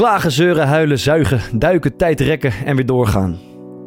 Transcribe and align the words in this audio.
Klagen, 0.00 0.30
zeuren, 0.30 0.66
huilen, 0.66 0.98
zuigen, 0.98 1.58
duiken, 1.58 1.96
tijd 1.96 2.20
rekken 2.20 2.52
en 2.64 2.76
weer 2.76 2.86
doorgaan. 2.86 3.38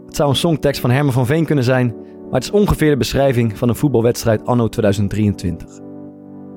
Het 0.06 0.16
zou 0.16 0.30
een 0.30 0.36
songtekst 0.36 0.82
van 0.82 0.92
Herman 0.92 1.14
van 1.14 1.26
Veen 1.26 1.46
kunnen 1.46 1.64
zijn, 1.64 1.96
maar 2.24 2.34
het 2.34 2.44
is 2.44 2.52
ongeveer 2.52 2.90
de 2.90 2.98
beschrijving 2.98 3.58
van 3.58 3.70
een 3.70 3.76
voetbalwedstrijd 3.76 4.46
anno 4.46 4.68
2023. 4.68 5.80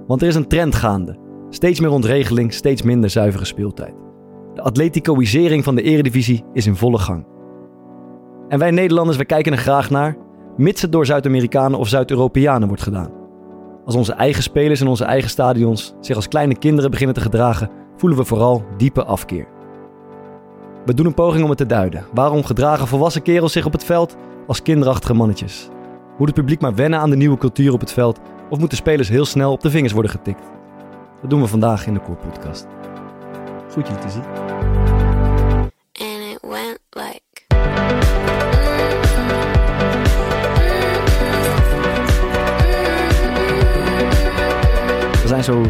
Want 0.07 0.23
er 0.23 0.29
is 0.29 0.35
een 0.35 0.49
trend 0.49 0.75
gaande. 0.75 1.19
Steeds 1.51 1.81
meer 1.81 1.91
ontregeling, 1.91 2.53
steeds 2.53 2.83
minder 2.83 3.11
zuivere 3.11 3.45
speeltijd. 3.45 3.95
De 4.55 4.63
atleticoïsering 4.63 5.65
van 5.65 5.75
de 5.75 5.83
eredivisie 5.83 6.45
is 6.53 6.67
in 6.67 6.77
volle 6.77 6.99
gang. 6.99 7.27
En 8.49 8.59
wij 8.59 8.71
Nederlanders, 8.71 9.17
wij 9.17 9.27
kijken 9.27 9.53
er 9.53 9.59
graag 9.59 9.91
naar, 9.91 10.17
mits 10.57 10.83
het 10.83 10.93
door 10.93 11.07
Zuid-Amerikanen 11.07 11.79
of 11.79 11.89
Zuid-Europeanen 11.89 12.69
wordt 12.69 12.83
gedaan. 12.83 13.11
Als 13.85 13.95
onze 13.95 14.13
eigen 14.13 14.43
spelers 14.43 14.81
in 14.81 14.87
onze 14.87 15.05
eigen 15.05 15.31
stadions 15.31 15.95
zich 16.01 16.17
als 16.17 16.29
kleine 16.29 16.59
kinderen 16.59 16.91
beginnen 16.91 17.15
te 17.15 17.23
gedragen, 17.23 17.71
voelen 17.97 18.19
we 18.19 18.25
vooral 18.25 18.65
diepe 18.77 19.05
afkeer. 19.05 19.47
We 20.85 20.95
doen 20.95 21.07
een 21.07 21.15
poging 21.15 21.43
om 21.43 21.49
het 21.49 21.59
te 21.59 21.67
duiden. 21.67 22.05
Waarom 22.15 22.45
gedragen 22.45 22.87
volwassen 22.87 23.23
kerels 23.23 23.53
zich 23.53 23.67
op 23.67 23.73
het 23.73 23.85
veld 23.85 24.17
als 24.47 24.63
kinderachtige 24.63 25.15
mannetjes? 25.15 25.69
Moet 26.19 26.27
het 26.27 26.37
publiek 26.37 26.61
maar 26.61 26.75
wennen 26.75 26.99
aan 26.99 27.11
de 27.11 27.17
nieuwe 27.17 27.39
cultuur 27.39 27.73
op 27.73 27.81
het 27.81 27.93
veld 27.93 28.21
of 28.51 28.59
moeten 28.59 28.79
spelers 28.79 29.09
heel 29.09 29.25
snel 29.25 29.53
op 29.53 29.61
de 29.61 29.71
vingers 29.71 29.93
worden 29.93 30.11
getikt? 30.11 30.43
Dat 31.21 31.31
doen 31.31 31.41
we 31.41 31.47
vandaag 31.47 31.87
in 31.87 31.95
de 31.95 32.01
Core 32.01 32.19
Podcast. 32.29 32.67
Goed 33.73 33.89
je 33.89 33.95
te 33.95 34.11
zien. 34.11 34.25
We 45.23 45.33
zijn 45.33 45.45
zo 45.45 45.63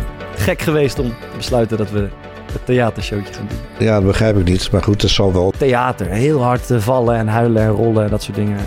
gek 0.46 0.62
geweest 0.62 0.98
om 0.98 1.08
te 1.08 1.36
besluiten 1.36 1.76
dat 1.76 1.90
we 1.90 2.08
het 2.52 2.66
theatershowtje 2.66 3.32
gaan 3.34 3.46
doen. 3.48 3.86
Ja, 3.86 3.94
dat 3.94 4.06
begrijp 4.06 4.38
ik 4.38 4.44
niet. 4.44 4.70
Maar 4.72 4.82
goed, 4.82 5.00
dat 5.00 5.10
zal 5.10 5.32
wel. 5.32 5.52
Theater, 5.58 6.06
heel 6.06 6.42
hard 6.42 6.70
eh, 6.70 6.78
vallen 6.78 7.16
en 7.16 7.28
huilen 7.28 7.62
en 7.62 7.68
rollen 7.68 8.04
en 8.04 8.10
dat 8.10 8.22
soort 8.22 8.36
dingen. 8.36 8.58
Eh, 8.58 8.64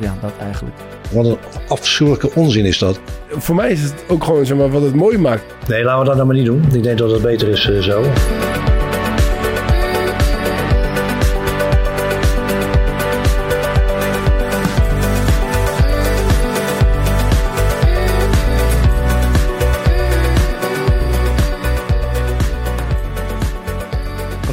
Ja, 0.00 0.14
dat 0.20 0.32
eigenlijk. 0.40 0.76
Wat 1.10 1.26
een 1.26 1.36
afschuwelijke 1.68 2.30
onzin 2.34 2.64
is 2.64 2.78
dat. 2.78 3.00
Voor 3.30 3.54
mij 3.54 3.70
is 3.70 3.82
het 3.82 3.94
ook 4.08 4.24
gewoon 4.24 4.46
zeg 4.46 4.56
maar, 4.56 4.70
wat 4.70 4.82
het 4.82 4.94
mooi 4.94 5.18
maakt. 5.18 5.42
Nee, 5.68 5.82
laten 5.84 5.98
we 6.00 6.04
dat 6.06 6.14
nou 6.14 6.26
maar 6.26 6.36
niet 6.36 6.46
doen. 6.46 6.64
Ik 6.72 6.82
denk 6.82 6.98
dat 6.98 7.10
het 7.10 7.22
beter 7.22 7.48
is 7.48 7.70
eh, 7.70 7.78
zo. 7.78 8.02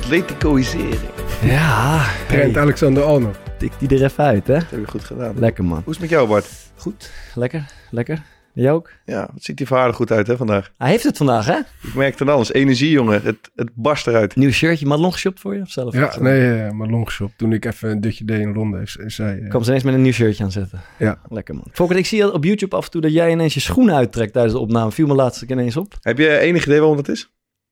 Atleticoïsering. 0.09 0.99
Ja, 1.41 2.05
Trent 2.27 2.57
Alexander 2.57 3.03
Arnold. 3.03 3.37
tik 3.57 3.71
die 3.79 3.89
er 3.89 4.03
even 4.03 4.23
uit, 4.23 4.47
hè? 4.47 4.53
Dat 4.53 4.69
heb 4.69 4.79
je 4.79 4.87
goed 4.87 5.03
gedaan. 5.03 5.39
Lekker 5.39 5.63
man. 5.65 5.73
Hoe 5.83 5.93
is 5.93 5.99
het 5.99 5.99
met 5.99 6.09
jou, 6.09 6.27
Bart? 6.27 6.47
Goed, 6.75 7.11
lekker, 7.35 7.65
lekker. 7.91 8.21
Jij 8.53 8.71
ook? 8.71 8.91
Ja, 9.05 9.29
het 9.33 9.43
ziet 9.43 9.59
er 9.59 9.67
vaardig 9.67 9.95
goed 9.95 10.11
uit 10.11 10.27
hè, 10.27 10.37
vandaag. 10.37 10.71
Hij 10.77 10.89
heeft 10.89 11.03
het 11.03 11.17
vandaag, 11.17 11.45
hè? 11.45 11.57
Ik 11.81 11.93
merk 11.95 12.11
het 12.19 12.21
aan 12.27 12.35
alles. 12.35 12.53
Energie, 12.53 12.89
jongen. 12.89 13.21
Het, 13.21 13.51
het 13.55 13.69
barst 13.73 14.07
eruit. 14.07 14.35
Nieuw 14.35 14.51
shirtje, 14.51 14.85
Madelon 14.85 15.11
geshopt 15.11 15.39
voor 15.39 15.55
je 15.55 15.61
of 15.61 15.69
zelf? 15.69 15.93
Ja, 15.93 16.19
nee, 16.19 16.71
maar 16.71 16.87
longshop. 16.87 17.31
Toen 17.37 17.53
ik 17.53 17.65
even 17.65 17.89
een 17.89 18.01
dutje 18.01 18.25
deed 18.25 18.39
in 18.39 18.53
Londen, 18.53 18.87
zij... 19.05 19.39
eh, 19.39 19.49
Kwam 19.49 19.61
ze 19.61 19.67
ineens 19.69 19.83
met 19.83 19.93
een 19.93 20.01
nieuw 20.01 20.11
shirtje 20.11 20.43
aanzetten. 20.43 20.81
Ja. 20.97 21.19
Lekker 21.29 21.55
man. 21.55 21.67
Fokker, 21.71 21.97
ik 21.97 22.05
zie 22.05 22.33
op 22.33 22.43
YouTube 22.43 22.75
af 22.75 22.85
en 22.85 22.91
toe 22.91 23.01
dat 23.01 23.13
jij 23.13 23.31
ineens 23.31 23.53
je 23.53 23.59
schoenen 23.59 23.95
uittrekt 23.95 24.33
tijdens 24.33 24.53
de 24.53 24.59
opname. 24.59 24.91
Viel 24.91 25.07
me 25.07 25.13
laatst 25.15 25.41
ineens 25.41 25.77
op. 25.77 25.93
Heb 26.01 26.17
je 26.17 26.37
enig 26.39 26.65
idee 26.65 26.79
waarom 26.79 26.97
het 26.97 27.07
is? 27.09 27.29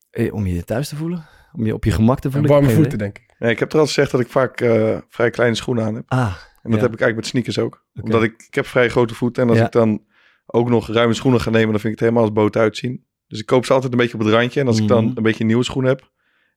Eh, 0.09 0.33
om 0.33 0.47
je 0.47 0.63
thuis 0.63 0.89
te 0.89 0.95
voelen? 0.95 1.25
Om 1.53 1.65
je 1.65 1.73
op 1.73 1.83
je 1.83 1.91
gemak 1.91 2.19
te 2.19 2.31
voelen? 2.31 2.49
warme 2.49 2.65
heb 2.65 2.73
geen 2.75 2.81
voeten, 2.83 2.99
denk 2.99 3.17
ik. 3.17 3.33
Nee, 3.39 3.51
ik 3.51 3.59
heb 3.59 3.73
er 3.73 3.79
al 3.79 3.85
gezegd 3.85 4.11
dat 4.11 4.19
ik 4.19 4.27
vaak 4.27 4.61
eh, 4.61 4.97
vrij 5.09 5.29
kleine 5.29 5.55
schoenen 5.55 5.83
aan 5.85 5.95
heb. 5.95 6.03
Ah, 6.07 6.19
En 6.19 6.71
dat 6.71 6.79
Ja. 6.79 6.85
heb 6.85 6.93
ik 6.93 7.01
eigenlijk 7.01 7.15
met 7.15 7.25
sneakers 7.25 7.59
ook. 7.59 7.85
Omdat 8.01 8.23
ik, 8.23 8.43
ik 8.47 8.53
heb 8.55 8.65
vrij 8.65 8.89
grote 8.89 9.15
voeten. 9.15 9.43
En 9.43 9.49
als 9.49 9.57
Ja. 9.57 9.65
ik 9.65 9.71
dan 9.71 10.03
ook 10.45 10.69
nog 10.69 10.87
ruime 10.87 11.13
schoenen 11.13 11.41
ga 11.41 11.49
nemen, 11.49 11.71
dan 11.71 11.79
vind 11.79 11.93
ik 11.93 11.99
het 11.99 12.09
helemaal 12.09 12.23
als 12.23 12.31
boot 12.33 12.55
uitzien. 12.57 13.05
Dus 13.27 13.39
ik 13.39 13.45
koop 13.45 13.65
ze 13.65 13.73
altijd 13.73 13.91
een 13.91 13.97
beetje 13.97 14.13
op 14.13 14.19
het 14.19 14.29
randje. 14.29 14.59
En 14.59 14.67
als 14.67 14.79
ik 14.79 14.87
dan 14.87 15.05
Mhm. 15.05 15.17
een 15.17 15.23
beetje 15.23 15.45
nieuwe 15.45 15.63
schoenen 15.63 15.91
heb. 15.91 16.11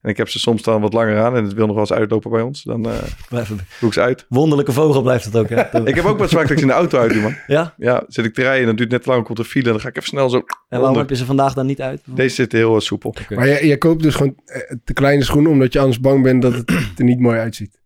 En 0.07 0.13
ik 0.13 0.19
heb 0.19 0.29
ze 0.29 0.39
soms 0.39 0.63
dan 0.63 0.81
wat 0.81 0.93
langer 0.93 1.21
aan. 1.21 1.37
En 1.37 1.45
het 1.45 1.53
wil 1.53 1.65
nog 1.67 1.75
wel 1.75 1.85
eens 1.89 1.93
uitlopen 1.99 2.31
bij 2.31 2.41
ons. 2.41 2.63
Dan 2.63 2.87
eh, 2.89 2.93
blijf 3.29 3.49
het- 3.49 3.61
doe 3.81 3.89
ik 3.89 3.95
ze 3.95 4.01
uit. 4.01 4.27
Wonderlijke 4.29 4.73
vogel 4.73 5.03
blijft 5.03 5.25
het 5.25 5.37
ook, 5.37 5.49
hè? 5.49 5.61
Ik 5.85 5.95
heb 5.95 6.05
ook 6.05 6.19
wat 6.19 6.31
vaak 6.31 6.43
dat 6.43 6.51
ik 6.51 6.57
ze 6.57 6.63
in 6.63 6.69
de 6.71 6.75
auto 6.77 6.99
uit 6.99 7.13
doe, 7.13 7.23
man. 7.23 7.35
Ja? 7.47 7.75
Ja, 7.77 8.05
zit 8.09 8.25
ik 8.25 8.35
te 8.35 8.43
rijden 8.43 8.61
en 8.61 8.67
dan 8.67 8.77
duurt 8.77 8.93
het 8.93 9.01
net 9.01 9.15
lang, 9.15 9.25
komt 9.27 9.39
er 9.39 9.45
file. 9.45 9.65
En 9.65 9.71
dan 9.71 9.81
ga 9.81 9.89
ik 9.89 9.97
even 9.97 10.09
snel 10.09 10.29
zo 10.31 10.37
En 10.37 10.45
waarom 10.69 10.87
onder. 10.89 11.01
heb 11.01 11.11
je 11.11 11.17
ze 11.17 11.25
vandaag 11.25 11.55
dan 11.55 11.67
niet 11.67 11.81
uit? 11.81 12.03
Deze 12.05 12.35
zit 12.35 12.53
heel 12.53 12.75
eh, 12.75 12.81
soepel. 12.81 13.15
Maar 13.35 13.47
jij, 13.49 13.67
jij 13.67 13.79
koopt 13.79 14.03
dus 14.03 14.15
gewoon 14.15 14.35
eh, 14.45 14.61
te 14.85 14.93
kleine 14.93 15.25
schoenen, 15.25 15.51
omdat 15.51 15.73
je 15.73 15.79
anders 15.79 16.01
bang 16.01 16.23
bent 16.23 16.43
dat 16.43 16.53
het 16.55 16.71
er 16.99 17.05
niet 17.05 17.21
mooi 17.21 17.39
uitziet. 17.39 17.81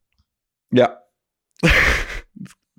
Ja, 0.68 1.02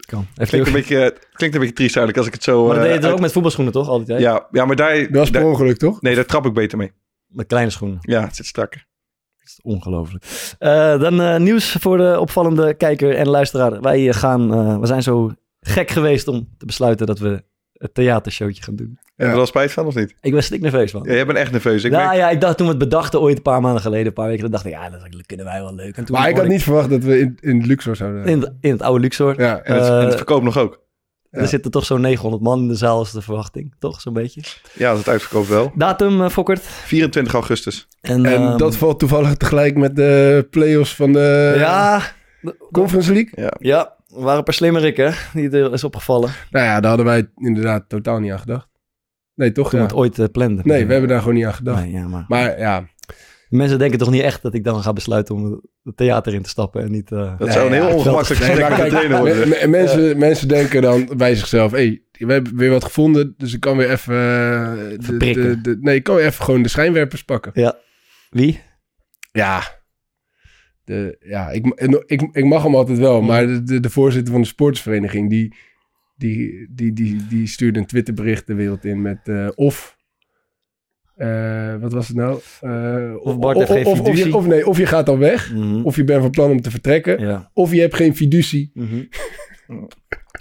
Kan. 0.06 0.28
Klinkt 0.36 0.68
een, 0.68 0.74
beetje, 0.74 1.18
klinkt 1.34 1.56
een 1.56 1.62
beetje 1.62 1.76
triest 1.76 1.96
eigenlijk 1.98 2.18
als 2.18 2.28
ik 2.28 2.34
het 2.34 2.44
zo... 2.44 2.66
Maar 2.66 2.76
dat 2.76 2.84
eh, 2.86 2.92
deed 2.92 3.00
je 3.00 3.06
uit- 3.06 3.14
ook 3.16 3.22
met 3.22 3.32
voetbalschoenen, 3.32 3.74
toch? 3.74 3.88
Altijd? 3.88 4.20
Ja, 4.22 4.48
ja, 4.52 4.66
maar 4.66 4.76
daar... 4.76 5.12
Dat 5.12 5.24
is 5.24 5.30
per 5.30 5.46
ongeluk, 5.46 5.78
toch? 5.78 6.02
nee, 6.02 6.16
daar 6.16 6.26
trap 6.26 6.46
ik 6.46 6.54
beter 6.54 6.78
mee. 6.78 6.92
Met 7.28 7.48
kleine 7.48 7.70
schoenen. 7.72 7.98
Ja, 8.02 8.22
het 8.24 8.36
zit 8.36 8.46
strakker. 8.46 8.88
Dat 9.42 9.50
is 9.50 9.60
ongelooflijk. 9.64 10.24
Eh, 10.60 11.00
dan 11.00 11.22
eh, 11.22 11.40
nieuws 11.40 11.76
voor 11.80 11.98
de 11.98 12.20
opvallende 12.20 12.74
kijker 12.74 13.16
en 13.16 13.28
luisteraar. 13.28 13.82
Wij 13.82 14.08
eh, 14.10 14.14
gaan, 14.14 14.54
eh, 14.54 14.78
we 14.80 14.86
zijn 14.86 15.04
zo 15.04 15.32
gek 15.62 15.90
geweest 15.92 16.28
om 16.28 16.48
te 16.58 16.66
besluiten 16.66 17.06
dat 17.08 17.20
we 17.20 17.44
het 17.74 17.94
theatershowtje 17.94 18.64
gaan 18.64 18.76
doen. 18.76 19.00
Heb 19.02 19.14
je 19.16 19.26
er 19.26 19.36
wel 19.36 19.46
spijt 19.46 19.72
van 19.72 19.86
of 19.86 19.96
niet? 19.96 20.16
Ik 20.22 20.32
ben 20.34 20.44
stik 20.44 20.62
nerveus 20.62 20.92
van. 20.92 21.04
Ja, 21.04 21.14
jij 21.14 21.26
bent 21.26 21.38
echt 21.38 21.52
nerveus. 21.52 21.84
Ik 21.84 21.92
nou 21.92 22.04
merk- 22.06 22.18
ja, 22.18 22.30
ik 22.30 22.42
dacht 22.42 22.58
toen 22.58 22.66
we 22.66 22.72
het 22.74 22.82
bedachten 22.82 23.22
ooit 23.22 23.36
een 23.38 23.42
paar 23.44 23.62
maanden 23.62 23.82
geleden, 23.82 24.06
een 24.08 24.14
paar 24.14 24.28
weken, 24.28 24.42
dan 24.42 24.52
dacht 24.52 24.66
ik, 24.66 24.72
ja, 24.72 24.90
dat 24.90 25.02
kunnen 25.26 25.46
wij 25.46 25.62
wel 25.62 25.76
leuk. 25.76 25.98
En 25.98 26.06
toen 26.06 26.16
Maar 26.16 26.30
ik 26.30 26.38
had 26.38 26.48
niet 26.48 26.64
verwacht 26.64 26.90
dat 26.90 27.04
we 27.04 27.20
in, 27.20 27.38
in 27.42 27.66
Luxor 27.66 27.96
zouden... 27.96 28.26
in, 28.26 28.42
het- 28.42 28.54
in 28.62 28.72
het 28.72 28.82
oude 28.82 29.00
Luxor. 29.00 29.42
Ja, 29.42 29.62
en, 29.62 29.76
het, 29.76 29.88
en 29.88 30.06
het 30.06 30.16
verkoopt 30.16 30.44
nog 30.44 30.58
ook. 30.58 30.81
Er 31.32 31.48
zitten 31.48 31.72
toch 31.72 31.86
zo'n 31.86 32.02
900 32.02 32.44
man 32.44 32.60
in 32.60 32.68
de 32.68 32.76
zaal, 32.76 33.02
is 33.02 33.12
de 33.12 33.22
verwachting. 33.22 33.74
Toch, 33.80 34.02
zo'n 34.02 34.14
beetje. 34.14 34.42
Ja, 34.74 34.90
als 34.90 35.00
het 35.00 35.08
uitverkoopt 35.10 35.48
wel. 35.48 35.72
Datum, 35.76 36.22
eh, 36.24 36.30
Fokkert. 36.30 36.60
24 36.62 37.34
augustus. 37.34 37.88
En, 38.02 38.26
en 38.26 38.42
ehm, 38.42 38.58
dat 38.58 38.76
valt 38.76 39.00
toevallig 39.00 39.34
tegelijk 39.36 39.76
met 39.78 39.96
de 39.96 40.48
play-offs 40.50 40.96
van 40.96 41.12
de 41.12 41.54
Ja, 41.58 42.02
Conference 42.72 43.14
League. 43.14 43.32
Ja. 43.36 43.54
ja, 43.60 43.96
er 44.16 44.22
waren 44.22 44.38
een 44.38 44.44
paar 44.44 44.54
slimmerikken 44.54 45.14
die 45.34 45.50
er 45.50 45.74
is 45.74 45.84
opgevallen. 45.84 46.30
Nou 46.50 46.66
ja, 46.66 46.80
daar 46.80 46.88
hadden 46.90 47.06
wij 47.06 47.30
inderdaad 47.36 47.84
totaal 47.90 48.20
niet 48.20 48.32
aan 48.32 48.40
gedacht. 48.40 48.68
Nee, 49.36 49.52
toch? 49.52 49.70
Toen 49.70 49.80
Ja. 49.80 49.86
het 49.86 49.96
ooit 49.96 50.20
eh, 50.20 50.26
planden. 50.32 50.68
Nee, 50.68 50.86
we 50.86 50.92
hebben 50.92 51.10
daar 51.10 51.20
gewoon 51.20 51.36
niet 51.36 51.46
aan 51.46 51.54
gedacht. 51.54 51.82
Nee, 51.84 51.92
ja, 51.92 52.08
maar... 52.08 52.26
Maar 52.28 52.60
ja, 52.60 52.86
Mensen 53.52 53.80
denken 53.80 54.00
toch 54.00 54.10
niet 54.12 54.22
echt 54.22 54.42
dat 54.42 54.54
ik 54.54 54.64
dan 54.64 54.82
ga 54.82 54.94
besluiten 54.94 55.36
om 55.36 55.62
het 55.84 55.98
theater 55.98 56.34
in 56.34 56.42
te 56.42 56.50
stappen 56.50 56.82
en 56.84 56.92
niet... 56.92 57.12
eh, 57.12 57.18
Dat 57.38 57.40
Nee, 57.40 57.52
zou 57.52 57.66
een 57.66 57.74
heel 57.74 57.96
ongemakkelijk 57.96 58.42
gesprek 58.42 58.70
met 58.70 58.78
de 58.78 58.88
trainer 58.88 59.18
worden. 59.20 59.70
mensen, 59.70 60.18
mensen 60.18 60.48
denken 60.48 60.82
dan 60.82 61.10
bij 61.18 61.36
zichzelf... 61.36 61.72
Hey, 61.72 62.04
we 62.12 62.32
hebben 62.34 62.56
weer 62.58 62.70
wat 62.70 62.84
gevonden, 62.84 63.34
dus 63.38 63.54
ik 63.54 63.60
kan 63.60 63.78
weer 63.78 63.90
even... 63.92 64.14
eh, 64.16 64.74
de, 65.08 65.18
de, 65.18 65.62
de- 65.62 65.78
nee, 65.82 65.96
ik 65.96 66.04
kan 66.04 66.16
weer 66.16 66.26
even 66.26 66.44
gewoon 66.46 66.62
de 66.64 66.70
schijnwerpers 66.70 67.24
pakken. 67.24 67.52
Ja. 67.56 67.78
Wie? 68.30 68.62
Ja, 69.32 69.62
de, 70.84 71.18
ja 71.20 71.50
ik, 71.50 71.66
ik, 72.06 72.22
ik 72.32 72.46
mag 72.46 72.64
hem 72.64 72.76
altijd 72.76 72.98
wel, 72.98 73.22
maar 73.22 73.48
de, 73.48 73.64
de, 73.64 73.80
de 73.80 73.90
voorzitter 73.90 74.32
van 74.34 74.42
de 74.42 74.48
sportsvereniging... 74.48 75.30
die, 75.30 75.56
die, 76.16 76.68
die, 76.72 76.94
die, 76.94 77.28
die 77.28 77.48
stuurde 77.48 77.80
een 77.80 77.86
Twitterbericht 77.86 78.48
de 78.48 78.54
wereld 78.54 78.86
in 78.86 79.02
met... 79.02 79.20
eh, 79.28 79.48
of... 79.56 80.00
eh, 81.16 81.76
wat 81.82 81.94
was 81.94 82.08
het 82.08 82.18
nou? 82.18 82.40
Eh, 82.62 83.14
Of 83.20 83.40
Bart 83.40 83.58
heeft 83.58 83.72
geen 83.72 83.86
of, 83.86 84.18
je, 84.18 84.36
of 84.36 84.48
nee, 84.48 84.68
of 84.68 84.78
je 84.78 84.86
gaat 84.86 85.10
al 85.10 85.18
weg, 85.18 85.54
Mhm. 85.54 85.82
of 85.84 85.96
je 85.96 86.04
bent 86.04 86.22
van 86.22 86.30
plan 86.32 86.52
om 86.52 86.62
te 86.62 86.72
vertrekken, 86.72 87.20
Ja. 87.20 87.50
of 87.54 87.74
je 87.74 87.80
hebt 87.82 87.96
geen 87.96 88.16
fiducie. 88.16 88.72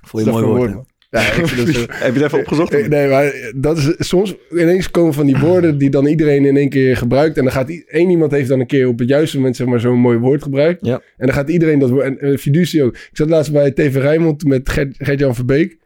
Voel 0.07 0.21
Is 0.21 0.27
je 0.27 0.33
dat 0.33 0.41
mooi 0.41 0.45
voor 0.45 0.57
woord. 0.57 0.89
Ja, 1.11 1.21
ik 1.21 1.47
vind 1.47 1.67
dat 1.67 1.75
zo- 1.75 1.81
Heb 1.89 2.15
je 2.15 2.21
het 2.23 2.33
even 2.33 2.39
opgezocht? 2.45 2.75
Eh, 2.75 2.89
Nee, 2.89 3.09
maar 3.09 3.53
dat 3.57 3.77
is 3.79 3.95
soms 4.09 4.35
ineens 4.51 4.91
komen 4.91 5.15
van 5.15 5.27
die 5.27 5.37
woorden 5.39 5.79
die 5.79 5.91
dan 5.91 6.07
iedereen 6.07 6.45
in 6.45 6.57
één 6.57 6.69
keer 6.69 6.97
gebruikt. 6.97 7.37
En 7.37 7.43
dan 7.45 7.53
gaat 7.53 7.71
één 7.87 8.11
iemand 8.11 8.31
heeft 8.31 8.49
dan 8.49 8.61
een 8.61 8.67
keer 8.67 8.89
op 8.89 8.99
het 8.99 9.09
juiste 9.09 9.37
moment 9.37 9.57
zeg 9.57 9.67
maar 9.67 9.81
zo'n 9.81 9.99
mooi 9.99 10.19
woord 10.19 10.43
gebruikt. 10.43 10.87
Ja. 10.87 10.95
En 10.95 11.27
dan 11.27 11.35
gaat 11.35 11.49
iedereen 11.51 11.79
dat 11.79 11.91
woord. 11.91 12.05
En 12.05 12.19
eh, 12.19 12.37
fiducie 12.37 12.83
ook. 12.83 12.95
Ik 12.95 13.09
zat 13.13 13.29
laatst 13.29 13.53
bij 13.53 13.71
TV 13.71 13.95
Rijnmond 13.97 14.45
met 14.45 14.69
Gert- 14.69 14.97
Gert-Jan 14.99 15.35
Verbeek. 15.35 15.79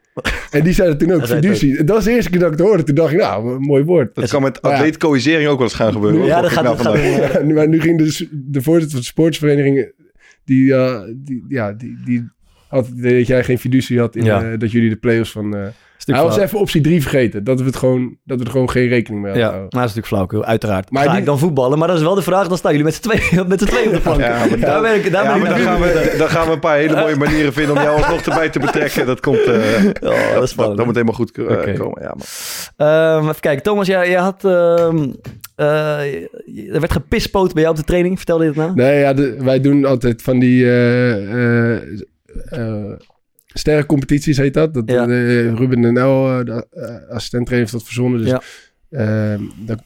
En 0.51 0.63
die 0.63 0.73
zei 0.73 0.87
dat 0.89 0.99
toen 0.99 1.11
ook, 1.11 1.27
fiducie. 1.27 1.75
Dat 1.83 1.95
was 1.95 2.03
de 2.05 2.11
eerste 2.11 2.29
keer 2.29 2.39
dat 2.39 2.51
ik 2.51 2.57
het 2.57 2.67
hoorde. 2.67 2.83
Toen 2.83 2.95
dacht 2.95 3.11
ik, 3.13 3.19
nou, 3.19 3.53
een 3.55 3.61
mooi 3.61 3.83
woord. 3.83 4.15
Dat 4.15 4.29
kan 4.29 4.41
met 4.41 4.59
ja. 4.61 4.69
atleticoïsering 4.69 5.47
ook 5.49 5.57
wel 5.57 5.67
eens 5.67 5.75
gaan 5.75 5.91
gebeuren. 5.93 6.25
Ja, 6.25 6.41
dat 6.41 6.51
gaat, 6.51 6.63
nou 6.63 6.77
dat 6.77 6.85
gaat 6.85 6.95
vandaag? 6.95 7.29
eh, 7.29 7.33
Ja, 7.33 7.41
nu- 7.41 7.53
maar 7.53 7.67
nu 7.67 7.81
ging 7.81 7.97
de, 7.97 8.27
de 8.31 8.61
voorzitter 8.61 8.91
van 8.91 8.99
de 8.99 9.05
sportsvereniging... 9.05 9.93
Die, 10.45 10.73
eh, 10.75 11.01
die, 11.15 11.45
ja, 11.49 11.71
die, 11.73 11.97
die 12.05 12.29
had 12.67 12.87
het 12.87 12.97
idee 12.97 13.17
dat 13.17 13.27
jij 13.27 13.43
geen 13.43 13.59
fiducie 13.59 13.99
had 13.99 14.15
in 14.15 14.23
Ja. 14.23 14.51
eh, 14.51 14.59
dat 14.59 14.71
jullie 14.71 14.89
de 14.89 14.95
play-offs 14.95 15.31
van... 15.31 15.55
hij 16.13 16.23
was 16.23 16.33
flauw. 16.33 16.45
even 16.45 16.59
optie 16.59 16.81
3 16.81 17.01
vergeten. 17.01 17.43
Dat 17.43 17.59
we, 17.59 17.65
het 17.65 17.75
gewoon, 17.75 18.17
dat 18.23 18.39
we 18.39 18.45
er 18.45 18.51
gewoon 18.51 18.69
geen 18.69 18.87
rekening 18.87 19.23
mee 19.23 19.31
hadden. 19.31 19.49
Ja, 19.51 19.55
maar 19.57 19.61
dat 19.61 19.73
is 19.73 19.79
natuurlijk 19.79 20.07
flauwkul, 20.07 20.45
uiteraard. 20.45 20.91
Maar 20.91 21.03
Ga 21.03 21.09
die- 21.11 21.19
ik 21.19 21.25
dan 21.25 21.39
voetballen? 21.39 21.77
Maar 21.77 21.87
dat 21.87 21.97
is 21.97 22.03
wel 22.03 22.15
de 22.15 22.21
vraag, 22.21 22.47
dan 22.47 22.57
staan 22.57 22.71
jullie 22.71 22.85
met 22.85 22.95
z'n 22.95 23.01
tweeën, 23.01 23.47
met 23.47 23.59
z'n 23.61 23.65
tweeën 23.67 23.87
op 23.87 23.93
de 23.93 23.99
plank. 23.99 24.19
Ja, 24.19 24.45
maar 24.49 24.59
daar 24.59 24.81
ben 24.81 24.95
ik, 24.95 25.11
daar 25.11 25.23
Ja, 25.23 25.29
ben 25.33 25.41
ik 25.41 25.47
maar 25.47 25.57
dan 25.57 25.65
gaan, 25.67 25.79
we, 25.81 26.15
dan 26.17 26.29
gaan 26.29 26.47
we 26.47 26.53
een 26.53 26.59
paar 26.59 26.77
hele 26.77 26.95
mooie 26.95 27.15
manieren 27.15 27.53
vinden 27.53 27.75
om 27.77 27.81
jou 27.83 27.97
alsnog 27.97 28.21
erbij 28.21 28.49
te 28.49 28.59
betrekken. 28.59 29.05
Dat 29.05 29.19
komt... 29.19 29.43
eh, 29.43 29.55
Oh, 30.11 30.33
dat 30.33 30.43
is 30.43 30.49
spannend. 30.49 30.77
dat 30.77 30.85
moet 30.85 30.95
helemaal 30.95 31.15
goed 31.15 31.37
eh, 31.37 31.75
komen. 31.79 32.01
Ja, 32.01 32.13
man. 32.15 32.25
Ehm, 32.87 33.29
even 33.29 33.39
kijken, 33.41 33.63
Thomas, 33.63 33.87
jij, 33.87 34.09
jij 34.09 34.19
had 34.21 34.43
ehm, 34.45 35.09
eh, 35.55 35.99
er 36.73 36.79
werd 36.79 36.91
gepispoot 36.91 37.53
bij 37.53 37.61
jou 37.61 37.73
op 37.75 37.79
de 37.81 37.85
training. 37.87 38.17
Vertelde 38.17 38.43
je 38.45 38.51
dat 38.51 38.63
nou? 38.65 38.75
Nee, 38.75 38.99
ja, 38.99 39.13
de- 39.13 39.35
wij 39.39 39.61
doen 39.61 39.85
altijd 39.85 40.21
van 40.21 40.39
die 40.39 40.65
sterrencompetities, 43.59 44.37
heet 44.37 44.53
dat. 44.53 44.73
dat 44.73 44.89
Ja. 44.89 45.07
eh, 45.07 45.53
Ruben 45.53 45.81
de 45.81 45.91
Nel, 45.91 46.39
eh, 46.39 46.45
de 46.45 46.67
uh, 46.73 47.09
assistent 47.15 47.49
heeft 47.49 47.71
dat 47.71 47.83
verzonnen. 47.83 48.19
Dus 48.21 48.29
Ja. 48.29 48.41
eh, 48.89 49.39
daar, 49.65 49.79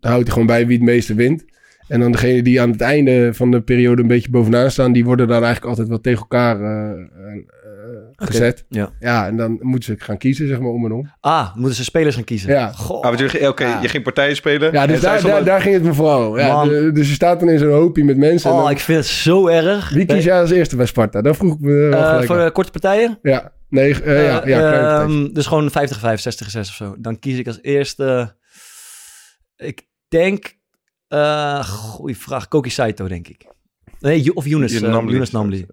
houdt 0.00 0.22
hij 0.24 0.32
gewoon 0.32 0.46
bij 0.46 0.66
wie 0.66 0.76
het 0.76 0.86
meeste 0.86 1.14
wint. 1.14 1.44
En 1.88 2.00
dan 2.00 2.12
degene 2.12 2.42
die 2.42 2.60
aan 2.60 2.70
het 2.70 2.80
einde 2.80 3.34
van 3.34 3.50
de 3.50 3.60
periode 3.60 4.02
een 4.02 4.08
beetje 4.08 4.30
bovenaan 4.30 4.70
staan, 4.70 4.92
die 4.92 5.04
worden 5.04 5.26
dan 5.28 5.36
eigenlijk 5.42 5.66
altijd 5.66 5.88
wel 5.88 6.00
tegen 6.00 6.20
elkaar 6.20 6.60
eh, 6.60 6.90
eh, 6.90 6.96
eh, 7.32 7.42
gezet. 8.16 8.64
Ja. 8.68 8.90
ja, 9.00 9.26
en 9.26 9.36
dan 9.36 9.58
moeten 9.60 9.98
ze 9.98 10.04
gaan 10.04 10.18
kiezen, 10.18 10.48
zeg 10.48 10.60
maar, 10.60 10.70
om 10.70 10.84
en 10.84 10.92
om. 10.92 11.10
Ah, 11.20 11.54
moeten 11.56 11.76
ze 11.76 11.84
spelers 11.84 12.14
gaan 12.14 12.24
kiezen? 12.24 12.50
Ja. 12.52 12.72
Goh. 12.72 12.96
Ah, 12.96 13.02
want 13.02 13.18
jullie- 13.18 13.48
Oké, 13.48 13.64
Ja. 13.64 13.82
je 13.82 13.88
ging 13.88 14.02
partijen 14.02 14.36
spelen. 14.36 14.72
Ja, 14.72 14.86
dus 14.86 14.96
En 14.96 15.02
daar, 15.02 15.22
daar, 15.22 15.44
daar 15.44 15.60
ging 15.60 15.74
het 15.74 15.82
me 15.84 15.94
vooral. 15.94 16.28
om. 16.30 16.38
Ja, 16.38 16.64
de- 16.64 16.92
dus 16.92 17.08
je 17.08 17.14
staat 17.14 17.40
dan 17.40 17.48
in 17.48 17.58
zo'n 17.58 17.70
hoopje 17.72 18.04
met 18.04 18.16
mensen. 18.16 18.50
en 18.50 18.56
Oh, 18.56 18.62
dan- 18.62 18.70
ik 18.70 18.78
vind 18.78 18.98
het 18.98 19.06
zo 19.06 19.46
erg. 19.48 19.90
Wie 19.90 20.04
kies 20.04 20.24
jij 20.24 20.40
als 20.40 20.50
eerste 20.50 20.76
bij 20.76 20.86
Sparta? 20.86 21.22
Dat 21.22 21.36
vroeg 21.36 21.54
ik 21.54 21.60
me 21.60 21.72
wel 21.72 21.92
Eh, 22.20 22.26
voor 22.26 22.36
de 22.44 22.50
korte 22.50 22.70
partijen? 22.70 23.18
Ja, 23.22 23.52
nee, 23.68 24.02
eh, 24.02 24.24
ja, 24.24 24.46
ja, 24.46 24.56
Eh, 24.56 24.60
partijtjes. 24.70 25.16
ehm, 25.24 25.32
dus 25.32 25.46
gewoon 25.46 25.70
50, 25.70 25.98
5, 25.98 26.20
60, 26.20 26.50
6 26.50 26.68
of 26.68 26.74
zo. 26.74 26.94
Dan 26.98 27.18
kies 27.18 27.38
ik 27.38 27.46
als 27.46 27.58
eerste... 27.62 28.36
Ik 29.56 29.82
denk... 30.08 30.54
eh 31.08 31.64
goeie 31.68 32.16
vraag. 32.18 32.48
Koki 32.48 32.70
Saito, 32.70 33.08
denk 33.08 33.28
ik. 33.28 33.46
Nee, 34.00 34.34
of 34.34 34.46
Younes, 34.46 34.72
Younes 34.72 35.30
Namli. 35.30 35.66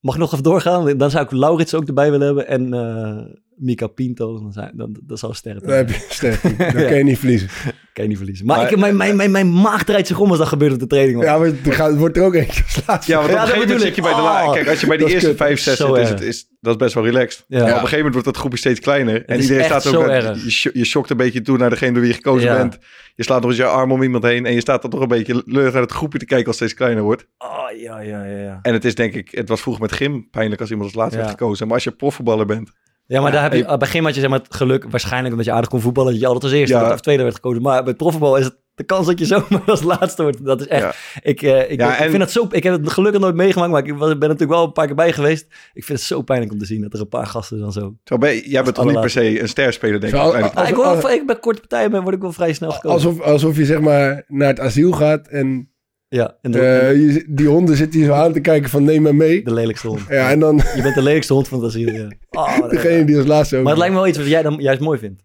Mag 0.00 0.16
nog 0.16 0.32
even 0.32 0.44
doorgaan? 0.44 0.98
Dan 0.98 1.10
zou 1.10 1.24
ik 1.24 1.30
Laurits 1.30 1.74
ook 1.74 1.86
erbij 1.86 2.10
willen 2.10 2.26
hebben. 2.26 2.46
En 2.46 2.74
eh 2.74 3.24
Mika 3.60 3.86
Pinto. 3.86 4.38
Dan, 4.40 4.52
zijn, 4.52 4.70
dan, 4.74 4.96
dat 5.02 5.18
zal 5.18 5.34
sterren. 5.34 5.62
Dan 5.62 5.70
heb 5.76 5.88
je 5.90 6.06
sterk. 6.08 6.42
Dan 6.42 6.52
Ja. 6.82 6.88
kan 6.88 6.96
je 6.96 7.04
niet 7.04 7.18
verliezen. 7.18 7.48
Kan 7.92 8.02
je 8.04 8.08
niet 8.08 8.16
verliezen. 8.18 8.46
Maar, 8.46 8.56
Maar- 8.56 8.70
ik, 8.72 8.78
mijn, 8.78 8.96
mijn, 8.96 9.16
mijn, 9.16 9.30
mijn 9.30 9.52
maag 9.52 9.84
draait 9.84 10.06
zich 10.06 10.18
om 10.18 10.28
als 10.28 10.38
dat 10.38 10.48
gebeurt 10.48 10.72
op 10.72 10.78
de 10.78 10.86
training. 10.86 11.16
man. 11.16 11.26
Ja, 11.26 11.38
maar 11.38 11.46
het, 11.46 11.56
gaat, 11.74 11.90
het 11.90 11.98
wordt 11.98 12.16
er 12.16 12.22
ook 12.22 12.34
eentje. 12.34 12.62
Ja, 12.76 12.82
want 12.86 12.98
op 13.00 13.06
Ja, 13.06 13.20
een 13.22 13.28
gegeven 13.30 13.58
moment 13.60 13.80
zit 13.80 13.94
je 13.94 14.02
bij 14.02 14.10
de 14.12 14.16
ik. 14.18 14.22
la- 14.24 14.46
Oh, 14.46 14.52
Kijk, 14.52 14.68
als 14.68 14.80
je 14.80 14.86
bij 14.86 14.96
de 14.96 15.04
eerste 15.12 15.28
kut. 15.28 15.36
vijf, 15.36 15.60
zes 15.60 15.76
zit, 15.76 15.96
is 15.96 16.08
het, 16.08 16.20
is, 16.20 16.46
dat 16.60 16.72
is 16.74 16.78
best 16.78 16.94
wel 16.94 17.04
relaxed. 17.04 17.44
Ja. 17.48 17.58
Maar 17.58 17.66
Ja. 17.68 17.74
op 17.74 17.80
een 17.82 17.88
gegeven 17.88 17.96
moment 17.96 18.12
wordt 18.14 18.28
dat 18.28 18.36
groepje 18.36 18.58
steeds 18.58 18.80
kleiner. 18.80 19.24
En 19.24 19.40
iedereen 19.40 19.64
staat 19.64 19.86
ook... 19.86 19.92
zo 19.94 20.00
met- 20.00 20.10
erg. 20.10 20.62
Je, 20.62 20.70
je 20.72 20.84
shokt 20.84 21.10
een 21.10 21.16
beetje 21.16 21.40
toe 21.42 21.58
naar 21.58 21.70
degene 21.70 21.90
door 21.92 22.00
wie 22.00 22.10
je 22.10 22.16
gekozen 22.16 22.50
Ja. 22.50 22.56
bent. 22.56 22.78
Je 23.14 23.22
slaat 23.22 23.40
nog 23.40 23.50
eens 23.50 23.58
je 23.58 23.64
arm 23.66 23.92
om 23.92 24.02
iemand 24.02 24.24
heen. 24.24 24.46
En 24.46 24.54
je 24.54 24.60
staat 24.60 24.82
dan 24.82 24.90
toch 24.90 25.00
een 25.00 25.08
beetje 25.08 25.42
leurig 25.46 25.72
naar 25.72 25.82
het 25.82 25.92
groepje 25.92 26.18
te 26.18 26.24
kijken 26.24 26.46
als 26.46 26.58
het 26.58 26.68
steeds 26.68 26.82
kleiner 26.84 27.04
wordt. 27.04 27.26
Oh, 27.38 27.80
ja, 27.80 28.00
ja, 28.00 28.24
ja, 28.24 28.38
ja. 28.42 28.58
En 28.62 28.72
het 28.72 28.84
is 28.84 28.94
denk 28.94 29.14
ik... 29.14 29.28
Het 29.30 29.48
was 29.48 29.60
vroeger 29.60 29.82
met 29.82 29.92
gym 29.92 30.28
pijnlijk 30.30 30.60
als 30.60 30.70
iemand 30.70 30.88
als 30.88 30.96
laatste 30.98 31.18
Ja. 31.18 31.24
werd 31.24 31.38
gekozen. 31.38 31.66
Maar 31.66 31.74
als 31.74 31.84
je 31.84 31.90
profvoetballer 31.90 32.46
bent... 32.46 32.70
Ja, 33.10 33.20
maar 33.20 33.32
daar 33.32 33.42
heb 33.42 33.52
je, 33.52 33.64
hey. 33.64 33.86
geen 33.86 34.04
had 34.04 34.14
je 34.14 34.20
zeg 34.20 34.30
maar, 34.30 34.38
het 34.38 34.54
geluk, 34.54 34.84
waarschijnlijk 34.90 35.30
omdat 35.32 35.46
je 35.46 35.52
aardig 35.52 35.68
kon 35.70 35.80
voetballen, 35.80 36.10
dat 36.12 36.20
je 36.20 36.26
altijd 36.26 36.44
als 36.44 36.52
eerste 36.52 36.76
Ja. 36.76 36.92
of 36.92 37.00
tweede 37.00 37.22
werd 37.22 37.34
gekozen. 37.34 37.62
Maar 37.62 37.84
bij 37.84 37.94
profvoetbal 37.94 38.36
is 38.36 38.44
het 38.44 38.56
de 38.74 38.84
kans 38.84 39.06
dat 39.06 39.18
je 39.18 39.24
zomaar 39.24 39.62
als 39.66 39.82
laatste 39.82 40.22
wordt. 40.22 40.44
Dat 40.44 40.60
is 40.60 40.66
echt. 40.66 40.82
Ja. 40.82 40.92
Ik, 41.22 41.42
eh, 41.42 41.70
ik, 41.70 41.80
Ja, 41.80 41.92
ik 41.94 42.00
en- 42.00 42.10
vind 42.10 42.22
het 42.22 42.30
zo. 42.30 42.46
Ik 42.50 42.62
heb 42.62 42.72
het 42.82 42.90
gelukkig 42.90 43.20
nooit 43.20 43.34
meegemaakt, 43.34 43.70
maar 43.72 43.84
ik 43.86 43.92
was- 43.94 44.08
ben 44.18 44.28
natuurlijk 44.28 44.50
wel 44.58 44.64
een 44.64 44.72
paar 44.72 44.86
keer 44.86 44.94
bij 44.94 45.12
geweest. 45.12 45.46
Ik 45.72 45.84
vind 45.84 45.98
het 45.98 46.06
zo 46.06 46.22
pijnlijk 46.22 46.52
om 46.52 46.58
te 46.58 46.64
zien 46.64 46.82
dat 46.82 46.92
er 46.92 47.00
een 47.00 47.08
paar 47.08 47.26
gasten 47.26 47.58
dan 47.58 47.72
zo. 47.72 47.94
Ben 48.18 48.38
jij 48.38 48.62
bent 48.62 48.74
toch 48.74 48.84
niet 48.84 49.00
per 49.00 49.10
se 49.10 49.40
een 49.40 49.48
sterspeler, 49.48 50.00
denk 50.00 50.12
ik. 50.12 50.18
Ik, 50.68 50.76
als- 50.76 51.12
ik 51.12 51.26
bij 51.26 51.38
korte 51.38 51.60
partijen 51.60 51.90
ben, 51.90 52.02
word 52.02 52.14
ik 52.14 52.20
wel 52.20 52.32
vrij 52.32 52.52
snel 52.52 52.70
gekozen. 52.70 53.08
Alsof, 53.08 53.20
alsof 53.26 53.56
je 53.56 53.64
zeg 53.64 53.80
maar 53.80 54.24
naar 54.28 54.48
het 54.48 54.60
asiel 54.60 54.92
gaat 54.92 55.28
en 55.28 55.70
ja, 56.12 56.36
en 56.42 56.50
de, 56.50 56.60
eh, 56.60 56.92
je- 57.14 57.24
die 57.28 57.46
honden 57.48 57.76
zitten 57.76 58.00
je 58.00 58.06
zo 58.06 58.12
aan 58.12 58.32
te 58.32 58.40
kijken 58.40 58.70
van 58.70 58.84
neem 58.84 59.02
maar 59.02 59.14
mee. 59.14 59.42
de 59.44 59.52
lelijkste 59.54 59.86
hond. 59.86 60.00
Ja, 60.08 60.30
en 60.30 60.38
dan 60.40 60.56
Je 60.76 60.82
bent 60.82 60.94
de 60.94 61.02
lelijkste 61.02 61.32
hond 61.32 61.48
van 61.48 61.64
asiel. 61.64 61.92
Ja. 61.92 62.08
Oh, 62.30 62.68
degene 62.70 63.04
die 63.04 63.16
als 63.16 63.26
laatste 63.26 63.56
ook. 63.56 63.62
Maar 63.62 63.70
het 63.72 63.78
lijkt 63.80 63.94
me 63.94 64.00
wel 64.00 64.08
iets 64.10 64.18
wat 64.18 64.26
jij 64.28 64.42
dan 64.42 64.56
juist 64.60 64.80
mooi 64.80 64.98
vindt. 64.98 65.22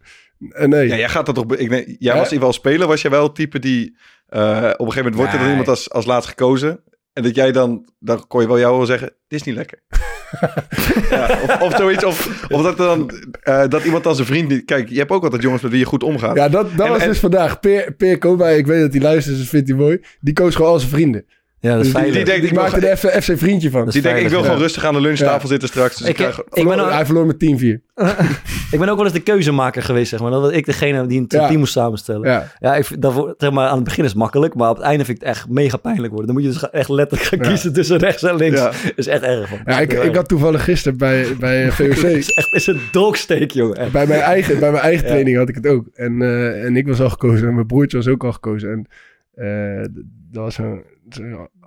Eh, 0.49 0.67
nee. 0.67 0.87
Ja, 0.87 0.95
jij 0.95 1.09
gaat 1.09 1.25
dat 1.25 1.35
toch... 1.35 1.55
Ik, 1.55 1.69
denk- 1.69 1.85
jij 1.87 2.13
Ja. 2.13 2.17
was 2.17 2.31
in 2.31 2.39
wel 2.39 2.53
speler. 2.53 2.87
Was 2.87 3.01
jij 3.01 3.11
wel 3.11 3.23
het 3.23 3.35
type 3.35 3.59
die... 3.59 3.97
eh, 4.27 4.39
op 4.41 4.63
een 4.63 4.91
gegeven 4.93 4.95
moment 4.97 5.15
wordt 5.15 5.31
er 5.31 5.37
dan 5.37 5.47
Nee. 5.47 5.49
iemand 5.49 5.67
als, 5.67 5.89
als 5.91 6.05
laatst 6.05 6.29
gekozen. 6.29 6.79
En 7.15 7.23
dat 7.23 7.35
jij 7.35 7.51
dan... 7.51 7.85
Dan 7.99 8.27
kon 8.27 8.41
je 8.41 8.47
wel 8.47 8.59
jou 8.59 8.77
wel 8.77 8.85
zeggen... 8.85 9.07
Dit 9.27 9.39
is 9.39 9.45
niet 9.45 9.55
lekker. 9.55 9.79
ja, 11.09 11.39
of, 11.43 11.61
of 11.61 11.75
zoiets. 11.77 12.03
Of, 12.03 12.45
of 12.51 12.61
dat, 12.63 12.77
dan, 12.77 13.11
eh, 13.41 13.67
dat 13.67 13.83
iemand 13.83 14.03
dan 14.03 14.15
zijn 14.15 14.27
vriend... 14.27 14.49
niet- 14.49 14.65
Kijk, 14.65 14.89
je 14.89 14.97
hebt 14.97 15.11
ook 15.11 15.23
altijd 15.23 15.41
jongens 15.41 15.61
met 15.61 15.71
wie 15.71 15.79
je 15.79 15.85
goed 15.85 16.03
omgaat. 16.03 16.35
Ja, 16.35 16.49
dat, 16.49 16.69
dat 16.77 16.85
En- 16.85 16.91
was 16.91 17.01
en- 17.01 17.07
dus 17.07 17.19
vandaag. 17.19 17.59
Peer, 17.59 17.93
Peer 17.93 18.17
Kobij, 18.17 18.57
ik 18.57 18.65
weet 18.67 18.81
dat 18.81 18.91
hij 18.91 19.01
luistert, 19.01 19.37
dus 19.37 19.49
vindt 19.49 19.67
hij 19.69 19.77
mooi. 19.77 19.99
Die 20.19 20.33
koos 20.33 20.55
gewoon 20.55 20.71
al 20.71 20.79
zijn 20.79 20.91
vrienden. 20.91 21.25
Ja, 21.65 21.75
dat 21.75 21.85
is 21.85 21.93
die, 21.93 22.23
denkt, 22.23 22.45
ik 22.51 22.59
ge- 22.59 22.87
er 22.87 22.97
FC, 22.97 23.23
FC 23.23 23.37
vriendje 23.37 23.69
van. 23.69 23.83
Dat 23.83 23.93
Die 23.93 24.01
denkt, 24.01 24.19
ik 24.21 24.29
wil 24.29 24.41
gewoon 24.43 24.57
rustig 24.57 24.85
aan 24.85 24.93
de 24.93 25.01
lunchtafel 25.01 25.41
Ja. 25.41 25.47
zitten 25.47 25.67
straks. 25.69 25.97
Dus 25.97 26.01
ik, 26.07 26.09
Ik, 26.09 26.15
krijg... 26.15 26.39
ik, 26.53 26.67
ben 26.67 26.79
ook, 26.79 26.91
Hij 26.91 27.05
verloor 27.05 27.25
met 27.25 27.35
10-4. 27.35 27.83
ik 28.71 28.79
ben 28.79 28.89
ook 28.89 28.95
wel 28.95 29.03
eens 29.05 29.13
de 29.13 29.19
keuzemaker 29.19 29.81
geweest, 29.83 30.09
zeg 30.09 30.19
maar. 30.19 30.31
Dat 30.31 30.41
was 30.41 30.51
ik 30.51 30.65
degene 30.65 31.05
die 31.07 31.19
een 31.19 31.25
Ja. 31.27 31.47
team 31.47 31.59
moest 31.59 31.71
samenstellen. 31.71 32.29
Ja. 32.29 32.51
Ja, 32.59 32.75
ik, 32.75 33.01
dat, 33.01 33.33
zeg 33.37 33.51
maar, 33.51 33.67
aan 33.67 33.75
het 33.75 33.83
begin 33.83 34.03
is 34.03 34.09
het 34.09 34.19
makkelijk, 34.19 34.55
maar 34.55 34.69
op 34.69 34.75
het 34.75 34.85
einde 34.85 35.05
vind 35.05 35.17
ik 35.21 35.27
het 35.27 35.35
echt 35.35 35.49
mega 35.49 35.77
pijnlijk 35.77 36.13
worden. 36.13 36.25
Dan 36.25 36.35
moet 36.35 36.53
je 36.53 36.59
dus 36.59 36.69
echt 36.69 36.89
letterlijk 36.89 37.29
gaan 37.29 37.39
Ja. 37.39 37.47
kiezen 37.47 37.73
tussen 37.73 37.97
rechts 37.97 38.23
en 38.23 38.35
links. 38.35 38.59
Ja. 38.59 38.71
is 38.95 39.07
echt 39.07 39.21
erg 39.23 39.49
van. 39.49 39.59
Ja, 39.65 39.79
ik, 39.79 39.93
ik 39.93 40.15
had 40.15 40.27
toevallig 40.27 40.63
gisteren 40.63 40.97
bij, 40.97 41.27
bij 41.39 41.71
VOC... 41.71 41.87
is 42.21 42.29
echt 42.33 42.53
is 42.53 42.67
een 42.67 42.81
dogsteek, 42.91 43.51
jongen. 43.51 43.75
Echt. 43.75 43.91
Bij 43.91 44.07
mijn 44.07 44.21
eigen, 44.21 44.59
bij 44.59 44.71
mijn 44.71 44.83
eigen 44.83 45.03
Ja. 45.03 45.09
training 45.09 45.37
had 45.37 45.49
ik 45.49 45.55
het 45.55 45.67
ook. 45.67 45.85
En, 45.93 46.21
eh, 46.21 46.63
en 46.65 46.75
ik 46.77 46.87
was 46.87 47.01
al 47.01 47.09
gekozen 47.09 47.47
en 47.47 47.53
mijn 47.55 47.67
broertje 47.67 47.97
was 47.97 48.07
ook 48.07 48.23
al 48.23 48.31
gekozen. 48.31 48.71
En 48.71 48.87
eh, 49.33 49.85
dat 50.31 50.43
was 50.43 50.55
zo'n 50.55 50.83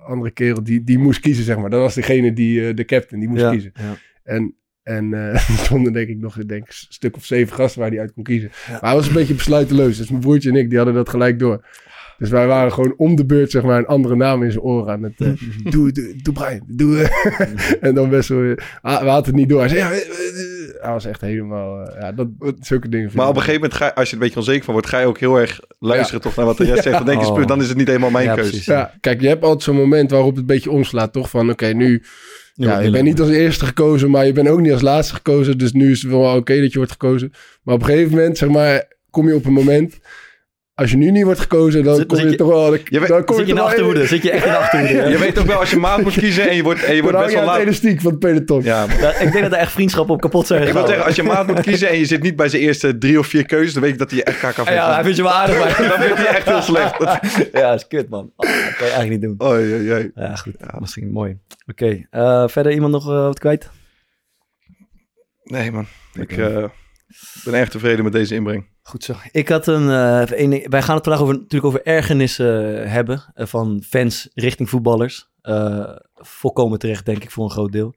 andere 0.09 0.31
kerel 0.31 0.63
die, 0.63 0.83
die 0.83 0.97
moest 0.97 1.19
kiezen, 1.19 1.43
zeg 1.43 1.57
maar. 1.57 1.69
Dat 1.69 1.81
was 1.81 1.93
degene 1.95 2.33
die, 2.33 2.67
eh, 2.67 2.75
de 2.75 2.85
captain, 2.85 3.19
die 3.19 3.29
moest 3.29 3.41
Ja, 3.41 3.51
kiezen. 3.51 3.71
ja. 3.73 3.95
En, 4.23 4.55
en 4.83 5.13
er 5.13 5.39
stonden 5.39 5.93
denk 5.93 6.07
ik 6.07 6.17
nog 6.17 6.35
denk, 6.45 6.67
een 6.67 6.73
stuk 6.73 7.15
of 7.15 7.25
zeven 7.25 7.55
gasten 7.55 7.81
waar 7.81 7.89
hij 7.89 7.99
uit 7.99 8.13
kon 8.13 8.23
kiezen. 8.23 8.49
Ja. 8.65 8.71
Maar 8.71 8.81
hij 8.81 8.93
was 8.95 9.07
een 9.07 9.13
beetje 9.13 9.33
besluiteloos. 9.33 9.97
Dus 9.97 10.09
mijn 10.09 10.21
broertje 10.21 10.49
en 10.49 10.55
ik, 10.55 10.67
die 10.69 10.77
hadden 10.77 10.95
dat 10.95 11.09
gelijk 11.09 11.39
door. 11.39 11.65
Dus 12.17 12.29
wij 12.29 12.47
waren 12.47 12.71
gewoon 12.73 12.93
om 12.97 13.15
de 13.15 13.25
beurt, 13.25 13.51
zeg 13.51 13.63
maar, 13.63 13.77
een 13.77 13.85
andere 13.85 14.15
naam 14.15 14.43
in 14.43 14.51
zijn 14.51 14.63
oren 14.63 14.93
aan 14.93 15.03
het... 15.03 15.13
eh, 15.21 15.27
doe, 15.73 15.91
doe, 15.91 16.15
doe 16.21 16.33
Brian, 16.33 16.63
doe... 16.67 16.97
en 17.81 17.95
dan 17.95 18.09
best 18.09 18.29
wel... 18.29 18.55
ah, 18.81 19.01
we 19.01 19.07
hadden 19.07 19.25
het 19.25 19.35
niet 19.35 19.49
door. 19.49 19.59
Hij 19.59 19.69
zei, 19.69 19.79
ja, 19.79 19.89
hij 20.81 20.91
was 20.91 21.05
echt 21.05 21.21
helemaal... 21.21 21.81
eh, 21.81 22.01
ja, 22.01 22.11
dat, 22.11 22.27
zulke 22.59 22.89
dingen. 22.89 23.05
vind 23.05 23.17
Maar 23.17 23.27
op 23.29 23.35
een 23.35 23.41
gegeven 23.41 23.61
moment, 23.61 23.79
ga, 23.79 23.87
als 23.95 24.09
je 24.09 24.15
er 24.15 24.21
een 24.21 24.27
beetje 24.27 24.39
onzeker 24.39 24.63
van 24.63 24.73
wordt, 24.73 24.87
ga 24.89 24.99
je 24.99 25.05
ook 25.05 25.19
heel 25.19 25.39
erg 25.39 25.59
luisteren 25.79 26.21
toch 26.21 26.35
naar 26.35 26.45
wat 26.45 26.57
de 26.57 26.63
rest 26.65 26.83
zegt. 26.87 26.97
Dan 26.97 27.05
denk 27.05 27.21
je, 27.21 27.27
Oh. 27.27 27.45
dan 27.47 27.61
is 27.61 27.67
het 27.67 27.77
niet 27.77 27.87
helemaal 27.87 28.09
mijn 28.09 28.25
Ja, 28.25 28.33
keuze. 28.35 28.71
Ja, 28.71 28.93
kijk, 28.99 29.21
je 29.21 29.27
hebt 29.27 29.43
altijd 29.43 29.63
zo'n 29.63 29.75
moment 29.75 30.11
waarop 30.11 30.29
het 30.29 30.39
een 30.39 30.45
beetje 30.45 30.71
omslaat, 30.71 31.13
toch? 31.13 31.29
Van, 31.29 31.49
oké, 31.49 31.65
nu... 31.67 32.03
Nu 32.55 32.65
Ja, 32.67 32.79
je 32.79 32.91
bent 32.91 33.03
niet 33.03 33.19
als 33.19 33.29
eerste 33.29 33.65
gekozen, 33.65 34.09
maar 34.09 34.25
je 34.25 34.31
bent 34.33 34.47
ook 34.49 34.59
niet 34.61 34.71
als 34.71 34.81
laatste 34.81 35.13
gekozen. 35.15 35.57
Dus 35.57 35.71
nu 35.71 35.91
is 35.91 36.01
het 36.01 36.11
wel 36.11 36.35
oké 36.35 36.59
dat 36.61 36.71
je 36.71 36.77
wordt 36.77 36.91
gekozen. 36.91 37.31
Maar 37.63 37.75
op 37.75 37.81
een 37.81 37.87
gegeven 37.87 38.11
moment, 38.11 38.37
zeg 38.37 38.49
maar, 38.49 38.87
kom 39.09 39.27
je 39.27 39.35
op 39.35 39.45
een 39.45 39.53
moment... 39.53 39.99
Als 40.79 40.91
je 40.91 40.97
nu 40.97 41.11
niet 41.11 41.23
wordt 41.23 41.39
gekozen, 41.39 41.83
dan 41.83 41.95
Zit- 41.95 42.05
kom 42.07 42.17
je, 42.19 42.29
je- 42.29 42.35
toch 42.35 42.47
wel... 42.47 42.73
Je 42.73 42.99
weet- 42.99 43.07
dan 43.07 43.23
kom 43.25 43.35
Zit 43.35 43.45
je 43.45 43.49
in 43.51 43.55
de 43.55 43.61
toch 43.61 43.69
achterhoede? 43.69 44.05
Zit 44.05 44.23
je 44.23 44.31
echt 44.31 44.45
in 44.45 44.51
de 44.51 44.57
achterhoede? 44.57 44.93
ja? 44.93 45.07
Je 45.07 45.17
weet 45.17 45.39
ook 45.39 45.45
wel, 45.45 45.59
als 45.59 45.69
je 45.69 45.77
maat 45.77 46.01
moet 46.01 46.13
kiezen 46.13 46.49
en 46.49 46.55
je 46.55 46.63
wordt, 46.63 46.83
en 46.83 46.95
je 46.95 47.01
Dan 47.01 47.11
wordt 47.11 47.25
best 47.25 47.37
wel 47.37 47.45
laat. 47.45 47.59
elastiek 47.59 48.01
van 48.01 48.11
het 48.11 48.19
peloton. 48.19 48.63
Ja, 48.63 48.85
maar- 48.85 48.99
Ja, 49.01 49.13
ik 49.13 49.31
denk 49.31 49.43
dat 49.43 49.51
er 49.53 49.57
echt 49.57 49.71
vriendschappen 49.71 50.13
op 50.15 50.21
kapot 50.21 50.47
zijn 50.47 50.67
ik 50.67 50.73
wil 50.73 50.87
zeggen, 50.87 51.05
als 51.05 51.15
je 51.15 51.23
maat 51.23 51.47
moet 51.47 51.59
kiezen 51.59 51.89
en 51.89 51.97
je 51.97 52.05
zit 52.05 52.21
niet 52.21 52.35
bij 52.35 52.49
zijn 52.49 52.61
eerste 52.61 52.97
drie 52.97 53.19
of 53.19 53.27
vier 53.27 53.45
keuzes, 53.45 53.73
dan 53.73 53.81
weet 53.81 53.91
ik 53.91 53.97
dat 53.99 54.09
hij 54.09 54.19
je 54.19 54.23
echt 54.25 54.39
kak 54.39 54.57
af 54.57 54.69
Ja, 54.69 54.93
hij 54.93 55.01
vindt 55.03 55.17
je 55.17 55.23
wel 55.23 55.31
aardig, 55.31 55.57
maar... 55.59 55.87
Dan 55.89 55.99
vindt 56.01 56.17
hij 56.17 56.27
echt 56.27 56.45
heel 56.49 56.61
slecht. 56.61 56.97
ja, 57.53 57.69
dat 57.69 57.75
is 57.79 57.87
kut, 57.87 58.09
man. 58.09 58.31
Oh, 58.35 58.47
dat 58.49 58.75
kan 58.77 58.87
je 58.87 58.93
eigenlijk 58.93 59.09
niet 59.09 59.21
doen. 59.21 59.47
Oei, 59.47 59.73
oei, 59.73 59.91
oei. 59.91 60.11
Ja, 60.15 60.35
goed. 60.35 60.53
Misschien 60.79 61.11
mooi. 61.11 61.37
Oké. 61.67 62.05
eh, 62.09 62.47
verder 62.47 62.71
iemand 62.71 62.91
nog 62.91 63.09
eh, 63.09 63.21
wat 63.23 63.39
kwijt? 63.39 63.69
Nee 65.43 65.71
man, 65.71 65.85
ik 66.13 66.31
eh, 66.37 66.63
ben 67.43 67.53
erg 67.53 67.69
tevreden 67.69 68.03
met 68.03 68.13
deze 68.13 68.35
inbreng. 68.35 68.65
Goed 68.89 69.03
zo. 69.03 69.13
Ik 69.31 69.49
had 69.49 69.67
een, 69.67 70.25
ding. 70.25 70.69
Wij 70.69 70.81
gaan 70.81 70.95
het 70.95 71.03
vandaag 71.03 71.21
over, 71.21 71.33
natuurlijk 71.33 71.65
over 71.65 71.85
ergernissen 71.85 72.83
eh, 72.83 72.91
hebben 72.91 73.23
eh, 73.33 73.45
van 73.45 73.83
fans 73.87 74.29
richting 74.33 74.69
voetballers. 74.69 75.29
Volkomen 76.15 76.79
terecht, 76.79 77.05
denk 77.05 77.23
ik, 77.23 77.31
voor 77.31 77.43
een 77.43 77.51
groot 77.51 77.71
deel. 77.71 77.93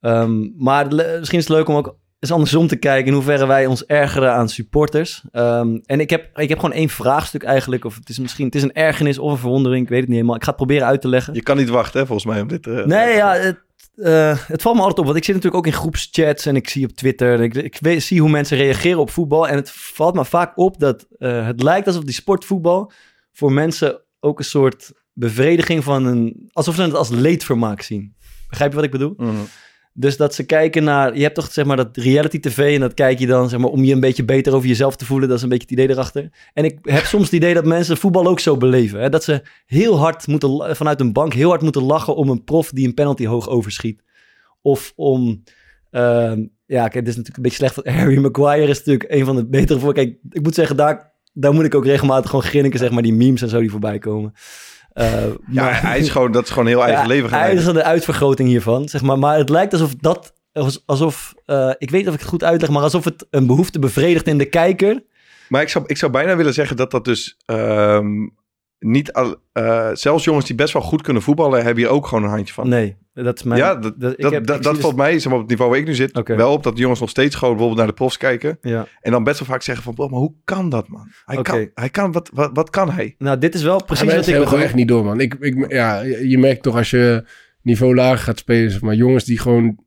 Ehm, 0.00 0.48
maar 0.56 0.86
misschien 0.94 1.38
is 1.38 1.48
het 1.48 1.56
leuk 1.56 1.68
om 1.68 1.74
ook 1.74 1.96
eens 2.18 2.32
andersom 2.32 2.66
te 2.66 2.76
kijken 2.76 3.06
in 3.06 3.12
hoeverre 3.12 3.46
wij 3.46 3.66
ons 3.66 3.84
ergeren 3.84 4.32
aan 4.32 4.48
supporters. 4.48 5.24
Ehm, 5.32 5.78
en 5.84 6.00
ik 6.00 6.10
heb, 6.10 6.38
ik 6.38 6.48
heb 6.48 6.58
gewoon 6.58 6.74
één 6.74 6.88
vraagstuk 6.88 7.42
eigenlijk. 7.42 7.84
Of 7.84 7.94
het 7.94 8.08
is 8.08 8.18
misschien 8.18 8.46
het 8.46 8.54
is 8.54 8.62
een 8.62 8.72
ergernis 8.72 9.18
of 9.18 9.32
een 9.32 9.38
verwondering. 9.38 9.82
Ik 9.82 9.88
weet 9.88 10.00
het 10.00 10.08
niet 10.08 10.16
helemaal. 10.16 10.36
Ik 10.36 10.44
ga 10.44 10.48
het 10.48 10.56
proberen 10.56 10.86
uit 10.86 11.00
te 11.00 11.08
leggen. 11.08 11.34
Je 11.34 11.42
kan 11.42 11.56
niet 11.56 11.68
wachten 11.68 12.00
hè, 12.00 12.06
volgens 12.06 12.26
mij 12.26 12.40
om 12.40 12.48
dit... 12.48 12.66
Nee, 12.66 13.14
ja, 13.14 13.34
het, 13.34 13.60
eh, 13.94 14.38
het 14.46 14.62
valt 14.62 14.76
me 14.76 14.80
altijd 14.80 14.98
op. 14.98 15.04
Want 15.04 15.16
ik 15.16 15.24
zit 15.24 15.34
natuurlijk 15.34 15.66
ook 15.66 15.72
in 15.72 15.78
groepschats 15.78 16.46
en 16.46 16.56
ik 16.56 16.68
zie 16.68 16.86
op 16.86 16.92
Twitter. 16.92 17.34
en 17.34 17.64
Ik, 17.64 18.00
zie 18.00 18.20
hoe 18.20 18.30
mensen 18.30 18.56
reageren 18.56 18.98
op 18.98 19.10
voetbal. 19.10 19.48
En 19.48 19.56
het 19.56 19.70
valt 19.70 20.14
me 20.14 20.24
vaak 20.24 20.58
op 20.58 20.80
dat 20.80 21.06
eh, 21.18 21.46
het 21.46 21.62
lijkt 21.62 21.86
alsof 21.86 22.04
die 22.04 22.14
sportvoetbal 22.14 22.92
voor 23.32 23.52
mensen 23.52 24.02
ook 24.20 24.38
een 24.38 24.44
soort 24.44 24.92
bevrediging 25.12 25.84
van 25.84 26.04
een. 26.04 26.48
alsof 26.52 26.74
ze 26.74 26.82
het 26.82 26.94
als 26.94 27.08
leedvermaak 27.08 27.82
zien. 27.82 28.14
Begrijp 28.48 28.70
je 28.70 28.76
wat 28.76 28.84
ik 28.84 28.90
bedoel? 28.90 29.14
mhm. 29.16 29.34
Dus 29.92 30.16
dat 30.16 30.34
ze 30.34 30.46
kijken 30.46 30.84
naar. 30.84 31.16
Je 31.16 31.22
hebt 31.22 31.34
toch 31.34 31.52
zeg 31.52 31.64
maar 31.64 31.76
dat 31.76 31.96
reality 31.96 32.40
TV. 32.40 32.74
En 32.74 32.80
dat 32.80 32.94
kijk 32.94 33.18
je 33.18 33.26
dan 33.26 33.48
zeg 33.48 33.60
maar 33.60 33.70
om 33.70 33.84
je 33.84 33.92
een 33.92 34.00
beetje 34.00 34.24
beter 34.24 34.54
over 34.54 34.68
jezelf 34.68 34.96
te 34.96 35.04
voelen. 35.04 35.28
Dat 35.28 35.36
is 35.36 35.42
een 35.42 35.48
beetje 35.48 35.66
het 35.68 35.72
idee 35.72 35.90
erachter. 35.90 36.30
En 36.52 36.64
ik 36.64 36.78
heb 36.82 37.04
soms 37.04 37.24
het 37.24 37.32
idee 37.32 37.54
dat 37.54 37.64
mensen 37.64 37.96
voetbal 37.96 38.26
ook 38.26 38.40
zo 38.40 38.56
beleven. 38.56 39.00
Hè? 39.00 39.08
Dat 39.08 39.24
ze 39.24 39.42
heel 39.66 39.98
hard 39.98 40.26
moeten. 40.26 40.76
vanuit 40.76 41.00
een 41.00 41.12
bank 41.12 41.32
heel 41.32 41.48
hard 41.48 41.62
moeten 41.62 41.82
lachen 41.82 42.16
om 42.16 42.28
een 42.28 42.44
prof 42.44 42.70
die 42.70 42.86
een 42.86 42.94
penalty 42.94 43.26
hoog 43.26 43.48
overschiet. 43.48 44.02
Of 44.62 44.92
om. 44.96 45.42
ehm, 45.90 46.44
ja, 46.66 46.88
kijk, 46.88 47.04
dit 47.04 47.08
is 47.08 47.16
natuurlijk 47.16 47.36
een 47.36 47.42
beetje 47.42 47.68
slecht. 47.68 47.86
Harry 47.98 48.18
Maguire 48.18 48.70
is 48.70 48.78
natuurlijk 48.78 49.12
een 49.12 49.24
van 49.24 49.36
de 49.36 49.46
betere 49.46 49.78
voor. 49.78 49.94
Kijk, 49.94 50.16
ik 50.30 50.42
moet 50.42 50.54
zeggen, 50.54 50.76
daar, 50.76 51.12
daar 51.32 51.54
moet 51.54 51.64
ik 51.64 51.74
ook 51.74 51.84
regelmatig 51.84 52.30
gewoon 52.30 52.44
grinniken, 52.44 52.78
zeg 52.78 52.90
maar, 52.90 53.02
die 53.02 53.14
memes 53.14 53.42
en 53.42 53.48
zo 53.48 53.60
die 53.60 53.70
voorbij 53.70 53.98
komen. 53.98 54.32
Eh, 54.92 55.24
Ja, 55.50 55.62
maar- 55.64 55.82
hij 55.82 55.98
is 55.98 56.08
gewoon, 56.08 56.32
dat 56.32 56.44
is 56.44 56.50
gewoon 56.50 56.66
heel 56.66 56.84
eigen 56.84 57.06
leven 57.06 57.30
Hij 57.30 57.54
is 57.54 57.64
de 57.64 57.84
uitvergroting 57.84 58.48
hiervan, 58.48 58.88
zeg 58.88 59.02
maar. 59.02 59.18
Maar 59.18 59.36
het 59.36 59.48
lijkt 59.48 59.72
alsof 59.72 59.94
dat, 59.94 60.32
alsof, 60.86 61.34
eh, 61.46 61.70
ik 61.78 61.90
weet 61.90 62.00
niet 62.00 62.08
of 62.08 62.14
ik 62.14 62.20
het 62.20 62.28
goed 62.28 62.44
uitleg, 62.44 62.70
maar 62.70 62.82
alsof 62.82 63.04
het 63.04 63.26
een 63.30 63.46
behoefte 63.46 63.78
bevredigt 63.78 64.26
in 64.26 64.38
de 64.38 64.48
kijker. 64.48 65.02
Maar 65.48 65.62
ik 65.62 65.68
zou, 65.68 65.84
ik 65.86 65.96
zou 65.96 66.12
bijna 66.12 66.36
willen 66.36 66.54
zeggen 66.54 66.76
dat 66.76 66.90
dat 66.90 67.04
dus 67.04 67.36
ehm, 67.46 68.28
niet... 68.80 69.12
Al, 69.12 69.36
eh, 69.52 69.90
zelfs 69.92 70.24
jongens 70.24 70.46
die 70.46 70.54
best 70.54 70.72
wel 70.72 70.82
goed 70.82 71.02
kunnen 71.02 71.22
voetballen, 71.22 71.62
hebben 71.64 71.82
hier 71.82 71.92
ook 71.92 72.06
gewoon 72.06 72.24
een 72.24 72.30
handje 72.30 72.54
van. 72.54 72.68
Nee, 72.68 72.96
dat 73.14 73.36
is 73.38 73.42
mijn... 73.42 73.60
ja, 73.60 73.74
dat, 73.74 73.92
ik 73.94 74.00
dat, 74.00 74.10
heb- 74.18 74.20
dat, 74.20 74.32
ik 74.32 74.46
dat 74.46 74.62
zie 74.62 74.72
dus- 74.72 74.80
valt 74.80 74.96
mij, 74.96 75.12
zeg 75.18 75.24
maar, 75.24 75.34
op 75.34 75.40
het 75.40 75.48
niveau 75.50 75.70
waar 75.70 75.80
ik 75.80 75.86
nu 75.86 75.94
zit, 75.94 76.16
Oké. 76.16 76.36
wel 76.36 76.52
op. 76.52 76.62
Dat 76.62 76.74
de 76.74 76.80
jongens 76.80 77.00
nog 77.00 77.10
steeds 77.10 77.34
gewoon 77.34 77.50
bijvoorbeeld 77.50 77.78
naar 77.80 77.88
de 77.90 77.94
profs 77.98 78.16
kijken. 78.16 78.58
Ja. 78.60 78.86
En 79.00 79.10
dan 79.12 79.24
best 79.24 79.38
wel 79.38 79.48
vaak 79.48 79.62
zeggen 79.62 79.84
van, 79.84 79.94
"Bro, 79.94 80.08
maar 80.08 80.18
hoe 80.18 80.34
kan 80.44 80.68
dat, 80.68 80.88
man? 80.88 81.08
Hij 81.24 81.42
kan, 81.42 81.70
hij 81.74 81.88
kan 81.90 82.12
wat, 82.12 82.30
wat, 82.32 82.50
wat 82.52 82.70
kan 82.70 82.90
hij? 82.90 83.14
Nou, 83.18 83.38
dit 83.38 83.54
is 83.54 83.62
wel 83.62 83.84
precies 83.84 84.14
wat 84.14 84.26
ik 84.26 84.32
bedoel. 84.32 84.46
gewoon 84.46 84.64
echt 84.64 84.74
niet 84.74 84.88
door, 84.88 85.04
man. 85.04 85.20
Ik, 85.20 85.34
ik, 85.40 85.72
ja, 85.72 86.00
je 86.02 86.38
merkt 86.38 86.62
toch 86.62 86.76
als 86.76 86.90
je 86.90 87.24
niveau 87.62 87.94
lager 87.94 88.18
gaat 88.18 88.38
spelen, 88.38 88.70
zeg 88.70 88.80
maar 88.80 88.94
jongens 88.94 89.24
die 89.24 89.38
gewoon 89.38 89.78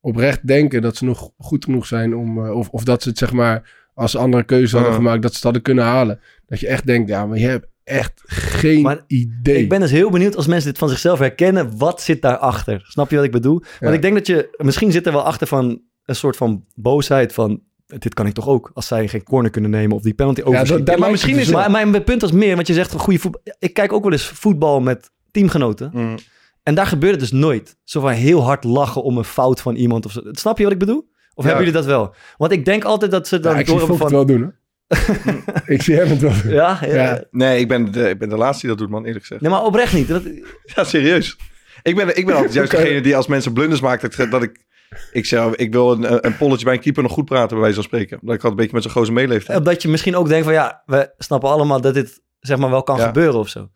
oprecht 0.00 0.46
denken 0.46 0.82
dat 0.82 0.96
ze 0.96 1.04
nog 1.04 1.30
goed 1.38 1.64
genoeg 1.64 1.86
zijn 1.86 2.16
om, 2.16 2.44
eh, 2.44 2.50
of, 2.56 2.68
of 2.68 2.84
dat 2.84 3.02
ze 3.02 3.08
het 3.08 3.18
zeg 3.18 3.32
maar 3.32 3.78
als 3.94 4.10
ze 4.10 4.18
andere 4.18 4.42
keuze 4.44 4.74
hadden 4.74 4.92
Ja. 4.92 4.98
gemaakt, 4.98 5.22
dat 5.22 5.30
ze 5.30 5.36
het 5.36 5.44
hadden 5.44 5.62
kunnen 5.62 5.84
halen. 5.84 6.20
Dat 6.46 6.60
je 6.60 6.66
echt 6.68 6.86
denkt, 6.86 7.08
ja, 7.08 7.26
maar 7.26 7.38
je 7.38 7.46
hebt 7.46 7.66
echt 7.90 8.22
geen 8.26 8.82
Maar 8.82 9.04
idee. 9.06 9.58
Ik 9.62 9.68
ben 9.68 9.80
dus 9.80 9.90
heel 9.90 10.10
benieuwd 10.10 10.36
als 10.36 10.46
mensen 10.46 10.68
dit 10.70 10.78
van 10.78 10.88
zichzelf 10.88 11.18
herkennen. 11.18 11.78
Wat 11.78 12.02
zit 12.02 12.22
daarachter? 12.22 12.80
Snap 12.84 13.10
je 13.10 13.16
wat 13.16 13.24
ik 13.24 13.30
bedoel? 13.32 13.58
Want 13.58 13.74
Ja. 13.80 13.90
ik 13.92 14.02
denk 14.02 14.14
dat 14.14 14.26
je... 14.26 14.54
Misschien 14.56 14.92
zit 14.92 15.06
er 15.06 15.12
wel 15.12 15.22
achter 15.24 15.46
van 15.46 15.82
een 16.04 16.14
soort 16.16 16.36
van 16.36 16.64
boosheid 16.74 17.32
van... 17.32 17.62
Dit 17.86 18.14
kan 18.14 18.26
ik 18.26 18.34
toch 18.34 18.48
ook? 18.48 18.70
Als 18.74 18.86
zij 18.86 19.08
geen 19.08 19.22
corner 19.22 19.50
kunnen 19.50 19.70
nemen 19.70 19.96
of 19.96 20.02
die 20.02 20.14
penalty 20.14 20.40
ja, 20.40 20.64
dat, 20.64 20.86
daar 20.86 20.98
maar 20.98 21.08
het 21.08 21.10
misschien 21.10 21.38
is 21.38 21.48
op. 21.48 21.54
maar 21.54 21.88
mijn 21.88 22.04
punt 22.04 22.20
was 22.20 22.32
meer, 22.32 22.54
want 22.54 22.66
je 22.66 22.72
zegt 22.74 22.92
goede 22.92 23.18
voetbal. 23.18 23.42
Ik 23.58 23.74
kijk 23.74 23.92
ook 23.92 24.02
wel 24.02 24.12
eens 24.12 24.26
voetbal 24.26 24.80
met 24.80 25.10
teamgenoten. 25.30 25.90
Mm. 25.92 26.14
En 26.62 26.74
daar 26.74 26.86
gebeurt 26.86 27.12
het 27.12 27.20
dus 27.20 27.32
nooit. 27.32 27.76
Zo 27.84 28.00
van 28.00 28.10
heel 28.10 28.42
hard 28.42 28.64
lachen 28.64 29.02
om 29.02 29.18
een 29.18 29.24
fout 29.24 29.60
van 29.60 29.74
iemand. 29.74 30.06
Of 30.06 30.12
zo. 30.12 30.20
Snap 30.24 30.58
je 30.58 30.64
wat 30.64 30.72
ik 30.72 30.78
bedoel? 30.78 31.08
Of 31.34 31.44
Ja. 31.44 31.50
hebben 31.50 31.66
jullie 31.66 31.80
dat 31.80 31.84
wel? 31.90 32.14
Want 32.36 32.52
ik 32.52 32.64
denk 32.64 32.84
altijd 32.84 33.10
dat 33.10 33.28
ze 33.28 33.40
dan 33.40 33.58
Ja, 33.58 33.62
door 33.62 33.80
van... 33.80 33.98
het 34.00 34.10
wel 34.10 34.26
doen. 34.26 34.54
ik 35.74 35.82
zie 35.82 35.94
hem 35.96 36.08
het 36.08 36.20
wel. 36.20 36.32
Ja, 36.52 36.78
ja. 36.80 36.94
Ja. 36.94 37.24
Nee, 37.30 37.60
ik 37.60 37.68
ben, 37.68 37.92
de, 37.92 38.08
ik 38.08 38.18
ben 38.18 38.28
de 38.28 38.36
laatste 38.36 38.60
die 38.60 38.68
dat 38.68 38.78
doet, 38.78 38.90
man, 38.90 39.04
eerlijk 39.04 39.20
gezegd. 39.24 39.40
Nee, 39.40 39.50
maar 39.50 39.64
oprecht 39.64 39.92
niet. 39.92 40.08
Dat, 40.08 40.22
Ja, 40.64 40.84
serieus. 40.84 41.36
Ik 41.82 41.96
ben, 41.96 42.16
ik 42.16 42.26
ben 42.26 42.34
altijd 42.34 42.52
juist 42.52 42.70
degene 42.76 43.00
die 43.00 43.16
als 43.16 43.26
mensen 43.26 43.52
blunders 43.52 43.80
maakt, 43.80 44.16
dat, 44.16 44.30
dat 44.30 44.42
ik... 44.42 44.68
Ik, 45.12 45.26
zeg, 45.26 45.54
ik 45.54 45.72
wil 45.72 45.92
een, 45.92 46.26
een 46.26 46.36
polletje 46.36 46.64
bij 46.64 46.74
een 46.74 46.80
keeper 46.80 47.02
nog 47.02 47.12
goed 47.12 47.24
praten, 47.24 47.48
bij 47.48 47.58
wijze 47.58 47.74
van 47.74 47.84
spreken. 47.84 48.18
Dat 48.22 48.22
ik 48.22 48.30
altijd 48.30 48.50
een 48.50 48.56
beetje 48.56 48.72
met 48.74 48.82
zo'n 48.82 48.92
gozer 48.92 49.14
meeleef. 49.14 49.48
Omdat 49.48 49.82
je 49.82 49.88
misschien 49.88 50.16
ook 50.16 50.28
denkt 50.28 50.44
van 50.44 50.54
ja, 50.54 50.82
we 50.86 51.14
snappen 51.18 51.48
allemaal 51.48 51.80
dat 51.80 51.94
dit 51.94 52.20
zeg 52.40 52.58
maar 52.58 52.70
wel 52.70 52.82
kan 52.82 52.96
Ja. 52.96 53.06
gebeuren 53.06 53.38
of 53.38 53.48
zo. 53.48 53.70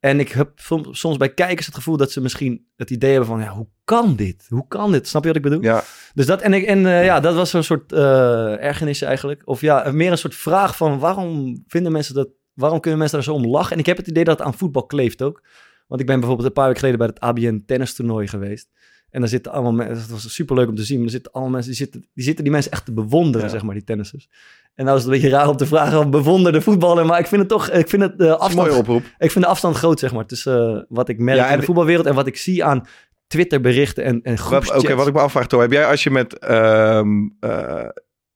En 0.00 0.20
ik 0.20 0.28
heb 0.28 0.50
soms, 0.90 1.16
bij 1.16 1.34
kijkers 1.34 1.66
het 1.66 1.74
gevoel 1.74 1.96
dat 1.96 2.12
ze 2.12 2.20
misschien 2.20 2.66
het 2.76 2.90
idee 2.90 3.10
hebben 3.10 3.28
van 3.28 3.40
ja, 3.40 3.48
hoe 3.48 3.68
kan 3.84 4.16
dit? 4.16 4.46
Hoe 4.48 4.68
kan 4.68 4.92
dit? 4.92 5.08
Snap 5.08 5.22
je 5.22 5.28
wat 5.28 5.36
ik 5.36 5.42
bedoel? 5.42 5.62
Ja, 5.62 5.84
Dus 6.14 6.26
dat 6.26 6.40
en, 6.40 6.52
ik, 6.52 6.64
en 6.64 6.86
eh, 6.86 7.04
ja, 7.04 7.20
dat 7.20 7.34
was 7.34 7.50
zo'n 7.50 7.62
soort 7.62 7.92
eh 7.92 8.62
ergernis 8.64 9.02
eigenlijk. 9.02 9.42
Of 9.44 9.60
ja, 9.60 9.90
meer 9.92 10.10
een 10.10 10.18
soort 10.18 10.34
vraag 10.34 10.76
van 10.76 10.98
waarom 10.98 11.62
vinden 11.66 11.92
mensen 11.92 12.14
dat, 12.14 12.28
waarom 12.54 12.80
kunnen 12.80 12.98
mensen 12.98 13.16
daar 13.16 13.26
zo 13.26 13.34
om 13.34 13.46
lachen? 13.46 13.72
En 13.72 13.78
ik 13.78 13.86
heb 13.86 13.96
het 13.96 14.06
idee 14.06 14.24
dat 14.24 14.38
het 14.38 14.46
aan 14.46 14.54
voetbal 14.54 14.86
kleeft 14.86 15.22
ook. 15.22 15.42
Want 15.86 16.00
ik 16.00 16.06
ben 16.06 16.18
bijvoorbeeld 16.18 16.48
een 16.48 16.54
paar 16.54 16.66
weken 16.66 16.80
geleden 16.80 16.98
bij 16.98 17.08
het 17.08 17.20
ABN 17.20 17.62
tennistoernooi 17.66 18.26
geweest. 18.26 18.68
En 19.10 19.20
daar 19.20 19.28
zitten 19.28 19.52
allemaal 19.52 19.72
mensen, 19.72 19.96
het 19.96 20.10
was 20.10 20.34
super 20.34 20.56
leuk 20.56 20.68
om 20.68 20.74
te 20.74 20.82
zien, 20.84 20.96
maar 20.96 21.04
er 21.06 21.12
zitten 21.12 21.32
allemaal 21.32 21.52
mensen, 21.52 21.70
die 21.72 21.80
zitten 21.80 22.04
die, 22.14 22.24
zitten 22.24 22.44
die 22.44 22.52
mensen 22.52 22.72
echt 22.72 22.84
te 22.84 22.92
bewonderen, 22.92 23.46
Ja. 23.46 23.52
zeg 23.52 23.62
maar, 23.62 23.74
die 23.74 23.84
tennissers. 23.84 24.28
En 24.74 24.84
nou 24.84 24.96
is 24.96 25.04
het 25.04 25.12
een 25.12 25.20
beetje 25.20 25.36
raar 25.36 25.48
om 25.48 25.56
te 25.56 25.66
vragen 25.66 25.98
of 25.98 26.08
bewonder 26.08 26.52
de 26.52 26.60
voetballer, 26.60 27.06
maar 27.06 27.18
ik 27.18 27.26
vind 27.26 27.40
het 27.40 27.50
toch, 27.50 27.70
ik 27.70 27.88
vind 27.88 28.02
het 28.02 28.18
de 28.18 28.24
dat 28.24 28.26
is 28.26 28.34
een 28.34 28.40
afstand, 28.40 28.68
mooie 28.68 28.78
oproep. 28.80 29.02
ik 29.18 29.30
vind 29.30 29.44
de 29.44 29.50
afstand 29.50 29.76
groot, 29.76 29.98
zeg 29.98 30.12
maar, 30.12 30.26
tussen 30.26 30.76
eh, 30.76 30.82
wat 30.88 31.08
ik 31.08 31.18
merk 31.18 31.38
Ja, 31.38 31.46
in 31.46 31.52
en- 31.52 31.58
de 31.58 31.64
voetbalwereld 31.64 32.06
en 32.06 32.14
wat 32.14 32.26
ik 32.26 32.36
zie 32.36 32.64
aan 32.64 32.86
Twitterberichten 33.26 34.04
en, 34.04 34.22
en 34.22 34.38
groepschats. 34.38 34.84
Oké, 34.84 34.94
wat 34.94 35.06
ik 35.06 35.14
me 35.14 35.20
afvraag, 35.20 35.46
Toon. 35.46 35.60
Heb 35.60 35.72
jij 35.72 35.86
als 35.86 36.02
je 36.02 36.10
met, 36.10 36.38
ehm, 36.38 37.28
eh, 37.40 37.88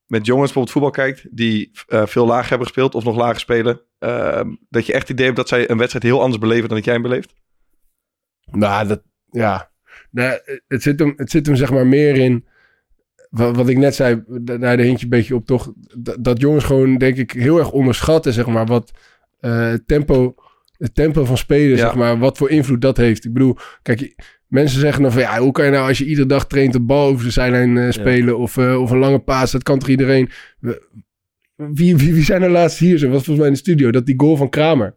met 0.05 0.25
jongens 0.25 0.53
bijvoorbeeld 0.53 0.71
voetbal 0.71 0.91
kijkt... 0.91 1.25
die 1.31 1.71
eh, 1.87 2.05
veel 2.05 2.25
lager 2.25 2.49
hebben 2.49 2.67
gespeeld 2.67 2.95
of 2.95 3.03
nog 3.03 3.15
lager 3.15 3.39
spelen... 3.39 3.81
ehm, 3.99 4.55
dat 4.69 4.85
je 4.85 4.91
echt 4.93 5.01
het 5.01 5.11
idee 5.11 5.25
hebt 5.25 5.37
dat 5.37 5.47
zij 5.47 5.69
een 5.69 5.77
wedstrijd 5.77 6.05
heel 6.05 6.21
anders 6.21 6.39
beleven 6.41 6.67
dan 6.67 6.75
dat 6.77 6.85
jij 6.85 6.93
hem 6.93 7.03
beleeft? 7.03 7.33
Nou, 8.51 8.87
dat, 8.87 9.01
ja. 9.31 9.71
Nou, 10.15 10.39
het, 10.67 10.81
zit 10.81 10.99
hem, 10.99 11.13
het 11.15 11.31
zit 11.31 11.45
hem 11.45 11.55
zeg 11.55 11.71
maar 11.71 11.87
meer 11.87 12.15
in... 12.15 12.45
Wat, 13.29 13.55
wat 13.55 13.69
ik 13.69 13.77
net 13.77 13.95
zei, 13.95 14.23
da- 14.27 14.57
daar 14.57 14.77
de 14.77 14.83
hintje 14.83 15.03
een 15.03 15.09
beetje 15.09 15.35
op 15.35 15.45
toch... 15.45 15.73
Dat, 15.97 16.23
dat 16.23 16.39
jongens 16.41 16.63
gewoon, 16.63 16.97
denk 16.97 17.17
ik, 17.17 17.31
heel 17.31 17.57
erg 17.57 17.71
onderschatten, 17.71 18.33
zeg 18.33 18.45
maar, 18.47 18.65
wat 18.65 18.91
eh, 19.39 19.73
tempo... 19.85 20.35
Het 20.77 20.95
tempo 20.95 21.25
van 21.25 21.37
spelen, 21.37 21.77
Ja. 21.77 21.85
zeg 21.85 21.95
maar, 21.95 22.17
wat 22.19 22.37
voor 22.37 22.49
invloed 22.49 22.81
dat 22.81 22.97
heeft. 22.97 23.25
Ik 23.25 23.33
bedoel, 23.33 23.57
kijk, 23.81 24.15
mensen 24.47 24.79
zeggen 24.79 25.01
dan 25.01 25.11
van... 25.11 25.21
Ja, 25.21 25.39
hoe 25.39 25.51
kan 25.51 25.65
je 25.65 25.71
nou 25.71 25.87
als 25.87 25.97
je 25.97 26.05
iedere 26.05 26.27
dag 26.27 26.47
traint 26.47 26.73
de 26.73 26.79
bal 26.81 27.07
over 27.07 27.25
de 27.25 27.31
zijlijn 27.31 27.77
eh, 27.77 27.91
spelen... 27.91 28.37
Of, 28.37 28.57
eh, 28.57 28.81
of 28.81 28.91
een 28.91 28.97
lange 28.97 29.19
paas, 29.19 29.51
dat 29.51 29.63
kan 29.63 29.79
toch 29.79 29.89
iedereen... 29.89 30.29
Wie, 31.55 31.97
wie, 31.97 32.13
wie 32.13 32.23
zijn 32.23 32.41
er 32.41 32.49
laatst 32.49 32.77
hier 32.79 32.97
zo? 32.97 33.05
Was 33.09 33.15
volgens 33.15 33.37
mij 33.37 33.47
in 33.47 33.53
de 33.53 33.59
studio. 33.59 33.91
Dat 33.91 34.05
die 34.05 34.19
goal 34.19 34.35
van 34.35 34.49
Kramer... 34.49 34.95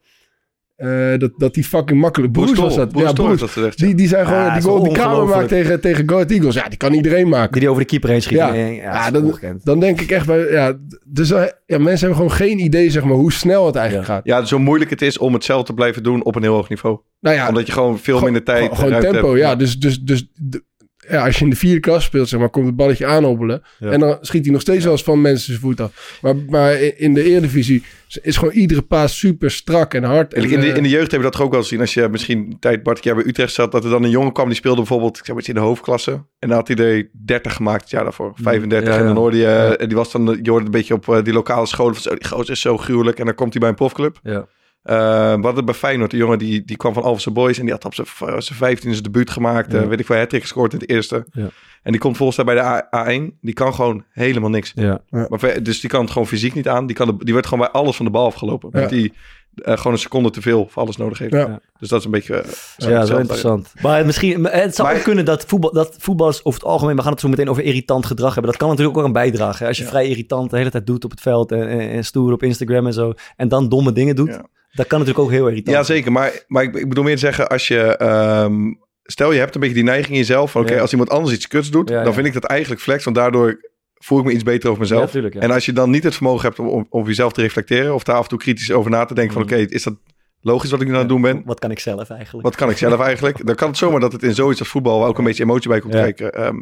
eh, 0.78 1.18
dat, 1.18 1.30
dat 1.37 1.54
die 1.54 1.64
fucking 1.64 2.00
makkelijk... 2.00 2.32
Broes 2.32 2.52
was 2.58 2.76
dat. 2.76 2.90
Ja, 2.94 3.12
gezegd. 3.49 3.78
Die, 3.78 3.94
die 3.94 4.08
zijn 4.08 4.26
gewoon, 4.26 4.40
Ja, 4.40 4.52
die 4.54 4.62
goal 4.62 4.82
die 4.82 4.92
Kramer 4.92 5.26
maakt 5.26 5.49
tegen, 5.49 5.80
tegen 5.80 6.08
Go 6.08 6.14
Ahead 6.14 6.30
Eagles. 6.30 6.54
Ja, 6.54 6.68
die 6.68 6.76
kan 6.78 6.92
iedereen 6.92 7.28
maken. 7.28 7.52
Die 7.52 7.61
die 7.61 7.68
over 7.70 7.82
de 7.82 7.88
keeper 7.88 8.08
heen 8.11 8.23
schiet. 8.23 8.37
Ja. 8.38 8.50
Nee, 8.50 8.75
ja, 8.75 9.11
ongekend. 9.14 9.64
Dan 9.64 9.80
denk 9.80 10.00
ik 10.00 10.11
echt 10.11 10.26
bij, 10.26 10.50
ja, 10.50 10.76
dus 11.06 11.28
ja, 11.28 11.78
mensen 11.78 11.99
hebben 11.99 12.14
gewoon 12.16 12.32
geen 12.32 12.58
idee, 12.58 12.90
zeg 12.90 13.04
maar, 13.04 13.14
hoe 13.16 13.32
snel 13.32 13.66
het 13.66 13.76
eigenlijk 13.76 14.08
Ja. 14.08 14.14
gaat. 14.14 14.25
Ja, 14.25 14.44
zo 14.44 14.58
moeilijk 14.58 14.90
het 14.90 15.02
is 15.02 15.18
om 15.18 15.32
hetzelfde 15.35 15.66
te 15.66 15.75
blijven 15.75 16.02
doen 16.02 16.25
op 16.25 16.37
een 16.37 16.42
heel 16.42 16.54
hoog 16.54 16.68
niveau. 16.68 16.99
Nou 17.20 17.37
ja, 17.37 17.49
Omdat 17.49 17.66
je 17.66 17.73
gewoon 17.73 17.99
veel 17.99 18.04
gewoon- 18.04 18.23
minder 18.32 18.42
tijd 18.54 18.62
gewoon, 18.75 18.76
gewoon 18.92 19.12
tempo, 19.12 19.28
hebt. 19.28 19.40
ja. 19.40 19.54
Dus, 19.56 19.78
dus, 19.78 20.00
dus 20.00 20.30
de- 20.35 20.64
ja, 21.10 21.24
als 21.24 21.38
je 21.38 21.44
in 21.44 21.50
de 21.50 21.56
vierde 21.56 21.80
klas 21.80 22.04
speelt, 22.04 22.28
zeg 22.28 22.40
maar, 22.40 22.50
komt 22.50 22.66
het 22.66 22.76
balletje 22.76 23.06
aanhobbelen. 23.06 23.62
Ja. 23.78 23.90
En 23.90 24.00
dan 24.00 24.18
schiet 24.20 24.44
hij 24.44 24.52
nog 24.52 24.60
steeds 24.60 24.84
wel 24.84 24.92
eens 24.92 25.02
van 25.02 25.20
mensen 25.20 25.46
zijn 25.46 25.58
voet 25.58 25.80
af. 25.80 26.18
Maar, 26.22 26.36
maar 26.48 26.80
in 26.80 27.14
de 27.14 27.22
Eredivisie 27.22 27.82
is 28.22 28.36
gewoon 28.36 28.54
iedere 28.54 28.82
paas 28.82 29.18
super 29.18 29.50
strak 29.50 29.94
en 29.94 30.02
hard. 30.04 30.34
En, 30.34 30.42
In 30.42 30.60
de, 30.60 30.70
eh, 30.70 30.76
in 30.76 30.82
de 30.82 30.88
jeugd 30.88 31.10
heb 31.10 31.20
je 31.20 31.26
dat 31.26 31.32
toch 31.32 31.42
ook 31.42 31.52
wel 31.52 31.60
gezien. 31.60 31.80
Als 31.80 31.94
je 31.94 32.08
misschien 32.08 32.56
tijd, 32.60 32.82
Bart, 32.82 33.04
jij 33.04 33.14
bij 33.14 33.24
Utrecht 33.26 33.52
zat, 33.52 33.72
dat 33.72 33.84
er 33.84 33.90
dan 33.90 34.04
een 34.04 34.10
jongen 34.10 34.32
kwam 34.32 34.46
die 34.46 34.56
speelde 34.56 34.76
bijvoorbeeld, 34.76 35.18
ik 35.18 35.24
zeg 35.24 35.34
maar 35.34 35.48
in 35.48 35.54
de 35.54 35.60
hoofdklasse. 35.60 36.10
En 36.38 36.48
dan 36.48 36.52
had 36.52 36.68
hij 36.68 36.76
er 36.76 37.08
30 37.24 37.54
gemaakt 37.54 37.80
het 37.80 37.90
jaar 37.90 38.04
daarvoor, 38.04 38.32
35. 38.34 38.88
Ja, 38.88 38.94
ja. 38.94 39.00
En 39.00 39.06
dan 39.06 39.16
hoorde 39.16 39.36
je, 39.36 39.76
en 39.78 39.88
die 39.88 39.96
was 39.96 40.12
dan, 40.12 40.38
je 40.42 40.50
hoorde 40.50 40.64
een 40.64 40.70
beetje 40.70 40.94
op 40.94 41.08
eh, 41.08 41.22
die 41.22 41.32
lokale 41.32 41.66
scholen 41.66 41.94
van 41.94 42.02
zo, 42.02 42.14
die 42.14 42.28
gozer 42.28 42.50
is 42.52 42.60
zo 42.60 42.76
gruwelijk. 42.76 43.18
En 43.18 43.24
dan 43.24 43.34
komt 43.34 43.52
hij 43.52 43.60
bij 43.60 43.70
een 43.70 43.74
profclub. 43.74 44.18
Ja. 44.22 44.46
Eh, 44.82 44.97
we 45.35 45.40
hadden 45.42 45.64
bij 45.64 45.75
Feyenoord, 45.75 46.12
een 46.12 46.18
jongen 46.18 46.38
die, 46.38 46.64
die 46.64 46.76
kwam 46.76 46.92
van 46.94 47.02
Alphense 47.02 47.30
Boys 47.30 47.58
en 47.58 47.64
die 47.64 47.73
had 47.75 47.85
op 47.85 47.94
zijn 47.94 48.06
v- 48.06 48.18
zijn 48.18 48.58
15 48.58 48.90
zijn 48.90 49.02
debuut 49.02 49.30
gemaakt. 49.30 49.75
eh, 49.75 49.82
weet 49.88 50.00
ik 50.00 50.06
wel, 50.06 50.18
hat 50.18 50.35
gescoord 50.35 50.73
in 50.73 50.78
het 50.78 50.90
eerste. 50.90 51.26
Ja. 51.32 51.49
En 51.82 51.92
die 51.92 52.00
komt 52.00 52.16
volgens 52.16 52.37
mij 52.44 52.54
bij 52.54 52.54
de 52.64 52.97
A, 52.97 53.06
1 53.06 53.38
Die 53.40 53.54
kan 53.54 53.75
gewoon 53.75 54.04
helemaal 54.11 54.50
niks. 54.50 54.73
Ja. 54.75 55.00
Maar, 55.11 55.62
dus 55.62 55.80
die 55.80 55.90
kan 55.90 56.00
het 56.00 56.11
gewoon 56.11 56.26
fysiek 56.28 56.54
niet 56.54 56.68
aan. 56.68 56.87
Die, 56.87 56.97
kan 56.97 57.06
de- 57.06 57.25
die 57.25 57.35
werd 57.35 57.47
gewoon 57.47 57.68
bij 57.73 57.80
alles 57.80 57.97
van 57.97 58.04
de 58.04 58.11
bal 58.11 58.26
afgelopen. 58.26 58.68
Ja. 58.73 58.78
Want 58.78 58.90
die 58.90 59.12
eh, 59.54 59.76
gewoon 59.76 59.92
een 59.92 59.99
seconde 59.99 60.30
te 60.30 60.42
veel 60.42 60.66
voor 60.70 60.82
alles 60.82 60.97
nodig 60.97 61.18
heeft. 61.18 61.32
Ja. 61.32 61.61
Dus 61.78 61.88
dat 61.88 61.99
is 61.99 62.04
een 62.04 62.11
beetje... 62.11 62.37
eh, 62.37 62.49
zo 62.78 62.90
Ja, 62.90 63.06
wel 63.06 63.18
interessant. 63.18 63.73
Maar 63.82 63.97
het, 63.97 64.06
misschien, 64.06 64.44
het 64.44 64.75
zou 64.75 64.88
Maar- 64.88 64.97
ook 64.97 65.02
kunnen 65.04 65.25
dat, 65.25 65.44
voetbal, 65.44 65.73
dat 65.73 65.97
voetballers 65.99 66.44
over 66.44 66.61
het 66.61 66.68
algemeen... 66.68 66.97
we 66.97 67.02
gaan 67.02 67.12
het 67.12 67.20
zo 67.20 67.28
meteen 67.28 67.49
over 67.50 67.62
irritant 67.62 68.06
gedrag 68.06 68.32
hebben. 68.35 68.50
Dat 68.50 68.61
kan 68.61 68.68
natuurlijk 68.70 68.99
ook 68.99 69.04
aan 69.04 69.12
bijdragen. 69.12 69.58
hè. 69.62 69.66
Als 69.68 69.78
je 69.78 69.85
vrij 69.85 70.06
irritant 70.08 70.50
de 70.50 70.56
hele 70.56 70.70
tijd 70.70 70.87
doet 70.87 71.04
op 71.04 71.11
het 71.11 71.20
veld... 71.20 71.52
en, 71.52 71.68
en, 71.68 71.80
en 71.90 72.04
stoer 72.04 72.32
op 72.32 72.42
Instagram 72.42 72.87
en 72.87 72.92
zo... 72.92 73.12
en 73.37 73.49
dan 73.49 73.68
domme 73.68 73.92
dingen 73.92 74.16
doet... 74.16 74.40
Dat 74.78 74.87
kan 74.87 74.99
natuurlijk 74.99 75.25
ook 75.26 75.30
heel 75.35 75.49
irritant 75.49 75.76
Ja, 75.76 75.82
zeker. 75.82 76.12
Maar, 76.12 76.44
maar 76.47 76.62
ik, 76.62 76.75
ik 76.75 76.88
bedoel 76.88 77.04
meer 77.04 77.14
te 77.14 77.20
zeggen, 77.20 77.49
als 77.49 77.68
je... 77.68 77.97
ehm, 77.97 78.73
stel, 79.02 79.32
je 79.32 79.38
hebt 79.38 79.54
een 79.54 79.61
beetje 79.61 79.75
die 79.76 79.85
neiging 79.85 80.12
in 80.12 80.18
jezelf. 80.18 80.50
van, 80.50 80.62
Oké, 80.62 80.75
Ja. 80.75 80.80
als 80.80 80.90
iemand 80.90 81.11
anders 81.11 81.35
iets 81.35 81.49
kuts 81.49 81.70
doet, 81.70 81.88
Ja, 81.88 82.02
dan 82.04 82.14
vind 82.14 82.26
ik 82.26 82.32
dat 82.32 82.44
eigenlijk 82.44 82.80
flex. 82.80 83.04
Want 83.04 83.16
daardoor 83.16 83.61
voel 83.94 84.18
ik 84.18 84.25
me 84.25 84.32
iets 84.32 84.42
beter 84.42 84.68
over 84.68 84.82
mezelf. 84.82 85.11
Tuurlijk. 85.11 85.35
En 85.35 85.50
als 85.50 85.66
je 85.66 85.73
dan 85.73 85.90
niet 85.90 86.02
het 86.04 86.14
vermogen 86.14 86.42
hebt 86.47 86.58
om, 86.58 86.87
om, 86.90 87.06
jezelf 87.06 87.32
te 87.32 87.40
reflecteren... 87.40 87.94
of 87.94 88.02
daar 88.02 88.16
af 88.16 88.23
en 88.23 88.28
toe 88.28 88.38
kritisch 88.38 88.73
over 88.73 88.90
na 88.90 89.04
te 89.04 89.14
denken 89.14 89.32
van... 89.35 89.42
Mhm. 89.42 89.52
oké, 89.54 89.62
is 89.62 89.82
dat 89.82 89.94
logisch 90.40 90.70
wat 90.70 90.80
ik 90.80 90.87
nu 90.87 90.92
aan 90.92 90.99
het 90.99 91.08
doen 91.08 91.20
ben? 91.20 91.42
Wat 91.44 91.58
kan 91.58 91.70
ik 91.70 91.78
zelf 91.78 92.11
eigenlijk? 92.11 92.47
Wat 92.47 92.56
kan 92.56 92.70
ik 92.70 92.76
zelf 92.76 93.00
eigenlijk? 93.11 93.47
Dan 93.47 93.54
kan 93.54 93.68
het 93.68 93.76
zomaar 93.76 94.00
dat 94.00 94.12
het 94.12 94.23
in 94.23 94.35
zoiets 94.35 94.61
als 94.61 94.68
voetbal... 94.68 94.99
waar 94.99 95.08
ook 95.08 95.18
een 95.18 95.25
beetje 95.25 95.42
emotie 95.42 95.68
bij 95.68 95.80
komt 95.80 95.92
Ja. 95.94 96.00
kijken... 96.02 96.32
ehm 96.32 96.56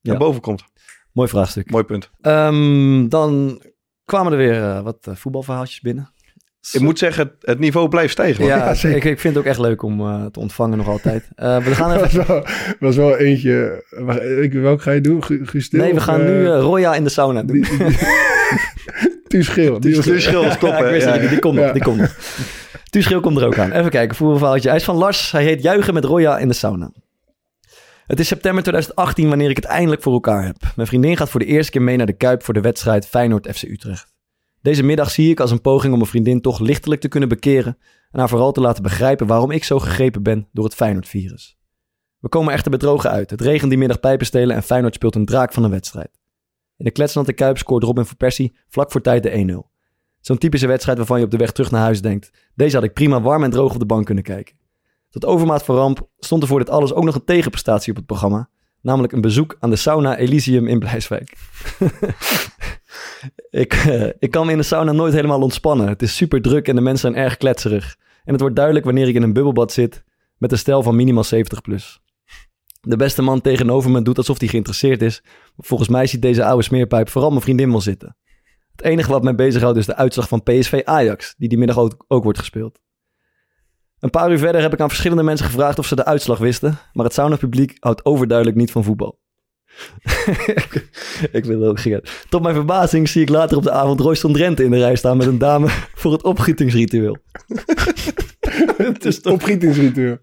Ja. 0.00 0.12
naar 0.12 0.16
boven 0.18 0.40
komt. 0.40 0.64
Mooi 1.12 1.28
vraagstuk. 1.28 1.70
Mooi 1.70 1.84
punt. 1.84 2.10
Ehm, 2.20 3.08
dan 3.08 3.62
kwamen 4.04 4.32
er 4.32 4.38
weer 4.38 4.62
eh, 4.62 4.80
wat 4.82 4.98
eh, 5.06 5.14
voetbalverhaaltjes 5.14 5.80
binnen. 5.80 6.10
Ik 6.72 6.80
moet 6.80 6.98
zeggen, 6.98 7.32
het- 7.40 7.58
niveau 7.58 7.88
blijft 7.88 8.12
stijgen. 8.12 8.40
man. 8.48 8.58
Ja, 8.58 8.74
zeker. 8.74 8.96
ik, 8.96 9.04
ik 9.04 9.20
vind 9.20 9.34
het 9.34 9.42
ook 9.44 9.48
echt 9.50 9.58
leuk 9.60 9.82
om 9.82 10.00
eh, 10.00 10.24
te 10.24 10.40
ontvangen 10.40 10.76
nog 10.78 10.88
altijd. 10.88 11.28
Eh, 11.34 11.58
we 11.58 11.74
gaan 11.74 11.90
was, 12.00 12.02
even... 12.02 12.26
wel, 12.26 12.44
was 12.80 12.96
wel 12.96 13.16
eentje. 13.16 13.84
wacht, 13.90 14.22
ik- 14.22 14.52
Welke 14.52 14.82
ga 14.82 14.90
je 14.90 15.00
doen? 15.00 15.24
Gu- 15.24 15.44
Guus 15.46 15.64
Stil 15.64 15.80
Nee, 15.80 15.94
we 15.94 16.00
gaan 16.00 16.20
eh, 16.20 16.26
nu 16.26 16.48
Roya 16.48 16.94
in 16.94 17.04
de 17.04 17.10
sauna 17.10 17.42
doen. 17.42 17.60
die- 17.60 17.76
die- 17.78 17.96
Thuis 19.28 19.48
Geel. 19.48 19.80
Die 19.80 19.96
was- 19.96 20.04
Dus 20.04 20.22
schil. 20.24 20.42
Ja, 20.42 20.88
ja, 20.94 21.18
die, 21.18 21.28
die 21.28 21.38
komt 21.38 21.54
nog, 21.56 21.72
die 21.72 21.82
komt 21.82 21.98
nog. 21.98 22.16
Komt 23.20 23.36
er 23.38 23.46
ook 23.46 23.58
aan. 23.58 23.72
Even 23.72 23.90
kijken, 23.90 24.16
voetbalverhaaltje. 24.16 24.68
Hij 24.68 24.78
is 24.78 24.84
van 24.84 24.96
Lars. 24.96 25.32
Hij 25.32 25.44
heet 25.44 25.62
Juichen 25.62 25.94
met 25.94 26.04
Roya 26.04 26.38
in 26.38 26.48
de 26.48 26.54
sauna. 26.54 26.90
Het 28.06 28.20
is 28.20 28.26
september 28.28 28.62
2018 28.62 29.28
wanneer 29.28 29.50
ik 29.50 29.56
het 29.56 29.64
eindelijk 29.64 30.02
voor 30.02 30.12
elkaar 30.12 30.44
heb. 30.44 30.56
Mijn 30.76 30.88
vriendin 30.88 31.16
gaat 31.16 31.30
voor 31.30 31.40
de 31.40 31.46
eerste 31.46 31.70
keer 31.72 31.82
mee 31.82 31.96
naar 31.96 32.06
de 32.06 32.12
Kuip 32.16 32.42
voor 32.42 32.54
de 32.54 32.60
wedstrijd 32.60 33.06
Feyenoord 33.06 33.48
FC 33.56 33.62
Utrecht. 33.62 34.14
Deze 34.66 34.82
middag 34.82 35.10
zie 35.10 35.30
ik 35.30 35.40
als 35.40 35.50
een 35.50 35.60
poging 35.60 35.92
om 35.92 35.98
mijn 35.98 36.10
vriendin 36.10 36.40
toch 36.40 36.58
lichtelijk 36.58 37.00
te 37.00 37.08
kunnen 37.08 37.28
bekeren 37.28 37.78
en 38.10 38.18
haar 38.18 38.28
vooral 38.28 38.52
te 38.52 38.60
laten 38.60 38.82
begrijpen 38.82 39.26
waarom 39.26 39.50
ik 39.50 39.64
zo 39.64 39.78
gegrepen 39.78 40.22
ben 40.22 40.48
door 40.52 40.64
het 40.64 40.74
Feyenoord-virus. 40.74 41.56
We 42.18 42.28
komen 42.28 42.52
echter 42.52 42.70
bedrogen 42.70 43.10
uit. 43.10 43.30
Het 43.30 43.40
regent 43.40 43.70
die 43.70 43.78
middag 43.78 44.00
pijpen 44.00 44.26
stelen 44.26 44.56
en 44.56 44.62
Feyenoord 44.62 44.94
speelt 44.94 45.14
een 45.14 45.24
draak 45.24 45.52
van 45.52 45.64
een 45.64 45.70
wedstrijd. 45.70 46.10
In 46.76 46.84
de 46.84 46.90
kletsnante 46.90 47.32
Kuip 47.32 47.58
scoort 47.58 47.82
Robin 47.82 48.04
van 48.04 48.16
Persie 48.16 48.56
vlak 48.68 48.90
voor 48.90 49.00
tijd 49.00 49.22
de 49.22 49.64
1-0. 49.66 49.70
Zo'n 50.20 50.38
typische 50.38 50.66
wedstrijd 50.66 50.98
waarvan 50.98 51.18
je 51.18 51.24
op 51.24 51.30
de 51.30 51.36
weg 51.36 51.52
terug 51.52 51.70
naar 51.70 51.82
huis 51.82 52.02
denkt, 52.02 52.30
deze 52.54 52.76
had 52.76 52.84
ik 52.84 52.92
prima 52.92 53.20
warm 53.20 53.44
en 53.44 53.50
droog 53.50 53.72
op 53.72 53.78
de 53.78 53.86
bank 53.86 54.06
kunnen 54.06 54.24
kijken. 54.24 54.56
Tot 55.10 55.24
overmaat 55.24 55.64
van 55.64 55.76
ramp 55.76 56.08
stond 56.18 56.42
er 56.42 56.48
voor 56.48 56.58
dit 56.58 56.70
alles 56.70 56.92
ook 56.92 57.04
nog 57.04 57.14
een 57.14 57.24
tegenprestatie 57.24 57.90
op 57.90 57.96
het 57.96 58.06
programma, 58.06 58.48
namelijk 58.86 59.12
een 59.12 59.20
bezoek 59.20 59.56
aan 59.60 59.70
de 59.70 59.76
sauna 59.76 60.16
Elysium 60.16 60.66
in 60.66 60.78
Blijswijk. 60.78 61.36
ik, 63.50 63.72
eh, 63.72 64.08
ik 64.18 64.30
kan 64.30 64.46
me 64.46 64.52
in 64.52 64.58
de 64.58 64.64
sauna 64.64 64.92
nooit 64.92 65.14
helemaal 65.14 65.40
ontspannen. 65.40 65.88
Het 65.88 66.02
is 66.02 66.16
super 66.16 66.42
druk 66.42 66.68
en 66.68 66.74
de 66.74 66.80
mensen 66.80 67.12
zijn 67.12 67.24
erg 67.24 67.36
kletserig. 67.36 67.96
En 68.24 68.32
het 68.32 68.40
wordt 68.40 68.56
duidelijk 68.56 68.84
wanneer 68.84 69.08
ik 69.08 69.14
in 69.14 69.22
een 69.22 69.32
bubbelbad 69.32 69.72
zit 69.72 70.04
met 70.38 70.52
een 70.52 70.58
stel 70.58 70.82
van 70.82 70.96
minimaal 70.96 71.24
70 71.24 71.60
plus. 71.60 72.00
De 72.80 72.96
beste 72.96 73.22
man 73.22 73.40
tegenover 73.40 73.90
me 73.90 74.02
doet 74.02 74.18
alsof 74.18 74.38
hij 74.38 74.48
geïnteresseerd 74.48 75.02
is. 75.02 75.22
Volgens 75.56 75.88
mij 75.88 76.06
ziet 76.06 76.22
deze 76.22 76.44
oude 76.44 76.62
smeerpijp 76.62 77.08
vooral 77.08 77.30
mijn 77.30 77.42
vriendin 77.42 77.70
wel 77.70 77.80
zitten. 77.80 78.16
Het 78.76 78.84
enige 78.84 79.10
wat 79.10 79.22
mij 79.22 79.34
bezighoudt 79.34 79.78
is 79.78 79.86
de 79.86 79.96
uitslag 79.96 80.28
van 80.28 80.42
PSV 80.42 80.80
Ajax, 80.84 81.34
die 81.38 81.48
die 81.48 81.58
middag 81.58 81.78
ook 82.08 82.24
wordt 82.24 82.38
gespeeld. 82.38 82.80
Een 84.00 84.10
paar 84.10 84.30
uur 84.30 84.38
verder 84.38 84.60
heb 84.60 84.72
ik 84.72 84.80
aan 84.80 84.88
verschillende 84.88 85.22
mensen 85.22 85.46
gevraagd 85.46 85.78
of 85.78 85.86
ze 85.86 85.96
de 85.96 86.04
uitslag 86.04 86.38
wisten, 86.38 86.78
maar 86.92 87.04
het 87.04 87.14
sauna-publiek 87.14 87.76
houdt 87.80 88.04
overduidelijk 88.04 88.56
niet 88.56 88.70
van 88.70 88.84
voetbal. 88.84 89.18
ik 91.32 91.44
wil 91.44 91.64
ook 91.64 91.80
geen. 91.80 92.02
Tot 92.28 92.42
mijn 92.42 92.54
verbazing 92.54 93.08
zie 93.08 93.22
ik 93.22 93.28
later 93.28 93.56
op 93.56 93.62
de 93.62 93.70
avond 93.70 94.00
Royston 94.00 94.32
Drenthe 94.32 94.64
in 94.64 94.70
de 94.70 94.78
rij 94.78 94.96
staan 94.96 95.16
met 95.16 95.26
een 95.26 95.38
dame 95.38 95.66
voor 96.00 96.12
het 96.12 96.22
opgietingsritueel. 96.22 97.16
het 98.76 99.04
is 99.04 99.20
toch 99.20 99.32
Opgietingsritueel. 99.32 100.16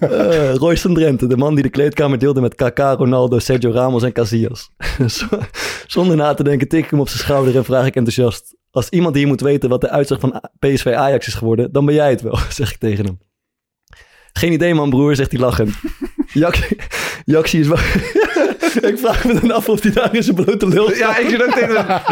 uh, 0.00 0.54
Royston 0.54 0.94
Drenthe, 0.94 1.26
de 1.26 1.36
man 1.36 1.54
die 1.54 1.62
de 1.62 1.70
kleedkamer 1.70 2.18
deelde 2.18 2.40
met 2.40 2.54
Kaká, 2.54 2.92
Ronaldo, 2.92 3.38
Sergio 3.38 3.70
Ramos 3.70 4.02
en 4.02 4.12
Casillas. 4.12 4.70
Zonder 5.86 6.16
na 6.16 6.34
te 6.34 6.42
denken 6.42 6.68
tik 6.68 6.84
ik 6.84 6.90
hem 6.90 7.00
op 7.00 7.08
zijn 7.08 7.20
schouder 7.20 7.56
en 7.56 7.64
vraag 7.64 7.86
ik 7.86 7.96
enthousiast. 7.96 8.58
Als 8.70 8.88
iemand 8.88 9.14
hier 9.14 9.26
moet 9.26 9.40
weten 9.40 9.68
wat 9.68 9.80
de 9.80 9.90
uitslag 9.90 10.20
van 10.20 10.40
PSV 10.58 10.86
Ajax 10.86 11.26
is 11.26 11.34
geworden, 11.34 11.72
dan 11.72 11.84
ben 11.84 11.94
jij 11.94 12.10
het 12.10 12.20
wel, 12.20 12.38
zeg 12.58 12.70
ik 12.72 12.78
tegen 12.78 13.04
hem. 13.04 13.18
Geen 14.32 14.52
idee 14.52 14.74
man 14.74 14.90
broer, 14.90 15.16
zegt 15.16 15.30
hij 15.32 15.40
lachend. 15.40 15.74
Jaxie 17.24 17.60
is 17.60 17.68
wel... 17.68 17.78
ik 18.90 18.98
vraag 18.98 19.24
me 19.24 19.40
dan 19.40 19.50
af 19.50 19.68
of 19.68 19.82
hij 19.82 19.92
daar 19.92 20.14
in 20.14 20.22
zijn 20.22 20.36
blote 20.36 20.68
lul 20.68 20.84
staat. 20.90 20.98
Ja, 20.98 21.18
ik 21.18 21.28
zit 21.28 21.42
ook 21.42 21.52
tegen... 21.52 22.02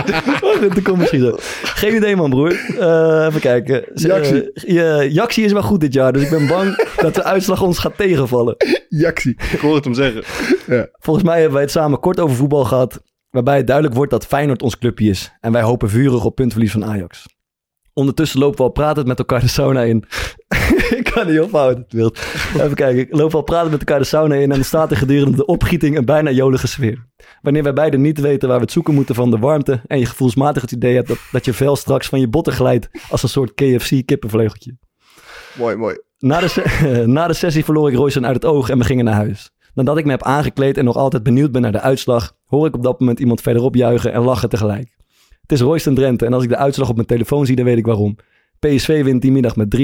Oh, 0.43 0.61
dat 0.75 0.83
komt 0.83 0.99
misschien 0.99 1.21
zo. 1.21 1.35
Geen 1.63 1.95
idee, 1.95 2.17
man, 2.17 2.31
broer. 2.31 2.53
Eh, 2.79 3.27
even 3.29 3.41
kijken. 3.41 3.95
Eh, 3.95 4.43
je- 4.53 5.09
Jaxie 5.11 5.45
is 5.45 5.53
wel 5.53 5.63
goed 5.63 5.81
dit 5.81 5.93
jaar, 5.93 6.13
dus 6.13 6.23
ik 6.23 6.31
ben 6.31 6.47
bang 6.47 6.85
dat 6.97 7.15
de 7.15 7.23
uitslag 7.25 7.63
ons 7.63 7.79
gaat 7.79 7.97
tegenvallen. 7.97 8.57
Jaxie. 8.89 9.37
Ik 9.53 9.59
hoor 9.61 9.75
het 9.75 9.85
hem 9.85 9.95
zeggen. 9.95 10.23
Volgens 10.99 11.25
mij 11.25 11.35
hebben 11.35 11.53
wij 11.55 11.63
het 11.63 11.71
samen 11.71 12.01
kort 12.01 12.21
over 12.21 12.37
voetbal 12.37 12.65
gehad, 12.65 13.01
waarbij 13.31 13.57
het 13.57 13.67
duidelijk 13.67 13.97
wordt 13.97 14.11
dat 14.11 14.27
Feyenoord 14.27 14.63
ons 14.63 14.79
clubje 14.79 15.09
is. 15.09 15.33
En 15.41 15.53
wij 15.53 15.63
hopen 15.63 15.91
vurig 15.91 16.25
op 16.25 16.35
puntverlies 16.35 16.73
van 16.73 16.85
Ajax. 16.85 17.27
Ondertussen 17.93 18.41
lopen 18.41 18.57
we 18.57 18.63
al 18.63 18.69
pratend 18.69 19.07
met 19.07 19.19
elkaar 19.19 19.41
de 19.41 19.49
sauna 19.49 19.83
in. 19.83 20.05
ik 20.99 21.11
kan 21.15 21.27
niet 21.27 21.41
ophouden, 21.41 21.83
het 21.83 21.93
wild. 21.93 22.19
Even 22.55 22.75
kijken. 22.75 23.07
Lopen 23.11 23.31
we 23.31 23.37
al 23.37 23.43
pratend 23.43 23.71
met 23.71 23.81
elkaar 23.81 23.99
de 23.99 24.05
sauna 24.05 24.35
in 24.35 24.43
en 24.43 24.49
dan 24.49 24.65
staat 24.65 24.91
er 24.91 24.97
gedurende 24.97 25.37
de 25.37 25.47
opgieting 25.47 25.97
een 25.97 26.05
bijna 26.05 26.31
jolige 26.31 26.67
sfeer. 26.67 27.07
Wanneer 27.43 27.63
wij 27.63 27.73
beiden 27.73 28.01
niet 28.01 28.21
weten 28.21 28.49
waar 28.49 28.57
we 28.57 28.65
het 28.65 28.73
zoeken 28.73 28.95
moeten 28.95 29.15
van 29.15 29.31
de 29.31 29.39
warmte 29.39 29.81
en 29.87 29.99
je 29.99 30.07
gevoelsmatig 30.07 30.63
het 30.63 30.73
idee 30.73 30.95
hebt 30.95 31.09
dat, 31.09 31.19
dat 31.33 31.45
je 31.45 31.53
vel 31.53 31.77
straks 31.77 32.09
van 32.09 32.21
je 32.21 32.29
botten 32.29 32.53
glijdt 32.53 32.89
als 33.11 33.23
een 33.23 33.29
soort 33.29 33.55
KFC 33.55 34.07
kippenvleugeltje. 34.07 34.77
Mooi, 35.59 35.77
mooi. 35.77 35.99
Na 36.19 36.41
de, 36.41 37.03
na 37.07 37.27
de 37.27 37.35
sessie 37.35 37.65
verloor 37.65 37.91
ik 37.91 37.97
Royce 37.97 38.23
uit 38.23 38.35
het 38.35 38.45
oog 38.45 38.69
en 38.69 38.79
we 38.79 38.85
gingen 38.85 39.05
naar 39.05 39.15
huis. 39.15 39.51
Nadat 39.75 39.99
ik 39.99 40.05
me 40.05 40.11
heb 40.11 40.23
aangekleed 40.23 40.77
en 40.77 40.85
nog 40.85 40.97
altijd 40.97 41.23
benieuwd 41.23 41.53
ben 41.53 41.63
naar 41.63 41.73
de 41.73 41.81
uitslag, 41.81 42.33
hoor 42.49 42.67
ik 42.67 42.75
op 42.75 42.83
dat 42.83 43.01
moment 43.01 43.21
iemand 43.21 43.41
verderop 43.41 43.75
juichen 43.75 44.13
en 44.13 44.23
lachen 44.23 44.49
tegelijk. 44.49 44.97
Het 45.41 45.53
is 45.53 45.61
Royce 45.61 45.93
Drenthe 45.93 46.27
en 46.27 46.33
als 46.33 46.43
ik 46.43 46.49
de 46.49 46.57
uitslag 46.57 46.89
op 46.89 46.95
mijn 46.95 47.07
telefoon 47.07 47.47
zie, 47.47 47.57
dan 47.57 47.65
weet 47.65 47.79
ik 47.79 47.87
waarom. 47.87 48.17
PSV 48.59 49.05
wint 49.05 49.23
die 49.23 49.33
middag 49.33 49.57
met 49.57 49.77
3-0. 49.77 49.81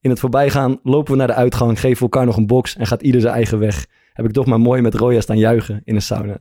In 0.00 0.10
het 0.10 0.20
voorbijgaan 0.20 0.80
lopen 0.82 1.12
we 1.12 1.18
naar 1.18 1.26
de 1.26 1.34
uitgang, 1.34 1.80
geven 1.80 2.00
elkaar 2.02 2.24
nog 2.26 2.36
een 2.36 2.46
box 2.46 2.76
en 2.76 2.86
gaat 2.86 3.02
ieder 3.02 3.20
zijn 3.20 3.34
eigen 3.34 3.58
weg. 3.58 3.86
Heb 4.12 4.26
ik 4.26 4.32
toch 4.32 4.46
maar 4.46 4.60
mooi 4.60 4.82
met 4.82 4.94
Roya 4.94 5.20
staan 5.20 5.38
juichen 5.38 5.80
in 5.84 5.94
een 5.94 6.02
sauna. 6.02 6.38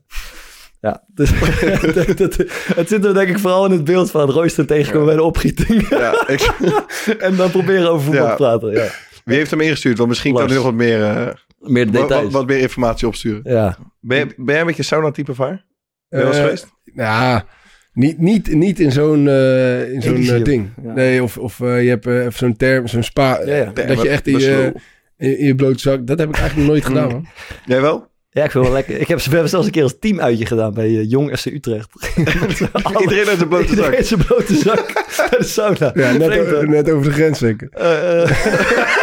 Ja, 0.82 1.04
dus, 1.14 1.30
het 2.80 2.88
zit 2.90 3.06
er 3.06 3.14
denk 3.14 3.30
ik 3.30 3.40
vooral 3.40 3.66
in 3.66 3.72
het 3.72 3.84
beeld 3.84 4.12
van 4.12 4.30
Royston 4.30 4.66
tegenkomen 4.66 5.06
bij 5.08 5.16
de 5.16 5.24
opgieting. 5.24 5.90
Ja, 5.90 6.28
ik, 6.28 6.42
en 7.20 7.36
dan 7.36 7.52
proberen 7.52 7.90
over 7.92 8.06
voetbal 8.06 8.24
Ja. 8.26 8.30
te 8.30 8.36
praten. 8.36 8.72
Ja. 8.72 8.88
wie 9.26 9.36
heeft 9.38 9.52
hem 9.52 9.62
ingestuurd? 9.62 9.98
Want 9.98 10.10
misschien 10.10 10.34
kan 10.34 10.46
hij 10.46 10.56
nog 10.56 10.64
wat 10.64 10.74
meer, 10.74 11.04
eh, 11.04 11.28
Meer 11.60 11.86
wat, 11.86 11.94
details. 11.94 12.24
wat, 12.24 12.32
wat 12.32 12.48
meer 12.48 12.60
informatie 12.60 13.08
opsturen. 13.08 13.42
Ja, 13.44 13.78
Ben, 14.00 14.18
je, 14.20 14.34
ben 14.38 14.56
jij 14.56 14.66
met 14.66 14.76
je 14.76 14.84
sauna-type 14.84 15.34
vaar? 15.34 15.66
Ben 16.10 16.20
je 16.20 16.26
wel 16.26 16.28
eens 16.28 16.38
Eh, 16.38 16.44
geweest? 16.44 16.68
Ja, 16.84 17.46
niet, 17.94 18.18
niet, 18.18 18.54
niet 18.54 18.80
in 18.80 18.92
zo'n 18.92 19.28
eh, 19.28 19.92
in 19.94 20.02
zo'n 20.02 20.16
eh, 20.24 20.44
ding. 20.44 20.70
Ja. 20.84 20.94
Nee, 20.94 21.24
of, 21.24 21.38
of 21.38 21.60
eh, 21.62 21.84
je 21.84 21.90
hebt 21.90 22.06
eh, 22.08 22.20
even 22.20 22.34
zo'n 22.34 22.56
term, 22.58 22.88
zo'n 22.88 23.04
spa. 23.04 23.42
Ja, 23.46 23.56
ja. 23.56 23.72
Dat 23.86 24.02
je 24.02 24.10
echt 24.10 24.28
in 24.28 24.40
je, 24.40 24.74
in, 25.18 25.38
in 25.40 25.46
je 25.46 25.56
blote 25.56 25.80
zak... 25.80 26.08
Dat 26.08 26.20
heb 26.20 26.30
ik 26.30 26.36
eigenlijk 26.36 26.68
nog 26.68 26.76
nooit 26.76 26.86
gedaan, 26.86 27.08
man. 27.12 27.28
Jij 27.66 27.82
wel? 27.82 28.08
ja 28.32 28.44
ik 28.44 28.52
vind 28.52 28.64
het 28.64 28.74
wel 28.74 28.82
lekker. 28.84 29.00
Ik 29.02 29.08
heb 29.08 29.18
we 29.20 29.30
hebben 29.32 29.50
zelfs 29.50 29.66
een 29.66 29.72
keer 29.72 29.84
als 29.84 29.96
team 30.00 30.20
uitje 30.20 30.46
gedaan 30.46 30.74
bij 30.74 30.92
Jong 30.92 31.38
FC 31.40 31.46
Utrecht. 31.46 31.90
Iedereen 33.02 33.28
uit 33.28 33.38
zijn 33.38 33.50
blote 33.50 33.68
zak. 33.68 33.76
Iedereen 33.76 34.04
zijn 34.06 34.26
blote 34.26 34.56
zak 34.56 34.94
bij 35.30 35.40
de 35.40 35.44
sauna. 35.46 35.92
Ja, 35.96 36.12
net, 36.12 36.54
o- 36.54 36.62
net 36.64 36.90
over 36.92 37.06
de 37.06 37.12
grens 37.12 37.40
zeker. 37.40 37.70
Eh, 37.72 38.22
eh. 38.24 38.30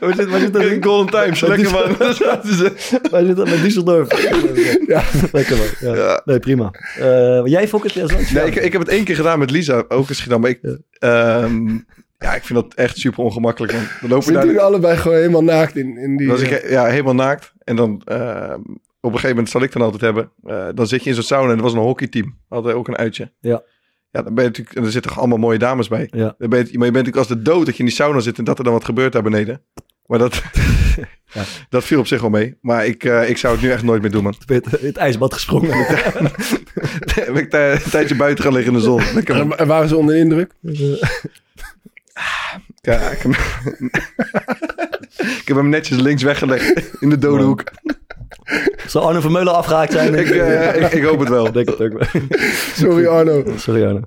Waar 0.00 0.14
zit, 0.14 0.28
waar 0.28 0.40
zit 0.40 0.52
dat 0.52 0.62
ding? 0.62 0.84
Golden 0.86 1.22
Times, 1.22 1.40
lekker 1.40 1.70
man. 1.70 1.96
Waar 3.10 3.24
zit 3.24 3.36
dat 3.36 3.48
met 3.48 3.58
Düsseldorf? 3.62 4.06
Ja. 4.86 5.02
Lekker 5.32 5.56
man. 5.56 5.66
Ja. 5.80 5.94
Ja. 5.94 6.20
Nee, 6.24 6.38
prima. 6.38 6.70
Eh, 6.98 7.40
jij 7.44 7.68
Fokker 7.68 7.90
Triathlon? 7.90 8.20
Nee, 8.34 8.46
ik, 8.46 8.54
ik 8.54 8.72
heb 8.72 8.80
het 8.80 8.90
één 8.90 9.04
keer 9.04 9.16
gedaan 9.16 9.38
met 9.38 9.50
Lisa, 9.50 9.84
ook 9.88 10.08
eens 10.08 10.20
gedaan. 10.20 10.40
Maar 10.40 10.50
ik, 10.50 10.60
ehm, 10.98 11.68
ja, 12.18 12.34
ik 12.34 12.44
vind 12.44 12.54
dat 12.60 12.74
echt 12.74 12.98
super 12.98 13.24
ongemakkelijk. 13.24 13.72
Man. 13.72 13.82
We 14.00 14.08
lopen 14.08 14.24
Zitten 14.24 14.44
jullie 14.46 14.60
allebei 14.60 14.96
gewoon 14.96 15.16
helemaal 15.16 15.44
naakt 15.44 15.76
in, 15.76 15.96
in 15.98 16.16
die... 16.16 16.28
was 16.28 16.40
ik 16.40 16.50
eh, 16.50 16.70
ja, 16.70 16.84
helemaal 16.84 17.14
naakt. 17.14 17.52
En 17.64 17.76
dan 17.76 18.02
ehm, 18.04 18.60
op 19.00 19.12
een 19.12 19.18
gegeven 19.20 19.28
moment 19.28 19.48
zal 19.50 19.62
ik 19.62 19.72
dan 19.72 19.82
altijd 19.82 20.02
hebben. 20.02 20.30
eh, 20.44 20.66
dan 20.74 20.86
zit 20.86 21.02
je 21.02 21.08
in 21.08 21.14
zo'n 21.14 21.24
sauna 21.24 21.50
en 21.50 21.56
er 21.56 21.62
was 21.62 21.72
een 21.72 21.78
hockeyteam. 21.78 22.38
Hadden 22.48 22.74
ook 22.74 22.88
een 22.88 22.96
uitje. 22.96 23.32
Ja. 23.40 23.62
Ja, 24.10 24.22
dan 24.22 24.34
ben 24.34 24.44
je 24.44 24.50
natuurlijk, 24.50 24.76
en 24.76 24.84
er 24.84 24.90
zitten 24.90 25.12
allemaal 25.12 25.38
mooie 25.38 25.58
dames 25.58 25.88
bij. 25.88 26.08
Ja. 26.10 26.34
Dan 26.38 26.48
ben 26.48 26.58
je, 26.58 26.64
maar 26.78 26.86
je 26.86 26.92
bent 26.92 26.92
natuurlijk 26.92 27.16
als 27.16 27.28
de 27.28 27.42
dood 27.42 27.66
dat 27.66 27.74
je 27.74 27.80
in 27.80 27.86
die 27.88 27.94
sauna 27.94 28.20
zit 28.20 28.38
en 28.38 28.44
dat 28.44 28.58
er 28.58 28.64
dan 28.64 28.72
wat 28.72 28.84
gebeurt 28.84 29.12
daar 29.12 29.22
beneden. 29.22 29.62
Maar 30.06 30.18
dat, 30.18 30.42
Ja. 31.32 31.42
dat 31.68 31.84
viel 31.84 31.98
op 31.98 32.06
zich 32.06 32.20
wel 32.20 32.30
mee. 32.30 32.56
Maar 32.60 32.86
ik, 32.86 33.04
eh, 33.04 33.28
ik 33.28 33.38
zou 33.38 33.54
het 33.54 33.62
nu 33.62 33.70
echt 33.70 33.82
nooit 33.82 34.02
meer 34.02 34.10
doen, 34.10 34.22
man. 34.22 34.34
Het, 34.46 34.66
het 34.80 34.96
ijsbad 34.96 35.34
gesprongen. 35.34 35.70
Ben 37.14 37.34
ik 37.36 37.50
daar 37.50 37.72
een 37.72 37.90
tijdje 37.90 38.16
buiten 38.16 38.44
gaan 38.44 38.52
liggen 38.52 38.72
in 38.72 38.78
de 38.78 38.84
zon. 38.84 39.00
En 39.00 39.56
en 39.58 39.66
waren 39.66 39.88
ze 39.88 39.96
onder 39.96 40.14
de 40.14 40.20
indruk? 40.20 40.52
Ja, 42.80 43.10
ik, 43.10 43.18
heb, 43.18 43.32
ik 45.40 45.42
heb 45.44 45.56
hem 45.56 45.68
netjes 45.68 45.98
links 45.98 46.22
weggelegd 46.22 46.92
in 47.00 47.08
de 47.08 47.18
dode 47.18 47.44
hoek. 47.44 47.64
Zal 48.86 49.06
Arno 49.06 49.20
Vermeulen 49.20 49.54
afgehaakt 49.54 49.92
zijn? 49.92 50.14
Ik, 50.14 50.26
eh, 50.30 50.82
ik, 50.82 50.92
ik 50.92 51.02
hoop 51.04 51.18
het 51.18 51.28
wel. 51.28 51.52
Denk 51.52 51.68
het 51.68 51.80
ook 51.80 51.92
wel. 51.92 52.22
Sorry 52.74 53.06
Arno. 53.06 53.44
Sorry 53.56 53.84
Arno. 53.84 54.00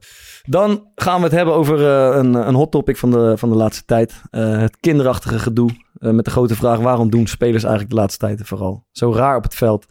Dan 0.46 0.88
gaan 0.96 1.18
we 1.18 1.24
het 1.24 1.32
hebben 1.32 1.54
over 1.54 1.78
eh, 1.86 2.18
een, 2.18 2.34
een 2.34 2.56
hot 2.56 2.72
topic 2.72 2.98
van 2.98 3.12
de, 3.12 3.34
van 3.38 3.50
de 3.50 3.56
laatste 3.56 3.86
tijd. 3.86 4.22
Eh, 4.30 4.58
het 4.60 4.78
kinderachtige 4.80 5.40
gedoe. 5.40 5.70
eh, 6.00 6.12
met 6.12 6.26
de 6.26 6.32
grote 6.32 6.56
vraag, 6.56 6.80
waarom 6.80 7.10
doen 7.10 7.28
spelers 7.28 7.64
eigenlijk 7.64 7.94
de 7.94 8.00
laatste 8.00 8.26
tijd 8.26 8.42
vooral 8.44 8.86
zo 8.92 9.14
raar 9.14 9.36
op 9.36 9.44
het 9.44 9.56
veld? 9.56 9.86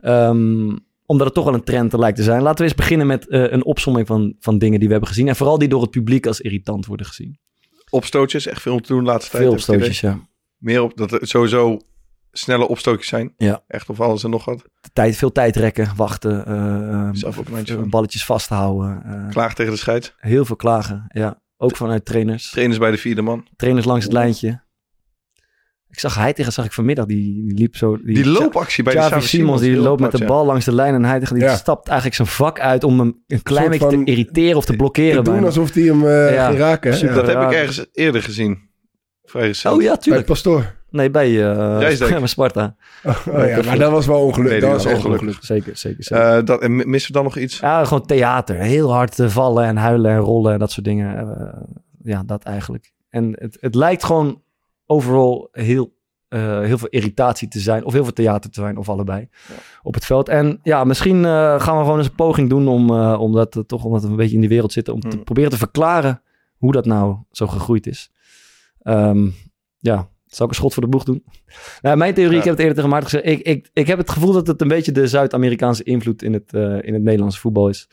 Ehm, 0.00 0.76
omdat 1.06 1.26
het 1.26 1.34
toch 1.34 1.44
wel 1.44 1.54
een 1.54 1.64
trend 1.64 1.92
lijkt 1.92 2.16
te 2.16 2.22
zijn. 2.22 2.42
Laten 2.42 2.58
we 2.58 2.64
eens 2.64 2.74
beginnen 2.74 3.06
met 3.06 3.28
eh, 3.28 3.52
een 3.52 3.64
opsomming 3.64 4.06
van, 4.06 4.34
van 4.40 4.58
dingen 4.58 4.78
die 4.78 4.86
we 4.86 4.92
hebben 4.94 5.10
gezien. 5.12 5.28
En 5.28 5.36
vooral 5.36 5.58
die 5.58 5.68
door 5.68 5.80
het 5.82 5.90
publiek 5.90 6.26
als 6.26 6.40
irritant 6.40 6.86
worden 6.86 7.06
gezien. 7.06 7.38
Opstootjes, 7.90 8.46
echt 8.46 8.62
veel 8.62 8.72
om 8.72 8.80
te 8.82 8.88
doen 8.92 9.04
de 9.04 9.10
laatste 9.10 9.30
tijd. 9.30 9.42
Veel 9.42 9.52
opstootjes, 9.52 10.00
ja. 10.00 10.18
Meer 10.58 10.82
op 10.82 10.96
dat 10.96 11.18
sowieso 11.20 11.78
snelle 12.38 12.68
opstootjes 12.68 13.08
zijn. 13.08 13.32
Ja. 13.36 13.62
Echt 13.68 13.90
of 13.90 14.00
alles 14.00 14.24
en 14.24 14.30
nog 14.30 14.44
wat. 14.44 14.58
De 14.80 14.88
tijd, 14.92 15.16
veel 15.16 15.32
tijd 15.32 15.56
rekken, 15.56 15.88
wachten, 15.96 16.46
eh, 16.46 17.08
Zelf 17.12 17.38
ook 17.38 17.48
een 17.48 17.66
eh, 17.66 17.82
balletjes 17.82 18.24
vasthouden. 18.24 19.02
eh, 19.04 19.28
Klaag 19.30 19.54
tegen 19.54 19.72
de 19.72 19.78
scheids. 19.78 20.14
heel 20.16 20.44
veel 20.44 20.56
klagen, 20.56 21.04
ja. 21.08 21.42
Ook 21.56 21.76
vanuit 21.76 22.04
trainers. 22.04 22.50
Trainers 22.50 22.78
bij 22.78 22.90
de 22.90 22.96
vierde 22.96 23.22
man. 23.22 23.46
Trainers 23.56 23.86
langs 23.86 24.04
het 24.04 24.12
lijntje. 24.12 24.62
Ik 25.88 26.00
zag 26.00 26.14
Heitinga, 26.14 26.50
zag 26.50 26.64
ik 26.64 26.72
vanmiddag, 26.72 27.06
die, 27.06 27.44
die 27.46 27.58
liep 27.58 27.76
zo... 27.76 27.98
Die 28.02 28.26
loopactie 28.26 28.84
bij 28.84 28.92
de 28.92 28.98
Xavi 28.98 29.12
Xavi 29.14 29.26
Simons, 29.26 29.60
die 29.60 29.76
loopt 29.76 30.00
met 30.00 30.10
de 30.12 30.18
ja. 30.18 30.26
bal 30.26 30.44
langs 30.46 30.64
de 30.64 30.72
lijn 30.74 30.94
en 30.94 31.04
Heitinga 31.04 31.34
die 31.34 31.42
Ja. 31.42 31.56
stapt 31.56 31.86
eigenlijk 31.86 32.16
zijn 32.16 32.28
vak 32.28 32.60
uit 32.60 32.84
om 32.84 32.98
hem 32.98 33.22
een 33.26 33.42
klein 33.42 33.70
beetje 33.70 33.88
te 33.88 34.04
irriteren 34.04 34.56
of 34.56 34.64
te 34.64 34.70
Te 34.70 34.76
blokkeren. 34.76 35.24
doen 35.24 35.44
alsof 35.44 35.72
hij 35.74 35.82
hem 35.82 36.06
eh 36.06 36.34
Ja. 36.34 36.46
ging 36.46 36.58
raken. 36.58 36.90
hè? 36.90 36.96
Super. 36.96 37.14
Ja. 37.14 37.20
Dat 37.22 37.34
heb 37.34 37.42
ik 37.42 37.56
ergens 37.56 37.86
eerder 37.92 38.22
gezien. 38.22 38.58
Vrij 39.24 39.46
recent. 39.46 39.74
Oh 39.74 39.82
ja, 39.82 39.88
Bij 39.88 39.96
tuurlijk. 39.98 40.26
Pastoor. 40.26 40.74
Nee, 40.94 41.10
bij, 41.10 41.26
eh 41.50 41.78
Rijsdijk. 41.78 42.18
bij 42.18 42.26
Sparta. 42.26 42.76
Oh, 43.04 43.16
ja, 43.26 43.62
maar 43.62 43.78
dat 43.78 43.90
was 43.90 44.06
wel 44.06 44.20
ongeluk. 44.24 44.50
Nee, 44.50 44.60
dat 44.60 44.70
was 44.70 44.82
was 44.84 44.92
echt 44.92 44.96
ongeluk. 45.04 45.20
ongeluk. 45.20 45.44
Zeker, 45.44 45.76
zeker. 45.76 46.04
zeker. 46.04 46.36
Eh, 46.36 46.44
dat, 46.44 46.60
en 46.60 46.76
missen 46.90 47.06
we 47.12 47.16
dan 47.18 47.24
nog 47.24 47.36
iets? 47.36 47.58
ja, 47.58 47.84
gewoon 47.84 48.06
theater. 48.06 48.56
Heel 48.56 48.92
hard 48.92 49.18
eh, 49.18 49.28
vallen 49.28 49.64
en 49.64 49.76
huilen 49.76 50.10
en 50.10 50.18
rollen 50.18 50.52
en 50.52 50.58
dat 50.58 50.70
soort 50.70 50.86
dingen. 50.86 51.18
Eh, 51.18 51.60
ja, 52.02 52.22
dat 52.26 52.42
eigenlijk. 52.42 52.92
En 53.08 53.36
het, 53.38 53.56
het 53.60 53.74
lijkt 53.74 54.04
gewoon 54.04 54.42
overal 54.86 55.48
heel, 55.52 55.96
eh, 56.28 56.60
heel 56.60 56.78
veel 56.78 56.88
irritatie 56.88 57.48
te 57.48 57.58
zijn. 57.60 57.84
Of 57.84 57.92
heel 57.92 58.04
veel 58.04 58.12
theater 58.12 58.50
te 58.50 58.60
zijn, 58.60 58.76
of 58.76 58.88
allebei. 58.88 59.28
Op 59.82 59.94
het 59.94 60.04
veld. 60.04 60.28
En 60.28 60.58
ja, 60.62 60.84
misschien 60.84 61.24
eh, 61.24 61.60
gaan 61.60 61.76
we 61.76 61.82
gewoon 61.82 61.98
eens 61.98 62.08
een 62.08 62.14
poging 62.14 62.48
doen 62.48 62.68
om, 62.68 62.90
eh, 62.90 63.20
omdat, 63.20 63.54
het 63.54 63.68
toch, 63.68 63.84
omdat 63.84 64.02
we 64.02 64.08
een 64.08 64.16
beetje 64.16 64.34
in 64.34 64.40
die 64.40 64.48
wereld 64.48 64.72
zitten. 64.72 64.94
Om 64.94 65.00
te 65.00 65.08
Hmm. 65.08 65.24
proberen 65.24 65.50
te 65.50 65.58
verklaren 65.58 66.22
hoe 66.56 66.72
dat 66.72 66.84
nou 66.86 67.16
zo 67.30 67.46
gegroeid 67.46 67.86
is. 67.86 68.10
Ehm, 68.82 69.28
ja, 69.78 70.08
zal 70.34 70.46
ik 70.46 70.52
een 70.52 70.58
schot 70.58 70.72
voor 70.74 70.82
de 70.82 70.88
boeg 70.88 71.04
doen? 71.04 71.24
Nou, 71.82 71.96
mijn 71.96 72.14
theorie, 72.14 72.32
Ja. 72.34 72.38
ik 72.38 72.44
heb 72.44 72.52
het 72.52 72.60
eerder 72.60 72.74
tegen 72.74 72.90
Maarten 72.90 73.10
gezegd. 73.10 73.26
Ik, 73.30 73.46
ik, 73.46 73.70
ik 73.72 73.86
heb 73.86 73.98
het 73.98 74.10
gevoel 74.10 74.32
dat 74.32 74.46
het 74.46 74.60
een 74.60 74.68
beetje 74.68 74.92
de 74.92 75.06
Zuid-Amerikaanse 75.06 75.82
invloed 75.82 76.22
in 76.22 76.32
het, 76.32 76.52
eh, 76.52 76.78
in 76.82 76.94
het 76.94 77.02
Nederlandse 77.02 77.40
voetbal 77.40 77.68
is. 77.68 77.88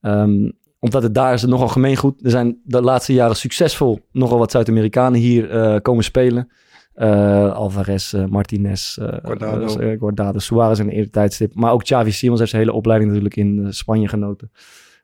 Ehm, 0.00 0.50
omdat 0.78 1.02
het 1.02 1.14
daar 1.14 1.32
is 1.34 1.40
het 1.40 1.50
nogal 1.50 1.68
gemeengoed. 1.68 2.24
Er 2.24 2.30
zijn 2.30 2.60
de 2.64 2.82
laatste 2.82 3.12
jaren 3.12 3.36
succesvol 3.36 4.00
nogal 4.12 4.38
wat 4.38 4.50
Zuid-Amerikanen 4.50 5.20
hier 5.20 5.50
eh, 5.50 5.76
komen 5.82 6.04
spelen. 6.04 6.48
Eh, 6.94 7.52
Alvarez, 7.52 8.14
Martinez, 8.28 8.94
Guardado. 9.00 9.68
Guardado, 9.98 10.38
Suarez 10.38 10.78
in 10.78 10.86
de 10.86 10.92
eerder 10.92 11.10
tijdstip. 11.10 11.54
Maar 11.54 11.72
ook 11.72 11.82
Xavi 11.82 12.10
Simons 12.12 12.38
heeft 12.38 12.50
zijn 12.50 12.62
hele 12.62 12.76
opleiding 12.76 13.10
natuurlijk 13.10 13.36
in 13.36 13.66
Spanje 13.72 14.08
genoten. 14.08 14.50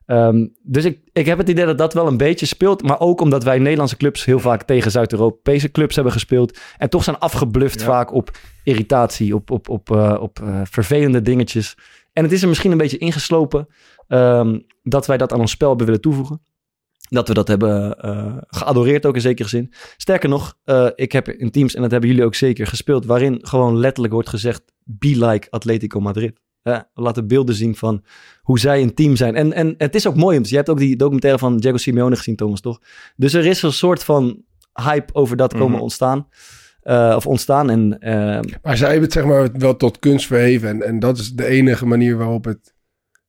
Ehm, 0.07 0.47
dus 0.63 0.85
ik, 0.85 1.01
ik 1.13 1.27
heb 1.27 1.39
het 1.39 1.49
idee 1.49 1.67
dat 1.67 1.79
dat 1.79 1.95
wel 1.95 2.07
een 2.07 2.17
beetje 2.17 2.47
speelt. 2.47 2.83
Maar 2.83 3.01
ook 3.01 3.21
omdat 3.21 3.45
wij 3.45 3.59
Nederlandse 3.59 3.97
clubs 3.97 4.25
heel 4.25 4.39
vaak 4.39 4.63
tegen 4.63 4.91
Zuid-Europese 4.91 5.71
clubs 5.71 5.95
hebben 5.95 6.13
gespeeld. 6.13 6.59
En 6.79 6.91
toch 6.91 7.05
zijn 7.05 7.19
afgebluft 7.19 7.81
Ja. 7.81 7.87
vaak 7.87 8.13
op 8.13 8.31
irritatie, 8.65 9.35
op, 9.35 9.51
op, 9.51 9.69
op, 9.69 9.91
eh, 9.91 10.17
op 10.21 10.41
eh, 10.41 10.61
vervelende 10.65 11.23
dingetjes. 11.23 11.77
En 12.13 12.23
het 12.23 12.33
is 12.33 12.43
er 12.43 12.49
misschien 12.49 12.71
een 12.73 12.79
beetje 12.79 12.99
ingeslopen 12.99 13.67
ehm, 14.09 14.59
dat 14.83 15.07
wij 15.07 15.17
dat 15.17 15.33
aan 15.33 15.41
ons 15.41 15.51
spel 15.51 15.69
hebben 15.69 15.87
willen 15.87 16.01
toevoegen. 16.01 16.43
Dat 17.09 17.29
we 17.29 17.35
dat 17.35 17.49
hebben 17.49 17.99
eh, 17.99 18.37
geadoreerd 18.47 19.07
ook 19.07 19.15
in 19.15 19.21
zekere 19.21 19.49
zin. 19.49 19.73
Sterker 19.97 20.29
nog, 20.29 20.57
ik 20.95 21.13
heb 21.13 21.29
in 21.29 21.51
teams, 21.51 21.75
en 21.75 21.83
dat 21.83 21.91
hebben 21.91 22.09
jullie 22.11 22.25
ook 22.25 22.35
zeker 22.35 22.67
gespeeld, 22.67 23.05
waarin 23.07 23.39
gewoon 23.43 23.77
letterlijk 23.79 24.15
wordt 24.15 24.29
gezegd, 24.29 24.63
be 24.85 25.27
like 25.27 25.51
Atletico 25.51 26.01
Madrid. 26.01 26.41
Ja, 26.65 26.89
laten 26.95 27.27
beelden 27.27 27.55
zien 27.55 27.77
van 27.77 28.05
hoe 28.43 28.59
zij 28.59 28.83
een 28.83 28.95
team 28.95 29.17
zijn. 29.17 29.35
En, 29.35 29.53
en 29.53 29.75
het 29.79 29.95
is 29.95 30.07
ook 30.07 30.17
mooi, 30.17 30.35
want 30.37 30.49
je 30.49 30.57
hebt 30.57 30.69
ook 30.69 30.79
die 30.79 30.97
documentaire 30.97 31.39
van 31.39 31.57
Diego 31.57 31.77
Simeone 31.77 32.17
gezien, 32.17 32.37
Thomas, 32.37 32.61
toch? 32.61 32.81
Dus 33.17 33.33
er 33.35 33.47
is 33.47 33.63
een 33.63 33.73
soort 33.73 34.05
van 34.05 34.43
hype 34.73 35.15
over 35.15 35.37
dat 35.37 35.53
komen 35.53 35.71
Mhm. 35.73 35.81
ontstaan. 35.83 36.29
Eh, 36.83 37.13
of 37.17 37.27
ontstaan. 37.27 37.71
En 37.71 37.99
eh, 37.99 38.41
Maar 38.63 38.77
zij 38.77 38.87
hebben 38.89 39.05
het 39.05 39.13
zeg 39.13 39.25
maar 39.25 39.49
wel 39.53 39.77
tot 39.77 39.99
kunst 39.99 40.27
verheven. 40.27 40.69
En, 40.69 40.83
en 40.83 40.99
dat 40.99 41.19
is 41.19 41.33
de 41.33 41.47
enige 41.47 41.87
manier 41.87 42.17
waarop 42.17 42.45
het 42.45 42.75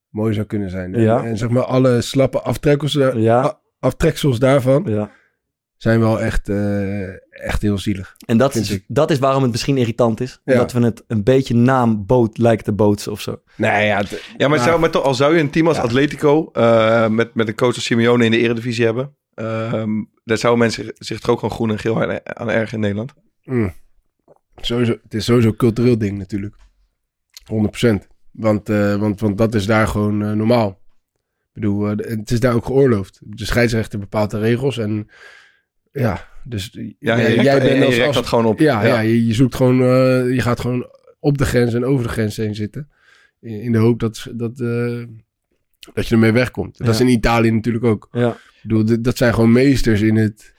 mooi 0.10 0.34
zou 0.34 0.46
kunnen 0.46 0.70
zijn. 0.70 0.96
En, 0.96 1.02
Ja. 1.02 1.24
en 1.24 1.38
zeg 1.38 1.50
maar 1.50 1.64
alle 1.66 2.02
slappe 2.02 2.42
aftrekkels, 2.42 2.94
daar- 2.94 3.20
ja, 3.20 3.44
a- 3.44 3.60
aftreksels 3.80 4.40
daarvan 4.40 4.84
ja. 4.88 5.10
Zijn 5.86 6.00
wel 6.00 6.22
echt, 6.22 6.50
eh, 6.50 7.08
echt 7.30 7.62
heel 7.62 7.78
zielig. 7.78 8.16
En 8.26 8.38
dat 8.38 8.56
is, 8.56 8.70
ik. 8.70 8.84
dat 8.88 9.12
is 9.12 9.20
waarom 9.20 9.42
het 9.44 9.52
misschien 9.52 9.78
irritant 9.78 10.22
is. 10.22 10.42
Ja. 10.46 10.54
Omdat 10.54 10.72
we 10.72 10.80
het 10.80 11.04
een 11.08 11.24
beetje 11.24 11.56
naamboot 11.56 12.38
lijken 12.38 12.66
te 12.66 12.72
bootsen 12.74 13.12
of 13.12 13.22
zo. 13.22 13.42
Nee, 13.56 13.86
ja, 13.86 13.98
het- 13.98 14.24
Ja, 14.38 14.48
maar. 14.48 14.60
Zou, 14.60 14.80
maar 14.80 14.90
toch, 14.90 15.04
al 15.04 15.14
zou 15.14 15.34
je 15.36 15.40
een 15.42 15.50
team 15.50 15.68
als 15.68 15.78
Ja. 15.78 15.84
Atletico 15.84 16.50
eh, 16.54 17.08
met, 17.08 17.34
met 17.36 17.48
een 17.48 17.56
coach 17.56 17.76
als 17.76 17.84
Simeone 17.86 18.26
in 18.26 18.32
de 18.32 18.38
Eredivisie 18.38 18.86
hebben, 18.86 19.16
ehm 19.34 19.90
daar 20.24 20.38
zouden 20.38 20.62
mensen 20.62 20.94
zich 20.98 21.20
toch 21.20 21.30
ook 21.30 21.40
gewoon 21.40 21.56
groen 21.56 21.72
en 21.72 21.80
geel 21.80 22.02
aan, 22.04 22.20
aan 22.24 22.50
erg 22.50 22.74
in 22.74 22.80
Nederland. 22.80 23.14
mm. 23.44 23.74
sowieso, 24.56 24.92
het 25.04 25.14
is 25.14 25.26
sowieso 25.26 25.48
een 25.50 25.56
cultureel 25.56 25.98
ding 25.98 26.18
natuurlijk. 26.18 26.56
100%. 27.46 28.08
Want, 28.32 28.70
eh, 28.70 28.96
want, 28.96 29.20
want 29.20 29.38
dat 29.38 29.54
is 29.56 29.66
daar 29.66 29.88
gewoon 29.88 30.24
eh, 30.24 30.32
normaal. 30.32 30.70
Ik 31.54 31.62
bedoel, 31.62 31.88
het 31.88 32.32
is 32.32 32.40
daar 32.40 32.54
ook 32.54 32.66
geoorloofd. 32.66 33.20
De 33.24 33.46
scheidsrechter 33.46 34.00
bepaalt 34.00 34.32
de 34.32 34.40
regels 34.40 34.78
en 34.78 35.10
ja, 36.02 36.28
dus 36.44 36.70
Ja, 37.00 37.18
jij- 37.18 37.36
jij 37.36 37.60
en 37.60 37.64
bent 37.80 37.86
als, 37.86 38.02
als, 38.02 38.16
dat 38.16 38.26
gewoon 38.26 38.46
op. 38.46 38.60
Ja, 38.60 38.86
ja. 38.86 39.00
je, 39.00 39.26
je 39.28 39.34
zoekt 39.34 39.56
gewoon, 39.56 39.82
eh, 39.82 40.34
je 40.34 40.42
gaat 40.42 40.60
gewoon 40.60 40.90
op 41.20 41.38
de 41.38 41.46
grens 41.46 41.74
en 41.74 41.86
over 41.86 42.04
de 42.04 42.12
grens 42.12 42.38
heen 42.38 42.56
zitten. 42.56 42.90
In, 43.40 43.62
in 43.62 43.72
de 43.72 43.78
hoop 43.78 44.00
dat, 44.00 44.28
dat, 44.36 44.60
eh, 44.60 45.04
dat 45.94 46.08
je 46.08 46.14
ermee 46.16 46.32
wegkomt. 46.32 46.78
Dat 46.78 46.88
Ja. 46.88 46.94
is 46.94 47.00
in 47.00 47.08
Italië 47.08 47.52
natuurlijk 47.52 47.86
ook. 47.86 48.08
Ja. 48.12 48.30
Ik 48.30 48.62
bedoel, 48.62 49.02
dat 49.02 49.18
zijn 49.18 49.34
gewoon 49.34 49.52
meesters 49.52 50.02
in 50.02 50.16
het 50.16 50.54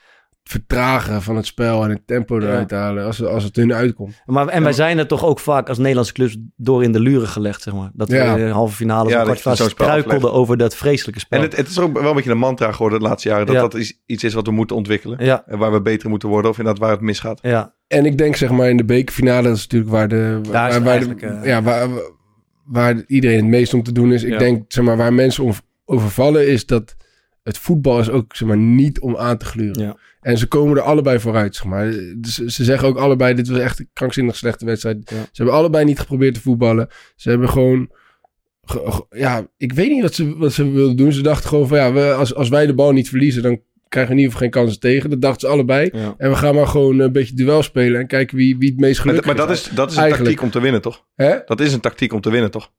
vertragen 0.49 1.23
van 1.23 1.37
het 1.37 1.47
spel 1.47 1.85
en 1.85 1.91
het 1.91 2.07
tempo 2.07 2.39
eruit 2.41 2.71
halen 2.71 3.05
als, 3.05 3.25
als 3.25 3.45
het 3.45 3.57
hun 3.57 3.73
uitkomt. 3.75 4.23
Maar, 4.27 4.49
en 4.49 4.63
wij 4.63 4.73
zijn 4.73 4.99
er 4.99 5.07
toch 5.07 5.25
ook 5.25 5.41
vaak 5.41 5.69
als 5.69 5.79
Nederlandse 5.79 6.13
clubs 6.13 6.37
door 6.57 6.83
in 6.83 6.93
de 6.93 7.01
luren 7.01 7.29
gelegd, 7.29 7.63
zeg 7.63 7.75
maar. 7.75 7.91
Dat 7.95 8.09
we 8.09 8.17
Ja. 8.17 8.37
in 8.37 8.47
de 8.47 8.51
halve 8.53 8.75
finale 8.75 9.11
Ja, 9.11 9.35
spel 9.35 9.57
struikelden 9.57 10.33
over 10.33 10.57
dat 10.57 10.77
vreselijke 10.77 11.21
spel. 11.21 11.39
En 11.39 11.45
het, 11.45 11.57
het 11.57 11.69
is 11.69 11.79
ook 11.79 11.99
wel 11.99 12.09
een 12.09 12.15
beetje 12.15 12.31
een 12.31 12.39
mantra 12.39 12.73
geworden 12.73 12.99
de 12.99 13.05
laatste 13.05 13.29
jaren, 13.29 13.47
dat 13.47 13.55
Ja. 13.55 13.61
dat 13.61 13.75
is, 13.75 14.01
iets 14.07 14.25
is 14.25 14.35
wat 14.35 14.47
we 14.47 14.53
moeten 14.53 14.77
ontwikkelen. 14.77 15.25
ja, 15.25 15.43
En 15.47 15.59
waar 15.59 15.73
we 15.73 15.81
beter 15.83 16.09
moeten 16.09 16.29
worden, 16.29 16.51
of 16.51 16.59
inderdaad 16.59 16.83
waar 16.83 16.91
het 16.93 17.01
misgaat. 17.01 17.39
ja, 17.43 17.75
En 17.87 18.05
ik 18.07 18.19
denk 18.19 18.37
zeg 18.37 18.51
maar 18.51 18.69
in 18.71 18.77
de 18.77 18.85
bekerfinale, 18.85 19.43
dat 19.49 19.57
is 19.57 19.63
natuurlijk 19.63 19.91
waar 19.91 20.09
de... 20.09 20.41
Daar 20.51 20.71
waar, 20.71 20.83
waar 20.83 21.17
de, 21.19 21.27
eh, 21.27 21.45
ja, 21.45 21.63
waar, 21.63 21.89
waar 22.65 23.03
iedereen 23.07 23.37
het 23.37 23.47
meest 23.47 23.75
om 23.75 23.83
te 23.83 23.93
doen 23.93 24.13
is. 24.13 24.23
Ik 24.23 24.33
Ja. 24.33 24.39
denk 24.39 24.65
zeg 24.69 24.85
maar 24.85 24.97
waar 24.97 25.13
mensen 25.13 25.45
om, 25.45 25.53
overvallen 25.85 26.49
is 26.49 26.67
dat 26.67 26.97
het 27.43 27.59
voetbal 27.59 27.99
is 27.99 28.11
ook 28.11 28.37
zeg 28.37 28.49
maar 28.49 28.57
niet 28.57 29.01
om 29.01 29.17
aan 29.17 29.37
te 29.39 29.45
gluren. 29.45 29.83
Ja. 29.83 29.97
En 30.27 30.39
ze 30.39 30.47
komen 30.47 30.77
er 30.77 30.83
allebei 30.83 31.21
vooruit, 31.21 31.55
zeg 31.55 31.65
maar. 31.65 31.91
Dus 32.17 32.35
ze 32.35 32.65
zeggen 32.65 32.89
ook 32.89 32.97
allebei, 32.99 33.35
dit 33.35 33.49
was 33.49 33.59
echt 33.59 33.79
een 33.79 33.89
krankzinnig 33.93 34.37
slechte 34.37 34.65
wedstrijd. 34.65 35.11
Ja. 35.11 35.17
Ze 35.17 35.31
hebben 35.33 35.55
allebei 35.55 35.85
niet 35.85 35.99
geprobeerd 35.99 36.35
te 36.35 36.41
voetballen. 36.41 36.89
Ze 37.17 37.29
hebben 37.29 37.49
gewoon... 37.49 37.91
ge- 38.63 38.83
ge- 38.85 39.07
ja, 39.19 39.47
ik 39.57 39.73
weet 39.73 39.91
niet 39.91 40.03
wat 40.03 40.15
ze, 40.15 40.37
wat 40.37 40.53
ze 40.53 40.71
wilden 40.71 40.97
doen. 40.97 41.13
Ze 41.13 41.23
dachten 41.23 41.49
gewoon 41.49 41.69
van, 41.69 41.79
ja, 41.79 41.93
we, 41.93 42.13
als, 42.13 42.35
als 42.35 42.49
wij 42.49 42.67
de 42.67 42.75
bal 42.75 42.93
niet 42.93 43.09
verliezen, 43.09 43.43
dan 43.43 43.61
krijgen 43.89 44.13
we 44.15 44.19
in 44.19 44.25
ieder 44.27 44.39
geval 44.39 44.41
geen 44.53 44.63
kansen 44.63 44.81
tegen. 44.81 45.11
Dat 45.11 45.21
dachten 45.21 45.49
ze 45.49 45.55
allebei. 45.55 45.91
ja. 45.93 46.15
En 46.19 46.31
we 46.31 46.37
gaan 46.37 46.55
maar 46.55 46.67
gewoon 46.67 46.99
een 46.99 47.13
beetje 47.13 47.35
duel 47.35 47.63
spelen 47.63 48.01
en 48.01 48.07
kijken 48.07 48.37
wie, 48.37 48.59
wie 48.59 48.71
het 48.71 48.81
meest 48.81 48.97
Maar, 48.97 49.07
gelukkig 49.07 49.27
maar 49.37 49.47
dat 49.47 49.57
is, 49.57 49.71
dat 49.75 49.91
is 49.91 49.97
een 49.97 50.03
Eigenlijk. 50.03 50.31
tactiek 50.31 50.43
om 50.43 50.51
te 50.51 50.61
winnen, 50.61 50.81
toch? 50.83 51.05
Hè? 51.15 51.37
Dat 51.45 51.61
is 51.61 51.73
een 51.73 51.81
tactiek 51.81 52.13
om 52.13 52.21
te 52.21 52.31
winnen, 52.31 52.51
toch? 52.51 52.73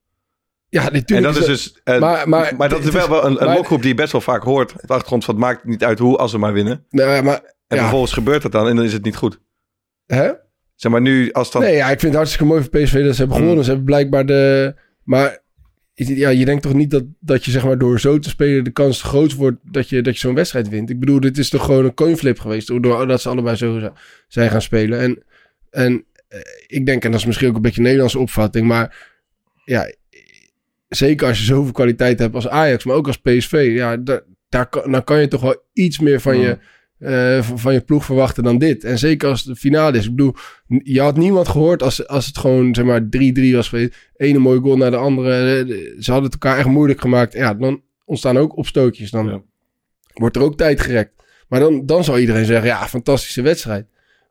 Ja, 0.69 0.83
natuurlijk. 0.83 1.09
en 1.11 1.21
dat 1.21 1.35
is 1.37 1.45
dus... 1.45 1.79
eh, 1.83 1.99
maar- 1.99 2.29
maar, 2.29 2.55
maar- 2.57 2.69
dat 2.69 2.79
is 2.79 2.85
het 2.85 2.93
wel, 2.93 3.09
wel 3.09 3.25
een, 3.25 3.41
een 3.47 3.53
lokroep 3.55 3.79
die 3.79 3.89
je 3.89 3.95
best 3.95 4.11
wel 4.11 4.21
vaak 4.21 4.43
hoort. 4.43 4.73
Op 4.73 4.81
de 4.87 4.93
achtergrond 4.93 5.25
van 5.25 5.33
het 5.35 5.43
maakt 5.43 5.63
niet 5.65 5.83
uit 5.83 5.99
hoe, 5.99 6.17
als 6.17 6.31
we 6.31 6.37
maar 6.37 6.53
winnen. 6.53 6.85
Maar... 6.89 7.55
En 7.67 7.75
Ja. 7.75 7.81
vervolgens 7.81 8.13
gebeurt 8.13 8.43
het 8.43 8.51
dan 8.51 8.67
en 8.67 8.75
dan 8.75 8.85
is 8.85 8.93
het 8.93 9.03
niet 9.03 9.15
goed. 9.15 9.39
Hè? 10.05 10.31
Zeg 10.75 10.91
maar 10.91 11.01
nu, 11.01 11.31
als 11.31 11.51
dan... 11.51 11.61
Nee, 11.61 11.75
ja, 11.75 11.83
ik 11.83 11.99
vind 11.99 12.01
het 12.01 12.13
hartstikke 12.15 12.45
mooi 12.45 12.61
voor 12.61 12.69
PSV 12.69 13.03
dat 13.03 13.15
ze 13.15 13.19
hebben 13.19 13.27
Mm. 13.27 13.33
gewonnen. 13.41 13.63
Ze 13.63 13.69
hebben 13.69 13.85
blijkbaar 13.87 14.25
de... 14.25 14.75
Maar 15.03 15.39
ja, 15.93 16.29
je 16.29 16.45
denkt 16.45 16.63
toch 16.63 16.73
niet 16.73 16.91
dat, 16.91 17.03
dat 17.19 17.45
je 17.45 17.51
zeg 17.51 17.63
maar 17.65 17.77
door 17.77 17.99
zo 17.99 18.19
te 18.19 18.29
spelen 18.29 18.63
de 18.63 18.71
kans 18.71 19.01
groot 19.01 19.33
wordt 19.33 19.57
dat 19.63 19.89
je, 19.89 20.01
dat 20.01 20.13
je 20.13 20.19
zo'n 20.19 20.35
wedstrijd 20.35 20.69
wint. 20.69 20.89
Ik 20.89 20.99
bedoel, 20.99 21.19
dit 21.19 21.37
is 21.37 21.49
toch 21.49 21.65
gewoon 21.65 21.85
een 21.85 21.93
coinflip 21.93 22.39
geweest 22.39 22.67
doordat 22.67 23.21
ze 23.21 23.29
allebei 23.29 23.55
zo 23.55 23.91
zijn 24.27 24.49
gaan 24.49 24.61
spelen. 24.61 24.99
En, 24.99 25.23
en 25.69 26.05
eh, 26.27 26.39
ik 26.67 26.85
denk, 26.85 27.03
en 27.05 27.11
dat 27.11 27.19
is 27.19 27.25
misschien 27.25 27.49
ook 27.49 27.55
een 27.55 27.61
beetje 27.61 27.77
een 27.77 27.83
Nederlandse 27.83 28.19
opvatting, 28.19 28.67
maar 28.67 29.07
ja, 29.65 29.93
zeker 30.87 31.27
als 31.27 31.37
je 31.39 31.43
zoveel 31.45 31.71
kwaliteit 31.71 32.19
hebt 32.19 32.35
als 32.35 32.47
Ajax, 32.47 32.83
maar 32.83 32.95
ook 32.95 33.07
als 33.07 33.17
PSV, 33.17 33.71
ja, 33.75 33.97
daar, 33.97 34.21
daar 34.49 34.67
dan 34.71 35.03
kan 35.03 35.19
je 35.19 35.27
toch 35.27 35.41
wel 35.41 35.63
iets 35.73 35.99
meer 35.99 36.21
van, 36.21 36.39
je, 36.39 36.57
eh, 36.99 37.41
van, 37.43 37.59
van 37.59 37.73
je 37.73 37.81
ploeg 37.81 38.05
verwachten 38.05 38.43
dan 38.43 38.57
dit. 38.57 38.83
En 38.83 38.97
zeker 38.99 39.29
als 39.29 39.43
de 39.43 39.55
finale 39.55 39.97
is. 39.97 40.05
Ik 40.05 40.09
bedoel, 40.15 40.33
je 40.67 41.01
had 41.01 41.17
niemand 41.17 41.47
gehoord 41.47 41.83
als, 41.83 42.07
als 42.07 42.25
het 42.25 42.37
gewoon 42.37 42.75
zeg 42.75 42.85
maar 42.85 43.01
3-3 43.01 43.53
was 43.53 43.69
geweest. 43.69 43.95
Ene 44.15 44.37
mooie 44.39 44.59
goal 44.59 44.77
naar 44.77 44.91
de 44.91 44.97
andere. 44.97 45.63
De- 45.65 45.95
Ze 45.99 46.11
hadden 46.11 46.31
het 46.31 46.41
elkaar 46.43 46.57
echt 46.57 46.67
moeilijk 46.67 47.01
gemaakt. 47.01 47.33
Ja, 47.33 47.53
dan 47.53 47.81
ontstaan 48.05 48.37
ook 48.37 48.57
opstootjes. 48.57 49.11
Dan 49.11 49.25
Ja. 49.27 49.41
wordt 50.13 50.35
er 50.35 50.41
ook 50.41 50.57
tijd 50.57 50.81
gerekt. 50.81 51.11
Maar 51.47 51.59
dan, 51.59 51.85
dan 51.85 52.03
zal 52.03 52.19
iedereen 52.19 52.45
zeggen, 52.45 52.67
ja, 52.67 52.87
fantastische 52.87 53.41
wedstrijd. 53.41 53.85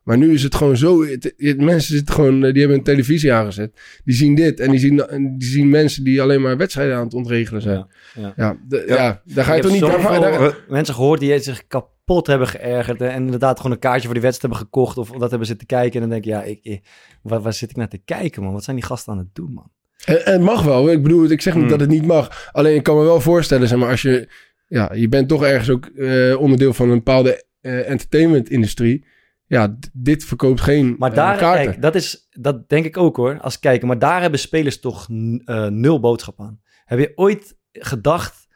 Maar 0.07 0.17
nu 0.17 0.33
is 0.33 0.43
het 0.43 0.55
gewoon 0.55 0.77
zo. 0.77 1.05
het- 1.05 1.33
het- 1.37 1.61
mensen 1.61 1.95
zitten 1.95 2.15
gewoon, 2.15 2.43
eh, 2.45 2.51
die 2.51 2.59
hebben 2.59 2.77
een 2.77 2.83
televisie 2.83 3.33
aangezet. 3.33 3.79
Die 4.03 4.15
zien 4.15 4.35
dit 4.35 4.59
en 4.59 4.71
die 4.71 4.79
zien, 4.79 4.95
die 5.37 5.47
zien 5.49 5.69
mensen 5.69 6.03
die 6.03 6.21
alleen 6.21 6.41
maar 6.41 6.57
wedstrijden 6.57 6.95
aan 6.95 7.03
het 7.03 7.13
ontregelen 7.13 7.61
zijn. 7.61 7.75
Ja, 7.77 7.87
Ja, 8.21 8.33
ja. 8.35 8.57
de- 8.67 8.83
Ja. 8.87 8.95
ja. 8.95 9.21
daar 9.23 9.45
ga 9.45 9.51
je 9.51 9.57
Ik 9.57 9.63
toch 9.63 9.71
niet... 9.71 9.81
Daar, 9.81 10.21
daar- 10.21 10.65
mensen 10.69 10.93
gehoord 10.95 11.19
die 11.19 11.39
zich 11.39 11.67
kapot 11.67 12.27
hebben 12.27 12.47
geërgerd. 12.47 13.01
En 13.01 13.23
inderdaad 13.23 13.57
gewoon 13.57 13.71
een 13.71 13.79
kaartje 13.79 14.03
voor 14.05 14.13
die 14.13 14.21
wedstrijd 14.23 14.53
hebben 14.53 14.69
gekocht. 14.71 14.97
Of 14.97 15.09
dat 15.19 15.29
hebben 15.29 15.47
zitten 15.47 15.67
kijken. 15.67 15.93
En 15.93 15.99
dan 15.99 16.09
denk 16.09 16.23
je, 16.23 16.29
ja, 16.29 16.43
ik, 16.43 16.59
ik- 16.61 16.81
waar, 17.21 17.41
waar 17.41 17.53
zit 17.53 17.69
ik 17.69 17.75
naar 17.75 17.89
te 17.89 18.01
kijken, 18.05 18.43
man? 18.43 18.53
Wat 18.53 18.63
zijn 18.63 18.75
die 18.75 18.85
gasten 18.85 19.13
aan 19.13 19.19
het 19.19 19.27
doen, 19.33 19.51
man? 19.53 19.69
En, 20.05 20.25
en 20.25 20.31
het 20.33 20.41
mag 20.41 20.63
wel. 20.63 20.91
Ik 20.91 21.03
bedoel, 21.03 21.29
ik 21.29 21.41
zeg 21.41 21.53
niet 21.53 21.61
Hmm. 21.61 21.71
dat 21.71 21.79
het 21.79 21.89
niet 21.89 22.05
mag. 22.05 22.49
Alleen 22.51 22.75
ik 22.75 22.83
kan 22.83 22.97
me 22.97 23.03
wel 23.03 23.21
voorstellen, 23.21 23.67
zeg 23.67 23.77
maar, 23.79 23.89
als 23.89 24.01
je... 24.01 24.27
Ja, 24.67 24.91
je 24.93 25.09
bent 25.09 25.27
toch 25.27 25.43
ergens 25.43 25.69
ook 25.69 25.85
eh, 25.85 26.39
onderdeel 26.41 26.73
van 26.73 26.89
een 26.89 26.95
bepaalde 26.97 27.43
eh, 27.61 27.89
entertainment-industrie. 27.89 29.05
Ja, 29.47 29.77
dit 29.93 30.23
verkoopt 30.25 30.61
geen 30.61 30.95
Maar 30.99 31.09
eh, 31.09 31.15
daar, 31.15 31.37
kaarten. 31.37 31.65
kijk, 31.65 31.81
dat, 31.81 31.95
is, 31.95 32.27
dat 32.31 32.69
denk 32.69 32.85
ik 32.85 32.97
ook 32.97 33.15
hoor, 33.15 33.39
als 33.41 33.59
kijken. 33.59 33.87
Maar 33.87 33.99
daar 33.99 34.21
hebben 34.21 34.39
spelers 34.39 34.79
toch 34.79 35.07
eh, 35.45 35.65
nul 35.67 35.99
boodschap 35.99 36.39
aan. 36.39 36.59
Heb 36.85 36.99
je 36.99 37.11
ooit 37.15 37.57
gedacht 37.71 38.47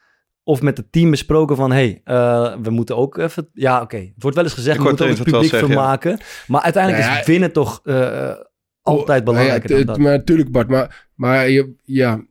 of 0.43 0.61
met 0.61 0.77
het 0.77 0.91
team 0.91 1.09
besproken 1.09 1.55
van... 1.55 1.71
hé, 1.71 1.77
hey, 1.77 2.01
eh, 2.03 2.55
we 2.61 2.69
moeten 2.69 2.97
ook 2.97 3.17
even... 3.17 3.49
Ja, 3.53 3.81
oké. 3.81 3.97
Het 3.97 4.13
wordt 4.17 4.35
wel 4.35 4.45
eens 4.45 4.53
gezegd, 4.53 4.75
Ik 4.77 4.81
we 4.81 4.87
moeten 4.87 5.05
ook 5.09 5.15
het 5.15 5.23
publiek 5.23 5.49
zeggen, 5.49 5.67
vermaken. 5.69 6.19
Maar 6.47 6.61
uiteindelijk 6.61 7.03
Nou 7.03 7.15
ja, 7.15 7.21
is 7.21 7.27
winnen 7.27 7.51
toch 7.51 7.81
eh, 7.83 8.31
altijd 8.81 9.23
belangrijker 9.23 9.61
Ja, 9.61 9.67
dan 9.69 9.77
het- 9.77 9.87
dat. 9.87 9.97
Maar 9.97 10.17
natuurlijk, 10.17 10.51
Bart. 10.51 10.67
Maar, 10.67 11.09
maar 11.15 11.49
je, 11.49 11.73
ja, 11.83 12.25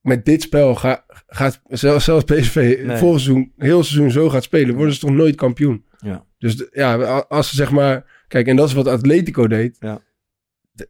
met 0.00 0.24
dit 0.24 0.42
spel 0.42 0.74
ga, 0.74 1.04
gaat 1.26 1.60
zelfs, 1.68 2.04
zelfs 2.04 2.24
PSV 2.24 2.54
Nee. 2.84 2.96
volgend 2.96 3.20
seizoen, 3.22 3.52
heel 3.56 3.82
seizoen 3.84 4.10
zo 4.10 4.28
gaat 4.30 4.42
spelen, 4.42 4.74
worden 4.74 4.94
ze 4.94 5.00
toch 5.00 5.10
nooit 5.10 5.34
kampioen. 5.36 5.84
Dus 6.38 6.66
ja, 6.72 6.94
als 7.28 7.48
ze 7.48 7.56
zeg 7.56 7.70
maar, 7.70 8.24
kijk, 8.28 8.46
en 8.46 8.56
dat 8.56 8.68
is 8.68 8.74
wat 8.74 8.88
Atletico 8.88 9.46
deed. 9.46 9.76
Ja. 9.80 10.00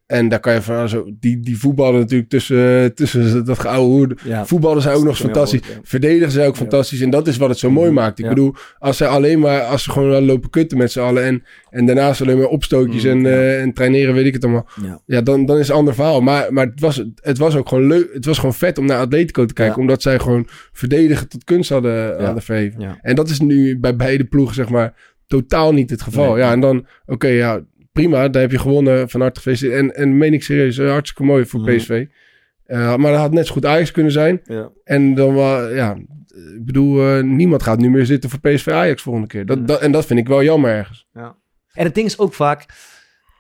En 0.06 0.28
daar 0.28 0.40
kan 0.40 0.54
je 0.54 0.62
van 0.62 0.88
zo, 0.88 1.06
die, 1.20 1.40
die 1.40 1.59
voetballen 1.59 2.00
natuurlijk 2.00 2.30
tussen, 2.30 2.94
tussen 2.94 3.44
dat 3.44 3.59
geouwe 3.59 3.88
hoer. 3.88 4.18
Ja. 4.24 4.46
Voetballen 4.46 4.82
zijn 4.82 4.96
ook 4.96 5.04
nog 5.04 5.16
fantastisch. 5.16 5.61
ja. 5.68 5.74
Verdedigen 5.82 6.30
zijn 6.30 6.46
ook 6.48 6.54
Ja. 6.54 6.61
fantastisch. 6.61 7.00
En 7.00 7.11
dat 7.11 7.26
is 7.26 7.37
wat 7.37 7.48
het 7.48 7.59
zo 7.59 7.70
mooi 7.70 7.90
maakt. 7.90 8.18
Ik 8.18 8.28
bedoel, 8.28 8.54
als 8.78 8.96
ze 8.96 9.06
alleen 9.06 9.38
maar, 9.38 9.61
als 9.61 9.82
ze 9.82 9.90
gewoon 9.90 10.24
lopen 10.24 10.50
kutten 10.50 10.78
met 10.78 10.92
z'n 10.92 11.00
allen. 11.00 11.24
En, 11.24 11.42
en 11.70 11.87
daarnaast 11.87 12.20
alleen 12.20 12.38
maar 12.38 12.46
opstootjes 12.46 13.02
Mm, 13.04 13.11
en, 13.11 13.26
eh, 13.26 13.61
en 13.61 13.72
traineren, 13.72 14.14
weet 14.14 14.26
ik 14.26 14.32
het 14.35 14.44
allemaal. 14.44 14.68
Ja. 15.06 15.20
Dan, 15.20 15.46
dan 15.46 15.56
is 15.56 15.62
het 15.62 15.70
een 15.70 15.76
ander 15.76 15.94
verhaal. 15.94 16.20
Maar, 16.20 16.52
maar 16.52 16.66
het, 16.66 16.80
was, 16.80 17.02
het 17.20 17.38
was 17.38 17.56
ook 17.56 17.68
gewoon 17.68 17.87
leuk. 17.87 18.11
Het 18.12 18.24
was 18.24 18.38
gewoon 18.38 18.54
vet 18.54 18.78
om 18.78 18.87
naar 18.87 18.98
Atletico 18.98 19.44
te 19.44 19.54
kijken. 19.54 19.80
Omdat 19.80 20.02
zij 20.02 20.18
gewoon 20.18 20.46
verdedigen 20.72 21.28
tot 21.28 21.44
kunst 21.44 21.70
hadden, 21.70 22.24
hadden 22.24 22.42
verheven. 22.42 22.80
Ja. 22.80 22.98
En 23.02 23.14
dat 23.14 23.28
is 23.28 23.40
nu 23.40 23.78
bij 23.78 23.96
beide 23.96 24.24
ploegen, 24.24 24.54
zeg 24.54 24.68
maar, 24.68 25.14
totaal 25.26 25.72
niet 25.72 25.90
het 25.90 26.02
geval. 26.02 26.30
Nee. 26.32 26.42
Ja, 26.42 26.52
en 26.52 26.60
dan, 26.60 26.86
oké, 27.06 27.26
ja, 27.26 27.60
prima. 27.92 28.28
Daar 28.28 28.42
heb 28.42 28.50
je 28.50 28.58
gewonnen. 28.58 29.08
Van 29.08 29.20
harte 29.20 29.40
gefeliciteerd. 29.40 29.78
En, 29.80 29.94
en 29.94 30.16
meen 30.18 30.32
ik 30.32 30.42
serieus, 30.42 30.78
eh, 30.78 30.90
hartstikke 30.90 31.24
mooi 31.24 31.46
voor 31.46 31.60
Mhm. 31.60 31.76
PSV. 31.76 32.06
Eh, 32.64 32.96
maar 32.96 33.10
dat 33.12 33.20
had 33.20 33.32
net 33.32 33.46
zo 33.46 33.52
goed 33.52 33.66
Ajax 33.66 33.90
kunnen 33.90 34.12
zijn. 34.12 34.40
Ja. 34.44 34.70
En 34.84 35.14
dan 35.14 35.34
wel, 35.34 35.74
ja, 35.74 35.96
ik 36.56 36.64
bedoel, 36.64 37.08
eh, 37.08 37.22
niemand 37.22 37.62
gaat 37.62 37.78
nu 37.78 37.90
meer 37.90 38.06
zitten 38.06 38.30
voor 38.30 38.38
PSV 38.40 38.68
Ajax 38.68 39.02
volgende 39.02 39.28
keer. 39.28 39.46
Dat, 39.46 39.56
Nee. 39.56 39.66
dat, 39.66 39.80
en 39.80 39.92
dat 39.92 40.06
vind 40.06 40.18
ik 40.20 40.28
wel 40.28 40.42
jammer 40.42 40.70
ergens. 40.70 41.06
En 41.72 41.84
het 41.84 41.94
ding 41.94 42.06
is 42.06 42.18
ook 42.18 42.34
vaak, 42.34 42.64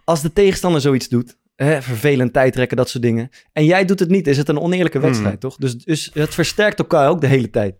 als 0.04 0.22
de 0.22 0.32
tegenstander 0.32 0.80
zoiets 0.80 1.08
doet, 1.08 1.36
hè, 1.56 1.82
vervelend 1.82 2.32
tijdrekken, 2.32 2.76
dat 2.76 2.88
soort 2.88 3.02
dingen, 3.02 3.28
en 3.52 3.64
jij 3.64 3.84
doet 3.84 4.00
het 4.00 4.08
niet, 4.10 4.26
is 4.26 4.36
het 4.36 4.48
een 4.48 4.58
oneerlijke 4.60 4.98
wedstrijd, 5.00 5.40
toch? 5.40 5.56
Dus, 5.56 5.74
dus 5.76 6.10
het 6.14 6.34
versterkt 6.34 6.78
elkaar 6.78 7.08
ook 7.08 7.20
de 7.20 7.26
hele 7.26 7.50
tijd. 7.50 7.74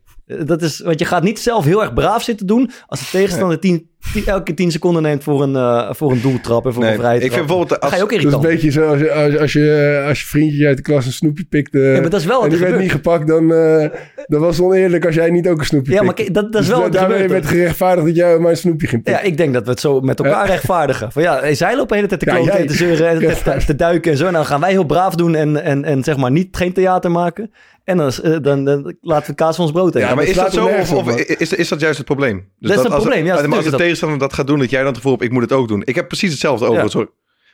Dat 0.45 0.63
is, 0.63 0.81
want 0.81 0.99
je 0.99 1.05
gaat 1.05 1.23
niet 1.23 1.39
zelf 1.39 1.65
heel 1.65 1.81
erg 1.83 1.95
braaf 1.95 2.23
zitten 2.23 2.47
doen 2.47 2.71
als 2.87 3.01
de 3.01 3.07
tegenstander 3.19 3.61
tien, 3.61 3.91
tien- 4.13 4.27
elke 4.27 4.55
tien 4.55 4.71
seconden 4.71 5.03
neemt 5.03 5.23
voor 5.23 5.43
een, 5.43 5.57
eh, 5.57 5.93
voor 5.93 6.11
een 6.13 6.21
doeltrap 6.21 6.67
en 6.67 6.73
voor 6.73 6.83
Nee, 6.83 6.93
een 6.93 6.99
vrije 6.99 7.15
ik 7.21 7.33
vind 7.33 7.47
bijvoorbeeld... 7.47 7.81
Dan 7.81 7.91
ga 7.91 7.97
je 7.97 8.03
ook 8.03 8.13
Als, 8.13 8.23
Dat 8.23 8.33
is 8.33 8.35
irritant. 8.35 8.45
een 8.45 8.51
beetje 8.51 8.71
zo 8.71 8.89
als, 8.89 9.01
je- 9.01 9.13
als, 9.13 9.39
als, 9.39 9.53
je, 9.53 10.05
als 10.09 10.21
je 10.21 10.27
vriendje 10.27 10.67
uit 10.67 10.77
de 10.77 10.83
klas 10.83 11.07
een 11.07 11.13
snoepje 11.13 11.45
pikt. 11.45 11.75
eh, 11.75 11.95
ja, 11.95 12.01
maar 12.01 12.11
dat 12.11 12.21
is 12.21 12.27
wel 12.27 12.43
en 12.43 12.49
die 12.51 12.59
er 12.59 12.69
werd 12.71 12.81
niet 12.81 12.91
gepakt, 12.91 13.27
dan, 13.27 13.53
eh, 13.55 13.89
dan 14.27 14.41
was 14.41 14.57
het 14.57 14.67
oneerlijk 14.67 15.07
als 15.07 15.15
jij 15.15 15.31
niet 15.31 15.49
ook 15.49 15.59
een 15.59 15.65
snoepje 15.65 15.93
Ja, 15.93 16.03
maar 16.03 16.15
dat, 16.15 16.33
dat 16.33 16.45
is 16.45 16.51
Dus 16.53 16.69
wel 16.69 16.79
wat 16.81 16.87
er 16.87 16.93
daarmee 17.01 17.21
gebeurt. 17.21 17.43
werd 17.43 17.55
gerechtvaardigd 17.55 18.07
dat 18.07 18.17
jij 18.17 18.39
mijn 18.39 18.57
snoepje 18.57 18.87
ging 18.87 19.03
pikken. 19.03 19.23
Ja, 19.23 19.29
ik 19.31 19.37
denk 19.37 19.55
dat 19.55 19.65
we 19.65 19.71
het 19.71 19.81
zo 19.81 20.01
met 20.01 20.19
elkaar 20.19 20.47
rechtvaardigen. 20.47 21.13
Van 21.13 21.23
ja, 21.23 21.55
zij 21.55 21.71
lopen 21.77 21.89
de 21.89 21.95
hele 21.95 22.07
tijd 22.09 22.21
te 22.21 22.27
kloten 22.27 22.53
en 22.53 22.67
te 22.67 22.75
zeuren 22.75 23.09
en 23.09 23.19
te, 23.67 23.77
duiken 23.77 24.11
en 24.13 24.17
zo. 24.19 24.27
En 24.27 24.33
dan 24.33 24.47
gaan 24.47 24.61
wij 24.61 24.71
heel 24.71 24.85
braaf 24.85 25.15
doen 25.15 25.35
en, 25.35 25.63
en, 25.63 25.85
en 25.85 26.05
zeg 26.05 26.17
maar 26.17 26.31
niet 26.31 26.57
geen 26.57 26.73
theater 26.73 27.11
maken. 27.11 27.51
En 27.85 27.97
dan, 27.97 28.11
eh, 28.23 28.37
dan, 28.43 28.65
dan 28.65 28.97
laten 29.01 29.31
we 29.31 29.35
kaas 29.35 29.57
van 29.57 29.65
ons 29.65 29.75
brood 29.75 29.89
eten. 29.89 30.01
ja, 30.01 30.07
maar 30.15 30.17
dat 30.17 30.27
is 30.27 30.35
dat 30.35 30.53
zo 30.53 30.67
of, 30.97 31.17
is, 31.17 31.53
is 31.53 31.69
dat 31.69 31.81
juist 31.81 31.97
het 31.97 32.07
probleem? 32.07 32.37
Dus 32.37 32.69
Dat 32.71 32.71
is 32.79 32.85
het 32.85 32.93
als, 32.93 33.03
probleem, 33.03 33.25
ja, 33.25 33.35
maar 33.35 33.55
als 33.57 33.65
de 33.65 33.71
dat. 33.71 33.81
Tegenstander 33.99 34.19
dat 34.19 34.33
gaat 34.33 34.47
doen, 34.47 34.59
dat 34.59 34.71
jij 34.71 34.79
dan 34.79 34.89
het 34.89 34.97
gevoel 34.97 35.13
hebt, 35.13 35.25
ik 35.25 35.31
moet 35.31 35.43
het 35.43 35.53
ook 35.53 35.69
doen. 35.69 35.83
Ik 35.85 35.95
heb 35.95 36.09
precies 36.09 36.31
hetzelfde 36.31 36.67
over. 36.67 36.83
Ja. 36.83 36.89
Sorry. 36.89 37.09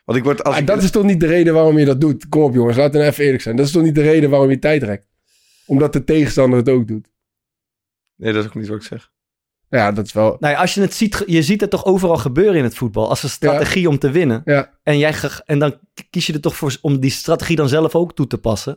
Want 0.04 0.18
ik 0.18 0.24
word 0.24 0.44
als 0.44 0.58
ik, 0.58 0.66
dat 0.66 0.82
is 0.82 0.90
toch 0.90 1.04
niet 1.04 1.20
de 1.20 1.26
reden 1.26 1.54
waarom 1.54 1.78
je 1.78 1.84
dat 1.84 2.00
doet? 2.00 2.28
Kom 2.28 2.42
op 2.42 2.54
jongens, 2.54 2.76
laten 2.76 3.00
we 3.00 3.06
even 3.06 3.24
eerlijk 3.24 3.42
zijn. 3.42 3.56
Dat 3.56 3.66
is 3.66 3.72
toch 3.72 3.82
niet 3.82 3.94
de 3.94 4.02
reden 4.02 4.30
waarom 4.30 4.50
je 4.50 4.58
tijd 4.58 4.82
rekt? 4.82 5.06
Omdat 5.66 5.92
de 5.92 6.04
tegenstander 6.04 6.58
het 6.58 6.68
ook 6.68 6.88
doet. 6.88 7.08
Nee, 8.16 8.32
dat 8.32 8.42
is 8.42 8.48
ook 8.48 8.54
niet 8.54 8.68
wat 8.68 8.76
ik 8.76 8.82
zeg. 8.82 9.10
Ja, 9.68 9.92
dat 9.92 10.06
is 10.06 10.12
wel... 10.12 10.36
Nou 10.40 10.54
ja, 10.54 10.60
als 10.60 10.74
je 10.74 10.80
het 10.80 10.94
ziet, 10.94 11.22
je 11.26 11.42
ziet 11.42 11.60
het 11.60 11.70
toch 11.70 11.84
overal 11.84 12.16
gebeuren 12.16 12.54
in 12.54 12.64
het 12.64 12.74
voetbal. 12.74 13.08
Als 13.08 13.22
een 13.22 13.28
strategie 13.28 13.88
om 13.88 13.98
te 13.98 14.10
winnen. 14.10 14.42
Ja. 14.44 14.78
En, 14.82 14.98
jij 14.98 15.12
ge- 15.12 15.42
en 15.44 15.58
dan 15.58 15.78
kies 16.10 16.26
je 16.26 16.32
er 16.32 16.40
toch 16.40 16.56
voor 16.56 16.76
om 16.80 17.00
die 17.00 17.10
strategie 17.10 17.56
dan 17.56 17.68
zelf 17.68 17.94
ook 17.94 18.14
toe 18.14 18.26
te 18.26 18.38
passen. 18.38 18.76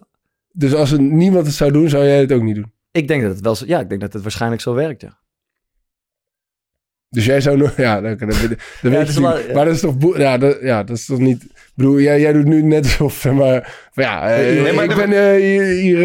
Dus 0.52 0.74
als 0.74 0.92
er 0.92 1.02
niemand 1.02 1.46
het 1.46 1.56
zou 1.56 1.72
doen, 1.72 1.90
zou 1.90 2.04
jij 2.06 2.20
het 2.20 2.32
ook 2.32 2.42
niet 2.42 2.56
doen. 2.56 2.72
Ik 2.92 3.08
denk 3.08 3.22
dat 3.22 3.32
het 3.32 3.42
wel 3.42 3.56
zo, 3.56 3.66
ja, 3.68 3.80
ik 3.80 3.90
denk 3.90 4.02
dat 4.02 4.14
het 4.14 4.22
waarschijnlijk 4.22 4.62
zo 4.62 4.74
werkt. 4.74 5.02
Ja. 5.02 5.20
Dus 7.10 7.26
jij 7.26 7.42
zou 7.42 7.58
nog... 7.58 7.78
Ja, 7.88 8.02
dat, 8.02 8.20
dat, 8.20 8.30
dat, 8.30 8.38
weet 8.82 9.14
je 9.14 9.22
wel-. 9.22 9.40
Maar 9.54 9.66
dat 9.66 9.74
is 9.74 9.80
toch... 9.80 10.18
Ja 10.18 10.38
dat, 10.38 10.58
ja, 10.62 10.84
dat 10.84 10.98
is 10.98 11.06
toch 11.06 11.20
niet... 11.20 11.44
Ik 11.44 11.72
bedoel, 11.76 12.00
jij, 12.00 12.20
jij 12.20 12.34
doet 12.34 12.46
nu 12.46 12.62
net 12.62 12.84
alsof... 12.84 13.26
Maar, 13.26 13.88
van 13.92 14.04
ja, 14.04 14.30
eh, 14.36 14.62
Nee, 14.64 14.74
maar 14.74 14.84
ik 14.84 14.96
ben 14.96 15.12
eh, 15.14 15.42
hier, 15.42 15.64
hier 15.64 15.98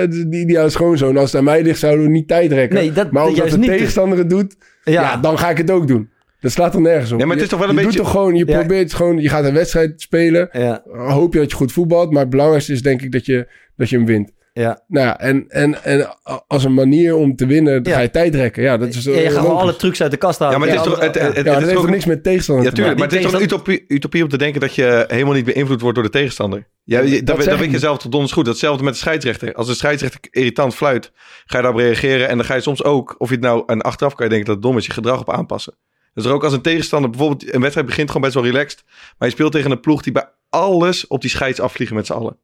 eh, 0.00 0.08
die, 0.10 0.46
die 0.46 0.60
aan 0.60 0.70
schoonzoon. 0.70 1.16
Als 1.16 1.30
het 1.30 1.38
aan 1.38 1.44
mij 1.44 1.62
ligt, 1.62 1.78
zouden 1.78 2.04
we 2.04 2.10
niet 2.10 2.28
tijd 2.28 2.52
rekken. 2.52 2.78
Nee, 2.78 2.92
dat, 2.92 3.10
maar 3.10 3.24
dat 3.24 3.32
omdat 3.32 3.50
de 3.50 3.58
tegenstander 3.58 4.18
het 4.18 4.30
doet, 4.30 4.56
Ja, 4.84 4.92
ja. 4.92 5.16
dan 5.16 5.38
ga 5.38 5.50
ik 5.50 5.56
het 5.56 5.70
ook 5.70 5.86
doen. 5.88 6.08
Dat 6.40 6.50
slaat 6.52 6.74
er 6.74 6.80
nergens 6.80 7.12
op. 7.12 7.18
Ja, 7.20 7.26
maar 7.26 7.34
het 7.36 7.44
is 7.44 7.50
Je- 7.50 7.56
toch 7.56 7.66
wel 7.66 7.68
een 7.74 7.80
je 7.80 7.82
beetje- 7.84 7.98
Doet 7.98 8.06
toch 8.12 8.16
gewoon, 8.20 8.34
je 8.36 8.46
Ja. 8.46 8.58
probeert 8.58 8.94
gewoon... 8.94 9.18
Je 9.18 9.28
gaat 9.28 9.44
een 9.44 9.54
wedstrijd 9.54 9.92
spelen. 10.00 10.48
ja, 10.52 10.82
Hoop 10.92 11.32
je 11.32 11.38
dat 11.40 11.50
je 11.50 11.56
goed 11.56 11.72
voetbalt. 11.72 12.10
Maar 12.10 12.20
het 12.20 12.30
belangrijkste 12.30 12.72
is 12.72 12.82
denk 12.82 13.02
ik 13.02 13.12
dat 13.12 13.26
je, 13.26 13.46
dat 13.76 13.88
je 13.88 13.96
hem 13.96 14.06
wint. 14.06 14.30
Ja. 14.60 14.80
Nou 14.88 15.06
ja, 15.06 15.18
en, 15.20 15.44
en, 15.48 15.84
en 15.84 16.16
als 16.46 16.64
een 16.64 16.74
manier 16.74 17.14
om 17.14 17.36
te 17.36 17.46
winnen, 17.46 17.82
dan 17.82 17.92
Ja. 17.92 17.98
ga 17.98 18.04
je 18.04 18.10
tijd 18.10 18.34
rekken. 18.34 18.62
Ja, 18.62 18.76
dat 18.76 18.88
is 18.88 19.04
Ja, 19.04 19.10
je 19.12 19.16
gaat 19.20 19.26
gewoon 19.32 19.42
logisch. 19.44 19.62
alle 19.62 19.76
trucs 19.76 20.02
uit 20.02 20.10
de 20.10 20.16
kast 20.16 20.38
halen. 20.38 20.54
Ja, 20.54 20.60
maar 20.60 20.68
het 20.74 20.86
is 20.86 20.92
toch... 20.92 21.00
Het, 21.00 21.14
het, 21.14 21.22
het, 21.22 21.22
Ja, 21.22 21.36
het 21.36 21.44
dat 21.44 21.54
is 21.56 21.60
heeft 21.62 21.72
toch 21.72 21.82
toch 21.82 21.90
niks 21.90 22.04
met 22.04 22.22
tegenstander 22.22 22.64
Ja, 22.64 22.70
te 22.70 22.80
maken? 22.80 22.96
tuurlijk. 22.96 23.12
Maar 23.12 23.20
het 23.22 23.26
is 23.26 23.32
toch 23.32 23.40
een 23.64 23.72
utopie, 23.74 23.96
utopie 23.96 24.22
om 24.22 24.28
te 24.28 24.38
denken 24.38 24.60
dat 24.60 24.74
je 24.74 25.04
helemaal 25.08 25.34
niet 25.34 25.44
beïnvloed 25.44 25.80
wordt 25.80 25.94
door 25.94 26.04
de 26.04 26.10
tegenstander. 26.12 26.66
Ja, 26.84 27.00
je, 27.00 27.22
Dat 27.22 27.44
dat, 27.44 27.58
weet 27.58 27.70
je 27.70 27.78
zelf 27.78 27.98
tot 27.98 28.10
donders 28.12 28.32
goed. 28.32 28.46
Hetzelfde 28.46 28.84
met 28.84 28.92
de 28.92 28.98
scheidsrechter. 28.98 29.54
Als 29.54 29.66
de 29.66 29.74
scheidsrechter 29.74 30.20
irritant 30.30 30.74
fluit, 30.74 31.12
ga 31.46 31.56
je 31.56 31.62
daarop 31.62 31.80
reageren. 31.80 32.28
En 32.28 32.36
dan 32.36 32.46
ga 32.46 32.54
je 32.54 32.60
soms 32.60 32.84
ook, 32.84 33.14
of 33.18 33.28
je 33.28 33.34
het 33.34 33.44
nou... 33.44 33.62
En 33.66 33.80
achteraf 33.80 34.14
kan 34.14 34.24
je 34.24 34.30
denken 34.30 34.46
dat 34.48 34.56
het 34.56 34.64
dom 34.64 34.76
is, 34.76 34.86
je 34.86 34.92
gedrag 34.92 35.20
op 35.20 35.30
aanpassen. 35.32 35.74
Dus 36.14 36.24
er 36.24 36.32
ook 36.32 36.44
als 36.44 36.52
een 36.52 36.60
tegenstander... 36.60 37.10
Bijvoorbeeld, 37.10 37.54
een 37.54 37.60
wedstrijd 37.60 37.86
begint 37.86 38.06
gewoon 38.08 38.22
best 38.22 38.34
wel 38.34 38.44
relaxed. 38.44 38.82
Maar 39.18 39.28
je 39.28 39.34
speelt 39.34 39.52
tegen 39.52 39.70
een 39.70 39.80
ploeg 39.80 40.02
die 40.02 40.12
bij 40.12 40.28
alles 40.50 41.06
op 41.06 41.20
die 41.20 41.30
scheids 41.30 41.60
afvliegen 41.60 41.96
met 41.96 42.06
z'n 42.06 42.12
allen. 42.12 42.36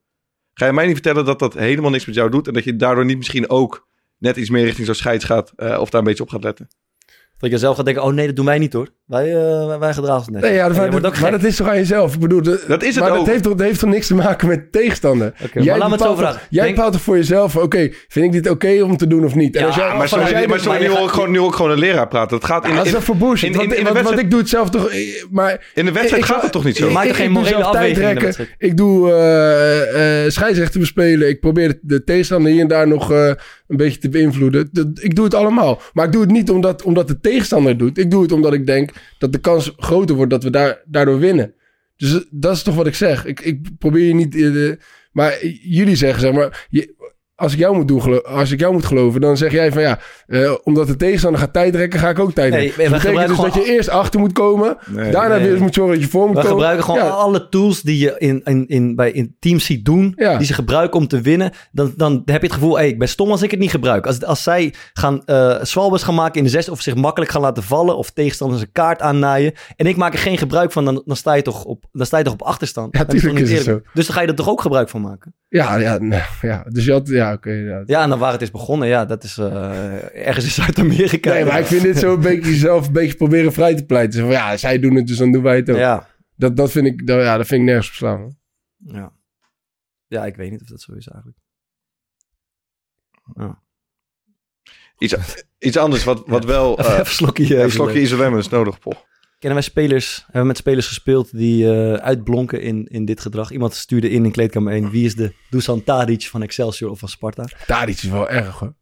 Ga 0.54 0.66
je 0.66 0.72
mij 0.72 0.84
niet 0.84 0.94
vertellen 0.94 1.24
dat 1.24 1.38
dat 1.38 1.54
helemaal 1.54 1.90
niks 1.90 2.06
met 2.06 2.14
jou 2.14 2.30
doet... 2.30 2.46
en 2.46 2.52
dat 2.52 2.64
je 2.64 2.76
daardoor 2.76 3.04
niet 3.04 3.16
misschien 3.16 3.50
ook 3.50 3.88
net 4.18 4.36
iets 4.36 4.50
meer 4.50 4.64
richting 4.64 4.86
zo'n 4.86 4.94
scheids 4.94 5.24
gaat... 5.24 5.52
eh, 5.56 5.80
of 5.80 5.90
daar 5.90 6.00
een 6.00 6.06
beetje 6.06 6.22
op 6.22 6.28
gaat 6.28 6.44
letten. 6.44 6.68
Dat 7.38 7.50
je 7.50 7.58
zelf 7.58 7.76
gaat 7.76 7.84
denken, 7.84 8.04
oh 8.04 8.12
nee, 8.12 8.26
dat 8.26 8.36
doen 8.36 8.44
wij 8.44 8.58
niet 8.58 8.72
hoor. 8.72 8.88
Wij, 9.04 9.34
eh, 9.34 9.78
wij- 9.78 9.92
gedragen 9.92 10.18
ons 10.18 10.28
net. 10.28 10.42
Nee, 10.42 10.52
ja, 10.54 10.68
maar, 10.68 10.90
dat, 10.90 11.06
ook 11.06 11.18
maar 11.20 11.30
dat 11.30 11.42
is 11.44 11.56
toch 11.56 11.68
aan 11.68 11.76
jezelf? 11.76 12.14
Ik 12.14 12.20
bedoel, 12.20 12.42
de- 12.42 12.64
Dat 12.68 12.82
is 12.82 12.94
het 12.94 13.04
maar 13.04 13.12
ook. 13.12 13.18
dat 13.18 13.26
heeft, 13.26 13.42
toch, 13.42 13.54
dat 13.54 13.66
heeft 13.66 13.80
toch 13.80 13.90
niks 13.90 14.06
te 14.06 14.14
maken 14.14 14.48
met 14.48 14.72
tegenstander? 14.72 15.26
Oké, 15.44 15.64
maar 15.64 15.78
laat 15.78 15.88
me 15.88 15.92
het 15.94 16.02
zo 16.02 16.08
bepaalt 16.08 16.16
toch- 16.16 16.18
vragen. 16.28 16.40
Jij 16.50 16.62
Denk- 16.64 16.74
bepaalt 16.74 16.92
toch 16.94 17.02
voor 17.02 17.16
jezelf, 17.16 17.56
oké, 17.56 17.88
vind 18.08 18.24
ik 18.26 18.32
dit 18.42 18.48
oké 18.52 18.82
om 18.82 18.96
te 18.96 19.06
doen 19.06 19.24
of 19.24 19.34
niet? 19.34 19.54
En 19.54 19.60
Ja, 19.60 19.66
als 19.66 19.76
jij, 19.76 19.86
maar 19.88 19.96
Maar 19.96 20.08
sorry, 20.08 20.24
jij 20.30 20.46
maar 20.46 20.58
sorry, 20.58 20.70
maar 20.72 20.78
nu 20.78 20.84
je 20.84 20.90
hoor 20.90 20.98
ik 20.98 21.04
gaat- 21.04 21.14
gewoon, 21.14 21.30
nu 21.30 21.38
hoor 21.38 21.48
ik 21.48 21.54
gewoon 21.54 21.70
een 21.70 21.78
leraar 21.78 22.08
praten. 22.08 22.38
Dat 22.40 22.48
gaat 22.48 22.64
in, 22.64 22.70
Ja, 22.70 22.76
dat 22.76 22.84
is 22.86 22.90
in, 22.92 22.96
toch 22.96 23.06
voor 23.06 23.16
bullshit? 23.16 23.42
in- 23.42 23.52
in- 23.52 23.56
want, 23.56 23.70
in 23.72 23.76
de 23.76 23.82
want, 23.92 23.94
wedstrijd- 23.94 24.14
want 24.14 24.20
ik 24.20 24.30
doe 24.30 24.40
het 24.40 24.48
zelf 24.48 24.70
toch... 24.70 24.88
eh, 24.88 25.24
Maar 25.30 25.70
in 25.74 25.84
de 25.84 25.92
wedstrijd 25.92 26.22
Ik- 26.22 26.28
gaat 26.28 26.36
ik- 26.36 26.42
het 26.42 26.52
toch 26.52 26.64
niet 26.64 26.76
zo? 26.76 26.86
ik- 26.86 26.92
Maak 26.92 27.04
er 27.06 27.14
geen 27.14 27.32
doe 27.32 27.42
morele 27.42 27.64
afweging. 27.64 28.48
Ik 28.58 28.76
doe 28.76 29.12
eh, 29.12 30.24
eh, 30.24 30.30
scheidsrechten 30.30 30.80
bespelen. 30.80 31.28
Ik 31.28 31.40
probeer 31.40 31.68
de, 31.68 31.78
de 31.82 32.04
tegenstander 32.04 32.52
hier 32.52 32.60
en 32.60 32.68
daar 32.68 32.88
nog 32.88 33.12
eh, 33.12 33.26
een 33.68 33.76
beetje 33.76 33.98
te 34.00 34.08
beïnvloeden. 34.08 34.68
Dat- 34.72 34.86
ik 35.00 35.14
doe 35.14 35.24
het 35.24 35.34
allemaal. 35.34 35.80
Maar 35.92 36.06
ik 36.06 36.12
doe 36.12 36.20
het 36.20 36.30
niet 36.30 36.50
omdat, 36.50 36.82
omdat 36.82 37.08
de 37.08 37.20
tegenstander 37.20 37.70
het 37.70 37.78
doet. 37.78 37.98
Ik 37.98 38.10
doe 38.10 38.22
het 38.22 38.32
omdat 38.32 38.52
ik 38.52 38.66
denk 38.66 38.90
dat 39.18 39.32
de 39.32 39.38
kans 39.38 39.72
groter 39.76 40.16
wordt 40.16 40.30
dat 40.30 40.42
we 40.42 40.50
daar, 40.50 40.82
daardoor 40.86 41.18
winnen. 41.18 41.54
Dus 41.96 42.24
dat 42.30 42.56
is 42.56 42.62
toch 42.62 42.74
wat 42.74 42.86
ik 42.86 42.94
zeg. 42.94 43.24
Ik, 43.24 43.40
ik 43.40 43.78
probeer 43.78 44.06
je 44.06 44.14
niet... 44.14 44.34
eh, 44.34 44.72
maar 45.12 45.46
jullie 45.46 45.96
zeggen, 45.96 46.20
zeg 46.20 46.32
maar... 46.32 46.66
Je, 46.70 47.12
als 47.36 47.52
ik, 47.52 47.58
jou 47.58 47.76
moet 47.76 47.88
doen, 47.88 48.22
als 48.24 48.50
ik 48.50 48.60
jou 48.60 48.72
moet 48.72 48.84
geloven, 48.84 49.20
dan 49.20 49.36
zeg 49.36 49.52
jij 49.52 49.72
van 49.72 49.82
ja, 49.82 49.98
eh, 50.26 50.54
omdat 50.62 50.86
de 50.86 50.96
tegenstander 50.96 51.40
gaat 51.40 51.52
tijdrekken, 51.52 52.00
ga 52.00 52.08
ik 52.08 52.18
ook 52.18 52.32
tijd 52.32 52.52
Nee, 52.52 52.60
rekken. 52.66 52.90
Dat 52.90 53.02
betekent 53.02 53.28
dus 53.28 53.36
dat 53.36 53.54
je 53.54 53.64
eerst 53.72 53.88
achter 53.88 54.20
moet 54.20 54.32
komen, 54.32 54.76
Nee. 54.86 55.10
daarna 55.10 55.36
Nee. 55.36 55.50
weer 55.50 55.60
moet 55.62 55.74
zorgen 55.74 55.94
dat 55.94 56.04
je 56.04 56.10
voor 56.10 56.26
moet 56.26 56.34
We 56.36 56.40
komen. 56.40 56.52
gebruiken 56.56 56.84
gewoon 56.84 57.00
Ja. 57.04 57.08
alle 57.08 57.48
tools 57.48 57.82
die 57.82 57.98
je 57.98 58.14
in, 58.18 58.40
in, 58.44 58.66
in, 58.68 58.94
bij 58.96 59.10
in 59.10 59.36
teams 59.38 59.64
ziet 59.64 59.84
doen, 59.84 60.12
Ja. 60.16 60.36
die 60.36 60.46
ze 60.46 60.54
gebruiken 60.54 61.00
om 61.00 61.08
te 61.08 61.20
winnen. 61.20 61.52
Dan, 61.72 61.92
dan 61.96 62.12
heb 62.24 62.40
je 62.40 62.46
het 62.46 62.52
gevoel, 62.56 62.76
hey, 62.76 62.88
ik 62.88 62.98
ben 62.98 63.08
stom 63.08 63.30
als 63.30 63.42
ik 63.42 63.50
het 63.50 63.60
niet 63.60 63.70
gebruik. 63.70 64.06
Als, 64.06 64.24
als 64.24 64.42
zij 64.42 64.74
gaan 64.92 65.22
eh 65.24 65.56
swalbers 65.62 66.02
gaan 66.02 66.14
maken 66.14 66.38
in 66.38 66.44
de 66.44 66.50
zes 66.50 66.68
of 66.68 66.80
zich 66.80 66.94
makkelijk 66.94 67.30
gaan 67.30 67.40
laten 67.40 67.62
vallen 67.62 67.96
of 67.96 68.10
tegenstanders 68.10 68.60
een 68.62 68.72
kaart 68.72 69.00
aannaaien 69.00 69.52
en 69.76 69.86
ik 69.86 69.96
maak 69.96 70.12
er 70.12 70.18
geen 70.18 70.38
gebruik 70.38 70.72
van, 70.72 70.84
dan, 70.84 71.02
dan, 71.04 71.16
sta, 71.16 71.34
je 71.34 71.42
toch 71.42 71.64
op, 71.64 71.84
dan 71.92 72.06
sta 72.06 72.18
je 72.18 72.24
toch 72.24 72.32
op 72.32 72.42
achterstand. 72.42 72.92
Ja, 72.92 72.98
Dat 72.98 73.08
toch 73.08 73.18
tuurlijk 73.18 73.40
niet 73.40 73.50
is 73.50 73.58
het 73.58 73.66
eerlijk? 73.66 73.86
Dus 73.94 74.06
dan 74.06 74.14
ga 74.16 74.22
je 74.22 74.28
er 74.28 74.34
toch 74.34 74.48
ook 74.48 74.60
gebruik 74.60 74.88
van 74.88 75.00
maken? 75.00 75.34
Ja, 75.48 75.76
ja, 75.76 75.98
nee, 75.98 76.22
ja. 76.40 76.64
Dus 76.68 76.84
je 76.84 76.92
had, 76.92 77.08
ja, 77.08 77.23
oké. 77.32 77.50
ja. 77.50 77.82
Ja, 77.86 78.02
en 78.02 78.08
dan 78.08 78.18
waar 78.18 78.32
het 78.32 78.42
is 78.42 78.50
begonnen, 78.50 78.88
ja, 78.88 79.04
dat 79.04 79.24
is 79.24 79.38
eh, 79.38 80.26
ergens 80.26 80.44
in 80.44 80.50
Zuid-Amerika. 80.50 81.32
Nee, 81.32 81.44
maar 81.44 81.60
ik 81.60 81.66
vind 81.66 81.82
dit 81.82 81.98
zo 81.98 82.14
een 82.14 82.20
beetje 82.20 82.50
jezelf 82.50 82.86
een 82.86 82.92
beetje 82.92 83.14
proberen 83.16 83.52
vrij 83.52 83.74
te 83.74 83.84
pleiten. 83.84 84.20
Van, 84.20 84.30
ja, 84.30 84.56
zij 84.56 84.78
doen 84.78 84.94
het, 84.94 85.06
dus 85.06 85.16
dan 85.16 85.32
doen 85.32 85.42
wij 85.42 85.56
het 85.56 85.70
ook. 85.70 85.76
Ja, 85.76 86.08
Dat, 86.36 86.56
dat, 86.56 86.70
vind 86.70 86.86
ik, 86.86 87.06
dat, 87.06 87.22
ja, 87.22 87.36
dat 87.36 87.46
vind 87.46 87.60
ik 87.60 87.66
nergens 87.66 87.88
op 87.88 87.94
slaan. 87.94 88.20
hoor. 88.20 88.32
ja. 88.78 89.12
ja, 90.06 90.26
ik 90.26 90.36
weet 90.36 90.50
niet 90.50 90.60
of 90.60 90.66
dat 90.66 90.80
zo 90.80 90.92
is 90.92 91.08
eigenlijk. 91.08 91.38
Ja. 93.36 93.62
Iets, 94.98 95.14
iets 95.58 95.76
anders 95.76 96.04
wat, 96.04 96.22
wat 96.26 96.44
wel... 96.44 96.78
Even 96.78 96.92
eh 96.92 96.98
een 96.98 97.06
slokje. 97.06 97.62
een 97.62 97.70
slokje 97.70 98.00
Isolem 98.00 98.38
is 98.38 98.48
nodig, 98.48 98.78
Paul. 98.78 99.04
Kennen 99.44 99.62
wij 99.62 99.70
spelers, 99.70 100.22
hebben 100.24 100.40
we 100.40 100.46
met 100.46 100.56
spelers 100.56 100.86
gespeeld 100.86 101.36
die 101.36 101.70
eh, 101.70 101.92
uitblonken 101.92 102.60
in, 102.62 102.86
in 102.90 103.04
dit 103.04 103.20
gedrag? 103.20 103.50
Iemand 103.50 103.74
stuurde 103.74 104.10
in 104.10 104.24
in 104.24 104.30
kleedkamer 104.30 104.72
1, 104.72 104.90
wie 104.90 105.04
is 105.04 105.14
de 105.14 105.34
Dusan 105.50 105.84
Tadic 105.84 106.22
van 106.22 106.42
Excelsior 106.42 106.90
of 106.90 106.98
van 106.98 107.08
Sparta? 107.08 107.48
Tadic 107.66 107.94
is 107.94 108.02
wel 108.02 108.28
erg 108.30 108.58
hoor. 108.58 108.74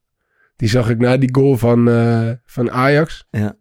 Die 0.56 0.68
zag 0.68 0.90
ik 0.90 0.98
na 0.98 1.16
die 1.16 1.34
goal 1.34 1.56
van, 1.56 1.88
eh, 1.90 2.30
van 2.44 2.70
Ajax. 2.70 3.26
Ja. 3.30 3.56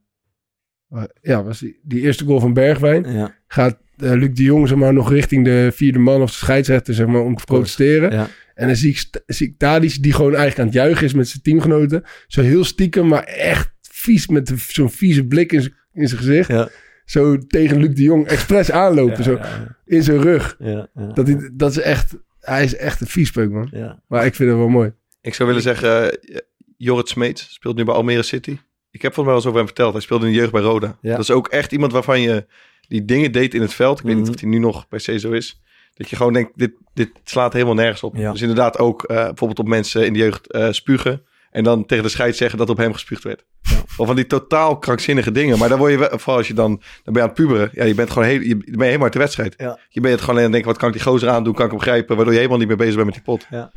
Uh, 0.94 1.04
ja, 1.22 1.44
was 1.44 1.60
die, 1.60 1.80
die 1.84 2.02
eerste 2.02 2.26
goal 2.26 2.40
van 2.40 2.54
Bergwijn. 2.54 3.12
Ja. 3.12 3.36
Gaat 3.48 3.78
Luc 3.96 4.30
de 4.34 4.44
Jong 4.44 4.68
zeg 4.68 4.78
maar, 4.78 4.94
nog 4.94 5.12
richting 5.12 5.46
de 5.46 5.72
vierde 5.74 6.00
man 6.00 6.22
of 6.22 6.30
de 6.30 6.38
scheidsrechter 6.38 6.94
zeg 6.94 7.08
maar, 7.08 7.22
om 7.22 7.36
te 7.36 7.44
protesteren. 7.44 8.12
Ja. 8.12 8.28
En 8.54 8.68
dan 8.68 8.76
zie 8.76 8.90
ik, 8.90 9.22
zie 9.26 9.48
ik 9.48 9.58
Tadic 9.58 10.04
die 10.04 10.14
gewoon 10.14 10.36
eigenlijk 10.36 10.60
aan 10.60 10.66
het 10.66 10.76
juichen 10.76 11.06
is 11.06 11.14
met 11.14 11.28
zijn 11.28 11.42
teamgenoten. 11.42 12.04
Zo 12.28 12.42
heel 12.42 12.64
stiekem, 12.64 13.08
maar 13.08 13.24
echt 13.24 13.72
vies 13.82 14.28
met 14.28 14.54
zo'n 14.68 14.90
vieze 14.90 15.26
blik 15.26 15.52
in 15.52 15.62
zijn- 15.62 15.76
in 15.94 16.08
zijn 16.08 16.20
gezicht. 16.20 16.50
Ja. 16.50 16.70
Zo 17.12 17.38
tegen 17.38 17.78
Luc 17.80 17.96
de 17.96 18.02
Jong 18.04 18.28
expres 18.28 18.72
aanlopen, 18.84 19.18
Ja, 19.18 19.24
zo 19.24 19.32
ja, 19.32 19.78
in 19.86 20.04
zijn 20.04 20.22
rug. 20.22 20.56
ja, 20.60 20.88
ja. 20.96 21.08
Dat, 21.14 21.28
hij, 21.28 21.50
dat 21.54 21.72
is 21.72 21.80
echt, 21.80 22.16
hij 22.40 22.64
is 22.64 22.76
echt 22.76 23.02
een 23.02 23.08
viespeuk, 23.08 23.52
man. 23.52 23.68
Ja. 23.72 24.02
Maar 24.08 24.26
ik 24.26 24.36
vind 24.36 24.50
het 24.50 24.58
wel 24.58 24.68
mooi. 24.70 24.94
Ik 25.22 25.34
zou 25.34 25.48
willen 25.48 25.64
zeggen, 25.64 26.20
Jorrit 26.78 27.10
Smeets 27.10 27.54
speelt 27.54 27.76
nu 27.76 27.84
bij 27.84 27.94
Almere 27.94 28.22
City. 28.24 28.58
Ik 28.92 29.02
heb 29.02 29.14
volgens 29.14 29.16
mij 29.16 29.26
wel 29.26 29.36
eens 29.36 29.46
over 29.46 29.58
hem 29.58 29.66
verteld. 29.68 29.94
Hij 29.94 30.02
speelde 30.02 30.26
in 30.26 30.32
de 30.32 30.38
jeugd 30.38 30.52
bij 30.52 30.62
Roda. 30.62 30.98
Ja. 31.02 31.12
Dat 31.12 31.20
is 31.20 31.32
ook 31.32 31.48
echt 31.48 31.72
iemand 31.72 31.92
waarvan 31.92 32.22
je 32.22 32.46
die 32.88 33.06
dingen 33.06 33.32
deed 33.32 33.54
in 33.54 33.62
het 33.62 33.74
veld. 33.74 34.00
Ik 34.00 34.06
weet 34.06 34.16
niet 34.16 34.24
Mhm. 34.24 34.34
of 34.34 34.40
hij 34.42 34.50
nu 34.50 34.58
nog 34.58 34.88
per 34.88 35.00
se 35.00 35.20
zo 35.20 35.32
is. 35.32 35.62
Dat 35.94 36.10
je 36.10 36.16
gewoon 36.16 36.34
denkt, 36.34 36.52
dit, 36.56 36.72
dit 36.94 37.10
slaat 37.24 37.54
helemaal 37.54 37.74
nergens 37.74 38.04
op. 38.04 38.16
Ja. 38.16 38.32
Dus 38.32 38.42
inderdaad 38.42 38.78
ook 38.78 39.04
eh, 39.04 39.16
bijvoorbeeld 39.16 39.60
op 39.60 39.68
mensen 39.68 40.06
in 40.06 40.14
de 40.14 40.20
jeugd 40.20 40.52
eh, 40.52 40.72
spugen. 40.72 41.22
En 41.52 41.64
dan 41.64 41.86
tegen 41.86 42.04
de 42.04 42.10
scheid 42.10 42.36
zeggen 42.36 42.58
dat 42.58 42.70
op 42.70 42.78
hem 42.78 42.94
gespuugd 42.94 43.24
werd. 43.24 43.46
Of 43.98 44.08
van 44.08 44.16
die 44.16 44.28
totaal 44.28 44.78
krankzinnige 44.78 45.32
dingen. 45.32 45.58
Maar 45.58 45.70
dan 45.70 45.78
word 45.78 45.92
je, 45.92 45.98
wel- 45.98 46.10
vooral 46.10 46.38
als 46.38 46.48
je 46.48 46.54
dan, 46.54 46.70
dan 47.04 47.14
ben 47.14 47.14
je 47.14 47.22
aan 47.22 47.26
het 47.28 47.34
puberen. 47.34 47.70
Ja, 47.74 47.84
je 47.84 47.94
bent 47.96 48.10
gewoon 48.12 48.28
heel, 48.28 48.40
je, 48.42 48.56
ben 48.58 48.66
je 48.78 48.84
helemaal 48.84 49.04
uit 49.04 49.14
de 49.14 49.20
wedstrijd. 49.20 49.54
Ja. 49.58 49.80
Je 49.90 50.02
bent 50.02 50.14
het 50.14 50.24
gewoon 50.24 50.44
aan 50.44 50.52
denken, 50.52 50.70
wat 50.70 50.78
kan 50.80 50.88
ik 50.88 50.94
die 50.94 51.04
gozer 51.04 51.30
aandoen? 51.30 51.54
Kan 51.54 51.66
ik 51.66 51.72
hem 51.72 51.80
grijpen? 51.80 52.16
Waardoor 52.16 52.34
je 52.34 52.40
helemaal 52.40 52.60
niet 52.60 52.68
meer 52.68 52.78
bezig 52.78 52.94
bent 52.96 53.06
met 53.06 53.16
die 53.16 53.24
pot. 53.24 53.48
Ja. 53.50 53.72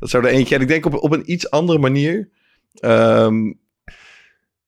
Dat 0.00 0.10
zou 0.10 0.24
er 0.24 0.30
eentje. 0.30 0.54
En 0.54 0.60
ik 0.60 0.68
denk 0.68 0.86
op, 0.86 0.94
op 0.94 1.12
een 1.12 1.32
iets 1.32 1.50
andere 1.50 1.78
manier. 1.78 2.28
ehm, 2.74 3.52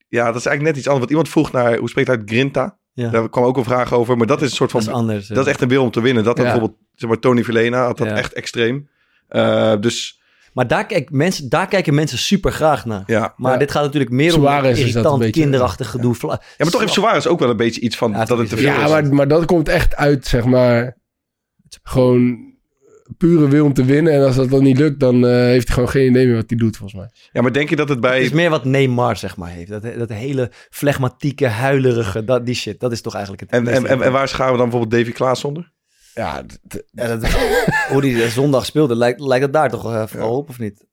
ja, 0.08 0.26
dat 0.26 0.36
is 0.36 0.46
eigenlijk 0.46 0.62
net 0.62 0.76
iets 0.76 0.86
anders. 0.88 0.98
Want 0.98 1.10
iemand 1.10 1.28
vroeg 1.28 1.52
naar, 1.52 1.76
hoe 1.76 1.88
spreekt 1.88 2.08
hij 2.08 2.16
uit 2.16 2.28
Grinta? 2.30 2.76
Ja. 2.92 3.10
Daar 3.10 3.28
kwam 3.28 3.44
ook 3.44 3.56
een 3.56 3.64
vraag 3.64 3.92
over. 3.94 4.16
Maar 4.16 4.26
dat 4.26 4.42
is 4.42 4.50
een 4.50 4.56
soort 4.56 4.70
van, 4.70 4.80
Dat 4.80 4.88
is 4.88 4.94
anders. 4.94 5.26
dat 5.26 5.44
is 5.46 5.50
echt 5.52 5.60
een 5.60 5.68
wil 5.68 5.82
om 5.82 5.90
te 5.90 6.00
winnen. 6.00 6.24
Dat 6.24 6.36
Ja. 6.36 6.42
bijvoorbeeld, 6.42 6.76
zeg 6.94 7.08
maar, 7.08 7.18
Tony 7.18 7.44
Villena 7.44 7.84
had 7.84 7.98
dat 7.98 8.06
Ja. 8.06 8.16
echt 8.16 8.32
extreem. 8.32 8.88
Eh, 9.28 9.74
dus 9.80 10.20
Maar 10.52 10.66
daar, 10.66 10.86
kijk, 10.86 11.10
mensen, 11.10 11.48
daar 11.48 11.68
kijken 11.68 11.94
mensen 11.94 12.18
super 12.18 12.52
graag 12.52 12.84
naar. 12.84 13.02
ja. 13.06 13.34
Maar 13.36 13.52
Ja. 13.52 13.58
dit 13.58 13.70
gaat 13.70 13.82
natuurlijk 13.82 14.10
meer 14.10 14.34
om 14.34 14.40
Suarez 14.40 14.78
dat 14.78 14.78
irritant, 14.78 15.12
een 15.14 15.18
beetje, 15.18 15.40
kinderachtig 15.40 15.90
gedoe. 15.90 16.14
Ja, 16.20 16.28
maar 16.58 16.70
toch 16.70 16.80
heeft 16.80 16.92
Suarez 16.92 17.26
ook 17.26 17.38
wel 17.38 17.50
een 17.50 17.56
beetje 17.56 17.80
iets 17.80 17.96
van 17.96 18.10
Ja, 18.12 18.24
dat 18.24 18.38
het 18.38 18.48
te 18.48 18.56
veel 18.56 18.66
Ja, 18.66 18.84
is. 18.84 18.90
maar, 18.90 19.14
maar 19.14 19.28
dat 19.28 19.44
komt 19.44 19.68
echt 19.68 19.96
uit, 19.96 20.26
zeg 20.26 20.44
maar, 20.44 20.96
gewoon 21.82 22.50
pure 23.16 23.48
wil 23.48 23.64
om 23.64 23.72
te 23.72 23.84
winnen. 23.84 24.12
En 24.12 24.24
als 24.24 24.36
dat 24.36 24.50
dan 24.50 24.62
niet 24.62 24.78
lukt, 24.78 25.00
dan 25.00 25.26
eh, 25.26 25.30
heeft 25.32 25.66
hij 25.66 25.74
gewoon 25.74 25.88
geen 25.90 26.10
idee 26.10 26.26
meer 26.26 26.34
wat 26.36 26.44
hij 26.48 26.58
doet, 26.58 26.76
volgens 26.76 27.00
mij. 27.00 27.10
Ja, 27.32 27.42
maar 27.42 27.52
denk 27.52 27.68
je 27.68 27.76
dat 27.76 27.88
het 27.88 28.00
bij... 28.00 28.14
Het 28.16 28.24
is 28.24 28.32
meer 28.32 28.50
wat 28.50 28.64
Neymar, 28.64 29.16
zeg 29.16 29.36
maar, 29.36 29.50
heeft. 29.50 29.70
Dat, 29.70 29.82
dat 29.98 30.08
hele 30.08 30.50
flegmatieke, 30.70 31.46
huilerige, 31.46 32.24
dat, 32.24 32.46
die 32.46 32.54
shit. 32.54 32.80
Dat 32.80 32.92
is 32.92 33.00
toch 33.00 33.12
eigenlijk 33.12 33.42
het... 33.42 33.50
En, 33.52 33.68
en, 33.68 33.86
en, 33.86 34.02
en 34.02 34.12
waar 34.12 34.28
scharen 34.28 34.52
we 34.52 34.58
dan 34.58 34.68
bijvoorbeeld 34.70 35.00
Davy 35.02 35.14
Klaas 35.16 35.44
onder? 35.44 35.72
Ja, 36.14 36.42
Ja, 36.90 37.16
dat, 37.16 37.28
hoe 37.88 38.00
die 38.00 38.28
zondag 38.28 38.64
speelde, 38.66 38.96
lijkt, 38.96 39.20
lijkt 39.20 39.44
het 39.44 39.52
daar 39.52 39.70
toch 39.70 39.92
eh, 39.92 40.06
vooral 40.06 40.36
op, 40.36 40.48
of 40.48 40.58
niet? 40.58 40.86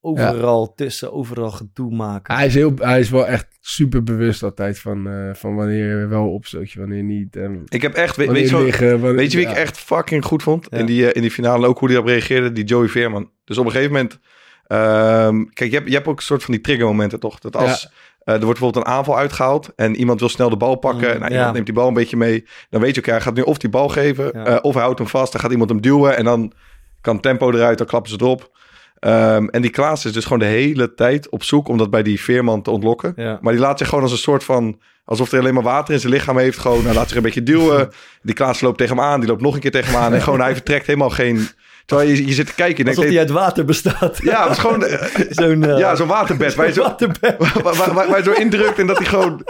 Overal 0.00 0.74
tussen, 0.74 1.12
overal 1.12 1.50
gedoe 1.50 1.94
maken. 1.94 2.34
hij, 2.34 2.46
is 2.46 2.54
heel, 2.54 2.72
hij 2.76 3.00
is 3.00 3.10
wel 3.10 3.26
echt 3.26 3.46
super 3.60 4.02
bewust 4.02 4.42
altijd 4.42 4.78
van, 4.78 5.08
eh, 5.08 5.34
van 5.34 5.54
wanneer 5.54 6.00
je 6.00 6.06
wel 6.06 6.32
opstoot 6.32 6.70
je, 6.70 6.78
wanneer 6.78 7.02
niet. 7.02 7.36
En 7.36 7.62
Ik 7.68 7.82
heb 7.82 7.94
echt... 7.94 8.16
Weet, 8.16 8.30
weet, 8.30 8.48
je, 8.48 8.54
wel- 8.56 8.64
liggen, 8.64 8.90
wanneer- 9.00 9.14
weet 9.14 9.30
je 9.32 9.36
wie 9.38 9.46
ja. 9.46 9.52
ik 9.52 9.58
echt 9.58 9.78
fucking 9.78 10.24
goed 10.24 10.42
vond? 10.42 10.66
Ja. 10.70 10.78
In, 10.78 10.86
die, 10.86 11.06
eh, 11.08 11.14
in 11.16 11.20
die 11.20 11.30
finale 11.30 11.62
en 11.62 11.68
ook 11.68 11.78
hoe 11.78 11.88
die 11.88 11.98
op 11.98 12.06
reageerde? 12.06 12.52
Die 12.52 12.64
Joey 12.64 12.88
Veerman. 12.88 13.30
Dus 13.44 13.58
op 13.58 13.64
een 13.64 13.70
gegeven 13.70 13.92
moment... 13.92 14.18
ehm, 14.66 15.44
kijk, 15.52 15.70
je 15.70 15.76
hebt, 15.76 15.88
je 15.88 15.94
hebt 15.94 16.06
ook 16.06 16.16
een 16.16 16.22
soort 16.22 16.42
van 16.44 16.54
die 16.54 16.62
triggermomenten 16.62 17.20
toch? 17.20 17.38
Dat 17.38 17.56
als... 17.56 17.92
eh, 18.24 18.34
er 18.34 18.44
wordt 18.44 18.58
bijvoorbeeld 18.58 18.86
een 18.86 18.92
aanval 18.92 19.18
uitgehaald 19.18 19.72
en 19.76 19.96
iemand 19.96 20.20
wil 20.20 20.28
snel 20.28 20.50
de 20.50 20.56
bal 20.56 20.74
pakken. 20.76 21.12
Mm, 21.12 21.18
nou, 21.18 21.30
ja. 21.30 21.36
iemand 21.36 21.52
neemt 21.52 21.66
die 21.66 21.74
bal 21.74 21.88
een 21.88 21.94
beetje 21.94 22.16
mee. 22.16 22.44
Dan 22.70 22.80
weet 22.80 22.94
je 22.94 23.00
hij 23.04 23.20
gaat 23.20 23.34
nu 23.34 23.42
of 23.42 23.58
die 23.58 23.70
bal 23.70 23.88
geven 23.88 24.30
Ja. 24.34 24.44
eh, 24.44 24.58
of 24.62 24.74
hij 24.74 24.82
houdt 24.82 24.98
hem 24.98 25.08
vast. 25.08 25.32
Dan 25.32 25.40
gaat 25.40 25.50
iemand 25.50 25.70
hem 25.70 25.80
duwen 25.80 26.16
en 26.16 26.24
dan 26.24 26.52
kan 27.00 27.20
tempo 27.20 27.50
eruit, 27.52 27.78
dan 27.78 27.86
klappen 27.86 28.10
ze 28.10 28.16
erop. 28.20 28.50
Ehm, 28.98 29.46
en 29.46 29.62
die 29.62 29.70
Klaas 29.70 30.04
is 30.04 30.12
dus 30.12 30.24
gewoon 30.24 30.38
de 30.38 30.44
hele 30.44 30.94
tijd 30.94 31.28
op 31.28 31.42
zoek 31.42 31.68
om 31.68 31.76
dat 31.78 31.90
bij 31.90 32.02
die 32.02 32.20
Veerman 32.20 32.62
te 32.62 32.70
ontlokken. 32.70 33.12
Ja. 33.16 33.38
Maar 33.40 33.52
die 33.52 33.62
laat 33.62 33.78
zich 33.78 33.88
gewoon 33.88 34.02
als 34.04 34.12
een 34.12 34.18
soort 34.18 34.44
van... 34.44 34.80
alsof 35.04 35.30
hij 35.30 35.40
alleen 35.40 35.54
maar 35.54 35.62
water 35.62 35.94
in 35.94 36.00
zijn 36.00 36.12
lichaam 36.12 36.38
heeft. 36.38 36.58
Gewoon, 36.58 36.84
hij 36.84 36.94
laat 36.94 37.08
zich 37.08 37.16
een 37.16 37.22
beetje 37.22 37.42
duwen. 37.42 37.88
Die 38.22 38.34
Klaas 38.34 38.60
loopt 38.60 38.78
tegen 38.78 38.96
hem 38.96 39.04
aan. 39.04 39.20
Die 39.20 39.28
loopt 39.28 39.40
nog 39.42 39.54
een 39.54 39.60
keer 39.60 39.70
tegen 39.70 39.92
hem 39.92 40.02
aan. 40.02 40.14
En 40.14 40.22
gewoon, 40.22 40.40
hij 40.40 40.52
vertrekt 40.52 40.86
helemaal 40.86 41.10
geen... 41.10 41.48
Terwijl 41.86 42.08
je, 42.08 42.26
je 42.26 42.32
zit 42.32 42.46
te 42.46 42.54
kijken 42.54 42.84
en 42.84 42.90
Alsof 42.90 43.04
die 43.04 43.18
uit 43.18 43.30
water 43.30 43.64
bestaat. 43.64 44.18
Ja, 44.22 44.42
het 44.42 44.50
is 44.52 44.58
gewoon... 44.58 44.84
eh, 44.86 45.06
zo'n 45.30 45.64
eh, 45.64 45.78
ja, 45.78 45.94
zo'n 45.96 46.06
waterbed. 46.08 46.54
Waar 46.54 46.66
je, 46.66 46.72
zo, 46.72 46.82
waterbed. 46.88 47.34
waar, 47.62 47.62
waar, 47.62 47.94
waar- 47.94 48.08
waar 48.08 48.18
je 48.18 48.24
zo 48.24 48.32
indrukt 48.32 48.78
en 48.78 48.86
dat 48.86 48.96
hij 48.98 49.06
gewoon... 49.06 49.42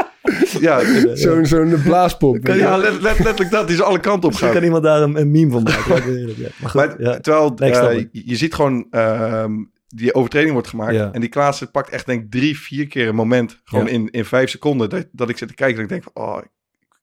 Ja, 0.61 0.81
Zo'n 1.15 1.47
zo'n 1.47 1.83
blaaspop. 1.83 2.47
ja 2.47 2.77
let- 2.77 3.01
let- 3.01 3.19
letterlijk 3.19 3.51
dat. 3.51 3.67
Die 3.69 3.77
zo 3.77 3.83
alle 3.83 4.01
kanten 4.01 4.23
op 4.23 4.29
Misschien 4.29 4.47
kan 4.49 4.57
gaat. 4.57 4.65
iemand 4.67 4.83
daar 4.85 5.03
een, 5.03 5.17
een 5.21 5.31
meme 5.31 5.51
van 5.51 5.63
maken. 5.63 6.13
Ja. 6.37 6.49
Maar 6.61 6.71
goed, 6.71 6.75
Maar, 6.75 7.03
ja. 7.03 7.19
Terwijl 7.21 7.55
eh, 7.57 8.05
je, 8.13 8.37
ziet 8.37 8.55
gewoon... 8.55 8.87
ehm, 8.91 9.53
die 9.89 10.15
overtreding 10.15 10.53
wordt 10.53 10.69
gemaakt. 10.69 10.95
Ja. 10.95 11.13
En 11.13 11.21
die 11.21 11.29
Klaas 11.29 11.63
pakt 11.73 11.91
echt 11.91 12.07
denk 12.07 12.23
ik 12.25 12.31
drie, 12.31 12.59
vier 12.59 12.87
keer 12.87 13.09
een 13.09 13.15
moment. 13.15 13.61
Gewoon 13.65 13.85
Ja. 13.87 13.91
in, 13.91 14.09
in 14.11 14.25
vijf 14.25 14.51
seconden. 14.51 14.91
Dat, 14.91 15.07
dat 15.13 15.29
ik 15.29 15.39
zit 15.39 15.49
te 15.49 15.55
kijken 15.55 15.77
en 15.77 15.83
ik 15.83 15.89
denk 15.89 16.03
van... 16.03 16.13
Oh, 16.25 16.37
ik, 16.39 16.49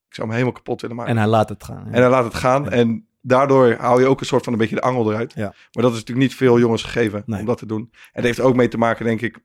ik 0.07 0.15
zou 0.15 0.27
hem 0.27 0.31
helemaal 0.37 0.55
kapot 0.55 0.81
willen 0.81 0.95
maken. 0.95 1.11
En 1.11 1.17
hij 1.17 1.27
laat 1.27 1.49
het 1.49 1.63
gaan. 1.63 1.83
ja. 1.85 1.91
En 1.91 2.01
hij 2.01 2.09
laat 2.09 2.23
het 2.23 2.35
gaan. 2.35 2.63
Ja. 2.63 2.69
En 2.69 3.05
daardoor 3.21 3.73
haal 3.73 3.99
je 3.99 4.05
ook 4.05 4.19
een 4.19 4.25
soort 4.25 4.43
van 4.43 4.53
een 4.53 4.59
beetje 4.59 4.75
de 4.75 4.81
angel 4.81 5.11
eruit. 5.11 5.33
Ja. 5.35 5.53
Maar 5.71 5.83
dat 5.83 5.91
is 5.91 5.99
natuurlijk 5.99 6.27
niet 6.27 6.35
veel 6.37 6.59
jongens 6.59 6.83
gegeven 6.83 7.23
Nee. 7.25 7.39
om 7.39 7.45
dat 7.45 7.57
te 7.57 7.65
doen. 7.65 7.81
En 7.91 8.09
dat 8.13 8.23
heeft 8.23 8.39
ook 8.39 8.55
mee 8.55 8.67
te 8.67 8.77
maken, 8.77 9.05
denk 9.05 9.21
ik, 9.21 9.39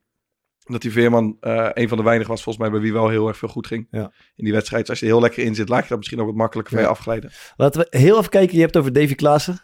dat 0.58 0.82
die 0.82 0.92
Veerman 0.92 1.36
eh, 1.40 1.68
een 1.72 1.88
van 1.88 1.96
de 1.98 2.04
weinigen 2.04 2.30
was 2.32 2.42
volgens 2.42 2.64
mij 2.64 2.72
bij 2.74 2.82
wie 2.82 2.92
wel 2.92 3.08
heel 3.08 3.28
erg 3.28 3.36
veel 3.36 3.48
goed 3.48 3.66
ging 3.66 3.86
Ja. 3.90 4.12
in 4.34 4.44
die 4.44 4.52
wedstrijd. 4.52 4.80
Dus 4.82 4.90
als 4.90 4.98
je 5.00 5.06
er 5.06 5.12
heel 5.12 5.20
lekker 5.20 5.42
in 5.44 5.54
zit, 5.54 5.68
laat 5.68 5.82
je 5.82 5.88
dat 5.88 5.98
misschien 5.98 6.20
ook 6.20 6.26
wat 6.26 6.34
makkelijker 6.36 6.72
van 6.74 6.82
Ja. 6.82 6.88
je 6.88 6.94
afglijden. 6.94 7.30
Laten 7.56 7.80
we 7.80 7.98
heel 7.98 8.18
even 8.18 8.30
kijken. 8.30 8.54
Je 8.54 8.60
hebt 8.60 8.74
het 8.74 8.82
over 8.82 8.94
Davy 8.94 9.14
Klaassen. 9.14 9.58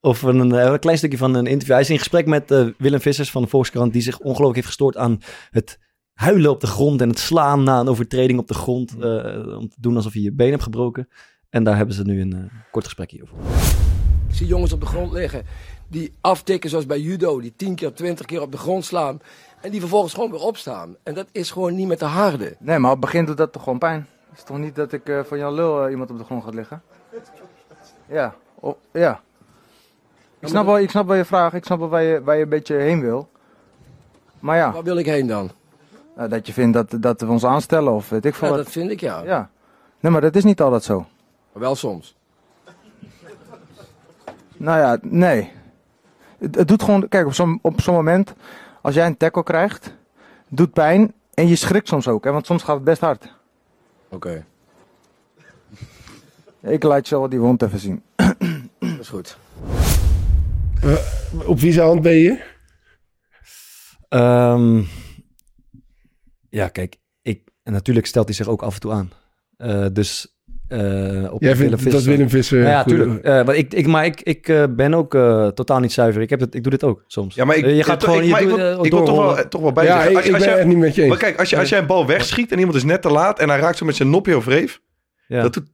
Of 0.00 0.22
een, 0.22 0.38
een 0.50 0.78
klein 0.78 0.98
stukje 0.98 1.18
van 1.18 1.34
een 1.34 1.46
interview. 1.46 1.72
Hij 1.72 1.80
is 1.80 1.90
in 1.90 1.98
gesprek 1.98 2.26
met 2.26 2.50
eh, 2.50 2.66
Willem 2.78 3.00
Vissers 3.00 3.30
van 3.30 3.42
de 3.42 3.48
Volkskrant. 3.48 3.92
Die 3.92 4.02
zich 4.02 4.18
ongelooflijk 4.18 4.54
heeft 4.54 4.66
gestoord 4.66 4.96
aan 4.96 5.18
het 5.50 5.78
huilen 6.12 6.50
op 6.50 6.60
de 6.60 6.66
grond. 6.66 7.00
En 7.00 7.08
het 7.08 7.18
slaan 7.18 7.62
na 7.62 7.80
een 7.80 7.88
overtreding 7.88 8.38
op 8.38 8.48
de 8.48 8.54
grond. 8.54 8.90
eh, 9.00 9.56
om 9.58 9.68
te 9.68 9.76
doen 9.80 9.96
alsof 9.96 10.14
je 10.14 10.22
je 10.22 10.32
been 10.32 10.50
hebt 10.50 10.62
gebroken. 10.62 11.08
En 11.50 11.64
daar 11.64 11.76
hebben 11.76 11.94
ze 11.94 12.02
nu 12.02 12.20
een 12.20 12.32
eh, 12.32 12.40
kort 12.70 12.84
gesprekje 12.84 13.22
over. 13.22 13.36
Ik 14.28 14.34
zie 14.34 14.46
jongens 14.46 14.72
op 14.72 14.80
de 14.80 14.86
grond 14.86 15.12
liggen 15.12 15.44
die 15.88 16.12
aftikken 16.20 16.70
zoals 16.70 16.86
bij 16.86 17.00
judo, 17.00 17.40
die 17.40 17.52
10 17.56 17.74
keer, 17.74 17.92
20 17.94 18.26
keer 18.26 18.40
op 18.40 18.52
de 18.52 18.58
grond 18.58 18.84
slaan. 18.84 19.20
En 19.60 19.70
die 19.70 19.80
vervolgens 19.80 20.14
gewoon 20.14 20.30
weer 20.30 20.40
opstaan. 20.40 20.96
En 21.02 21.14
dat 21.14 21.26
is 21.32 21.50
gewoon 21.50 21.74
niet 21.74 21.88
met 21.88 21.98
de 21.98 22.04
harde. 22.04 22.56
Nee, 22.58 22.78
maar 22.78 22.90
op 22.90 22.96
het 22.96 23.04
begin 23.10 23.24
doet 23.24 23.36
dat 23.36 23.52
toch 23.52 23.62
gewoon 23.62 23.78
pijn? 23.78 24.06
Het 24.28 24.38
is 24.38 24.44
toch 24.44 24.58
niet 24.58 24.74
dat 24.74 24.92
ik 24.92 25.08
eh, 25.08 25.20
van 25.24 25.38
Jan 25.38 25.52
Lul 25.54 25.84
eh, 25.84 25.90
iemand 25.90 26.10
op 26.10 26.18
de 26.18 26.24
grond 26.24 26.44
gaat 26.44 26.54
liggen? 26.54 26.82
Ja, 28.08 28.34
o- 28.60 28.78
ja. 28.92 29.20
Ik 30.38 30.48
snap, 30.48 30.64
wel, 30.66 30.78
ik 30.78 30.90
snap 30.90 31.06
wel 31.06 31.16
je 31.16 31.24
vraag, 31.24 31.52
ik 31.52 31.64
snap 31.64 31.78
wel 31.78 31.88
waar 31.88 32.02
je, 32.02 32.22
waar 32.22 32.36
je 32.36 32.42
een 32.42 32.48
beetje 32.48 32.74
heen 32.74 33.00
wil. 33.00 33.28
Maar 34.38 34.56
ja, 34.56 34.72
Waar 34.72 34.82
wil 34.82 34.96
ik 34.96 35.06
heen 35.06 35.26
dan? 35.26 35.50
eh, 36.16 36.28
dat 36.28 36.46
je 36.46 36.52
vindt 36.52 36.72
dat, 36.90 37.02
dat 37.02 37.20
we 37.20 37.26
ons 37.26 37.44
aanstellen 37.44 37.92
of 37.92 38.08
weet 38.08 38.24
ik 38.24 38.34
veel 38.34 38.48
Ja, 38.48 38.54
wat. 38.54 38.64
dat 38.64 38.72
vind 38.72 38.90
ik 38.90 39.00
ja. 39.00 39.22
Ja. 39.22 39.50
Nee, 40.00 40.12
maar 40.12 40.20
dat 40.20 40.36
is 40.36 40.44
niet 40.44 40.60
altijd 40.60 40.82
zo. 40.84 41.06
Maar 41.56 41.64
wel 41.64 41.74
soms. 41.74 42.16
Nou 44.56 44.78
ja, 44.78 44.98
nee. 45.02 45.52
Het, 46.38 46.54
het 46.54 46.68
doet 46.68 46.82
gewoon, 46.82 47.08
kijk, 47.08 47.26
op 47.26 47.34
zo'n 47.34 47.58
op 47.62 47.80
zo'n 47.80 47.94
moment, 47.94 48.34
als 48.82 48.94
jij 48.94 49.06
een 49.06 49.16
tackle 49.16 49.42
krijgt, 49.42 49.94
doet 50.48 50.72
pijn 50.72 51.12
en 51.34 51.48
je 51.48 51.56
schrikt 51.56 51.88
soms 51.88 52.08
ook, 52.08 52.24
hè, 52.24 52.32
want 52.32 52.46
soms 52.46 52.62
gaat 52.62 52.74
het 52.74 52.84
best 52.84 53.00
hard. 53.00 53.34
Oké, 54.08 54.46
Ik 56.60 56.82
laat 56.82 57.08
je 57.08 57.14
zo 57.14 57.20
wel 57.20 57.28
die 57.28 57.40
wond 57.40 57.62
even 57.62 57.78
zien. 57.78 58.02
dat 58.78 58.98
is 59.00 59.08
goed. 59.08 59.38
Op 61.46 61.58
wie 61.60 61.72
zijn 61.72 61.86
hand 61.86 62.02
ben 62.02 62.16
je? 62.16 62.44
Ehm, 64.08 64.82
ja, 66.48 66.68
kijk. 66.68 66.96
Ik, 67.22 67.48
en 67.62 67.72
natuurlijk 67.72 68.06
stelt 68.06 68.26
hij 68.26 68.34
zich 68.34 68.48
ook 68.48 68.62
af 68.62 68.74
en 68.74 68.80
toe 68.80 68.92
aan. 68.92 69.12
Eh, 69.56 69.86
dus 69.92 70.35
eh 70.68 71.32
op 71.32 71.42
Jij 71.42 71.56
Willem 71.56 71.78
vindt 71.78 71.92
dat 71.92 72.02
Willem 72.02 72.28
Visser... 72.28 72.62
Ja, 72.62 72.68
ja, 72.68 72.84
tuurlijk. 72.84 73.24
Eh, 73.24 73.44
maar 73.44 73.54
ik, 73.56 73.74
ik, 73.74 73.86
maar 73.86 74.04
ik, 74.04 74.20
ik 74.20 74.48
eh, 74.48 74.64
ben 74.70 74.94
ook 74.94 75.14
eh, 75.14 75.46
totaal 75.46 75.80
niet 75.80 75.92
zuiver. 75.92 76.22
Ik, 76.22 76.30
heb 76.30 76.40
het, 76.40 76.54
ik 76.54 76.62
doe 76.62 76.70
dit 76.72 76.84
ook 76.84 77.04
soms. 77.06 77.34
Ja, 77.34 77.44
maar 77.44 77.56
ik, 77.56 77.64
Eh, 77.64 77.76
je 77.76 77.82
gaat 77.82 78.04
gewoon 78.04 78.18
ik, 78.22 78.24
je 78.24 78.30
ik 78.42 78.48
doet, 78.48 78.56
wil, 78.56 78.78
eh, 78.78 78.84
ik 78.84 78.90
wil 78.90 79.04
toch 79.04 79.16
wel, 79.34 79.48
toch 79.48 79.60
wel 79.60 79.72
bij 79.72 79.84
Ja, 79.84 79.92
zeggen. 79.92 80.10
ik, 80.10 80.16
Als, 80.16 80.26
ik 80.26 80.32
als 80.32 80.40
ben 80.42 80.50
jij- 80.50 80.58
echt 80.58 80.68
niet 80.68 80.78
met 80.78 80.94
je 80.94 81.00
eens. 81.00 81.10
maar 81.10 81.18
kijk, 81.20 81.38
als, 81.38 81.50
je, 81.50 81.58
als 81.58 81.68
jij 81.68 81.78
een 81.78 81.86
bal 81.86 82.06
wegschiet 82.06 82.52
en 82.52 82.58
iemand 82.58 82.76
is 82.76 82.84
net 82.84 83.02
te 83.02 83.10
laat 83.10 83.38
en 83.38 83.48
hij 83.48 83.58
raakt 83.58 83.76
zo 83.78 83.84
met 83.86 83.96
zijn 83.96 84.10
nopje 84.10 84.36
of 84.36 84.46
reef, 84.46 84.80
Ja. 85.26 85.42
dat 85.42 85.54
doet 85.54 85.64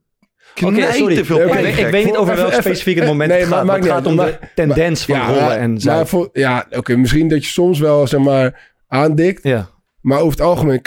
sorry. 0.55 1.15
te 1.15 1.25
veel 1.25 1.39
ik, 1.39 1.47
pijn. 1.49 1.63
weet- 1.63 1.73
gek. 1.73 1.85
ik 1.85 1.91
weet 1.91 2.05
niet 2.05 2.15
over 2.17 2.35
welk 2.35 2.53
specifiek 2.53 2.95
het 2.95 3.03
even- 3.03 3.07
moment 3.07 3.29
nee, 3.29 3.39
het 3.39 3.49
maar 3.49 3.57
gaat. 3.57 3.67
Maar 3.67 3.77
het 3.79 3.87
gaat 3.87 4.05
om 4.05 4.15
de 4.15 4.37
tendens 4.55 5.05
van 5.05 5.15
Ja, 5.15 5.27
rollen 5.27 5.57
en 5.57 6.07
voor- 6.07 6.29
Ja, 6.33 6.65
oké, 6.71 6.95
misschien 6.95 7.27
dat 7.27 7.43
je 7.43 7.49
soms 7.51 7.79
wel, 7.79 8.07
zeg 8.07 8.19
maar, 8.19 8.71
aandikt. 8.87 9.43
Ja, 9.43 9.69
Maar 10.01 10.17
over 10.19 10.31
het 10.31 10.41
algemeen, 10.41 10.81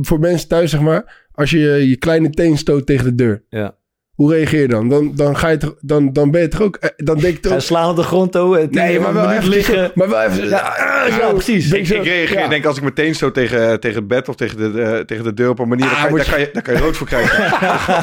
voor 0.00 0.18
mensen 0.20 0.48
thuis, 0.48 0.70
zeg 0.70 0.80
maar, 0.80 1.25
als 1.36 1.50
je 1.50 1.58
je 1.88 1.96
kleine 1.96 2.30
teen 2.30 2.58
stoot 2.58 2.86
tegen 2.86 3.04
de 3.04 3.14
deur. 3.14 3.42
ja. 3.48 3.74
Hoe 4.16 4.32
reageer 4.34 4.60
je 4.60 4.68
dan? 4.68 4.88
Dan, 4.88 5.12
dan, 5.14 5.36
ga 5.36 5.48
je 5.48 5.56
toch, 5.56 5.74
dan, 5.80 6.12
dan 6.12 6.30
ben 6.30 6.40
je 6.40 6.48
toch 6.48 6.62
ook... 6.62 6.76
eh, 6.76 6.90
Dan 6.96 7.18
denk 7.18 7.44
je 7.46 7.60
slaan 7.60 7.90
op 7.90 7.96
de 7.96 8.02
grond, 8.02 8.34
oh, 8.34 8.56
tien 8.58 8.68
Nee, 8.70 9.00
maar 9.00 9.14
wel 9.14 9.30
even 9.30 9.48
liggen. 9.48 9.90
Maar 9.94 10.08
wel 10.08 10.22
even... 10.22 10.48
Ja, 10.48 11.30
precies. 11.32 11.68
Denk 11.70 11.86
Ik, 11.88 11.96
ik 11.96 12.04
reageer, 12.04 12.38
ja. 12.38 12.48
denk 12.48 12.64
als 12.66 12.76
ik 12.76 12.82
meteen 12.82 13.14
zo 13.14 13.30
tegen, 13.30 13.80
tegen 13.80 13.96
het 13.98 14.06
bed 14.08 14.28
of 14.28 14.34
tegen 14.34 14.56
de, 14.72 14.82
eh, 14.82 14.98
tegen 14.98 15.24
de 15.24 15.34
deur 15.34 15.48
op 15.48 15.58
een 15.58 15.68
manier, 15.68 15.84
Ah, 15.86 15.90
daar, 15.92 16.08
kan, 16.08 16.10
je- 16.18 16.24
daar, 16.24 16.30
kan 16.32 16.40
je, 16.40 16.50
daar 16.52 16.62
kan 16.62 16.74
je 16.74 16.80
rood 16.80 16.96
voor 16.96 17.06
krijgen. 17.06 17.44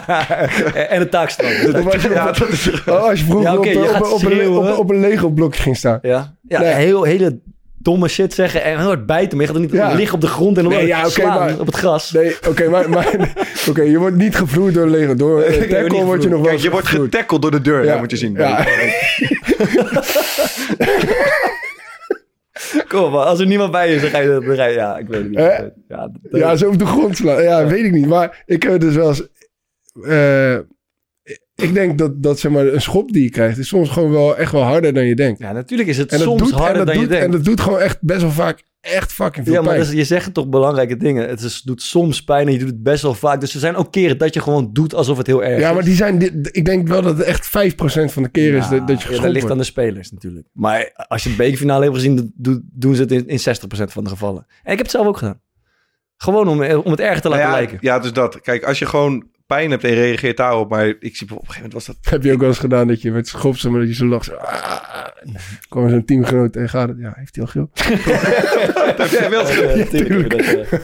en 0.89 1.01
een 1.01 1.09
taakstraf. 1.09 1.65
Of 1.65 1.93
als 1.93 2.01
je, 2.01 2.09
Ja, 2.09 2.31
dat 2.31 2.49
is, 2.49 2.83
oh, 2.85 3.03
als 3.09 3.19
je 3.19 3.25
vroeger 3.25 3.49
Ja, 3.51 3.57
oké, 3.57 3.67
op, 3.67 3.73
je 3.73 3.79
op, 3.79 3.87
gaat 3.89 4.01
op, 4.11 4.11
op, 4.11 4.31
een, 4.31 4.49
op, 4.49 4.77
op 4.77 4.89
een 4.89 4.99
Lego-blokje 4.99 5.61
ging 5.61 5.77
staan. 5.77 5.99
Ja, 6.01 6.35
ja 6.47 6.59
Nee. 6.59 6.73
heel, 6.73 7.03
hele 7.03 7.39
domme 7.83 8.07
shit 8.07 8.33
zeggen 8.33 8.63
en 8.63 8.77
heel 8.77 8.87
hard 8.87 9.05
bijten. 9.05 9.37
Maar 9.37 9.45
je 9.47 9.51
gaat 9.53 9.61
er 9.61 9.67
niet 9.67 9.71
Ja. 9.75 9.93
liggen 9.93 10.15
op 10.15 10.21
de 10.21 10.27
grond 10.27 10.57
en 10.57 10.63
dan 10.63 10.73
Nee, 10.73 10.87
ja, 10.87 10.99
oké, 10.99 11.09
slaan 11.09 11.39
maar- 11.39 11.59
op 11.59 11.65
het 11.65 11.75
gras. 11.75 12.11
Nee, 12.11 12.35
oké, 12.47 12.69
maar, 12.69 12.89
maar 12.89 13.13
oké, 13.69 13.81
je 13.81 13.97
wordt 13.99 14.15
niet 14.15 14.35
gevloerd 14.35 14.73
door 14.73 14.87
Lego. 14.87 15.15
Door 15.15 15.39
je 15.51 15.57
tackle 15.67 15.89
niet 15.89 16.03
word 16.03 16.23
je 16.23 16.29
nog 16.29 16.39
wel 16.41 16.49
kijk, 16.49 16.61
je 16.61 16.69
wordt 16.69 16.87
getackeld 16.87 17.41
door 17.41 17.51
de 17.51 17.61
deur, 17.61 17.83
ja. 17.85 17.97
moet 17.97 18.11
je 18.11 18.17
zien. 18.17 18.33
Ja. 18.33 18.65
Kom 22.87 23.11
maar, 23.11 23.25
als 23.25 23.39
er 23.39 23.45
niemand 23.45 23.71
bij 23.71 23.93
is, 23.95 24.01
dan 24.01 24.09
ga 24.09 24.17
je... 24.19 24.39
Dan 24.45 24.55
ga 24.55 24.65
je 24.65 24.73
ja, 24.75 24.97
ik 24.97 25.07
weet 25.07 25.19
het 25.19 25.29
niet. 25.29 25.39
Ja, 25.39 25.71
dat- 25.87 26.11
Ja, 26.39 26.55
zo 26.55 26.67
op 26.67 26.79
de 26.79 26.85
grond 26.85 27.17
slaan. 27.17 27.43
Ja, 27.43 27.65
weet 27.67 27.85
ik 27.85 27.91
niet. 27.91 28.07
Maar 28.07 28.43
ik 28.45 28.63
heb 28.63 28.79
dus 28.79 28.95
wel 28.95 29.07
eens... 29.07 29.27
eh, 30.07 30.57
ik 31.55 31.73
denk 31.73 31.97
dat, 31.97 32.23
dat 32.23 32.39
zeg 32.39 32.51
maar, 32.51 32.65
een 32.67 32.81
schop 32.81 33.11
die 33.11 33.23
je 33.23 33.29
krijgt... 33.29 33.57
is 33.57 33.67
soms 33.67 33.89
gewoon 33.89 34.11
wel 34.11 34.37
echt 34.37 34.51
wel 34.51 34.61
harder 34.63 34.93
dan 34.93 35.05
je 35.05 35.15
denkt. 35.15 35.39
ja, 35.39 35.51
natuurlijk 35.51 35.89
is 35.89 35.97
het 35.97 36.11
En 36.11 36.17
dat 36.17 36.27
soms 36.27 36.41
doet, 36.41 36.51
harder 36.51 36.69
en 36.71 36.77
dat 36.77 36.87
dan 36.87 36.95
doet, 36.95 37.03
je 37.03 37.09
denkt. 37.09 37.25
En 37.25 37.31
dat 37.31 37.43
doet 37.45 37.61
gewoon 37.61 37.79
echt 37.79 37.97
best 38.01 38.21
wel 38.21 38.31
vaak 38.31 38.63
echt 38.81 39.13
fucking 39.13 39.45
veel 39.45 39.53
ja, 39.55 39.61
maar 39.61 39.75
pijn. 39.77 39.95
je 39.95 40.03
zegt 40.03 40.33
toch 40.33 40.47
belangrijke 40.49 40.97
dingen. 40.97 41.29
Het 41.29 41.41
is, 41.41 41.61
doet 41.61 41.81
soms 41.81 42.23
pijn 42.23 42.47
en 42.47 42.53
je 42.53 42.59
doet 42.59 42.67
het 42.67 42.83
best 42.83 43.01
wel 43.01 43.13
vaak. 43.13 43.39
Dus 43.39 43.53
er 43.53 43.59
zijn 43.59 43.75
ook 43.75 43.91
keren 43.91 44.17
dat 44.17 44.33
je 44.33 44.41
gewoon 44.41 44.69
doet 44.73 44.93
alsof 44.93 45.17
het 45.17 45.27
heel 45.27 45.43
erg 45.43 45.59
ja, 45.59 45.67
is. 45.69 45.73
maar 45.75 45.83
die 45.83 45.95
zijn... 45.95 46.17
dit- 46.19 46.49
Ik 46.51 46.65
denk 46.65 46.87
wel 46.87 47.01
dat 47.01 47.17
het 47.17 47.27
echt 47.27 47.47
5% 47.47 47.51
van 48.11 48.23
de 48.23 48.29
keren 48.29 48.59
is 48.59 48.69
dat, 48.69 48.87
dat 48.87 49.01
je 49.01 49.09
Ja, 49.09 49.15
dat 49.15 49.23
ligt 49.23 49.33
wordt. 49.35 49.51
aan 49.51 49.57
de 49.57 49.63
spelers 49.63 50.11
natuurlijk. 50.11 50.47
Maar 50.53 51.05
als 51.07 51.23
je 51.23 51.29
de 51.29 51.35
bekerfinale 51.35 51.83
hebt 51.83 51.95
gezien, 51.95 52.31
doen, 52.35 52.69
doen 52.73 52.95
ze 52.95 53.01
het 53.01 53.11
in, 53.11 53.27
in 53.27 53.39
60% 53.39 53.41
van 53.67 54.03
de 54.03 54.09
gevallen. 54.09 54.45
En 54.47 54.71
ik 54.71 54.77
heb 54.77 54.79
het 54.79 54.91
zelf 54.91 55.07
ook 55.07 55.17
gedaan. 55.17 55.41
Gewoon 56.17 56.47
om, 56.47 56.63
om 56.63 56.91
het 56.91 56.99
erg 56.99 57.19
te 57.19 57.29
laten 57.29 57.43
Nou 57.43 57.55
ja, 57.55 57.61
lijken. 57.61 57.77
ja, 57.81 57.99
dus 57.99 58.13
dat. 58.13 58.41
Kijk, 58.41 58.63
als 58.63 58.79
je 58.79 58.85
gewoon 58.85 59.27
pijn 59.45 59.71
hebt 59.71 59.83
en 59.83 59.89
je 59.89 59.95
reageert 59.95 60.37
daarop, 60.37 60.69
maar 60.69 60.87
ik 60.87 61.15
zie 61.15 61.31
op 61.31 61.31
een 61.31 61.37
gegeven 61.37 61.55
moment 61.55 61.73
was 61.73 61.85
dat... 61.85 61.97
Heb 62.01 62.23
je 62.23 62.33
ook 62.33 62.39
wel 62.39 62.49
eens 62.49 62.59
gedaan 62.59 62.87
dat 62.87 63.01
je 63.01 63.11
met 63.11 63.27
schopt, 63.27 63.63
maar 63.63 63.79
dat 63.79 63.89
je 63.89 63.95
zo 63.95 64.05
lacht. 64.05 64.25
Zo, 64.25 64.33
ah, 64.33 65.07
kwam 65.69 65.89
zo'n 65.89 66.05
teamgenoot 66.05 66.55
en 66.55 66.69
gaat 66.69 66.89
het. 66.89 66.97
Ja, 66.99 67.13
heeft 67.15 67.35
hij 67.35 67.45
al 67.45 67.49
geel? 67.49 67.69
heb 68.97 69.09
jij 69.09 69.29
wel 69.29 69.45
gedaan? 69.45 69.77
Ja, 69.77 70.63
eh. 70.63 70.79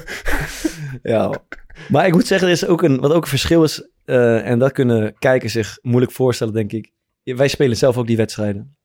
ja. 1.04 1.42
Maar 1.90 2.08
ik 2.08 2.14
moet 2.14 2.28
zeggen, 2.28 2.48
er 2.48 2.54
is 2.54 2.66
ook 2.66 2.82
een, 2.82 3.00
wat 3.00 3.14
ook 3.14 3.22
een 3.22 3.30
verschil 3.30 3.64
is, 3.64 3.90
eh, 4.06 4.48
en 4.48 4.60
dat 4.60 4.72
kunnen 4.72 5.14
kijkers 5.20 5.54
zich 5.54 5.78
moeilijk 5.82 6.12
voorstellen, 6.12 6.54
denk 6.54 6.72
ik. 6.72 6.92
Wij 7.24 7.48
spelen 7.48 7.78
zelf 7.78 7.98
ook 7.98 8.08
die 8.08 8.18
wedstrijden. 8.18 8.76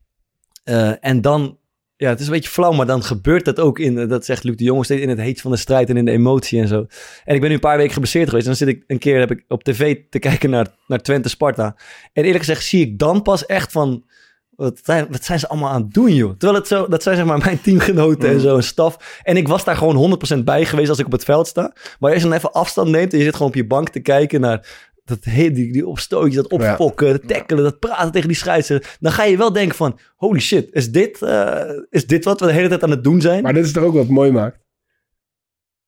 Eh, 0.64 1.04
en 1.04 1.20
dan, 1.20 1.58
ja, 2.04 2.10
het 2.10 2.20
is 2.20 2.26
een 2.26 2.32
beetje 2.32 2.50
flauw, 2.50 2.72
maar 2.72 2.86
dan 2.86 3.02
gebeurt 3.02 3.44
dat 3.44 3.60
ook 3.60 3.78
in, 3.78 3.98
eh, 3.98 4.08
dat 4.08 4.24
zegt 4.24 4.44
Luc 4.44 4.56
de 4.56 4.64
Jong, 4.64 4.84
steeds 4.84 5.02
in 5.02 5.08
het 5.08 5.18
heet 5.18 5.40
van 5.40 5.50
de 5.50 5.56
strijd 5.56 5.90
en 5.90 5.96
in 5.96 6.04
de 6.04 6.10
emotie 6.10 6.60
en 6.60 6.68
zo. 6.68 6.86
En 7.24 7.34
ik 7.34 7.40
ben 7.40 7.48
nu 7.48 7.54
een 7.54 7.60
paar 7.60 7.76
weken 7.76 7.92
geblesseerd 7.92 8.28
geweest. 8.28 8.46
En 8.46 8.54
dan 8.56 8.66
zit 8.66 8.76
ik 8.76 8.84
een 8.86 8.98
keer 8.98 9.18
heb 9.18 9.30
ik 9.30 9.44
op 9.48 9.64
tv 9.64 9.96
te 10.10 10.18
kijken 10.18 10.50
naar, 10.50 10.66
naar 10.86 11.02
Twente 11.02 11.28
Sparta. 11.28 11.76
En 12.12 12.24
eerlijk 12.24 12.44
gezegd 12.44 12.64
zie 12.64 12.86
ik 12.86 12.98
dan 12.98 13.22
pas 13.22 13.46
echt 13.46 13.72
van, 13.72 14.04
wat 14.50 14.80
zijn, 14.82 15.06
wat 15.10 15.24
zijn 15.24 15.38
ze 15.38 15.48
allemaal 15.48 15.70
aan 15.70 15.82
het 15.82 15.94
doen, 15.94 16.14
joh? 16.14 16.30
Terwijl 16.30 16.58
het 16.58 16.68
zo, 16.68 16.88
dat 16.88 17.02
zijn 17.02 17.16
zeg 17.16 17.24
maar 17.24 17.38
mijn 17.38 17.60
teamgenoten 17.60 18.28
en 18.28 18.40
zo, 18.40 18.56
een 18.56 18.62
staf. 18.62 19.20
En 19.22 19.36
ik 19.36 19.48
was 19.48 19.64
daar 19.64 19.76
gewoon 19.76 20.18
100% 20.38 20.38
bij 20.44 20.64
geweest 20.64 20.88
als 20.88 20.98
ik 20.98 21.06
op 21.06 21.12
het 21.12 21.24
veld 21.24 21.46
sta. 21.46 21.72
Maar 21.98 22.12
als 22.12 22.22
je 22.22 22.28
dan 22.28 22.36
even 22.36 22.52
afstand 22.52 22.88
neemt 22.88 23.12
en 23.12 23.18
je 23.18 23.24
zit 23.24 23.32
gewoon 23.32 23.48
op 23.48 23.54
je 23.54 23.66
bank 23.66 23.88
te 23.88 24.00
kijken 24.00 24.40
naar 24.40 24.92
dat, 25.04 25.22
die, 25.22 25.72
die 25.72 25.86
opstootjes, 25.86 26.42
dat 26.46 26.60
Ja. 26.60 26.70
opfokken, 26.70 27.12
dat 27.12 27.28
tackelen, 27.28 27.64
dat 27.64 27.78
praten 27.78 28.12
tegen 28.12 28.28
die 28.28 28.36
scheidsrechter. 28.36 28.96
Dan 29.00 29.12
ga 29.12 29.24
je 29.24 29.36
wel 29.36 29.52
denken 29.52 29.76
van, 29.76 29.98
holy 30.16 30.40
shit, 30.40 30.68
is 30.72 30.90
dit, 30.92 31.22
eh, 31.22 31.60
is 31.90 32.06
dit 32.06 32.24
wat 32.24 32.40
we 32.40 32.46
de 32.46 32.52
hele 32.52 32.68
tijd 32.68 32.82
aan 32.82 32.90
het 32.90 33.04
doen 33.04 33.20
zijn? 33.20 33.42
Maar 33.42 33.52
dit 33.54 33.64
is 33.64 33.72
toch 33.72 33.84
ook 33.84 33.94
wat 33.94 34.08
mooi 34.08 34.30
maakt? 34.30 34.62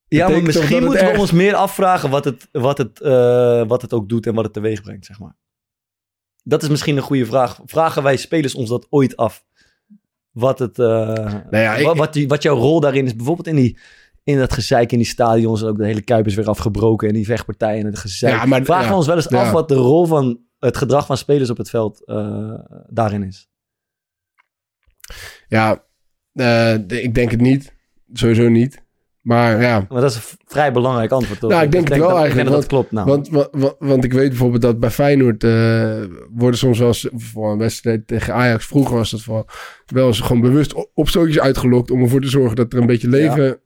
ja, 0.08 0.28
maar 0.28 0.42
misschien 0.42 0.84
moeten 0.84 1.12
we 1.12 1.18
ons 1.18 1.32
meer 1.32 1.54
afvragen 1.54 2.10
wat 2.10 2.24
het, 2.24 2.48
wat, 2.52 2.78
het, 2.78 3.00
eh, 3.00 3.66
wat 3.66 3.82
het 3.82 3.92
ook 3.92 4.08
doet 4.08 4.26
en 4.26 4.34
wat 4.34 4.44
het 4.44 4.52
teweeg 4.52 4.82
brengt, 4.82 5.06
zeg 5.06 5.18
maar. 5.18 5.36
Dat 6.44 6.62
is 6.62 6.68
misschien 6.68 6.96
een 6.96 7.02
goede 7.02 7.26
vraag. 7.26 7.60
Vragen 7.64 8.02
wij 8.02 8.16
spelers 8.16 8.54
ons 8.54 8.68
dat 8.68 8.86
ooit 8.90 9.16
af? 9.16 9.44
Wat, 10.30 10.58
het, 10.58 10.78
eh, 10.78 10.86
Nou 10.86 11.46
ja, 11.50 11.74
ik- 11.76 11.84
wat, 11.86 11.96
wat, 11.96 12.12
die, 12.12 12.28
wat 12.28 12.42
jouw 12.42 12.56
rol 12.56 12.80
daarin 12.80 13.04
is. 13.06 13.16
Bijvoorbeeld 13.16 13.46
in, 13.46 13.56
die, 13.56 13.78
in 14.26 14.38
dat 14.38 14.52
gezeik 14.52 14.92
in 14.92 14.98
die 14.98 15.06
stadions. 15.06 15.62
En 15.62 15.68
ook 15.68 15.76
de 15.78 15.84
hele 15.86 16.02
Kuip 16.02 16.26
is 16.26 16.34
weer 16.34 16.48
afgebroken. 16.48 17.08
En 17.08 17.14
die 17.14 17.24
vechtpartijen 17.26 17.80
en 17.80 17.86
het 17.86 17.98
gezeik. 17.98 18.34
Ja, 18.34 18.44
maar- 18.46 18.64
Vragen 18.64 18.84
ja, 18.84 18.90
we 18.90 18.96
ons 18.96 19.06
wel 19.06 19.16
eens 19.16 19.28
ja. 19.28 19.40
af 19.44 19.50
wat 19.50 19.68
de 19.68 19.74
rol 19.74 20.06
van 20.06 20.40
het 20.58 20.76
gedrag 20.76 21.06
van 21.06 21.16
spelers 21.16 21.50
op 21.50 21.56
het 21.56 21.70
veld 21.70 22.04
eh, 22.04 22.54
daarin 22.88 23.22
is. 23.22 23.48
Ja, 25.48 25.84
eh, 26.32 26.74
ik 26.74 27.14
denk 27.14 27.30
het 27.30 27.40
niet. 27.40 27.74
Sowieso 28.12 28.48
niet. 28.48 28.84
Maar 29.20 29.60
ja, 29.62 29.86
Maar 29.88 30.00
dat 30.00 30.10
is 30.10 30.16
een 30.16 30.38
vrij 30.46 30.72
belangrijk 30.72 31.10
antwoord. 31.10 31.40
toch? 31.40 31.50
Nou, 31.50 31.62
ik 31.64 31.72
denk 31.72 31.88
het 31.88 31.98
wel 31.98 32.08
dat, 32.08 32.16
eigenlijk, 32.18 32.48
Ik 32.48 32.52
denk 32.52 32.62
dat 32.62 32.70
dat 32.70 32.88
klopt. 32.88 32.92
Nou. 32.92 33.06
want, 33.06 33.28
wa- 33.28 33.48
wa- 33.60 33.74
want 33.88 34.04
ik 34.04 34.12
weet 34.12 34.28
bijvoorbeeld 34.28 34.62
dat 34.62 34.80
bij 34.80 34.90
Feyenoord 34.90 35.44
eh, 35.44 36.02
worden 36.30 36.58
soms 36.58 36.78
wel 36.78 36.88
eens 36.88 37.08
voor 37.14 37.52
een 37.52 37.58
wedstrijd 37.58 38.06
tegen 38.06 38.34
Ajax, 38.34 38.66
vroeger 38.66 38.96
was 38.96 39.10
dat 39.10 39.20
voor, 39.20 39.44
wel 39.86 40.06
eens 40.06 40.20
gewoon 40.20 40.42
bewust 40.42 40.74
opstootjes 40.94 41.40
uitgelokt 41.40 41.90
om 41.90 42.02
ervoor 42.02 42.20
te 42.20 42.28
zorgen 42.28 42.56
dat 42.56 42.72
er 42.72 42.78
een 42.80 42.86
beetje 42.86 43.08
leven... 43.08 43.60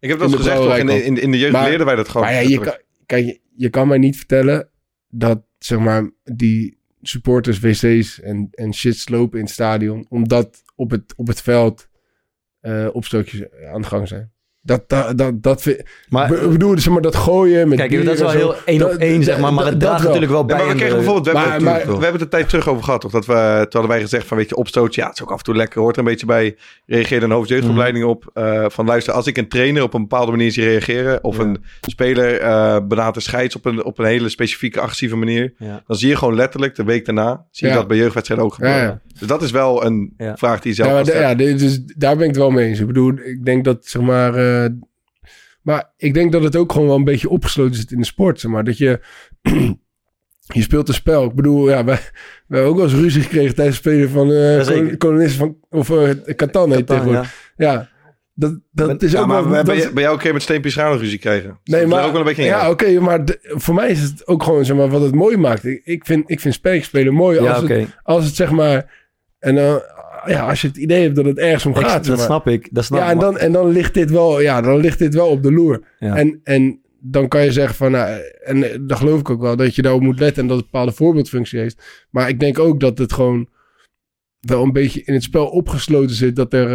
Ik 0.00 0.08
heb 0.08 0.18
dat 0.18 0.28
eens 0.28 0.36
de 0.36 0.42
gezegd, 0.42 0.56
toch? 0.56 0.76
In, 0.76 0.84
brouwerij 0.84 1.06
in, 1.06 1.16
in 1.16 1.30
de 1.30 1.38
jeugd 1.38 1.52
Maar- 1.52 1.68
leerden 1.68 1.86
wij 1.86 1.96
dat 1.96 2.08
gewoon. 2.08 2.26
Maar 2.26 2.34
ja, 2.34 2.40
je 2.48 2.58
kan, 2.58 2.78
kijk, 3.06 3.24
je, 3.24 3.40
je 3.54 3.70
kan 3.70 3.88
mij 3.88 3.98
niet 3.98 4.16
vertellen 4.16 4.68
dat 5.08 5.42
zeg 5.58 5.78
maar 5.78 6.10
die 6.24 6.78
supporters 7.02 7.58
wc's 7.60 8.20
en, 8.20 8.48
en 8.50 8.74
shit 8.74 8.96
slopen 8.96 9.38
in 9.38 9.44
het 9.44 9.54
stadion, 9.54 10.06
omdat 10.08 10.62
op 10.74 10.90
het, 10.90 11.14
op 11.16 11.26
het 11.26 11.42
veld 11.42 11.88
eh, 12.60 12.88
opstootjes 12.92 13.42
aan 13.72 13.80
de 13.80 13.86
gang 13.88 14.08
zijn. 14.08 14.32
Dat, 14.66 14.82
dat, 14.86 15.18
dat, 15.18 15.42
dat 15.42 15.62
vind- 15.62 15.82
maar, 16.08 16.32
ik 16.32 16.50
bedoel, 16.50 16.78
zeg 16.78 16.92
maar, 16.92 17.02
dat 17.02 17.16
gooien 17.16 17.68
met 17.68 17.78
kijk, 17.78 18.04
dat 18.04 18.14
is 18.14 18.20
wel 18.20 18.30
heel 18.30 18.54
één 18.64 18.82
op 18.82 18.90
één, 18.90 19.24
zeg 19.24 19.38
maar. 19.38 19.52
Maar 19.54 19.64
dat- 19.64 19.72
het 19.72 19.80
draagt 19.82 20.02
natuurlijk 20.02 20.30
wel 20.32 20.40
Ja, 20.40 20.46
bij. 20.46 20.56
maar 20.56 20.66
we 20.68 20.74
kregen 20.74 20.94
bijvoorbeeld, 20.96 21.26
we, 21.26 21.32
Maar- 21.32 21.42
hebben, 21.50 21.64
maar- 21.64 21.80
we 21.86 21.90
hebben 21.92 22.12
het 22.12 22.20
een 22.20 22.28
tijd 22.28 22.48
terug 22.48 22.68
over 22.68 22.84
gehad, 22.84 23.00
toch? 23.00 23.10
Dat 23.10 23.26
we, 23.26 23.32
toen 23.34 23.66
hadden 23.80 23.88
wij 23.88 24.00
gezegd 24.00 24.26
van, 24.26 24.36
weet 24.36 24.48
je, 24.48 24.56
opstootje, 24.56 25.00
ja, 25.00 25.06
het 25.06 25.16
is 25.16 25.22
ook 25.22 25.30
af 25.30 25.38
en 25.38 25.44
toe 25.44 25.54
lekker, 25.56 25.80
hoort 25.80 25.96
er 25.96 26.02
een 26.02 26.08
beetje 26.08 26.26
bij. 26.26 26.56
Reageerde 26.86 27.24
een 27.26 27.30
hoofdjeugdopleiding 27.32 28.04
op, 28.04 28.30
eh, 28.34 28.64
van 28.68 28.86
luister, 28.86 29.12
als 29.12 29.26
ik 29.26 29.36
een 29.36 29.48
trainer 29.48 29.82
op 29.82 29.94
een 29.94 30.00
bepaalde 30.00 30.30
manier 30.30 30.50
zie 30.52 30.64
reageren, 30.64 31.24
of 31.24 31.36
Ja. 31.36 31.42
een 31.42 31.64
speler 31.80 32.38
eh 32.40 32.76
benadert 32.88 33.14
de 33.14 33.20
scheids 33.20 33.56
op 33.56 33.64
een, 33.64 33.84
op 33.84 33.98
een 33.98 34.04
hele 34.06 34.28
specifieke, 34.28 34.80
agressieve 34.80 35.16
manier, 35.16 35.52
Ja. 35.58 35.82
dan 35.86 35.96
zie 35.96 36.08
je 36.08 36.16
gewoon 36.16 36.34
letterlijk 36.34 36.74
de 36.74 36.84
week 36.84 37.04
daarna, 37.04 37.44
zie 37.50 37.66
je 37.66 37.72
Ja. 37.72 37.78
dat 37.78 37.88
bij 37.88 37.96
jeugdwedstrijden 37.96 38.46
ook 38.46 38.54
gebeuren. 38.54 38.78
Ja, 38.80 38.84
ja. 38.86 39.00
Dus 39.18 39.28
dat 39.28 39.42
is 39.42 39.50
wel 39.50 39.84
een 39.84 40.14
Ja. 40.16 40.36
vraag 40.36 40.60
die 40.60 40.70
je 40.70 40.76
zelf 40.76 40.88
Ja, 40.88 40.94
maar 40.94 41.36
dus 41.36 41.80
daar 41.96 42.12
ben 42.14 42.22
ik 42.22 42.28
het 42.30 42.36
wel 42.36 42.50
mee 42.50 42.68
eens. 42.68 42.80
Ik 42.80 42.86
bedoel, 42.86 43.12
ik 43.24 43.44
denk 43.44 43.64
dat, 43.64 43.86
zeg 43.86 44.02
maar... 44.02 44.34
eh, 44.64 44.70
maar 45.62 45.92
ik 45.96 46.14
denk 46.14 46.32
dat 46.32 46.42
het 46.42 46.56
ook 46.56 46.72
gewoon 46.72 46.86
wel 46.86 46.96
een 46.96 47.04
beetje 47.04 47.28
opgesloten 47.28 47.74
zit 47.74 47.90
in 47.90 47.98
de 47.98 48.04
sport, 48.04 48.40
zeg 48.40 48.50
maar. 48.50 48.64
Dat 48.64 48.78
je... 48.78 49.00
je 50.54 50.62
speelt 50.62 50.88
een 50.88 50.94
spel. 50.94 51.24
Ik 51.24 51.34
bedoel, 51.34 51.68
ja, 51.68 51.84
wij, 51.84 51.98
we 52.46 52.54
hebben 52.54 52.70
ook 52.70 52.76
wel 52.76 52.84
eens 52.84 52.94
ruzie 53.00 53.22
gekregen 53.22 53.54
tijdens 53.54 53.76
het 53.76 53.86
spelen 53.86 54.10
van 54.10 54.26
kolon- 54.66 54.96
kolonisten 54.96 55.38
van... 55.38 55.56
Of 55.70 55.90
eh 55.90 56.34
Catan 56.36 56.72
heet 56.72 56.86
tegenwoordig. 56.86 57.52
Ja. 57.56 57.88
dat, 58.34 58.58
dat 58.70 59.02
is 59.02 59.12
Ja, 59.12 59.20
ook 59.20 59.26
maar 59.26 59.42
wel... 59.48 59.64
bij, 59.64 59.76
dat 59.76 59.92
bij, 59.94 60.02
jou 60.02 60.14
een 60.14 60.20
keer 60.22 60.32
met 60.32 60.42
Steen 60.42 60.60
Pisrano 60.60 60.96
ruzie 60.96 61.18
krijgen. 61.18 61.60
Nee, 61.64 61.86
maar, 61.86 62.04
ook 62.04 62.10
wel 62.10 62.20
een 62.20 62.26
beetje 62.26 62.42
in 62.42 62.48
ja, 62.48 62.70
oké, 62.70 63.00
maar 63.00 63.24
de- 63.24 63.38
voor 63.42 63.74
mij 63.74 63.90
is 63.90 64.00
het 64.00 64.26
ook 64.26 64.42
gewoon 64.42 64.64
zeg 64.64 64.76
maar, 64.76 64.88
wat 64.88 65.02
het 65.02 65.14
mooi 65.14 65.36
maakt. 65.36 65.64
Ik, 65.64 65.80
ik 65.84 66.04
vind, 66.06 66.30
ik 66.30 66.40
vind 66.40 66.54
spelen 66.84 67.14
mooi 67.14 67.42
Ja, 67.42 67.52
als, 67.52 67.68
het, 67.68 67.86
als 68.02 68.24
het 68.24 68.34
zeg 68.34 68.50
maar... 68.50 69.04
En 69.38 69.54
dan, 69.54 69.82
ja, 70.28 70.48
als 70.48 70.60
je 70.60 70.68
het 70.68 70.76
idee 70.76 71.02
hebt 71.02 71.16
dat 71.16 71.24
het 71.24 71.38
ergens 71.38 71.66
om 71.66 71.70
Ik- 71.72 71.78
gaat. 71.78 71.90
zeg 71.90 72.00
Dat 72.06 72.16
maar. 72.16 72.26
snap 72.26 72.46
ik. 72.48 72.68
Dat 72.72 72.84
snap 72.84 72.98
ja, 73.00 73.10
en 73.10 73.18
dan, 73.18 73.38
en 73.38 73.52
dan 73.52 73.68
ligt 73.68 73.94
dit 73.94 74.10
wel, 74.10 74.40
ja, 74.40 74.60
dan 74.60 74.80
ligt 74.80 74.98
dit 74.98 75.14
wel 75.14 75.28
op 75.28 75.42
de 75.42 75.52
loer. 75.52 75.82
Ja. 75.98 76.16
En, 76.16 76.40
en 76.44 76.80
dan 77.00 77.28
kan 77.28 77.44
je 77.44 77.52
zeggen 77.52 77.74
van, 77.74 77.90
nou, 77.90 78.20
en 78.44 78.62
eh, 78.72 78.78
dat 78.80 78.98
geloof 78.98 79.20
ik 79.20 79.30
ook 79.30 79.40
wel, 79.40 79.56
dat 79.56 79.74
je 79.74 79.82
daarop 79.82 80.00
moet 80.02 80.18
letten 80.20 80.42
en 80.42 80.48
dat 80.48 80.56
het 80.56 80.64
een 80.66 80.70
bepaalde 80.72 80.92
voorbeeldfunctie 80.96 81.58
heeft. 81.58 82.06
Maar 82.10 82.28
ik 82.28 82.40
denk 82.40 82.58
ook 82.58 82.80
dat 82.80 82.98
het 82.98 83.12
gewoon 83.12 83.48
wel 84.40 84.62
een 84.62 84.72
beetje 84.72 85.02
in 85.04 85.14
het 85.14 85.22
spel 85.22 85.46
opgesloten 85.46 86.16
zit 86.16 86.36
dat 86.36 86.52
er, 86.52 86.70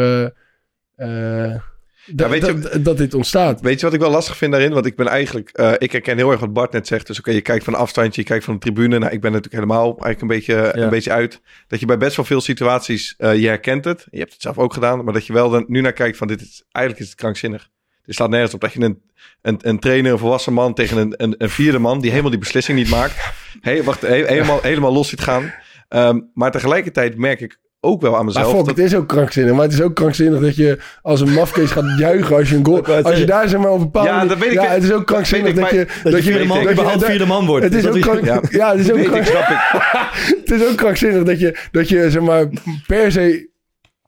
eh, 0.95 1.51
eh, 1.53 1.61
dat, 2.05 2.29
weet 2.29 2.45
je- 2.45 2.59
dat, 2.59 2.85
dat 2.85 2.97
dit 2.97 3.13
ontstaat. 3.13 3.61
Weet 3.61 3.79
je 3.79 3.85
wat 3.85 3.95
ik 3.95 3.99
wel 4.01 4.09
lastig 4.09 4.37
vind 4.37 4.51
daarin? 4.51 4.73
Want 4.73 4.85
ik 4.85 4.95
ben 4.95 5.07
eigenlijk... 5.07 5.49
eh, 5.49 5.71
ik 5.77 5.91
herken 5.91 6.17
heel 6.17 6.31
erg 6.31 6.39
wat 6.39 6.53
Bart 6.53 6.71
net 6.71 6.87
zegt. 6.87 7.07
Dus 7.07 7.19
oké, 7.19 7.31
je 7.31 7.41
kijkt 7.41 7.63
van 7.63 7.73
een 7.73 7.79
afstandje, 7.79 8.21
je 8.21 8.27
kijkt 8.27 8.43
van 8.43 8.53
de 8.53 8.59
tribune. 8.59 8.97
Nou, 8.99 9.11
ik 9.11 9.21
ben 9.21 9.31
natuurlijk 9.31 9.63
helemaal 9.63 9.85
eigenlijk 9.85 10.21
een 10.21 10.27
beetje, 10.27 10.77
een 10.83 10.89
beetje 10.89 11.11
uit. 11.11 11.41
Dat 11.67 11.79
je 11.79 11.85
bij 11.85 11.97
best 11.97 12.15
wel 12.15 12.25
veel 12.25 12.41
situaties, 12.41 13.15
eh, 13.17 13.35
je 13.39 13.47
herkent 13.47 13.85
het. 13.85 14.07
Je 14.11 14.19
hebt 14.19 14.33
het 14.33 14.41
zelf 14.41 14.57
ook 14.57 14.73
gedaan. 14.73 15.03
Maar 15.03 15.13
dat 15.13 15.25
je 15.25 15.33
wel 15.33 15.49
dan 15.49 15.65
nu 15.67 15.81
naar 15.81 15.93
kijkt 15.93 16.17
van 16.17 16.27
dit 16.27 16.41
is... 16.41 16.63
Eigenlijk 16.71 17.05
is 17.05 17.09
het 17.11 17.19
krankzinnig. 17.19 17.69
Het 18.05 18.15
slaat 18.15 18.29
nergens 18.29 18.53
op 18.53 18.61
dat 18.61 18.73
je 18.73 18.79
een, 18.81 19.01
een, 19.41 19.57
een 19.61 19.79
trainer, 19.79 20.11
een 20.11 20.17
volwassen 20.17 20.53
man 20.53 20.73
tegen 20.73 20.97
een, 20.97 21.13
een, 21.17 21.35
een 21.37 21.49
vierde 21.49 21.79
man... 21.79 21.99
die 22.01 22.09
helemaal 22.09 22.31
die 22.31 22.39
beslissing 22.39 22.77
niet 22.77 22.89
maakt. 22.89 23.33
Hey, 23.61 23.83
wacht, 23.83 24.01
he- 24.01 24.25
helemaal, 24.25 24.59
helemaal 24.61 24.93
los 24.93 25.09
ziet 25.09 25.21
gaan. 25.21 25.53
Ehm, 25.87 26.19
maar 26.33 26.51
tegelijkertijd 26.51 27.17
merk 27.17 27.39
ik 27.41 27.59
ook 27.83 28.01
wel 28.01 28.11
aan 28.11 28.15
Maar 28.17 28.25
mezelf. 28.25 28.47
fuck, 28.47 28.57
dat- 28.65 28.67
het 28.67 28.85
is 28.85 28.95
ook 28.95 29.07
krankzinnig. 29.07 29.53
Maar 29.53 29.63
het 29.63 29.73
is 29.73 29.81
ook 29.81 29.95
krankzinnig 29.95 30.39
dat 30.41 30.55
je 30.55 30.77
als 31.01 31.21
een 31.21 31.33
mafkees 31.33 31.71
gaat 31.71 31.99
juichen 31.99 32.35
als 32.35 32.49
je 32.49 32.55
een 32.55 32.65
goal... 32.65 32.85
Als 33.03 33.17
je 33.17 33.25
daar 33.25 33.47
zeg 33.49 33.59
maar 33.59 33.71
op 33.71 33.95
een 33.95 34.03
Ja, 34.03 34.25
dat 34.25 34.37
weet 34.37 34.47
ik 34.51 34.53
Ja, 34.61 34.65
het 34.67 34.83
is 34.83 34.91
ook 34.91 35.05
krankzinnig 35.05 35.53
Dat 35.53 35.69
je... 35.69 35.87
Dat, 36.03 36.13
je 36.13 36.21
vierde 36.21 36.45
man, 36.45 36.63
dat- 36.75 37.05
vierde 37.05 37.25
man 37.25 37.45
wordt. 37.45 37.63
Het 37.65 37.73
is 37.73 37.87
ook 37.87 37.95
is- 37.95 38.01
krank, 38.01 38.25
Ja. 38.25 38.41
ja. 38.49 38.71
het 38.71 38.79
is 38.79 38.89
ook 38.89 38.95
Weet 38.95 39.05
ik, 39.05 39.11
krank- 39.11 39.25
snap 39.25 39.47
ik. 39.49 39.57
het 40.45 40.51
is 40.61 40.67
ook 40.67 40.75
krankzinnig 40.77 41.23
dat 41.23 41.39
je, 41.39 41.57
dat 41.71 41.89
je 41.89 42.11
zeg 42.11 42.21
maar, 42.21 42.47
per 42.87 43.11
se 43.11 43.49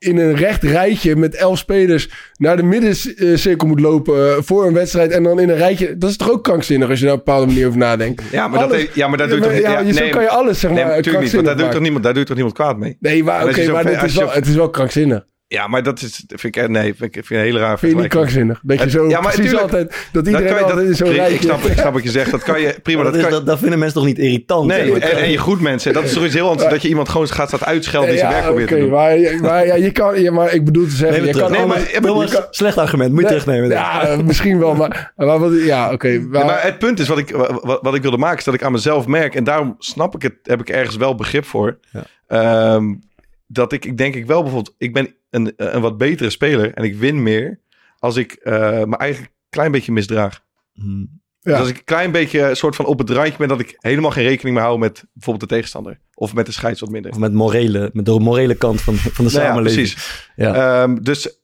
in 0.04 0.16
een 0.18 0.36
recht 0.36 0.62
rijtje 0.62 1.16
met 1.16 1.34
elf 1.34 1.58
spelers 1.58 2.08
naar 2.36 2.56
de 2.56 2.62
middencirkel 2.62 3.68
moet 3.68 3.80
lopen 3.80 4.28
eh, 4.30 4.36
voor 4.42 4.66
een 4.66 4.72
wedstrijd. 4.72 5.10
En 5.10 5.22
dan 5.22 5.40
in 5.40 5.48
een 5.48 5.56
rijtje. 5.56 5.98
Dat 5.98 6.10
is 6.10 6.16
toch 6.16 6.30
ook 6.30 6.42
krankzinnig 6.44 6.88
als 6.88 6.98
je 6.98 7.04
daar 7.04 7.14
op 7.14 7.18
een 7.18 7.24
bepaalde 7.24 7.46
manier 7.52 7.66
over 7.66 7.78
nadenkt. 7.78 8.22
Ja, 8.30 8.48
maar, 8.48 8.58
dat, 8.60 8.70
Alles- 8.72 8.88
ja, 8.94 9.08
maar 9.08 9.18
daar 9.18 9.28
doe 9.28 9.36
je 9.36 9.44
Ja, 9.44 9.50
toch 9.50 9.84
niet... 9.84 9.86
ja, 9.86 9.92
zo 9.94 10.00
nee, 10.00 10.10
kan 10.10 10.22
je 10.22 10.28
alles 10.28 10.60
zeg 10.60 10.70
nee, 10.70 10.84
maar 10.84 10.96
natuurlijk 10.96 11.24
niet. 11.24 11.32
Want 11.32 11.46
daar 11.46 11.56
doe, 11.56 11.66
je 11.66 11.72
toch 11.72 11.80
niemand, 11.82 12.04
daar 12.04 12.12
doe 12.12 12.22
je 12.22 12.26
toch 12.28 12.36
niemand 12.36 12.56
kwaad 12.56 12.78
mee? 12.78 12.96
Nee, 13.00 13.24
maar 13.24 13.48
oké, 13.48 13.70
maar 13.72 13.84
dit 13.84 14.02
is 14.02 14.14
wel, 14.14 14.30
het 14.30 14.46
is 14.46 14.54
wel 14.54 14.70
krankzinnig. 14.70 15.26
Ja, 15.46 15.66
maar 15.66 15.82
dat 15.82 16.02
is, 16.02 16.24
vind 16.26 16.56
ik, 16.56 16.68
nee, 16.68 16.94
vind 16.94 17.02
ik, 17.02 17.12
vind 17.12 17.30
ik 17.30 17.36
een 17.36 17.42
hele 17.42 17.58
raar 17.58 17.78
Vind 17.78 17.92
je 17.92 17.98
niet 17.98 18.08
krankzinnig? 18.08 18.60
Dat 18.62 18.82
je 18.82 18.90
zo 18.90 19.08
ja, 19.08 19.20
maar 19.20 19.32
precies 19.32 19.50
tuurlijk, 19.50 19.62
altijd... 19.62 19.88
Dat 20.12 20.24
Dat 20.24 20.26
iedereen 20.26 20.48
kan 20.48 20.56
je, 20.56 20.64
altijd 20.64 20.86
in 20.88 20.94
zo'n 20.94 21.06
dat, 21.06 21.16
rijtje... 21.16 21.34
ik, 21.34 21.40
snap, 21.42 21.60
ik 21.64 21.78
snap 21.78 21.92
wat 21.92 22.02
je 22.02 22.10
zegt. 22.10 22.30
Dat 22.30 22.42
kan 22.42 22.60
je 22.60 22.76
prima. 22.82 23.02
dat, 23.02 23.12
Dat, 23.12 23.20
is, 23.22 23.28
kan, 23.28 23.36
dat, 23.36 23.46
dat 23.46 23.58
vinden 23.58 23.78
mensen 23.78 23.96
toch 23.98 24.06
niet 24.06 24.18
irritant? 24.18 24.66
nee, 24.66 24.92
en, 25.00 25.16
en 25.16 25.30
je 25.30 25.38
goed 25.38 25.60
mensen. 25.60 25.92
Dat 25.92 26.04
is 26.04 26.12
toch 26.12 26.24
iets 26.24 26.34
heel 26.34 26.48
anders. 26.48 26.70
Dat 26.70 26.82
je 26.82 26.88
iemand 26.88 27.08
gewoon 27.08 27.28
gaat 27.28 27.48
staat 27.48 27.64
uitschelden 27.64 28.10
die 28.10 28.18
zijn 28.18 28.30
werk 28.32 28.44
probeert 28.44 28.70
oké, 28.70 28.74
te 28.74 28.80
doen. 28.80 28.90
maar, 28.90 29.18
maar 29.40 29.66
ja, 29.66 29.74
je 29.74 29.90
kan... 29.92 30.20
Ja, 30.22 30.32
maar 30.32 30.54
ik 30.54 30.64
bedoel 30.64 30.84
te 30.84 30.90
zeggen... 30.90 31.24
Je 31.26 31.32
kan. 31.32 31.50
Nee, 31.50 31.58
allemaal- 31.60 31.76
maar, 31.76 31.88
maar- 31.92 32.00
Thomas, 32.10 32.30
je 32.30 32.36
kan- 32.36 32.46
slecht 32.50 32.78
argument. 32.78 33.10
Moet 33.12 33.20
je 33.20 33.26
Nee, 33.28 33.38
terugnemen. 33.38 33.70
Ja, 33.70 34.18
misschien 34.24 34.58
wel, 34.58 34.74
maar... 34.74 35.12
maar 35.16 35.38
wat, 35.38 35.52
ja, 35.64 35.92
oké. 35.92 36.18
maar- 36.18 36.40
Ja, 36.40 36.46
maar 36.46 36.62
het 36.62 36.78
punt 36.78 37.00
is, 37.00 37.08
wat 37.08 37.18
ik, 37.18 37.30
wat, 37.30 37.78
wat 37.82 37.94
ik 37.94 38.02
wilde 38.02 38.16
maken, 38.18 38.38
is 38.38 38.44
dat 38.44 38.54
ik 38.54 38.62
aan 38.62 38.72
mezelf 38.72 39.06
merk. 39.06 39.34
En 39.34 39.44
daarom 39.44 39.74
snap 39.78 40.14
ik 40.14 40.22
het, 40.22 40.34
heb 40.42 40.60
ik 40.60 40.68
ergens 40.68 40.96
wel 40.96 41.14
begrip 41.14 41.44
voor. 41.44 41.78
Ja. 42.28 42.80
Dat 43.46 43.72
ik, 43.72 43.84
ik 43.84 43.96
denk 43.98 44.14
ik 44.14 44.26
wel 44.26 44.42
bijvoorbeeld, 44.42 44.74
ik 44.78 44.92
ben 44.92 45.14
een, 45.30 45.52
een 45.56 45.80
wat 45.80 45.98
betere 45.98 46.30
speler 46.30 46.74
en 46.74 46.84
ik 46.84 46.96
win 46.96 47.22
meer 47.22 47.60
als 47.98 48.16
ik 48.16 48.32
eh 48.32 48.52
me 48.84 48.96
eigenlijk 48.96 49.32
een 49.32 49.48
klein 49.50 49.72
beetje 49.72 49.92
misdraag. 49.92 50.40
Hmm. 50.72 51.22
Ja. 51.40 51.50
Dus 51.50 51.60
als 51.60 51.68
ik 51.68 51.76
een 51.76 51.84
klein 51.84 52.10
beetje 52.12 52.40
een 52.40 52.56
soort 52.56 52.76
van 52.76 52.84
op 52.86 52.98
het 52.98 53.10
randje 53.10 53.36
ben 53.38 53.48
dat 53.48 53.60
ik 53.60 53.74
helemaal 53.78 54.10
geen 54.10 54.24
rekening 54.24 54.56
meer 54.56 54.64
hou 54.64 54.78
met 54.78 55.04
bijvoorbeeld 55.12 55.48
de 55.50 55.54
tegenstander. 55.54 55.98
Of 56.14 56.34
met 56.34 56.46
de 56.46 56.52
scheids 56.52 56.80
wat 56.80 56.90
minder. 56.90 57.10
Of 57.10 57.18
met, 57.18 57.32
morele, 57.32 57.90
met 57.92 58.04
de 58.04 58.20
morele 58.20 58.54
kant 58.54 58.80
van, 58.80 58.94
van 58.94 59.24
de 59.24 59.30
Nou 59.30 59.42
ja, 59.44 59.48
samenleving. 59.48 59.86
precies. 59.88 60.30
Ja. 60.36 60.82
Ehm, 60.82 60.94
dus 61.02 61.38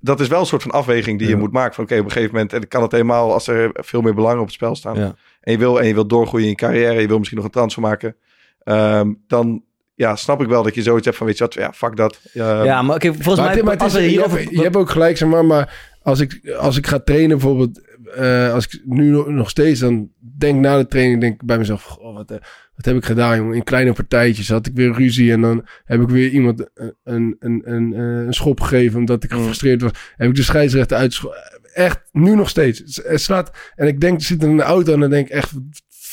dat 0.00 0.20
is 0.20 0.28
wel 0.28 0.40
een 0.40 0.46
soort 0.46 0.62
van 0.62 0.70
afweging 0.70 1.18
die 1.18 1.28
je 1.28 1.34
Ja. 1.34 1.40
moet 1.40 1.52
maken. 1.52 1.74
Van 1.74 1.84
oké, 1.84 1.98
op 1.98 2.04
een 2.04 2.10
gegeven 2.10 2.34
moment 2.34 2.52
en 2.52 2.68
kan 2.68 2.82
het 2.82 2.92
helemaal 2.92 3.32
als 3.32 3.46
er 3.46 3.70
veel 3.74 4.00
meer 4.00 4.14
belangen 4.14 4.38
op 4.40 4.44
het 4.46 4.54
spel 4.54 4.74
staan. 4.74 4.96
Ja. 4.98 5.14
En 5.40 5.52
je 5.52 5.58
wil 5.58 5.80
en 5.80 5.86
je 5.86 5.94
wil 5.94 6.06
doorgroeien 6.06 6.44
in 6.44 6.50
je 6.50 6.56
carrière, 6.56 7.00
je 7.00 7.06
wil 7.08 7.16
misschien 7.18 7.38
nog 7.38 7.46
een 7.46 7.52
transfer 7.52 7.82
maken. 7.82 8.16
ehm, 8.62 9.12
dan 9.26 9.64
ja, 10.02 10.16
snap 10.16 10.40
ik 10.42 10.48
wel 10.48 10.62
dat 10.62 10.74
je 10.74 10.82
zoiets 10.82 11.04
hebt 11.04 11.16
van 11.16 11.26
weet 11.26 11.38
je 11.38 11.44
wat, 11.44 11.54
ja, 11.54 11.72
fuck 11.72 11.96
dat. 11.96 12.20
Ja, 12.32 12.62
ja, 12.64 12.82
maar 12.82 12.96
oké, 12.96 13.06
volgens 13.14 13.36
Maar 13.36 13.44
mij... 13.44 13.54
het- 13.54 13.62
maar 13.64 13.72
het 13.72 13.82
als 13.82 13.94
is- 13.94 14.02
je, 14.02 14.08
hierover... 14.08 14.38
hebt, 14.38 14.50
je 14.50 14.62
hebt 14.62 14.76
ook 14.76 14.90
gelijk, 14.90 15.16
zeg 15.16 15.28
maar, 15.28 15.44
maar 15.44 15.96
als 16.02 16.20
ik, 16.20 16.54
als 16.58 16.76
ik 16.76 16.86
ga 16.86 16.98
trainen 16.98 17.28
bijvoorbeeld, 17.38 17.80
eh, 18.14 18.52
als 18.52 18.66
ik 18.66 18.80
nu 18.84 19.10
nog- 19.32 19.50
steeds 19.50 19.80
dan 19.80 20.08
denk 20.38 20.60
na 20.60 20.76
de 20.76 20.86
training, 20.86 21.20
denk 21.20 21.34
ik 21.40 21.46
bij 21.46 21.58
mezelf, 21.58 21.82
goh, 21.82 22.14
wat, 22.14 22.30
eh, 22.30 22.36
wat 22.76 22.84
heb 22.84 22.96
ik 22.96 23.04
gedaan, 23.04 23.36
jongen? 23.36 23.56
In 23.56 23.64
kleine 23.64 23.92
partijtjes 23.92 24.48
had 24.48 24.66
ik 24.66 24.74
weer 24.74 24.92
ruzie 24.92 25.32
en 25.32 25.40
dan 25.40 25.66
heb 25.84 26.00
ik 26.00 26.08
weer 26.08 26.28
iemand 26.30 26.70
een, 26.74 26.94
een, 27.04 27.36
een, 27.38 27.62
een, 27.64 27.92
eh, 27.94 28.00
een 28.26 28.34
schop 28.34 28.60
gegeven 28.60 28.98
omdat 28.98 29.24
ik 29.24 29.30
Mm. 29.32 29.38
gefrustreerd 29.38 29.82
was. 29.82 29.90
Heb 30.16 30.28
ik 30.28 30.34
de 30.34 30.42
scheidsrechter 30.42 30.96
uitgescho- 30.96 31.32
Echt, 31.74 32.00
nu 32.12 32.34
nog 32.34 32.48
steeds. 32.48 32.78
Het- 32.78 33.20
slaat, 33.20 33.50
en 33.74 33.86
ik 33.86 34.00
denk, 34.00 34.20
zit 34.22 34.42
in 34.42 34.56
de 34.56 34.62
auto 34.62 34.92
en 34.92 35.00
dan 35.00 35.10
denk 35.10 35.26
ik 35.26 35.32
echt, 35.32 35.52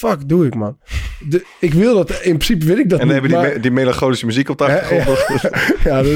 fuck 0.07 0.29
doe 0.29 0.45
ik, 0.45 0.55
man. 0.55 0.77
De, 1.29 1.45
ik 1.59 1.73
wil 1.73 1.93
dat, 1.95 2.09
in 2.11 2.17
principe 2.37 2.65
wil 2.65 2.77
ik 2.77 2.89
dat 2.89 2.99
en 2.99 3.07
dan 3.07 3.15
niet, 3.15 3.25
hebben 3.25 3.29
die, 3.31 3.39
maar- 3.49 3.55
me- 3.57 3.61
die 3.61 3.71
melancholische 3.71 4.25
muziek 4.25 4.49
op 4.49 4.57
de 4.57 4.63
achtergrond. 4.63 5.19
ja, 5.83 6.03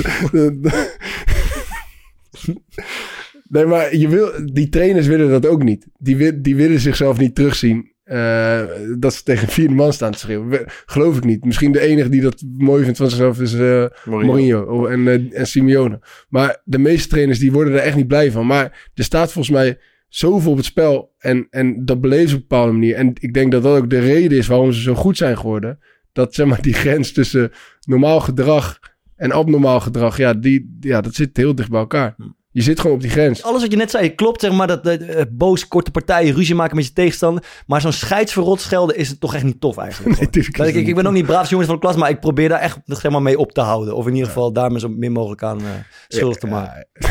Nee, 3.50 3.66
maar 3.66 3.96
je 3.96 4.08
wil, 4.08 4.32
die 4.54 4.70
trainers 4.70 5.08
willen 5.08 5.30
dat 5.30 5.46
ook 5.48 5.64
niet. 5.64 5.88
Die, 5.98 6.18
wi- 6.18 6.42
die 6.42 6.56
willen 6.56 6.80
zichzelf 6.80 7.18
niet 7.18 7.36
terugzien. 7.36 7.92
eh, 8.04 8.62
dat 9.00 9.14
ze 9.14 9.24
tegen 9.24 9.48
vierde 9.48 9.74
man 9.74 9.94
staan 9.94 10.12
te 10.12 10.18
schreeuwen. 10.18 10.50
We- 10.50 10.66
Geloof 10.86 11.18
ik 11.18 11.24
niet. 11.24 11.46
Misschien 11.46 11.72
de 11.72 11.80
enige 11.80 12.10
die 12.10 12.22
dat 12.22 12.44
mooi 12.58 12.84
vindt 12.84 12.98
van 12.98 13.10
zichzelf 13.10 13.40
is 13.42 13.54
eh, 13.54 13.86
Mourinho 14.06 14.62
oh, 14.62 14.92
en, 14.92 15.08
eh, 15.08 15.40
en 15.40 15.48
Simeone. 15.48 16.00
Maar 16.30 16.62
de 16.64 16.78
meeste 16.78 17.08
trainers 17.08 17.40
die 17.40 17.52
worden 17.52 17.74
er 17.74 17.80
echt 17.80 17.96
niet 17.96 18.08
blij 18.08 18.32
van. 18.32 18.46
Maar 18.48 18.90
er 18.94 19.04
staat 19.04 19.32
volgens 19.32 19.56
mij 19.56 19.78
zoveel 20.16 20.52
op 20.52 20.58
het 20.58 20.66
spel. 20.66 21.14
En, 21.20 21.48
en 21.50 21.86
dat 21.86 22.02
beleven 22.02 22.30
ze 22.30 22.36
op 22.36 22.42
een 22.42 22.48
bepaalde 22.48 22.72
manier. 22.72 22.96
En 22.96 23.12
ik 23.14 23.34
denk 23.34 23.52
dat 23.52 23.64
dat 23.64 23.78
ook 23.78 23.90
de 23.90 24.00
reden 24.00 24.38
is 24.38 24.48
waarom 24.48 24.72
ze 24.72 24.82
zo 24.82 24.96
goed 24.96 25.18
zijn 25.18 25.38
geworden. 25.38 25.80
Dat 26.12 26.34
zeg 26.34 26.46
maar 26.46 26.62
die 26.62 26.74
grens 26.74 27.12
tussen 27.12 27.52
normaal 27.82 28.20
gedrag 28.20 28.80
en 29.16 29.32
abnormaal 29.32 29.80
gedrag. 29.80 30.18
Ja, 30.18 30.34
die, 30.34 30.78
ja 30.80 31.02
dat 31.02 31.14
zit 31.14 31.38
heel 31.38 31.56
dicht 31.56 31.70
bij 31.70 31.80
elkaar. 31.80 32.16
Je 32.52 32.62
zit 32.62 32.80
gewoon 32.80 32.96
op 32.96 33.02
die 33.02 33.12
grens. 33.12 33.44
Alles 33.44 33.62
wat 33.62 33.72
je 33.72 33.78
net 33.78 33.92
zei, 33.92 34.16
klopt 34.16 34.42
zeg 34.42 34.52
maar. 34.52 34.68
Dat 34.68 34.86
eh, 34.86 35.22
boos, 35.32 35.68
korte 35.68 35.92
partijen, 35.92 36.34
ruzie 36.34 36.56
maken 36.56 36.76
met 36.76 36.86
je 36.86 36.94
tegenstander. 36.94 37.44
Maar 37.68 37.82
zo'n 37.82 37.92
scheidsverrot 37.92 38.62
schelden 38.62 38.98
is 38.98 39.10
het 39.10 39.20
toch 39.20 39.34
echt 39.34 39.44
niet 39.44 39.62
tof 39.62 39.78
eigenlijk. 39.78 40.20
Nee, 40.20 40.30
Dat 40.52 40.68
ik, 40.68 40.76
ik, 40.76 40.88
ik 40.88 40.96
ben 40.96 41.08
ook 41.08 41.14
niet 41.14 41.26
braafste 41.26 41.50
jongens 41.50 41.70
van 41.70 41.80
de 41.80 41.86
klas, 41.86 41.96
maar 41.96 42.10
ik 42.10 42.20
probeer 42.20 42.50
daar 42.50 42.60
echt 42.60 42.80
zeg 42.86 43.12
maar, 43.12 43.22
mee 43.22 43.38
op 43.38 43.52
te 43.52 43.62
houden. 43.62 43.96
Of 43.96 44.08
in 44.08 44.14
ieder 44.14 44.28
geval 44.28 44.54
daar 44.54 44.72
me 44.72 44.80
zo 44.80 44.90
min 44.90 45.12
mogelijk 45.12 45.44
aan 45.44 45.60
eh, 45.60 45.66
schuldig 46.08 46.38
te 46.38 46.48
maken. 46.48 46.88
Ja, 46.94 47.08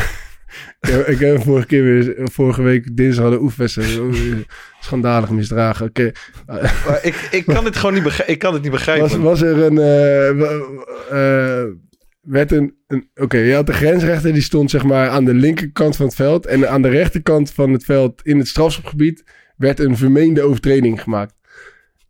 ik 1.05 1.19
heb 1.19 1.43
vorige 1.43 1.67
keer 1.67 1.83
weer, 1.83 2.15
vorige 2.23 2.61
week 2.61 2.97
dinsdag 2.97 3.23
hadden 3.23 3.41
oefenwedstrijd. 3.41 3.99
Schandalig 4.79 5.29
misdragen. 5.29 5.85
Oké. 5.85 6.11
Ik, 7.01 7.27
ik, 7.31 7.45
kan 7.45 7.65
het 7.65 7.75
gewoon 7.75 7.93
niet 7.93 8.03
begrijpen. 8.03 8.33
ik 8.33 8.39
kan 8.39 8.53
het 8.53 8.61
niet 8.61 8.71
begrijpen. 8.71 9.07
Was, 9.09 9.17
was 9.17 9.41
er 9.41 9.57
een. 9.63 9.77
eh, 9.77 10.29
eh, 11.11 11.67
werd 12.21 12.51
een. 12.51 12.75
een 12.87 13.09
Oké, 13.15 13.37
je 13.37 13.53
had 13.53 13.65
de 13.65 13.73
grensrechter 13.73 14.33
die 14.33 14.41
stond 14.41 14.69
zeg 14.69 14.83
maar 14.83 15.09
aan 15.09 15.25
de 15.25 15.33
linkerkant 15.33 15.95
van 15.95 16.05
het 16.05 16.15
veld. 16.15 16.45
En 16.45 16.69
aan 16.69 16.81
de 16.81 16.89
rechterkant 16.89 17.51
van 17.51 17.71
het 17.73 17.83
veld 17.85 18.21
in 18.23 18.37
het 18.37 18.47
strafschopgebied 18.47 19.23
werd 19.57 19.79
een 19.79 19.97
vermeende 19.97 20.41
overtreding 20.41 21.01
gemaakt. 21.01 21.33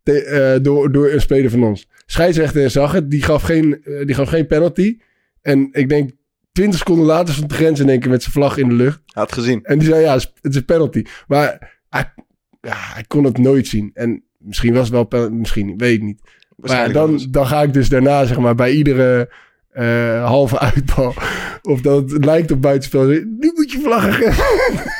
Te- 0.04 0.24
eh, 0.24 0.64
door, 0.64 0.92
door 0.92 1.10
een 1.12 1.22
speler 1.22 1.50
van 1.50 1.64
ons. 1.64 1.88
Scheidsrechter 2.06 2.70
zag 2.70 2.92
het, 2.92 3.12
die 3.12 3.24
gaf 3.24 3.42
geen, 3.42 3.84
die 4.06 4.16
gaf 4.16 4.30
geen 4.30 4.48
penalty. 4.48 4.98
En 5.42 5.70
ik 5.72 5.90
denk 5.90 6.12
20 6.54 6.78
seconden 6.80 7.06
later 7.06 7.34
stond 7.34 7.50
de 7.50 7.56
grens 7.56 7.80
in 7.80 7.90
één 7.90 8.00
keer 8.00 8.10
met 8.10 8.22
zijn 8.22 8.34
vlag 8.34 8.58
in 8.58 8.70
de 8.70 8.76
lucht. 8.76 9.00
Had 9.06 9.32
gezien. 9.32 9.64
En 9.64 9.80
die 9.80 9.88
zei, 9.88 10.02
ja, 10.02 10.14
het 10.14 10.32
is- 10.42 10.56
een 10.56 10.66
penalty. 10.66 11.04
Maar 11.28 11.78
hij, 11.90 12.14
ja, 12.62 12.74
hij 12.76 13.04
kon 13.08 13.24
het 13.24 13.38
nooit 13.38 13.68
zien. 13.68 13.92
En 13.94 14.24
misschien 14.38 14.74
was 14.74 14.84
het 14.84 14.92
wel 14.94 15.04
penalty, 15.04 15.34
misschien 15.34 15.78
weet 15.78 15.94
ik 15.96 16.02
niet. 16.02 16.22
Maar 16.56 16.88
ja, 16.88 16.94
dan, 16.94 17.28
dan 17.30 17.48
ga 17.48 17.62
ik 17.62 17.74
dus 17.74 17.90
daarna, 17.90 18.26
zeg 18.26 18.40
maar, 18.40 18.56
bij 18.56 18.72
iedere 18.72 19.30
eh, 19.70 20.26
halve 20.26 20.60
uitbal... 20.60 21.14
of 21.62 21.82
dat 21.82 22.12
het 22.12 22.26
lijkt 22.26 22.52
op 22.52 22.62
buitenspel, 22.62 23.06
nu 23.06 23.52
moet 23.56 23.72
je 23.72 23.80
vlaggen. 23.84 24.34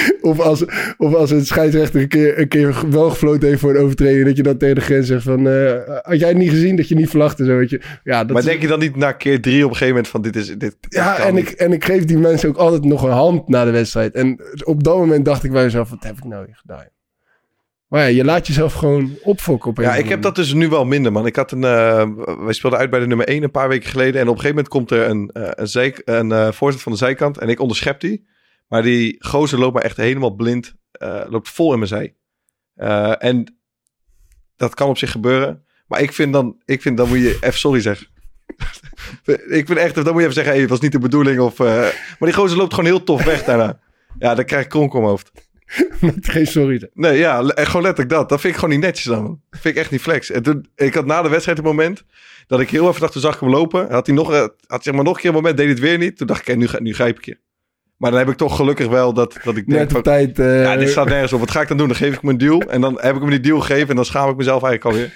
of, 0.30 0.40
als, 0.40 0.64
of 0.96 1.14
als 1.14 1.30
een 1.30 1.46
scheidsrechter 1.46 2.00
een 2.00 2.08
keer, 2.08 2.38
een 2.38 2.48
keer 2.48 2.90
wel 2.90 3.10
gefloten 3.10 3.48
heeft 3.48 3.60
voor 3.60 3.74
een 3.74 3.82
overtreding... 3.82 4.24
dat 4.26 4.36
je 4.36 4.42
dan 4.42 4.56
tegen 4.56 4.74
de 4.74 4.80
grens 4.80 5.06
zegt 5.06 5.22
van... 5.22 5.48
eh, 5.48 5.98
had 6.02 6.18
jij 6.18 6.28
het 6.28 6.38
niet 6.38 6.50
gezien 6.50 6.76
dat 6.76 6.88
je 6.88 6.94
niet 6.94 7.08
vlagde? 7.08 7.44
Zo, 7.44 7.56
weet 7.56 7.70
je. 7.70 7.80
Ja, 8.04 8.24
dat 8.24 8.32
Maar 8.32 8.44
denk 8.44 8.60
je 8.60 8.68
dan 8.68 8.78
niet 8.78 8.96
na 8.96 9.12
keer 9.12 9.40
drie 9.40 9.64
op 9.64 9.70
een 9.70 9.76
gegeven 9.76 9.94
moment 9.94 10.08
van 10.08 10.22
dit 10.22 10.36
is... 10.36 10.46
Dit, 10.46 10.60
dit 10.60 10.76
ja, 10.88 11.18
en 11.18 11.34
niet. 11.34 11.50
ik, 11.50 11.58
en 11.58 11.72
ik 11.72 11.84
geef 11.84 12.04
die 12.04 12.18
mensen 12.18 12.48
ook 12.48 12.56
altijd 12.56 12.84
nog 12.84 13.02
een 13.02 13.10
hand 13.10 13.48
na 13.48 13.64
de 13.64 13.70
wedstrijd. 13.70 14.14
En 14.14 14.40
op 14.64 14.84
dat 14.84 14.96
moment 14.96 15.24
dacht 15.24 15.44
ik 15.44 15.52
bij 15.52 15.64
mezelf, 15.64 15.90
wat 15.90 16.04
heb 16.04 16.16
ik 16.16 16.24
nou 16.24 16.44
weer 16.46 16.56
gedaan? 16.56 16.86
Maar 17.88 18.00
ja, 18.00 18.06
je 18.06 18.24
laat 18.24 18.46
jezelf 18.46 18.72
gewoon 18.72 19.16
opfokken 19.22 19.70
op 19.70 19.78
een 19.78 19.84
Ja, 19.84 19.94
ik 19.94 20.08
heb 20.08 20.22
dat 20.22 20.36
dus 20.36 20.52
nu 20.52 20.68
wel 20.68 20.84
minder, 20.84 21.12
man. 21.12 21.26
Ik 21.26 21.36
had 21.36 21.52
een... 21.52 21.64
eh, 21.64 22.08
wij 22.44 22.52
speelden 22.52 22.78
uit 22.78 22.90
bij 22.90 23.00
de 23.00 23.06
nummer 23.06 23.26
1 23.26 23.42
een 23.42 23.50
paar 23.50 23.68
weken 23.68 23.90
geleden. 23.90 24.20
En 24.20 24.28
op 24.28 24.34
een 24.34 24.40
gegeven 24.40 24.64
moment 24.64 24.68
komt 24.68 24.90
er 24.90 25.08
een, 25.08 25.30
eh, 25.32 26.14
een, 26.16 26.30
een 26.30 26.52
voorzet 26.54 26.82
van 26.82 26.92
de 26.92 26.98
zijkant. 26.98 27.38
En 27.38 27.48
ik 27.48 27.60
onderschep 27.60 28.00
die. 28.00 28.24
Maar 28.72 28.82
die 28.82 29.16
gozer 29.18 29.58
loopt 29.58 29.74
maar 29.74 29.82
echt 29.82 29.96
helemaal 29.96 30.30
blind. 30.34 30.74
eh, 30.92 31.22
loopt 31.28 31.48
vol 31.48 31.72
in 31.72 31.78
mijn 31.78 31.88
zij. 31.88 32.14
Eh, 32.74 33.24
en 33.24 33.56
dat 34.56 34.74
kan 34.74 34.88
op 34.88 34.98
zich 34.98 35.10
gebeuren. 35.10 35.64
Maar 35.86 36.00
ik 36.00 36.12
vind 36.12 36.32
dan... 36.32 36.62
Ik 36.64 36.82
vind 36.82 36.96
dan 36.96 37.08
moet 37.08 37.18
je 37.18 37.36
even 37.40 37.58
sorry 37.58 37.80
zeggen. 37.80 38.06
ik 39.58 39.66
vind 39.66 39.78
echt... 39.78 39.94
Dan 39.94 40.04
moet 40.04 40.14
je 40.14 40.20
even 40.20 40.32
zeggen... 40.32 40.52
Hey, 40.52 40.60
het 40.60 40.70
was 40.70 40.80
niet 40.80 40.92
de 40.92 40.98
bedoeling. 40.98 41.40
Of, 41.40 41.60
eh, 41.60 41.66
maar 41.66 42.28
die 42.28 42.32
gozer 42.32 42.56
loopt 42.58 42.74
gewoon 42.74 42.90
heel 42.90 43.02
tof 43.04 43.24
weg 43.24 43.44
daarna. 43.44 43.80
Ja, 44.18 44.34
dan 44.34 44.44
krijg 44.44 44.62
ik 44.64 44.68
kronk 44.70 44.94
om 44.94 45.04
hoofd. 45.04 45.32
Met 46.00 46.28
geen 46.28 46.46
sorry. 46.46 46.90
Nee, 46.94 47.18
ja, 47.18 47.42
gewoon 47.42 47.82
letterlijk 47.82 48.08
dat. 48.14 48.28
Dat 48.28 48.40
vind 48.40 48.52
ik 48.54 48.58
gewoon 48.60 48.74
niet 48.74 48.84
netjes 48.84 49.04
dan. 49.06 49.24
Dat 49.50 49.60
vind 49.60 49.74
ik 49.74 49.80
echt 49.80 49.90
niet 49.90 50.00
flex. 50.00 50.30
En 50.30 50.42
toen, 50.42 50.66
ik 50.74 50.94
had 50.94 51.06
na 51.06 51.22
de 51.22 51.28
wedstrijd 51.28 51.58
een 51.58 51.64
moment 51.64 52.04
dat 52.46 52.60
ik 52.60 52.70
heel 52.70 52.88
even 52.88 53.00
dacht, 53.00 53.12
toen 53.12 53.22
zag 53.22 53.34
ik 53.34 53.40
hem 53.40 53.50
lopen. 53.50 53.90
Had 53.90 54.06
hij 54.06 54.14
nog, 54.14 54.48
had 54.66 54.82
zeg 54.82 54.94
maar 54.94 55.04
nog 55.04 55.14
een 55.14 55.20
keer 55.20 55.30
een 55.30 55.36
moment, 55.36 55.56
deed 55.56 55.64
hij 55.66 55.74
het 55.74 55.84
weer 55.84 55.98
niet. 55.98 56.16
Toen 56.16 56.26
dacht 56.26 56.48
ik, 56.48 56.56
nu, 56.56 56.68
ga- 56.68 56.80
nu 56.80 56.94
grijp 56.94 57.18
ik 57.18 57.24
je. 57.24 57.38
Maar 58.02 58.10
dan 58.10 58.20
heb 58.20 58.28
ik 58.28 58.36
toch 58.36 58.56
gelukkig 58.56 58.88
wel 58.88 59.12
dat, 59.12 59.32
dat 59.44 59.56
ik 59.56 59.66
denk 59.66 59.78
Net 59.80 59.88
van, 59.88 59.98
op 59.98 60.04
tijd. 60.04 60.38
eh, 60.38 60.62
ja, 60.62 60.76
dit 60.76 60.88
staat 60.88 61.08
nergens 61.08 61.32
op. 61.32 61.40
Wat 61.40 61.50
ga 61.50 61.60
ik 61.60 61.68
dan 61.68 61.76
doen? 61.76 61.86
Dan 61.86 61.96
geef 61.96 62.14
ik 62.14 62.20
hem 62.20 62.30
een 62.30 62.38
deal. 62.38 62.60
En 62.60 62.80
dan 62.80 62.98
heb 63.00 63.14
ik 63.14 63.20
hem 63.20 63.30
die 63.30 63.40
deal 63.40 63.60
gegeven 63.60 63.88
en 63.88 63.96
dan 63.96 64.04
schaam 64.04 64.30
ik 64.30 64.36
mezelf 64.36 64.62
eigenlijk 64.62 64.94
alweer. 64.96 65.12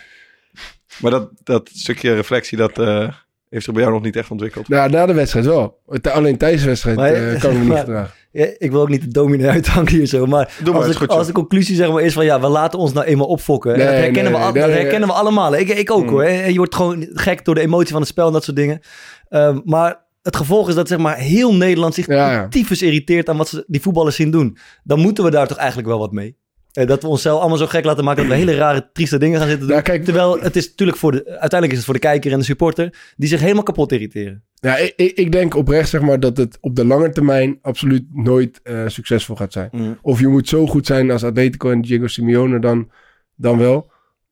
Maar 1.01 1.11
dat, 1.11 1.31
dat 1.45 1.71
stukje 1.75 2.15
reflectie, 2.15 2.59
dat 2.59 2.79
eh, 2.79 3.09
heeft 3.51 3.65
zich 3.65 3.73
bij 3.73 3.83
jou 3.83 3.95
nog 3.95 4.03
niet 4.03 4.17
echt 4.17 4.31
ontwikkeld. 4.31 4.69
Nou, 4.69 4.91
na 4.91 5.07
de 5.07 5.13
wedstrijd 5.15 5.47
wel. 5.47 5.79
Alleen 6.13 6.37
tijdens 6.37 6.63
de 6.63 6.69
wedstrijd 6.69 6.97
Maar- 6.97 7.13
eh, 7.13 7.41
kan 7.41 7.51
ik 7.51 7.59
me 7.59 7.65
niet 7.65 7.79
gedragen. 7.79 8.15
Ja, 8.33 8.47
ik 8.59 8.71
wil 8.71 8.81
ook 8.81 8.89
niet 8.89 9.01
de 9.03 9.09
dominee 9.09 9.49
uithangen 9.49 9.91
hier 9.93 10.07
zo, 10.07 10.27
maar, 10.27 10.55
Doe 10.63 10.73
maar, 10.75 10.83
als, 10.83 10.91
ik- 10.93 10.97
goed 10.99 11.11
zo. 11.13 11.17
als 11.19 11.27
de 11.27 11.33
conclusie 11.33 11.77
zeg 11.77 11.91
maar 11.93 12.03
is 12.03 12.13
van 12.13 12.25
ja, 12.25 12.41
we 12.41 12.49
laten 12.49 12.79
ons 12.79 12.93
nou 12.93 13.07
eenmaal 13.07 13.27
opfokken. 13.27 13.77
Nee, 13.77 13.87
dat 13.87 13.95
herkennen, 13.95 14.23
nee, 14.33 14.33
we, 14.41 14.47
al- 14.47 14.53
nee, 14.53 14.63
dat 14.63 14.71
nee, 14.71 14.81
herkennen 14.81 15.09
we 15.09 15.15
allemaal. 15.15 15.57
Ik, 15.57 15.69
ik 15.69 15.91
ook 15.91 16.03
Mm. 16.03 16.09
hoor. 16.09 16.23
En 16.23 16.51
je 16.53 16.57
wordt 16.59 16.75
gewoon 16.75 17.07
gek 17.13 17.45
door 17.45 17.55
de 17.55 17.61
emotie 17.61 17.91
van 17.93 18.01
het 18.01 18.09
spel 18.11 18.27
en 18.27 18.33
dat 18.33 18.45
soort 18.45 18.57
dingen. 18.57 18.81
Ehm, 19.29 19.59
maar 19.65 20.05
het 20.27 20.37
gevolg 20.37 20.69
is 20.69 20.75
dat 20.75 20.89
zeg 20.89 20.99
maar 20.99 21.17
heel 21.17 21.55
Nederland 21.55 21.95
zich 21.95 22.07
Ja, 22.07 22.49
tyfus 22.49 22.83
irriteert 22.83 23.29
aan 23.29 23.37
wat 23.37 23.49
ze, 23.49 23.65
die 23.67 23.81
voetballers 23.81 24.17
zien 24.17 24.31
doen. 24.31 24.57
Dan 24.85 25.01
moeten 25.01 25.25
we 25.25 25.31
daar 25.31 25.47
toch 25.47 25.57
eigenlijk 25.57 25.89
wel 25.89 25.99
wat 25.99 26.13
mee. 26.13 26.37
Eh, 26.73 26.87
dat 26.87 27.03
we 27.03 27.09
onszelf 27.09 27.41
allemaal 27.41 27.59
zo 27.59 27.67
gek 27.67 27.85
laten 27.85 28.05
maken 28.05 28.23
dat 28.23 28.33
we 28.33 28.39
hele 28.39 28.55
rare, 28.55 28.91
trieste 28.93 29.19
dingen 29.19 29.39
gaan 29.39 29.49
zitten 29.49 29.67
doen. 29.67 29.77
Ja, 29.77 29.83
kijk, 29.83 30.05
Terwijl 30.05 30.41
het 30.41 30.57
is 30.57 30.69
natuurlijk 30.69 30.99
voor 30.99 31.13
de, 31.13 31.25
uiteindelijk 31.25 31.71
is 31.71 31.77
het 31.77 31.85
voor 31.85 31.95
de 31.95 32.01
kijker 32.01 32.33
en 32.33 32.39
de 32.39 32.45
supporter 32.45 33.15
die 33.17 33.29
zich 33.29 33.41
helemaal 33.41 33.63
kapot 33.63 33.93
irriteren. 33.93 34.45
Ja, 34.55 34.77
ik, 34.77 34.93
ik, 34.97 35.33
denk 35.33 35.55
oprecht 35.55 35.89
zeg 35.89 36.01
maar 36.01 36.21
dat 36.21 36.37
het 36.37 36.59
op 36.61 36.77
de 36.77 36.85
lange 36.85 37.11
termijn 37.11 37.59
absoluut 37.63 38.05
nooit 38.13 38.61
eh, 38.63 38.83
succesvol 38.87 39.37
gaat 39.37 39.53
zijn. 39.53 39.69
Mm. 39.73 39.99
Of 40.03 40.21
je 40.21 40.29
moet 40.29 40.49
zo 40.49 40.67
goed 40.67 40.87
zijn 40.87 41.11
als 41.11 41.25
Atletico 41.25 41.71
en 41.71 41.81
Diego 41.81 42.07
Simeone 42.07 42.59
dan, 42.59 42.91
dan 43.35 43.59
wel. 43.59 43.91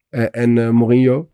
Eh, 0.09 0.24
en 0.30 0.59
eh, 0.59 0.70
Mourinho. 0.70 1.28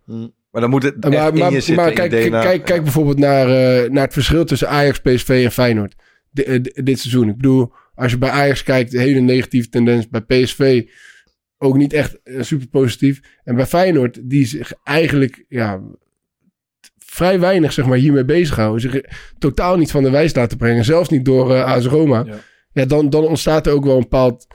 Maar 0.50 0.60
dan 0.60 0.70
moet 0.70 0.82
het 0.82 0.94
echt 0.94 1.12
maar 1.14 1.32
in 1.32 1.38
maar, 1.38 1.52
je 1.52 1.60
zitten, 1.60 1.74
maar 1.84 1.92
kijk, 1.92 2.10
kijk, 2.10 2.26
DNA. 2.26 2.42
kijk, 2.42 2.64
kijk 2.64 2.82
bijvoorbeeld 2.82 3.18
naar, 3.18 3.48
eh, 3.48 3.90
naar 3.90 4.04
het 4.04 4.12
verschil 4.12 4.44
tussen 4.44 4.68
Ajax, 4.68 4.98
PSV 5.00 5.42
en 5.44 5.52
Feyenoord. 5.52 5.94
Eh, 6.32 6.62
di- 6.62 6.82
dit 6.82 6.98
seizoen. 6.98 7.28
Ik 7.28 7.36
bedoel, 7.36 7.72
als 7.94 8.10
je 8.12 8.18
bij 8.18 8.30
Ajax 8.30 8.62
kijkt, 8.62 8.94
een 8.94 9.00
hele 9.00 9.20
negatieve 9.20 9.68
tendens. 9.68 10.08
Bij 10.08 10.20
PSV 10.20 10.88
ook 11.58 11.76
niet 11.76 11.92
echt 11.92 12.22
eh, 12.22 12.42
super 12.42 12.66
positief. 12.68 13.20
En 13.44 13.54
bij 13.56 13.66
Feyenoord, 13.66 14.18
die 14.30 14.46
zich 14.46 14.72
eigenlijk 14.84 15.44
ja, 15.48 15.80
vrij 16.98 17.40
weinig 17.40 17.72
zeg 17.72 17.86
maar, 17.86 17.98
hiermee 17.98 18.24
bezighouden. 18.24 18.80
Zich 18.80 19.00
totaal 19.38 19.76
niet 19.76 19.90
van 19.90 20.02
de 20.02 20.10
wijs 20.10 20.34
laten 20.34 20.56
brengen. 20.58 20.84
Zelfs 20.84 21.08
niet 21.08 21.24
door 21.24 21.54
eh 21.54 21.64
AS 21.64 21.86
Roma. 21.86 22.22
Ja. 22.26 22.34
Ja, 22.72 22.84
dan, 22.84 23.10
dan 23.10 23.26
ontstaat 23.26 23.66
er 23.66 23.72
ook 23.72 23.84
wel 23.84 23.94
een 23.94 24.00
bepaald... 24.00 24.46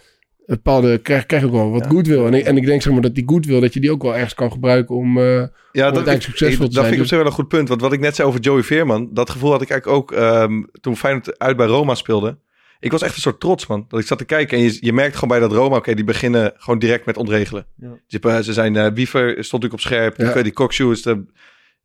Een 0.45 0.55
bepaalde, 0.55 0.97
krijg, 0.97 1.25
krijg 1.25 1.43
ook 1.43 1.51
wel 1.51 1.71
wat 1.71 1.83
Ja. 1.83 1.89
goodwill. 1.89 2.25
En 2.25 2.33
ik, 2.33 2.45
en 2.45 2.57
ik 2.57 2.65
denk 2.65 2.81
zeg 2.81 2.93
maar, 2.93 3.01
dat 3.01 3.15
die 3.15 3.23
goodwill, 3.27 3.59
dat 3.59 3.73
je 3.73 3.79
die 3.79 3.91
ook 3.91 4.01
wel 4.03 4.13
ergens 4.15 4.33
kan 4.33 4.51
gebruiken 4.51 4.95
om... 4.95 5.17
eh, 5.17 5.23
Ja, 5.23 5.37
dat, 5.41 5.49
uiteindelijk 5.71 6.15
ik- 6.15 6.21
succesvol 6.21 6.51
ik- 6.51 6.57
te 6.57 6.63
dat 6.65 6.73
zijn. 6.73 6.85
vind 6.85 6.95
ik 6.95 7.01
op 7.01 7.07
zich 7.07 7.17
wel 7.17 7.27
een 7.27 7.33
goed 7.33 7.47
punt. 7.47 7.67
Want 7.69 7.81
wat 7.81 7.93
ik 7.93 7.99
net 7.99 8.15
zei 8.15 8.27
over 8.27 8.39
Joey 8.39 8.63
Veerman, 8.63 9.09
dat 9.13 9.29
gevoel 9.29 9.51
had 9.51 9.61
ik 9.61 9.69
eigenlijk 9.69 9.99
ook 10.01 10.11
ehm, 10.11 10.63
toen 10.81 10.97
Feyenoord 10.97 11.39
uit 11.39 11.57
bij 11.57 11.65
Roma 11.67 11.95
speelde. 11.95 12.37
Ik 12.79 12.91
was 12.91 13.01
echt 13.01 13.15
een 13.15 13.21
soort 13.21 13.39
trots, 13.39 13.67
man. 13.67 13.85
Dat 13.87 13.99
ik 13.99 14.05
zat 14.05 14.17
te 14.17 14.25
kijken 14.25 14.57
en 14.57 14.63
je, 14.63 14.77
je 14.79 14.93
merkt 14.93 15.13
gewoon 15.15 15.29
bij 15.29 15.39
dat 15.47 15.57
Roma, 15.57 15.75
oké, 15.75 15.93
die 15.93 16.03
beginnen 16.03 16.53
gewoon 16.57 16.79
direct 16.79 17.05
met 17.05 17.17
ontregelen. 17.17 17.65
Ja. 18.07 18.41
Ze, 18.41 18.53
zijn, 18.53 18.75
eh 18.75 18.87
Wiever 18.93 19.29
stond 19.29 19.63
natuurlijk 19.63 19.73
op 19.73 19.79
scherp. 19.79 20.17
Ja. 20.17 20.41
Die, 20.41 20.89
is 20.91 21.01
de, 21.01 21.23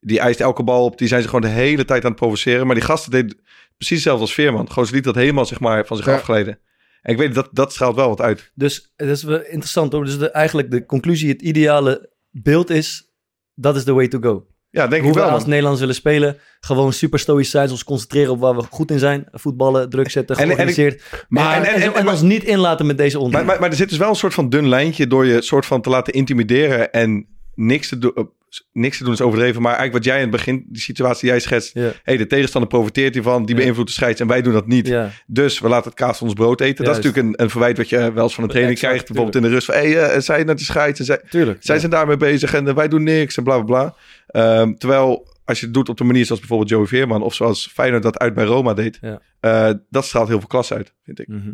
die 0.00 0.18
eist 0.20 0.40
elke 0.40 0.62
bal 0.62 0.84
op. 0.84 0.98
Die 0.98 1.08
zijn 1.08 1.20
ze 1.22 1.26
gewoon 1.28 1.50
de 1.50 1.56
hele 1.56 1.84
tijd 1.84 2.04
aan 2.04 2.10
het 2.10 2.20
provoceren. 2.20 2.66
Maar 2.66 2.74
die 2.74 2.84
gasten 2.84 3.10
deden 3.10 3.38
precies 3.76 3.96
hetzelfde 3.96 4.22
als 4.22 4.34
Veerman. 4.34 4.68
Gewoon 4.68 4.86
ze 4.86 4.94
liet 4.94 5.04
dat 5.04 5.14
helemaal 5.14 5.46
zeg 5.46 5.60
maar, 5.60 5.86
van 5.86 5.96
zich 5.96 6.06
Ja. 6.06 6.14
afglijden. 6.14 6.58
En 7.02 7.12
ik 7.12 7.18
weet, 7.18 7.34
dat, 7.34 7.48
dat 7.52 7.72
straalt 7.72 7.96
wel 7.96 8.08
wat 8.08 8.20
uit. 8.20 8.50
Dus 8.54 8.92
dat 8.96 9.08
is 9.08 9.22
wel 9.22 9.42
interessant 9.42 9.92
hoor. 9.92 10.04
Dus 10.04 10.18
de, 10.18 10.30
eigenlijk 10.30 10.70
de 10.70 10.86
conclusie, 10.86 11.28
het 11.28 11.42
ideale 11.42 12.10
beeld 12.30 12.70
is, 12.70 13.12
dat 13.54 13.76
is 13.76 13.84
the 13.84 13.92
way 13.92 14.08
to 14.08 14.18
go. 14.20 14.46
Ja, 14.70 14.86
denk 14.86 15.02
Hoe 15.02 15.10
ik 15.10 15.16
we 15.16 15.22
wel. 15.22 15.30
als 15.30 15.40
man. 15.40 15.48
Nederlands 15.48 15.80
willen 15.80 15.94
spelen, 15.94 16.36
gewoon 16.60 16.92
super 16.92 17.18
stoïcijns, 17.18 17.70
ons 17.70 17.84
concentreren 17.84 18.32
op 18.32 18.40
waar 18.40 18.56
we 18.56 18.62
goed 18.70 18.90
in 18.90 18.98
zijn. 18.98 19.26
Voetballen, 19.32 19.90
druk 19.90 20.10
zetten, 20.10 20.36
En- 20.36 20.42
en 20.42 20.48
georganiseerd. 20.48 21.26
Maar- 21.28 21.62
en, 21.62 21.94
en, 21.94 22.08
ons 22.08 22.22
niet 22.22 22.44
inlaten 22.44 22.86
met 22.86 22.96
deze 22.98 23.16
Maar, 23.16 23.26
onzin. 23.26 23.44
maar, 23.46 23.60
maar 23.60 23.70
er 23.70 23.76
zit 23.76 23.88
dus 23.88 23.98
wel 23.98 24.08
een 24.08 24.14
soort 24.14 24.34
van 24.34 24.48
dun 24.48 24.68
lijntje 24.68 25.06
door 25.06 25.26
je 25.26 25.42
soort 25.42 25.66
van 25.66 25.82
te 25.82 25.90
laten 25.90 26.12
intimideren 26.12 26.92
en 26.92 27.26
niks 27.54 27.88
te, 27.88 27.98
doen. 27.98 28.30
Niks 28.72 28.98
te 28.98 29.04
doen 29.04 29.12
is 29.12 29.20
overdreven. 29.20 29.62
Maar 29.62 29.74
eigenlijk 29.76 30.04
wat 30.04 30.14
jij 30.14 30.14
in 30.16 30.22
het 30.28 30.30
begin, 30.30 30.64
die 30.68 30.82
situatie 30.82 31.20
die 31.20 31.30
jij 31.30 31.40
schetst. 31.40 31.74
Ja. 31.74 31.92
hey, 32.02 32.16
de 32.16 32.26
tegenstander 32.26 32.70
profiteert 32.70 33.14
hiervan, 33.14 33.44
die 33.46 33.54
Ja. 33.56 33.60
beïnvloedt 33.62 33.88
de 33.88 33.94
scheids 33.94 34.20
en 34.20 34.26
wij 34.26 34.42
doen 34.42 34.52
dat 34.52 34.66
niet. 34.66 34.86
ja. 34.86 35.10
Dus 35.26 35.58
we 35.60 35.68
laten 35.68 35.90
het 35.90 35.98
kaas 35.98 36.18
van 36.18 36.26
ons 36.26 36.36
brood 36.36 36.60
eten. 36.60 36.84
Dat 36.84 36.98
is 36.98 37.04
natuurlijk 37.04 37.26
een, 37.38 37.44
een 37.44 37.50
verwijt 37.50 37.76
wat 37.76 37.88
je 37.88 38.12
wel 38.12 38.22
eens 38.24 38.34
van 38.34 38.44
een 38.44 38.50
training 38.50 38.76
Exact, 38.76 38.92
krijgt. 38.92 39.12
Bijvoorbeeld 39.12 39.44
in 39.44 39.50
de 39.50 39.54
rust 39.54 39.66
van, 39.66 39.74
hey, 39.74 40.02
eh, 40.10 40.20
zij 40.20 40.44
naar 40.44 40.56
die 40.56 40.64
scheids 40.64 40.98
en 40.98 41.04
zij, 41.04 41.20
Tuurlijk. 41.28 41.58
zij 41.62 41.74
ja. 41.74 41.80
zijn 41.80 41.92
daarmee 41.92 42.16
bezig 42.16 42.54
en 42.54 42.68
eh, 42.68 42.74
wij 42.74 42.88
doen 42.88 43.02
niks 43.02 43.36
en 43.36 43.44
bla 43.44 43.60
bla 43.60 43.64
bla. 43.64 43.94
Ehm, 44.26 44.74
terwijl 44.74 45.28
als 45.44 45.58
je 45.60 45.64
het 45.64 45.74
doet 45.74 45.88
op 45.88 45.96
de 45.96 46.04
manier 46.04 46.24
zoals 46.24 46.40
bijvoorbeeld 46.40 46.70
Joey 46.70 46.86
Veerman 46.86 47.22
of 47.22 47.34
zoals 47.34 47.66
Feyenoord 47.72 48.02
dat 48.02 48.18
uit 48.18 48.34
bij 48.34 48.44
Roma 48.44 48.74
deed. 48.74 48.98
Ja. 49.00 49.20
eh, 49.40 49.74
dat 49.90 50.04
straalt 50.04 50.28
heel 50.28 50.38
veel 50.38 50.48
klas 50.48 50.72
uit, 50.72 50.94
vind 51.04 51.18
ik. 51.20 51.28
Mhm. 51.28 51.52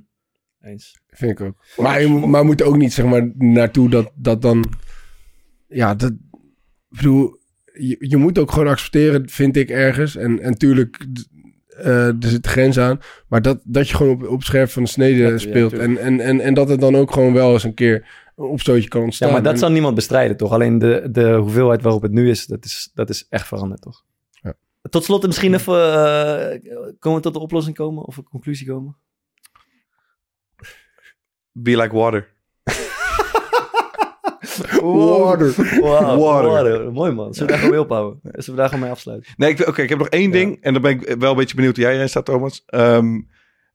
Eens. 0.61 1.01
Vind 1.09 1.30
ik 1.40 1.47
ook. 1.47 1.55
Maar 1.76 2.11
maar 2.11 2.44
moet 2.44 2.61
er 2.61 2.66
ook 2.66 2.76
niet 2.76 2.92
zeg 2.92 3.05
maar 3.05 3.30
naartoe 3.36 3.90
dat, 3.90 4.12
dat 4.14 4.42
dan... 4.42 4.64
Ja, 5.68 5.94
dat... 5.94 6.12
Ik 6.97 7.03
bedoel, 7.03 7.38
je, 7.72 7.97
je 7.99 8.16
moet 8.16 8.38
ook 8.38 8.51
gewoon 8.51 8.68
accepteren, 8.68 9.28
vind 9.28 9.57
ik 9.57 9.70
ergens. 9.70 10.16
En, 10.16 10.40
en 10.40 10.59
tuurlijk, 10.59 11.07
eh, 11.68 12.07
er 12.07 12.14
zit 12.18 12.44
een 12.44 12.51
grens 12.51 12.78
aan. 12.78 13.01
Maar 13.28 13.42
dat, 13.42 13.61
dat 13.64 13.88
je 13.88 13.97
gewoon 13.97 14.12
op, 14.12 14.28
op 14.28 14.42
scherp 14.42 14.70
van 14.70 14.82
de 14.82 14.88
snede 14.88 15.38
speelt. 15.38 15.72
en, 15.72 15.99
en, 15.99 16.20
en, 16.20 16.40
en 16.40 16.55
dat 16.55 16.68
het 16.68 16.80
dan 16.80 16.97
ook 16.97 17.12
gewoon 17.12 17.32
wel 17.32 17.53
eens 17.53 17.64
een 17.64 17.74
keer 17.74 18.09
een 18.36 18.44
opstootje 18.44 18.88
kan 18.88 19.03
ontstaan. 19.03 19.28
Ja, 19.28 19.34
maar 19.34 19.42
dat 19.42 19.53
En- 19.53 19.59
zal 19.59 19.70
niemand 19.70 19.94
bestrijden, 19.94 20.36
toch? 20.36 20.53
Alleen 20.53 20.78
de, 20.78 21.09
de 21.11 21.34
hoeveelheid 21.34 21.82
waarop 21.82 22.03
het 22.03 22.12
nu 22.12 22.30
is, 22.30 22.47
dat 22.47 22.64
is, 22.64 22.90
dat 22.94 23.09
is 23.11 23.26
echt 23.28 23.47
veranderd, 23.47 23.80
toch? 23.80 24.05
Ja. 24.30 24.55
Tot 24.90 25.05
slot 25.05 25.26
misschien 25.26 25.55
even, 25.55 25.74
eh, 25.74 26.61
komen 26.99 27.18
we 27.18 27.24
tot 27.24 27.34
de 27.34 27.40
oplossing 27.40 27.76
komen 27.76 28.05
of 28.05 28.16
een 28.16 28.24
conclusie 28.24 28.66
komen? 28.66 28.97
Be 31.53 31.76
like 31.76 31.94
water. 31.97 32.34
Water. 34.57 35.54
Wow, 35.80 36.22
Water. 36.22 36.48
water. 36.50 36.92
Mooi 36.92 37.12
man. 37.12 37.34
Zullen 37.34 37.46
we 37.46 37.52
daar 37.52 37.57
gewoon 37.59 37.70
mee 37.74 37.80
ophouden? 37.84 38.20
Zullen 38.22 38.50
we 38.50 38.57
daar 38.57 38.68
gewoon 38.68 38.80
mee 38.80 38.90
afsluiten? 38.92 39.32
Nee, 39.36 39.50
ik, 39.50 39.68
oké, 39.68 39.82
ik 39.82 39.88
heb 39.88 39.98
nog 39.98 40.09
één 40.09 40.30
ding. 40.30 40.59
En 40.62 40.72
dan 40.72 40.82
ben 40.82 40.90
ik 41.00 41.14
wel 41.18 41.30
een 41.30 41.36
beetje 41.36 41.54
benieuwd 41.57 41.76
hoe 41.76 41.84
jij 41.84 41.94
erin 41.94 42.09
staat, 42.09 42.24
Thomas. 42.24 42.62
Ehm, 42.66 43.20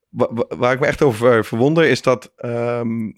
wa- 0.09 0.33
wa- 0.33 0.57
waar 0.57 0.73
ik 0.73 0.79
me 0.79 0.85
echt 0.85 1.01
over 1.01 1.37
eh, 1.37 1.43
verwonder 1.43 1.83
is 1.85 2.01
dat... 2.01 2.31
ehm, 2.35 3.11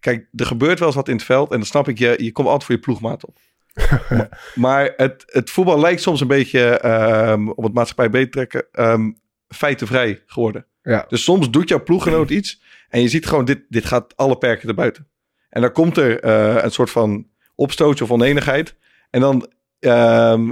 kijk, 0.00 0.28
er 0.34 0.46
gebeurt 0.46 0.78
wel 0.78 0.88
eens 0.88 0.96
wat 0.96 1.08
in 1.08 1.14
het 1.14 1.24
veld. 1.24 1.50
En 1.50 1.56
dan 1.56 1.66
snap 1.66 1.88
ik, 1.88 1.98
je, 1.98 2.14
je 2.18 2.32
komt 2.32 2.46
altijd 2.46 2.64
voor 2.64 2.74
je 2.74 2.80
ploegmaat 2.80 3.26
op. 3.26 3.38
maar 4.10 4.52
maar 4.54 4.92
het, 4.96 5.24
het 5.26 5.50
voetbal 5.50 5.80
lijkt 5.80 6.00
soms 6.02 6.20
een 6.20 6.26
beetje, 6.26 6.60
ehm, 6.78 7.48
om 7.48 7.64
het 7.64 7.74
maatschappij 7.74 8.10
beter 8.10 8.30
te 8.30 8.36
trekken, 8.38 8.64
ehm, 8.72 9.10
feitenvrij 9.48 10.22
geworden. 10.26 10.66
Ja. 10.82 11.04
Dus 11.08 11.24
soms 11.24 11.50
doet 11.50 11.68
jouw 11.68 11.82
ploeggenoot 11.82 12.30
iets 12.30 12.62
en 12.88 13.00
je 13.00 13.08
ziet 13.08 13.26
gewoon, 13.26 13.44
dit, 13.44 13.60
dit 13.68 13.84
gaat 13.84 14.16
alle 14.16 14.38
perken 14.38 14.68
erbuiten. 14.68 15.08
En 15.56 15.62
dan 15.62 15.72
komt 15.72 15.96
er 15.96 16.20
eh, 16.20 16.62
een 16.62 16.70
soort 16.70 16.90
van 16.90 17.26
opstootje 17.54 18.04
of 18.04 18.10
oneenigheid. 18.10 18.74
En 19.10 19.20
dan, 19.20 19.48
ehm, 19.80 20.50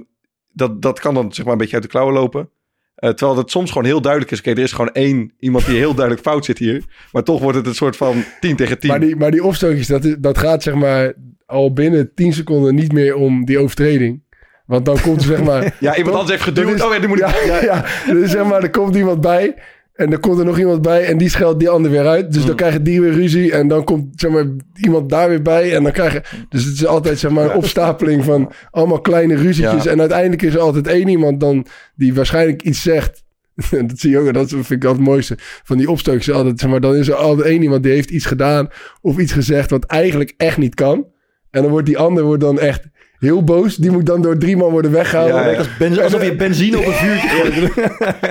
dat, 0.52 0.82
dat 0.82 1.00
kan 1.00 1.14
dan 1.14 1.32
zeg 1.32 1.44
maar 1.44 1.52
een 1.52 1.58
beetje 1.58 1.74
uit 1.74 1.82
de 1.82 1.88
klauwen 1.88 2.14
lopen. 2.14 2.48
Eh, 2.94 3.10
terwijl 3.10 3.38
het 3.38 3.50
soms 3.50 3.68
gewoon 3.70 3.84
heel 3.86 4.00
duidelijk 4.00 4.32
is. 4.32 4.38
Oké, 4.38 4.50
er 4.50 4.58
is 4.58 4.72
gewoon 4.72 4.92
één 4.92 5.32
iemand 5.38 5.66
die 5.66 5.76
heel 5.76 5.94
duidelijk 5.94 6.26
fout 6.26 6.44
zit 6.44 6.58
hier. 6.58 6.84
Maar 7.12 7.22
toch 7.22 7.40
wordt 7.40 7.56
het 7.56 7.66
een 7.66 7.74
soort 7.74 7.96
van 7.96 8.24
10 8.40 8.56
tegen 8.56 8.78
10. 8.78 8.90
Maar 8.90 9.00
die, 9.00 9.16
maar 9.16 9.30
die 9.30 9.44
opstootjes, 9.44 9.86
dat, 9.86 10.04
is- 10.04 10.16
dat 10.18 10.38
gaat 10.38 10.62
zeg 10.62 10.74
maar 10.74 11.12
al 11.46 11.72
binnen 11.72 12.14
10 12.14 12.32
seconden 12.32 12.74
niet 12.74 12.92
meer 12.92 13.14
om 13.14 13.44
die 13.44 13.58
overtreding. 13.58 14.22
Want 14.66 14.84
dan 14.84 15.00
komt 15.00 15.16
er 15.20 15.26
zeg 15.26 15.42
maar... 15.42 15.74
ja, 15.80 15.96
iemand 15.96 16.14
anders 16.14 16.30
heeft 16.32 16.42
geduwd. 16.42 16.66
Dat 16.66 16.74
is- 16.76 16.82
oh 16.84 16.92
ja, 16.92 16.98
die 16.98 17.08
moet 17.08 17.18
ik... 17.20 17.26
Ja, 17.46 17.62
ja, 17.62 17.84
dus 18.12 18.30
zeg 18.30 18.44
maar, 18.44 18.62
er 18.62 18.70
komt 18.70 18.96
iemand 18.96 19.20
bij. 19.20 19.54
En 19.94 20.10
dan 20.10 20.20
komt 20.20 20.38
er 20.38 20.44
nog 20.44 20.58
iemand 20.58 20.82
bij 20.82 21.04
en 21.04 21.18
die 21.18 21.28
scheldt 21.28 21.58
die 21.58 21.68
ander 21.68 21.90
weer 21.90 22.06
uit. 22.06 22.32
Dus 22.32 22.40
Mm. 22.40 22.46
dan 22.46 22.56
krijgen 22.56 22.82
die 22.82 23.00
weer 23.00 23.12
ruzie. 23.12 23.52
En 23.52 23.68
dan 23.68 23.84
komt 23.84 24.20
zeg 24.20 24.30
maar, 24.30 24.46
iemand 24.74 25.10
daar 25.10 25.28
weer 25.28 25.42
bij. 25.42 25.74
En 25.74 25.82
dan 25.82 25.92
krijgen... 25.92 26.22
Dus 26.48 26.64
het 26.64 26.74
is 26.74 26.86
altijd 26.86 27.18
zeg 27.18 27.30
maar, 27.30 27.44
een 27.44 27.56
opstapeling 27.56 28.24
van 28.24 28.52
allemaal 28.70 29.00
kleine 29.00 29.34
ruzietjes. 29.34 29.84
Ja. 29.84 29.90
En 29.90 30.00
uiteindelijk 30.00 30.42
is 30.42 30.54
er 30.54 30.60
altijd 30.60 30.86
één 30.86 31.08
iemand 31.08 31.40
dan 31.40 31.66
die 31.94 32.14
waarschijnlijk 32.14 32.62
iets 32.62 32.82
zegt. 32.82 33.22
En 33.70 33.86
dat 33.88 33.98
zie 33.98 34.10
je 34.10 34.18
ook, 34.18 34.34
dat 34.34 34.48
vind 34.48 34.70
ik 34.70 34.84
altijd 34.84 34.96
het 34.96 35.08
mooiste 35.08 35.34
van 35.38 35.76
die 35.76 35.90
opstootjes. 35.90 36.34
Altijd, 36.34 36.60
zeg 36.60 36.70
maar, 36.70 36.80
dan 36.80 36.94
is 36.94 37.08
er 37.08 37.14
altijd 37.14 37.48
één 37.48 37.62
iemand 37.62 37.82
die 37.82 37.92
heeft 37.92 38.10
iets 38.10 38.26
gedaan 38.26 38.68
of 39.00 39.18
iets 39.18 39.32
gezegd 39.32 39.70
wat 39.70 39.84
eigenlijk 39.84 40.34
echt 40.36 40.58
niet 40.58 40.74
kan. 40.74 41.06
En 41.50 41.62
dan 41.62 41.70
wordt 41.70 41.86
die 41.86 41.98
ander 41.98 42.24
wordt 42.24 42.40
dan 42.42 42.58
echt 42.58 42.82
heel 43.18 43.44
boos. 43.44 43.76
Die 43.76 43.90
moet 43.90 44.06
dan 44.06 44.22
door 44.22 44.38
drie 44.38 44.56
man 44.56 44.70
worden 44.70 44.90
weggehouden. 44.90 45.50
Ja, 45.50 45.56
als 45.58 45.76
benz- 45.76 45.98
alsof 45.98 46.24
je 46.24 46.36
benzine 46.36 46.78
op 46.78 46.86
een 46.86 46.92
vuurtje 46.92 47.28
gooit. 47.34 47.74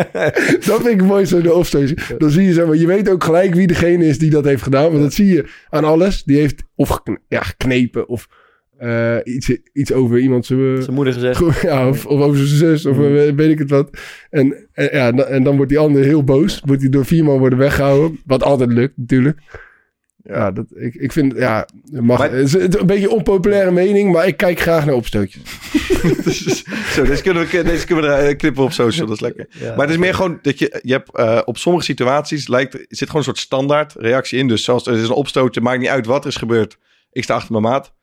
Dat 0.67 0.81
vind 0.81 1.01
ik 1.01 1.03
mooiste 1.03 1.36
aan 1.36 1.41
de 1.41 1.53
opstootjes. 1.53 2.11
Dan 2.17 2.29
zie 2.29 2.43
je, 2.43 2.53
zeg 2.53 2.65
maar, 2.65 2.75
je 2.75 2.88
weet 2.88 3.09
ook 3.09 3.23
gelijk 3.23 3.53
wie 3.53 3.67
degene 3.67 4.05
is 4.05 4.19
die 4.19 4.29
dat 4.29 4.45
heeft 4.45 4.63
gedaan. 4.63 4.89
Want 4.91 5.01
dat 5.03 5.13
zie 5.13 5.34
je 5.34 5.45
aan 5.69 5.84
alles. 5.84 6.23
Die 6.23 6.38
heeft 6.38 6.63
of 6.75 6.89
gekne- 6.89 7.19
ja, 7.27 7.41
geknepen 7.41 8.07
of 8.07 8.27
eh, 8.77 9.15
iets, 9.23 9.57
iets 9.73 9.93
over 9.93 10.19
iemand 10.19 10.45
zijn... 10.45 10.81
Zijn 10.81 10.95
moeder 10.95 11.13
gezegd. 11.13 11.61
Ja, 11.61 11.88
of, 11.89 12.05
of 12.05 12.21
over 12.21 12.38
zijn 12.38 12.57
zus, 12.57 12.86
of 12.86 12.97
eh, 12.97 13.03
weet 13.36 13.49
ik 13.51 13.59
het 13.59 13.69
wat. 13.69 13.89
En, 14.29 14.67
en, 14.73 14.89
ja, 14.91 15.07
en 15.07 15.15
dan- 15.15 15.25
en 15.27 15.43
dan 15.43 15.55
wordt 15.55 15.69
die 15.71 15.79
ander 15.79 16.03
heel 16.03 16.23
boos. 16.23 16.61
Moet 16.65 16.81
hij 16.81 16.89
door 16.89 17.05
vier 17.05 17.23
man 17.23 17.38
worden 17.39 17.59
weggehouden. 17.59 18.19
Wat 18.25 18.43
altijd 18.43 18.71
lukt, 18.71 18.93
natuurlijk. 18.97 19.39
Ja, 20.24 20.51
dat, 20.51 20.65
ik, 20.76 20.95
ik 20.95 21.11
vind, 21.11 21.34
ja, 21.36 21.67
het 21.91 22.01
mag, 22.01 22.17
Maar- 22.17 22.32
het 22.32 22.45
is 22.45 22.53
een 22.53 22.86
beetje 22.86 23.03
een 23.07 23.15
onpopulaire 23.15 23.71
mening, 23.71 24.11
maar 24.11 24.28
ik 24.28 24.38
kijk 24.38 24.59
graag 24.59 24.86
naar 24.86 24.95
opstootjes. 24.95 25.41
Zo, 26.93 27.03
deze 27.03 27.21
kunnen 27.21 27.47
we, 27.49 27.63
deze 27.63 27.86
kunnen 27.86 28.03
we 28.05 28.09
er 28.15 28.36
knippen 28.36 28.63
op 28.63 28.71
social, 28.71 29.05
dat 29.07 29.15
is 29.15 29.21
lekker. 29.21 29.47
Ja. 29.49 29.69
Maar 29.69 29.80
het 29.86 29.89
is 29.89 29.97
meer 29.97 30.13
gewoon 30.13 30.39
dat 30.41 30.59
je, 30.59 30.80
je 30.84 30.91
hebt 30.93 31.15
eh, 31.15 31.41
op 31.45 31.57
sommige 31.57 31.86
situaties 31.86 32.47
lijkt, 32.47 32.74
er 32.74 32.86
zit 32.89 32.99
gewoon 33.07 33.15
een 33.17 33.24
soort 33.24 33.38
standaard 33.38 33.93
reactie 33.97 34.39
in. 34.39 34.47
Dus 34.47 34.63
zoals 34.63 34.88
er 34.88 34.93
is 34.97 35.03
een 35.03 35.09
opstootje, 35.11 35.61
maakt 35.61 35.80
niet 35.80 35.88
uit 35.89 36.05
wat 36.05 36.24
er 36.24 36.30
is 36.30 36.36
gebeurd. 36.36 36.78
Ik 37.11 37.24
sta 37.24 37.34
achter 37.36 37.51
mijn 37.51 37.63
maat. 37.63 37.93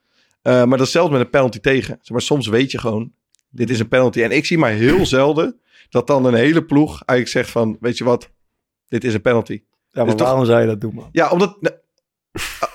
Eh, 0.42 0.52
maar 0.64 0.78
dat 0.78 0.86
is 0.86 0.92
zelfs 0.92 1.10
met 1.10 1.20
een 1.20 1.30
penalty 1.30 1.58
tegen. 1.58 1.98
Zeg 2.00 2.10
maar 2.10 2.20
soms 2.22 2.46
weet 2.46 2.70
je 2.70 2.78
gewoon, 2.78 3.12
dit 3.50 3.70
is 3.70 3.78
een 3.80 3.88
penalty. 3.88 4.22
En 4.22 4.30
ik 4.30 4.46
zie 4.46 4.58
maar 4.58 4.70
heel 4.70 5.06
zelden 5.06 5.60
dat 5.90 6.06
dan 6.06 6.24
een 6.24 6.34
hele 6.34 6.64
ploeg 6.64 6.90
eigenlijk 6.90 7.28
zegt 7.28 7.50
van, 7.50 7.76
weet 7.80 7.98
je 7.98 8.04
wat, 8.04 8.30
dit 8.88 9.04
is 9.04 9.14
een 9.14 9.20
penalty. 9.20 9.62
Ja, 9.92 10.04
maar 10.04 10.16
toch- 10.16 10.26
waarom 10.26 10.44
zou 10.46 10.60
je 10.60 10.66
dat 10.66 10.80
doen, 10.80 10.94
man? 10.94 11.08
Ja, 11.12 11.28
omdat... 11.30 11.58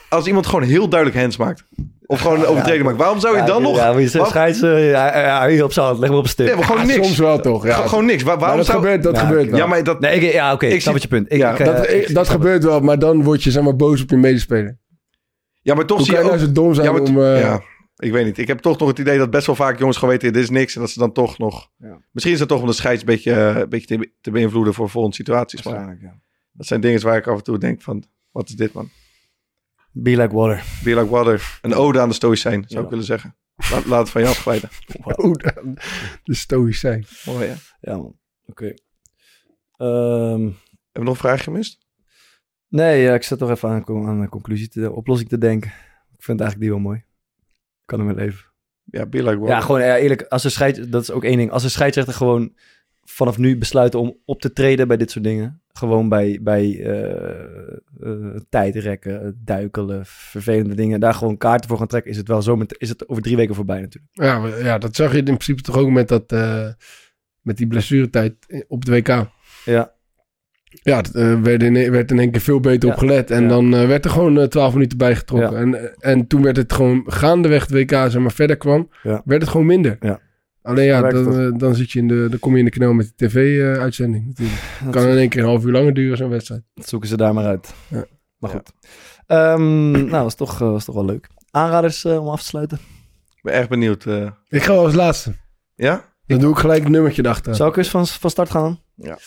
Als 0.09 0.27
iemand 0.27 0.45
gewoon 0.47 0.63
heel 0.63 0.89
duidelijk 0.89 1.19
hands 1.21 1.37
maakt. 1.37 1.63
Of 2.05 2.19
gewoon 2.21 2.39
een 2.39 2.45
overtreding 2.45 2.83
maakt. 2.85 2.97
Waarom 2.97 3.19
zou 3.19 3.33
je 3.35 3.39
Ja, 3.41 3.45
dan 3.47 3.61
nog... 3.61 3.75
Ja, 3.77 3.91
maar 3.91 4.01
je 4.01 4.07
zegt 4.07 4.27
scheids... 4.27 4.61
eh, 4.61 4.89
ja, 4.89 5.19
ja, 5.19 5.47
hier 5.47 5.63
op 5.63 5.71
z'n 5.73 5.79
hand, 5.79 5.99
leg 5.99 6.09
me 6.09 6.15
op 6.15 6.23
een 6.23 6.29
stuk. 6.29 6.45
Nee, 6.47 6.55
maar 6.55 6.63
gewoon 6.65 6.81
Ja, 6.81 6.87
niks. 6.87 7.05
Soms 7.05 7.17
wel 7.17 7.39
toch, 7.39 7.65
ja. 7.65 7.73
Gewoon- 7.73 7.89
Gewoon 7.89 8.05
niks. 8.05 8.23
Waar- 8.23 8.37
waarom 8.39 8.57
dat 8.57 8.65
zou... 8.65 8.77
gebeurt, 8.79 9.03
dat 9.03 9.15
Ja, 9.15 9.25
gebeurt 9.25 9.49
wel. 9.49 9.59
Ja, 9.59 9.65
maar 9.65 9.83
dat... 9.83 9.99
Nee, 9.99 10.19
ik, 10.19 10.33
ja, 10.33 10.53
oké, 10.53 10.65
ik 10.65 10.73
Ik 10.73 10.81
snap 10.81 10.93
zie- 10.99 11.09
wat 11.09 11.11
je 11.11 11.17
punt. 11.17 11.31
Ik, 11.31 11.37
Ja, 11.37 11.51
ik, 11.53 11.59
eh, 11.59 11.65
dat, 11.65 11.89
ik- 11.89 12.13
dat 12.13 12.29
gebeurt 12.29 12.63
wel, 12.63 12.79
maar 12.79 12.99
dan 12.99 13.23
word 13.23 13.43
je 13.43 13.51
zeg 13.51 13.63
maar 13.63 13.75
boos 13.75 14.01
op 14.01 14.09
je 14.09 14.17
medespeler. 14.17 14.77
Ja, 15.61 15.73
maar 15.75 15.85
toch 15.85 15.97
Hoe 15.97 16.05
zie 16.05 16.15
kan 16.15 16.23
je 16.23 16.29
ook... 16.31 16.35
nou 16.37 16.47
zo 16.47 16.53
dom 16.53 16.73
zijn 16.73 16.85
Ja, 16.87 16.91
maar, 16.91 17.01
om... 17.01 17.21
eh, 17.21 17.39
ja, 17.39 17.61
ik 17.97 18.11
weet 18.11 18.25
niet. 18.25 18.37
Ik 18.37 18.47
heb 18.47 18.59
toch 18.59 18.79
nog 18.79 18.87
het 18.87 18.99
idee 18.99 19.17
dat 19.17 19.29
best 19.29 19.45
wel 19.45 19.55
vaak 19.55 19.79
jongens 19.79 19.97
gewoon 19.97 20.13
weten... 20.13 20.33
dit 20.33 20.43
is 20.43 20.49
niks. 20.49 20.75
En 20.75 20.81
dat 20.81 20.89
ze 20.89 20.99
dan 20.99 21.11
toch 21.11 21.37
nog... 21.37 21.69
Ja. 21.77 21.97
Misschien 22.11 22.33
is 22.33 22.39
dat 22.39 22.47
toch 22.47 22.61
om 22.61 22.67
de 22.67 22.73
scheids 22.73 22.99
een 23.01 23.07
beetje, 23.07 23.31
een 23.33 23.69
beetje 23.69 23.97
te, 23.97 24.11
te 24.21 24.31
beïnvloeden... 24.31 24.73
voor 24.73 24.89
volgende 24.89 25.15
situaties. 25.15 25.63
Maar 25.63 25.97
dat 26.51 26.67
zijn 26.67 26.81
dingen 26.81 27.01
waar 27.01 27.17
ik 27.17 27.27
af 27.27 27.37
en 27.37 27.43
toe 27.43 27.57
denk 27.57 27.81
van... 27.81 28.03
wat 28.31 28.49
is 28.49 28.55
dit, 28.55 28.73
man? 28.73 28.89
Be 29.97 30.09
like 30.17 30.35
water. 30.35 30.63
Be 30.83 30.89
like 30.95 31.09
water. 31.09 31.59
Een 31.61 31.73
ode 31.73 31.99
aan 31.99 32.09
de 32.09 32.15
stoïcijn, 32.15 32.63
zou 32.67 32.73
Ja. 32.79 32.83
ik 32.83 32.89
willen 32.89 33.05
zeggen. 33.05 33.35
Laat, 33.71 33.85
laat 33.85 33.99
het 33.99 34.09
van 34.09 34.21
je 34.21 34.27
afglijden. 34.27 34.69
Oh, 35.03 35.33
de, 35.33 35.73
de 36.23 36.33
stoïcijn. 36.35 37.05
Mooi, 37.25 37.47
hè? 37.47 37.53
Ja, 37.79 37.97
man. 37.97 38.17
Oké. 38.45 38.73
Ehm, 39.77 40.41
Hebben 40.41 40.53
we 40.91 40.99
nog 40.99 41.09
een 41.09 41.15
vraag 41.15 41.43
gemist? 41.43 41.85
nee, 42.67 43.01
ja, 43.01 43.13
ik 43.13 43.23
zat 43.23 43.39
toch 43.39 43.49
even 43.49 43.69
aan, 43.69 43.83
een- 43.85 44.07
aan 44.07 44.21
een 44.21 44.29
conclusie, 44.29 44.67
te, 44.69 44.91
oplossing 44.91 45.29
te 45.29 45.37
denken. 45.37 45.69
Ik 46.17 46.23
vind 46.23 46.39
eigenlijk 46.39 46.59
die 46.59 46.69
wel 46.69 46.89
mooi. 46.89 47.03
Kan 47.85 47.99
hem 47.99 48.15
wel 48.15 48.25
even. 48.25 48.45
Ja, 48.83 49.05
be 49.05 49.17
like 49.23 49.37
water. 49.37 49.55
Ja, 49.55 49.61
gewoon 49.61 49.81
ja, 49.81 49.97
eerlijk, 49.97 50.21
als 50.23 50.43
een 50.43 50.51
scheids, 50.51 50.79
dat 50.79 51.01
is 51.01 51.11
ook 51.11 51.23
één 51.23 51.37
ding. 51.37 51.51
Als 51.51 51.63
een 51.63 51.69
scheidsrechter 51.69 52.13
gewoon 52.13 52.53
vanaf 53.03 53.37
nu 53.37 53.57
besluiten 53.57 53.99
om 53.99 54.17
op 54.25 54.41
te 54.41 54.53
treden 54.53 54.87
bij 54.87 54.97
dit 54.97 55.11
soort 55.11 55.23
dingen. 55.25 55.61
Gewoon 55.77 56.09
bij, 56.09 56.39
bij 56.41 56.79
eh, 56.83 57.11
eh, 58.01 58.35
tijdrekken, 58.49 59.41
duikelen, 59.45 60.01
vervelende 60.05 60.75
dingen. 60.75 60.99
Daar 60.99 61.13
gewoon 61.13 61.37
kaarten 61.37 61.69
voor 61.69 61.77
gaan 61.77 61.87
trekken. 61.87 62.11
Is 62.11 62.17
het 62.17 62.27
wel 62.27 62.41
zo, 62.41 62.55
met, 62.55 62.75
is 62.77 62.89
het 62.89 63.09
over 63.09 63.23
drie 63.23 63.35
weken 63.35 63.55
voorbij 63.55 63.81
natuurlijk. 63.81 64.13
Ja, 64.13 64.39
maar- 64.39 64.63
ja, 64.63 64.77
dat 64.77 64.95
zag 64.95 65.11
je 65.11 65.17
in 65.17 65.23
principe 65.23 65.61
toch 65.61 65.77
ook 65.77 65.89
met, 65.89 66.07
dat, 66.07 66.31
eh, 66.31 66.67
met 67.41 67.57
die 67.57 67.67
blessuretijd 67.67 68.35
op 68.67 68.85
de 68.85 68.91
WK. 68.91 69.07
Ja, 69.65 69.93
Ja, 70.83 70.97
het 70.97 71.15
eh, 71.15 71.41
werd, 71.41 71.63
in, 71.63 71.91
werd 71.91 72.11
in 72.11 72.19
één 72.19 72.31
keer 72.31 72.41
veel 72.41 72.59
beter 72.59 72.87
Ja. 72.89 72.93
op 72.93 72.99
gelet. 72.99 73.31
En 73.31 73.41
Ja. 73.41 73.47
dan 73.47 73.73
eh, 73.75 73.87
werd 73.87 74.05
er 74.05 74.11
gewoon 74.11 74.39
eh, 74.39 74.47
twaalf 74.47 74.73
minuten 74.73 74.97
bijgetrokken. 74.97 75.51
Ja. 75.51 75.57
En, 75.61 75.75
eh, 75.99 76.11
en 76.11 76.27
toen 76.27 76.41
werd 76.41 76.57
het 76.57 76.73
gewoon 76.73 77.03
gaandeweg 77.05 77.61
het 77.61 77.71
WK, 77.71 77.89
zeg 77.91 78.17
maar, 78.17 78.31
verder 78.31 78.57
kwam, 78.57 78.89
werd 79.03 79.41
het 79.41 79.47
gewoon 79.47 79.65
minder. 79.65 79.97
Ja. 79.99 80.19
Alleen 80.65 80.85
ja, 80.85 81.01
dan, 81.01 81.39
eh, 81.39 81.51
dan, 81.59 81.75
zit 81.75 81.91
je 81.91 81.99
in 81.99 82.07
de, 82.07 82.27
dan 82.29 82.39
kom 82.39 82.53
je 82.53 82.59
in 82.59 82.65
de 82.65 82.71
knel 82.71 82.93
met 82.93 83.13
de 83.15 83.27
tv-uitzending 83.27 84.25
natuurlijk. 84.27 84.59
dat, 84.83 84.93
kan 84.93 85.03
in 85.07 85.17
één 85.17 85.29
keer 85.29 85.41
een 85.41 85.47
half 85.47 85.63
uur 85.65 85.71
langer 85.71 85.93
duren, 85.93 86.17
zo'n 86.17 86.29
wedstrijd. 86.29 86.61
dat 86.73 86.87
zoeken 86.87 87.09
ze 87.09 87.17
daar 87.17 87.33
maar 87.33 87.45
uit. 87.45 87.73
Ja. 87.87 88.05
Maar 88.37 88.49
goed. 88.49 88.71
Ehm, 89.27 89.91
nou, 89.91 90.23
was 90.23 90.35
toch, 90.35 90.61
eh, 90.61 90.71
was 90.71 90.85
toch 90.85 90.95
wel 90.95 91.05
leuk. 91.05 91.27
Aanraders 91.51 92.05
eh, 92.05 92.19
om 92.21 92.27
af 92.27 92.39
te 92.39 92.45
sluiten. 92.47 92.77
Ik 93.35 93.41
ben 93.41 93.53
echt 93.53 93.69
benieuwd. 93.69 94.05
eh. 94.05 94.29
Ik 94.47 94.63
ga 94.63 94.71
wel 94.73 94.83
als 94.85 94.93
laatste. 94.93 95.33
ja? 95.75 96.13
Dan 96.27 96.39
doe 96.39 96.51
ik 96.51 96.57
gelijk 96.57 96.83
het 96.83 96.91
nummertje 96.91 97.23
erachter. 97.23 97.55
Zou 97.55 97.69
ik 97.69 97.77
eens 97.77 97.89
van, 97.89 98.07
van 98.07 98.29
start 98.29 98.49
gaan? 98.49 98.79
Ja. 98.95 99.17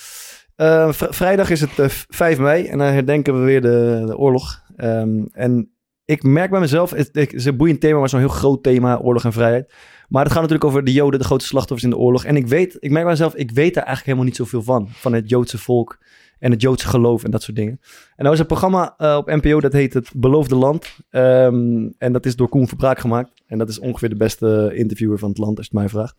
Eh, 0.57 0.93
vr- 0.93 1.13
vrijdag 1.13 1.51
is 1.51 1.61
het 1.61 1.79
eh, 1.79 1.89
5 1.89 2.39
mei 2.39 2.67
en 2.67 2.79
dan 2.79 2.87
herdenken 2.87 3.39
we 3.39 3.45
weer 3.45 3.61
de, 3.61 4.03
de 4.07 4.17
oorlog. 4.17 4.63
Ehm, 4.77 5.25
en 5.33 5.71
ik 6.09 6.23
merk 6.23 6.51
bij 6.51 6.61
mezelf, 6.61 6.91
het, 6.91 7.33
is 7.33 7.45
een 7.45 7.57
boeiend 7.57 7.81
thema, 7.81 7.99
maar 7.99 8.09
zo'n 8.09 8.19
heel 8.19 8.29
groot 8.29 8.63
thema, 8.63 8.99
oorlog 8.99 9.25
en 9.25 9.33
vrijheid. 9.33 9.73
Maar 10.09 10.23
het 10.23 10.33
gaat 10.33 10.41
natuurlijk 10.43 10.69
over 10.69 10.85
de 10.85 10.93
Joden, 10.93 11.19
de 11.19 11.25
grote 11.25 11.45
slachtoffers 11.45 11.83
in 11.83 11.91
de 11.91 11.97
oorlog. 11.97 12.25
En 12.25 12.37
ik 12.37 12.47
weet, 12.47 12.77
ik 12.79 12.91
merk 12.91 13.05
bij 13.05 13.13
mezelf, 13.13 13.35
ik 13.35 13.51
weet 13.51 13.75
daar 13.75 13.85
eigenlijk 13.85 14.05
helemaal 14.05 14.25
niet 14.25 14.37
zoveel 14.37 14.63
van. 14.63 14.89
Van 14.91 15.13
het 15.13 15.29
Joodse 15.29 15.59
volk 15.59 15.99
en 16.39 16.51
het 16.51 16.61
Joodse 16.61 16.89
geloof 16.89 17.25
en 17.25 17.31
dat 17.31 17.43
soort 17.43 17.57
dingen. 17.57 17.81
En 18.17 18.23
nou 18.23 18.33
is 18.33 18.41
een 18.41 18.47
programma 18.47 18.95
eh, 18.97 19.17
op 19.17 19.27
NPO, 19.27 19.61
dat 19.61 19.73
heet 19.73 19.95
Het 19.95 20.11
Beloofde 20.17 20.55
Land. 20.55 20.97
Ehm, 21.11 21.89
en 21.99 22.13
dat 22.13 22.27
is 22.27 22.37
door 22.37 22.49
Koen 22.49 22.69
Verbraak 22.69 22.99
gemaakt. 22.99 23.31
En 23.47 23.59
dat 23.59 23.69
is 23.69 23.79
ongeveer 23.79 24.09
de 24.09 24.17
beste 24.17 24.71
interviewer 24.75 25.19
van 25.19 25.29
het 25.29 25.39
land, 25.39 25.59
als 25.59 25.69
je 25.71 25.79
het 25.79 25.81
mij 25.81 25.91
vraagt. 25.91 26.17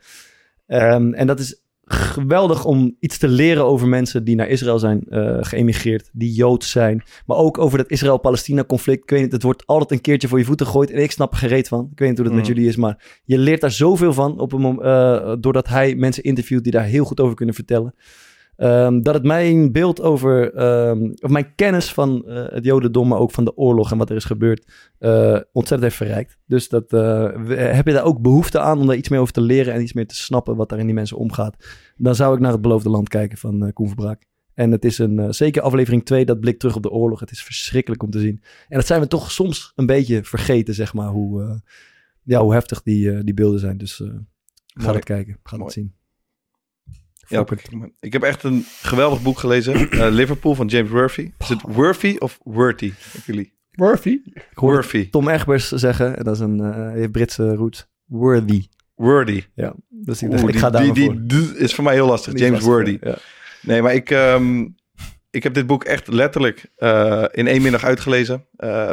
Ehm, 0.65 1.13
en 1.13 1.27
dat 1.27 1.39
is 1.39 1.63
geweldig 1.91 2.65
om 2.65 2.95
iets 2.99 3.17
te 3.17 3.27
leren 3.27 3.65
over 3.65 3.87
mensen 3.87 4.23
die 4.23 4.35
naar 4.35 4.47
Israël 4.47 4.79
zijn 4.79 5.03
eh, 5.09 5.37
geëmigreerd, 5.41 6.09
die 6.13 6.33
Joods 6.33 6.71
zijn. 6.71 7.03
Maar 7.25 7.37
ook 7.37 7.57
over 7.57 7.77
dat 7.77 7.89
Israël-Palestina 7.91 8.63
conflict. 8.63 9.03
Ik 9.03 9.09
weet 9.09 9.21
niet, 9.21 9.31
het 9.31 9.43
wordt 9.43 9.65
altijd 9.65 9.91
een 9.91 10.01
keertje 10.01 10.27
voor 10.27 10.37
je 10.39 10.45
voeten 10.45 10.65
gegooid 10.65 10.91
en 10.91 11.01
ik 11.01 11.11
snap 11.11 11.31
er 11.31 11.37
geen 11.37 11.49
reet 11.49 11.67
van. 11.67 11.89
Ik 11.91 11.99
weet 11.99 12.07
niet 12.09 12.17
hoe 12.17 12.27
dat 12.27 12.35
met 12.35 12.43
Mhm. 12.45 12.53
jullie 12.53 12.69
is, 12.69 12.75
maar 12.75 13.19
je 13.23 13.37
leert 13.37 13.61
daar 13.61 13.71
zoveel 13.71 14.13
van 14.13 14.39
op 14.39 14.53
een 14.53 14.79
eh, 14.81 15.33
doordat 15.39 15.67
hij 15.67 15.95
mensen 15.95 16.23
interviewt 16.23 16.63
die 16.63 16.71
daar 16.71 16.83
heel 16.83 17.05
goed 17.05 17.19
over 17.19 17.35
kunnen 17.35 17.55
vertellen. 17.55 17.93
Ehm, 18.59 19.01
dat 19.01 19.13
het 19.13 19.23
mijn 19.23 19.71
beeld 19.71 20.01
over, 20.01 20.53
ehm, 20.53 21.11
of 21.19 21.29
mijn 21.29 21.55
kennis 21.55 21.93
van 21.93 22.25
eh, 22.25 22.45
het 22.47 22.65
Jodendom, 22.65 23.07
maar 23.07 23.19
ook 23.19 23.31
van 23.31 23.45
de 23.45 23.57
oorlog 23.57 23.91
en 23.91 23.97
wat 23.97 24.09
er 24.09 24.15
is 24.15 24.25
gebeurd, 24.25 24.71
eh, 24.97 25.39
ontzettend 25.51 25.81
heeft 25.81 25.95
verrijkt. 25.95 26.37
Dus 26.45 26.69
dat, 26.69 26.93
eh, 26.93 27.29
heb 27.73 27.87
je 27.87 27.93
daar 27.93 28.03
ook 28.03 28.21
behoefte 28.21 28.59
aan 28.59 28.79
om 28.79 28.87
daar 28.87 28.95
iets 28.95 29.09
meer 29.09 29.19
over 29.19 29.33
te 29.33 29.41
leren 29.41 29.73
en 29.73 29.81
iets 29.81 29.93
meer 29.93 30.07
te 30.07 30.15
snappen 30.15 30.55
wat 30.55 30.69
daar 30.69 30.79
in 30.79 30.85
die 30.85 30.95
mensen 30.95 31.17
omgaat? 31.17 31.65
Dan 31.95 32.15
zou 32.15 32.33
ik 32.35 32.39
naar 32.39 32.51
het 32.51 32.61
beloofde 32.61 32.89
land 32.89 33.09
kijken 33.09 33.37
van 33.37 33.73
Koen 33.73 33.87
Verbraak. 33.87 34.23
En 34.53 34.71
het 34.71 34.85
is 34.85 34.97
een, 34.97 35.33
zeker 35.33 35.61
aflevering 35.61 36.05
2, 36.05 36.25
dat 36.25 36.39
blik 36.39 36.59
terug 36.59 36.75
op 36.75 36.83
de 36.83 36.91
oorlog. 36.91 37.19
Het 37.19 37.31
is 37.31 37.43
verschrikkelijk 37.43 38.03
om 38.03 38.09
te 38.09 38.19
zien. 38.19 38.43
En 38.67 38.77
dat 38.77 38.87
zijn 38.87 39.01
we 39.01 39.07
toch 39.07 39.31
soms 39.31 39.71
een 39.75 39.85
beetje 39.85 40.23
vergeten, 40.23 40.73
zeg 40.73 40.93
maar, 40.93 41.09
hoe, 41.09 41.61
ja, 42.23 42.41
hoe 42.41 42.53
heftig 42.53 42.81
die, 42.81 43.23
die 43.23 43.33
beelden 43.33 43.59
zijn. 43.59 43.77
Dus 43.77 44.03
ga 44.65 44.93
het 44.93 45.03
kijken, 45.03 45.37
ga 45.43 45.57
het 45.57 45.71
zien. 45.71 45.97
Ja, 47.29 47.45
ik 47.99 48.13
heb 48.13 48.23
echt 48.23 48.43
een 48.43 48.65
geweldig 48.81 49.21
boek 49.21 49.39
gelezen. 49.39 49.89
Eh, 49.89 50.09
Liverpool 50.19 50.55
van 50.55 50.67
James 50.67 50.89
Worthy. 50.89 51.31
Is 51.37 51.49
het 51.49 51.61
Worthy 51.61 52.15
of 52.19 52.39
Worthy? 52.43 52.93
Jullie? 53.25 53.57
Murphy? 53.79 54.19
Ik 54.33 54.59
Worthy. 54.59 55.09
Tom 55.09 55.29
Egbers 55.29 55.67
zeggen, 55.67 56.17
en 56.17 56.23
dat 56.23 56.35
is 56.35 56.39
een 56.39 56.59
eh, 56.59 56.91
heeft 56.91 57.11
Britse 57.11 57.55
roots, 57.55 57.87
worthy. 58.05 58.67
Worthy. 58.95 59.43
Ja, 59.53 59.73
dus 59.89 60.21
ik, 60.21 60.31
Oeh, 60.31 60.47
ik 60.47 60.57
ga 60.57 60.69
daar 60.69 60.93
die, 60.93 61.57
is 61.57 61.75
voor 61.75 61.83
mij 61.83 61.93
heel 61.93 62.07
lastig. 62.07 62.33
Die 62.33 62.43
James 62.43 62.63
Worthy. 62.63 62.97
Ja. 63.01 63.17
Nee, 63.61 63.81
maar 63.81 63.93
ik, 63.93 64.09
ehm, 64.09 64.67
ik 65.29 65.43
heb 65.43 65.53
dit 65.53 65.67
boek 65.67 65.83
echt 65.83 66.07
letterlijk 66.07 66.65
eh, 66.75 67.25
in 67.31 67.47
één 67.47 67.61
middag 67.61 67.83
uitgelezen. 67.83 68.45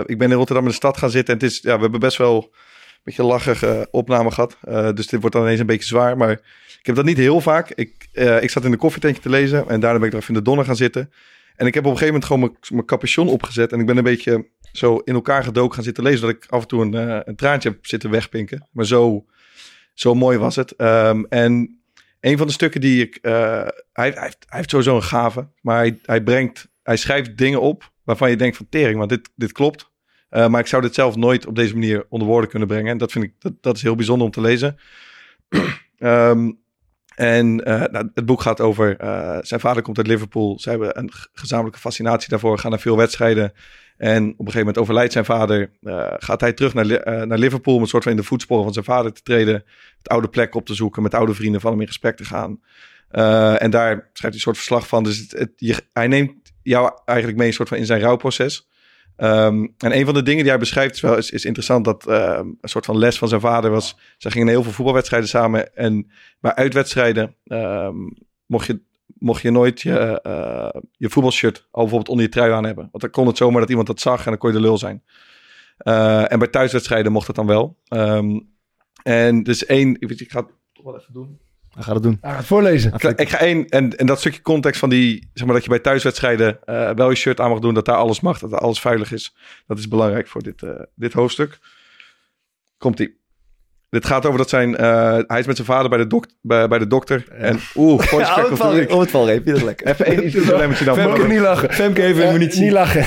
Ik 0.07 0.18
ben 0.18 0.30
in 0.30 0.37
Rotterdam 0.37 0.64
in 0.64 0.70
de 0.70 0.76
stad 0.76 0.97
gaan 0.97 1.11
zitten. 1.11 1.34
En 1.34 1.41
het 1.41 1.51
is, 1.51 1.61
ja, 1.62 1.74
we 1.74 1.82
hebben 1.82 2.01
best 2.01 2.16
wel 2.16 2.37
een 2.43 3.03
beetje 3.05 3.22
lachige 3.22 3.89
opname 3.91 4.30
gehad. 4.30 4.57
Eh, 4.62 4.93
dus 4.95 5.07
dit 5.07 5.20
wordt 5.20 5.37
dan 5.37 5.45
ineens 5.45 5.61
een 5.61 5.66
beetje 5.66 5.87
zwaar. 5.87 6.16
Maar 6.16 6.41
ik 6.87 6.95
heb 6.95 7.05
dat 7.05 7.14
niet 7.14 7.24
heel 7.24 7.41
vaak. 7.41 7.70
Ik, 7.70 8.09
eh, 8.12 8.43
ik 8.43 8.51
zat 8.51 8.64
in 8.64 8.70
de 8.70 8.76
koffietentje 8.76 9.22
te 9.22 9.28
lezen. 9.28 9.68
En 9.68 9.80
daarna 9.80 9.99
ben 9.99 10.07
ik 10.07 10.12
er 10.14 10.18
even 10.20 10.34
in 10.34 10.41
de 10.41 10.47
donner 10.47 10.64
gaan 10.64 10.76
zitten. 10.76 11.11
En 11.57 11.66
ik 11.66 11.74
heb 11.74 11.84
op 11.84 11.91
een 11.93 11.99
gegeven 11.99 12.20
moment 12.20 12.24
gewoon 12.24 12.57
mijn- 12.70 12.87
capuchon 12.87 13.28
opgezet. 13.28 13.72
En 13.72 13.80
ik 13.80 13.87
ben 13.87 13.97
een 13.97 14.05
beetje 14.05 14.47
zo 14.72 14.97
in 14.97 15.14
elkaar 15.14 15.45
gedoken 15.45 15.74
gaan 15.74 15.84
zitten 15.84 16.03
lezen. 16.03 16.20
Dat 16.20 16.30
ik 16.30 16.47
af 16.49 16.62
en 16.62 16.68
toe 16.68 16.82
een, 16.82 16.95
eh, 16.95 17.20
een 17.24 17.37
traantje 17.37 17.68
heb 17.68 17.87
zitten 17.87 18.11
wegpinken. 18.11 18.68
Maar 18.72 18.84
zo, 18.87 19.24
zo 19.95 20.14
mooi 20.14 20.39
was 20.39 20.57
het. 20.57 20.72
Ehm, 20.76 21.24
en 21.28 21.80
een 22.20 22.39
van 22.39 22.47
de 22.47 22.53
stukken 22.53 22.80
die 22.80 23.03
ik. 23.03 23.18
eh, 23.22 23.32
hij, 23.32 23.70
hij, 23.93 24.22
heeft, 24.22 24.45
hij 24.49 24.59
heeft 24.59 24.70
sowieso 24.70 24.97
een 24.97 25.03
gave. 25.03 25.49
Maar 25.61 25.76
hij, 25.76 25.99
hij 26.03 26.22
brengt. 26.22 26.68
Hij 26.82 26.97
schrijft 26.97 27.37
dingen 27.39 27.61
op. 27.61 27.93
waarvan 28.05 28.30
je 28.30 28.37
denkt 28.37 28.57
van 28.57 28.66
tering, 28.68 28.99
want 28.99 29.11
dit, 29.11 29.30
dit 29.34 29.53
klopt. 29.53 29.91
Maar 30.28 30.61
ik 30.61 30.66
zou 30.66 30.82
dit 30.82 30.95
zelf 30.95 31.16
nooit 31.16 31.47
op 31.47 31.55
deze 31.57 31.72
manier 31.72 32.07
onder 32.09 32.28
woorden 32.28 32.51
kunnen 32.51 32.68
brengen. 32.68 32.91
En 32.91 32.99
dat 32.99 33.12
vind 33.12 33.24
ik. 33.24 33.32
Dat, 33.39 33.53
dat 33.61 33.76
is 33.76 33.82
heel 33.82 33.95
bijzonder 33.95 34.26
om 34.26 34.32
te 34.32 34.41
lezen. 34.41 34.76
Ehm, 35.99 36.51
en 37.16 37.64
eh, 37.64 37.82
nou, 37.90 38.08
het 38.14 38.26
boek 38.26 38.40
gaat 38.40 38.60
over. 38.60 38.96
eh, 38.96 39.38
zijn 39.40 39.60
vader 39.60 39.82
komt 39.82 39.98
uit 39.98 40.06
Liverpool. 40.06 40.58
Ze 40.60 40.70
hebben 40.70 40.98
een 40.98 41.10
gezamenlijke 41.32 41.80
fascinatie 41.80 42.28
daarvoor. 42.28 42.58
Gaan 42.58 42.70
naar 42.70 42.80
veel 42.80 42.96
wedstrijden. 42.96 43.52
En 43.96 44.22
op 44.22 44.30
een 44.30 44.36
gegeven 44.36 44.58
moment 44.58 44.78
overlijdt 44.78 45.12
zijn 45.12 45.24
vader. 45.24 45.70
eh, 45.82 46.12
gaat 46.18 46.40
hij 46.40 46.52
terug 46.52 46.74
naar, 46.74 46.86
naar 47.26 47.38
Liverpool. 47.38 47.74
om 47.74 47.80
een 47.82 47.86
soort 47.88 48.02
van 48.02 48.12
in 48.12 48.18
de 48.18 48.24
voetsporen 48.24 48.64
van 48.64 48.72
zijn 48.72 48.84
vader 48.84 49.12
te 49.12 49.22
treden. 49.22 49.54
Het 49.98 50.08
oude 50.08 50.28
plek 50.28 50.54
op 50.54 50.66
te 50.66 50.74
zoeken. 50.74 51.02
Met 51.02 51.14
oude 51.14 51.34
vrienden 51.34 51.60
van 51.60 51.70
hem 51.70 51.80
in 51.80 51.86
gesprek 51.86 52.16
te 52.16 52.24
gaan. 52.24 52.60
En 53.58 53.70
daar 53.70 53.92
schrijft 53.92 54.20
hij 54.20 54.30
een 54.32 54.38
soort 54.38 54.56
verslag 54.56 54.88
van. 54.88 55.04
Dus 55.04 55.26
het, 55.28 55.82
hij 55.92 56.06
neemt 56.06 56.52
jou 56.62 56.90
eigenlijk 57.04 57.38
mee 57.38 57.48
een 57.48 57.54
soort 57.54 57.68
van 57.68 57.78
in 57.78 57.86
zijn 57.86 58.00
rouwproces. 58.00 58.68
Ehm, 59.16 59.66
en 59.78 59.96
een 59.96 60.04
van 60.04 60.14
de 60.14 60.22
dingen 60.22 60.40
die 60.40 60.50
hij 60.50 60.58
beschrijft 60.58 60.94
is, 60.94 61.00
wel, 61.00 61.16
is, 61.16 61.30
is 61.30 61.44
interessant. 61.44 61.84
Dat 61.84 62.06
ehm, 62.06 62.46
een 62.60 62.68
soort 62.68 62.84
van 62.84 62.98
les 62.98 63.18
van 63.18 63.28
zijn 63.28 63.40
vader 63.40 63.70
was. 63.70 63.96
Zij 64.18 64.30
gingen 64.30 64.48
heel 64.48 64.62
veel 64.62 64.72
voetbalwedstrijden 64.72 65.28
samen. 65.28 65.74
En 65.76 66.10
bij 66.40 66.54
uitwedstrijden 66.54 67.34
ehm, 67.44 67.96
mocht, 68.46 68.66
je, 68.66 68.80
mocht 69.18 69.42
je 69.42 69.50
nooit 69.50 69.80
je, 69.80 70.20
eh, 70.20 70.80
je 70.96 71.10
voetbalshirt 71.10 71.56
al 71.70 71.80
bijvoorbeeld 71.80 72.08
onder 72.08 72.24
je 72.24 72.30
trui 72.30 72.52
aan 72.52 72.64
hebben. 72.64 72.88
Want 72.90 73.02
dan 73.02 73.10
kon 73.10 73.26
het 73.26 73.36
zomaar 73.36 73.60
dat 73.60 73.70
iemand 73.70 73.86
dat 73.86 74.00
zag 74.00 74.18
en 74.18 74.30
dan 74.30 74.38
kon 74.38 74.50
je 74.50 74.56
de 74.56 74.62
lul 74.62 74.78
zijn. 74.78 75.02
Eh, 75.76 76.32
en 76.32 76.38
bij 76.38 76.48
thuiswedstrijden 76.48 77.12
mocht 77.12 77.26
het 77.26 77.36
dan 77.36 77.46
wel. 77.46 77.76
En 79.02 79.42
dus 79.42 79.66
één, 79.66 79.96
ik, 80.00 80.08
weet, 80.08 80.20
ik 80.20 80.30
ga 80.30 80.40
het 80.40 80.84
wel 80.84 80.98
even 80.98 81.12
doen. 81.12 81.38
Hij 81.77 81.85
gaat 81.85 81.95
het 81.95 82.03
doen. 82.03 82.18
Hij 82.20 82.33
gaat 82.35 82.45
voorlezen. 82.45 82.93
Ik 82.95 83.01
ga, 83.01 83.12
ik 83.16 83.29
ga 83.29 83.39
één, 83.39 83.68
en, 83.68 83.97
en 83.97 84.07
dat 84.07 84.18
stukje 84.18 84.43
context 84.43 84.81
van 84.81 84.89
die, 84.89 85.31
zeg 85.35 85.45
maar 85.47 85.55
dat 85.55 85.64
je 85.64 85.70
bij 85.70 85.79
thuiswedstrijden 85.79 86.59
eh, 86.64 86.91
wel 86.91 87.11
je 87.11 87.16
shirt 87.16 87.41
aan 87.41 87.51
mag 87.51 87.59
doen, 87.59 87.74
dat 87.74 87.85
daar 87.85 87.97
alles 87.97 88.20
mag, 88.20 88.39
dat 88.39 88.51
daar 88.51 88.61
alles 88.61 88.81
veilig 88.81 89.12
is. 89.12 89.35
Dat 89.66 89.79
is 89.79 89.89
belangrijk 89.89 90.27
voor 90.29 90.43
dit, 90.43 90.62
eh, 90.62 90.70
dit 90.95 91.12
hoofdstuk. 91.12 91.59
Komt 92.79 93.01
ie. 93.01 93.24
Dit 93.91 94.07
gaat 94.07 94.27
over 94.27 94.39
dat 94.39 94.49
zijn... 94.49 94.77
eh, 94.77 95.18
hij 95.27 95.39
is 95.39 95.47
met 95.47 95.57
zijn 95.57 95.68
vader 95.68 95.89
bij 95.89 95.99
de, 95.99 96.07
dok 96.07 96.27
bij, 96.43 96.68
bij 96.68 96.79
de 96.79 96.87
dokter. 96.87 97.24
En 97.31 97.59
oeh, 97.74 98.01
voice 98.09 98.27
Ja, 98.31 98.43
oh, 98.45 98.51
het 98.51 98.61
the 98.61 98.68
week. 98.68 98.87
val- 98.89 98.95
oh, 98.97 99.01
het 99.03 99.11
valreep. 99.11 99.47
Dat 99.47 99.62
lekker? 99.62 99.87
Even 99.87 100.07
één 100.07 100.24
iets 100.27 100.85
dan. 100.85 100.95
Femke, 100.97 101.27
niet 101.27 101.39
lachen. 101.41 101.72
Femke 101.72 102.03
even 102.03 102.24
Eh, 102.27 102.33
munitie. 102.33 102.62
Niet 102.62 102.72
lachen. 102.72 103.05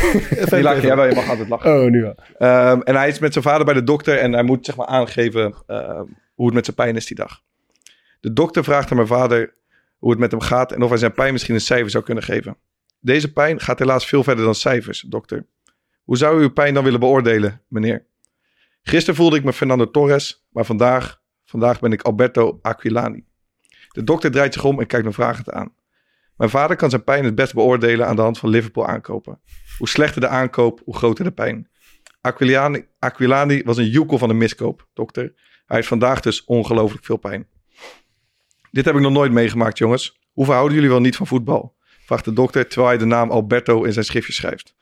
Die 0.49 0.61
lacht, 0.61 0.81
jawel, 0.81 1.05
je 1.05 1.15
mag 1.15 1.29
altijd 1.29 1.49
lachen. 1.49 1.81
Oh, 1.83 1.89
nu 1.89 2.01
wel. 2.01 2.15
Ehm, 2.37 2.79
en 2.81 2.95
hij 2.95 3.07
is 3.07 3.19
met 3.19 3.31
zijn 3.33 3.43
vader 3.45 3.65
bij 3.65 3.73
de 3.73 3.83
dokter 3.83 4.17
en 4.17 4.33
hij 4.33 4.43
moet 4.43 4.65
zeg 4.65 4.75
maar 4.75 4.87
aangeven 4.87 5.53
ehm, 5.67 6.03
hoe 6.33 6.45
het 6.45 6.53
met 6.55 6.65
zijn 6.65 6.75
pijn 6.75 6.95
is 6.95 7.05
die 7.05 7.15
dag. 7.17 7.41
De 8.19 8.33
dokter 8.33 8.63
vraagt 8.63 8.89
aan 8.89 8.95
mijn 8.95 9.07
vader 9.07 9.53
hoe 9.97 10.09
het 10.09 10.19
met 10.19 10.31
hem 10.31 10.39
gaat 10.39 10.71
en 10.71 10.81
of 10.81 10.89
hij 10.89 10.97
zijn 10.97 11.13
pijn 11.13 11.31
misschien 11.31 11.55
een 11.55 11.61
cijfer 11.61 11.89
zou 11.89 12.03
kunnen 12.03 12.23
geven. 12.23 12.57
Deze 12.99 13.33
pijn 13.33 13.59
gaat 13.59 13.79
helaas 13.79 14.07
veel 14.07 14.23
verder 14.23 14.45
dan 14.45 14.55
cijfers, 14.55 15.01
dokter. 15.01 15.45
Hoe 16.03 16.17
zou 16.17 16.39
u 16.39 16.41
uw 16.41 16.53
pijn 16.53 16.73
dan 16.73 16.83
willen 16.83 16.99
beoordelen, 16.99 17.61
meneer? 17.67 18.05
Gisteren 18.81 19.15
voelde 19.15 19.37
ik 19.37 19.43
me 19.43 19.53
Fernando 19.53 19.91
Torres, 19.91 20.45
maar 20.49 20.65
vandaag, 20.65 21.21
vandaag 21.45 21.79
ben 21.79 21.91
ik 21.91 22.01
Alberto 22.01 22.59
Aquilani. 22.61 23.25
De 23.89 24.03
dokter 24.03 24.31
draait 24.31 24.53
zich 24.53 24.63
om 24.63 24.79
en 24.79 24.87
kijkt 24.87 25.05
me 25.05 25.11
vragend 25.11 25.51
aan. 25.51 25.73
Mijn 26.37 26.49
vader 26.49 26.75
kan 26.75 26.89
zijn 26.89 27.03
pijn 27.03 27.25
het 27.25 27.35
best 27.35 27.53
beoordelen 27.53 28.07
aan 28.07 28.15
de 28.15 28.21
hand 28.21 28.37
van 28.37 28.49
Liverpool 28.49 28.87
aankopen. 28.87 29.41
Hoe 29.77 29.89
slechter 29.89 30.21
de 30.21 30.27
aankoop, 30.27 30.81
hoe 30.85 30.95
groter 30.95 31.23
de 31.23 31.31
pijn. 31.31 31.69
Aquilani, 32.21 32.85
Aquilani 32.99 33.63
was 33.63 33.77
een 33.77 33.89
joekel 33.89 34.17
van 34.17 34.29
een 34.29 34.37
miskoop, 34.37 34.87
dokter. 34.93 35.33
Hij 35.65 35.75
heeft 35.75 35.87
vandaag 35.87 36.19
dus 36.19 36.43
ongelooflijk 36.43 37.05
veel 37.05 37.17
pijn. 37.17 37.47
Dit 38.71 38.85
heb 38.85 38.95
ik 38.95 39.01
nog 39.01 39.11
nooit 39.11 39.31
meegemaakt, 39.31 39.77
jongens. 39.77 40.19
Hoe 40.31 40.45
verhouden 40.45 40.75
jullie 40.75 40.89
wel 40.89 40.99
niet 40.99 41.15
van 41.15 41.27
voetbal? 41.27 41.75
Vraagt 42.05 42.25
de 42.25 42.33
dokter 42.33 42.67
terwijl 42.67 42.89
hij 42.89 42.97
de 42.97 43.05
naam 43.05 43.31
Alberto 43.31 43.83
in 43.83 43.93
zijn 43.93 44.05
schriftje 44.05 44.33
schrijft. 44.33 44.75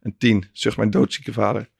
Een 0.00 0.16
tien, 0.18 0.48
zucht 0.52 0.76
mijn 0.76 0.90
doodzieke 0.90 1.32
vader. 1.32 1.70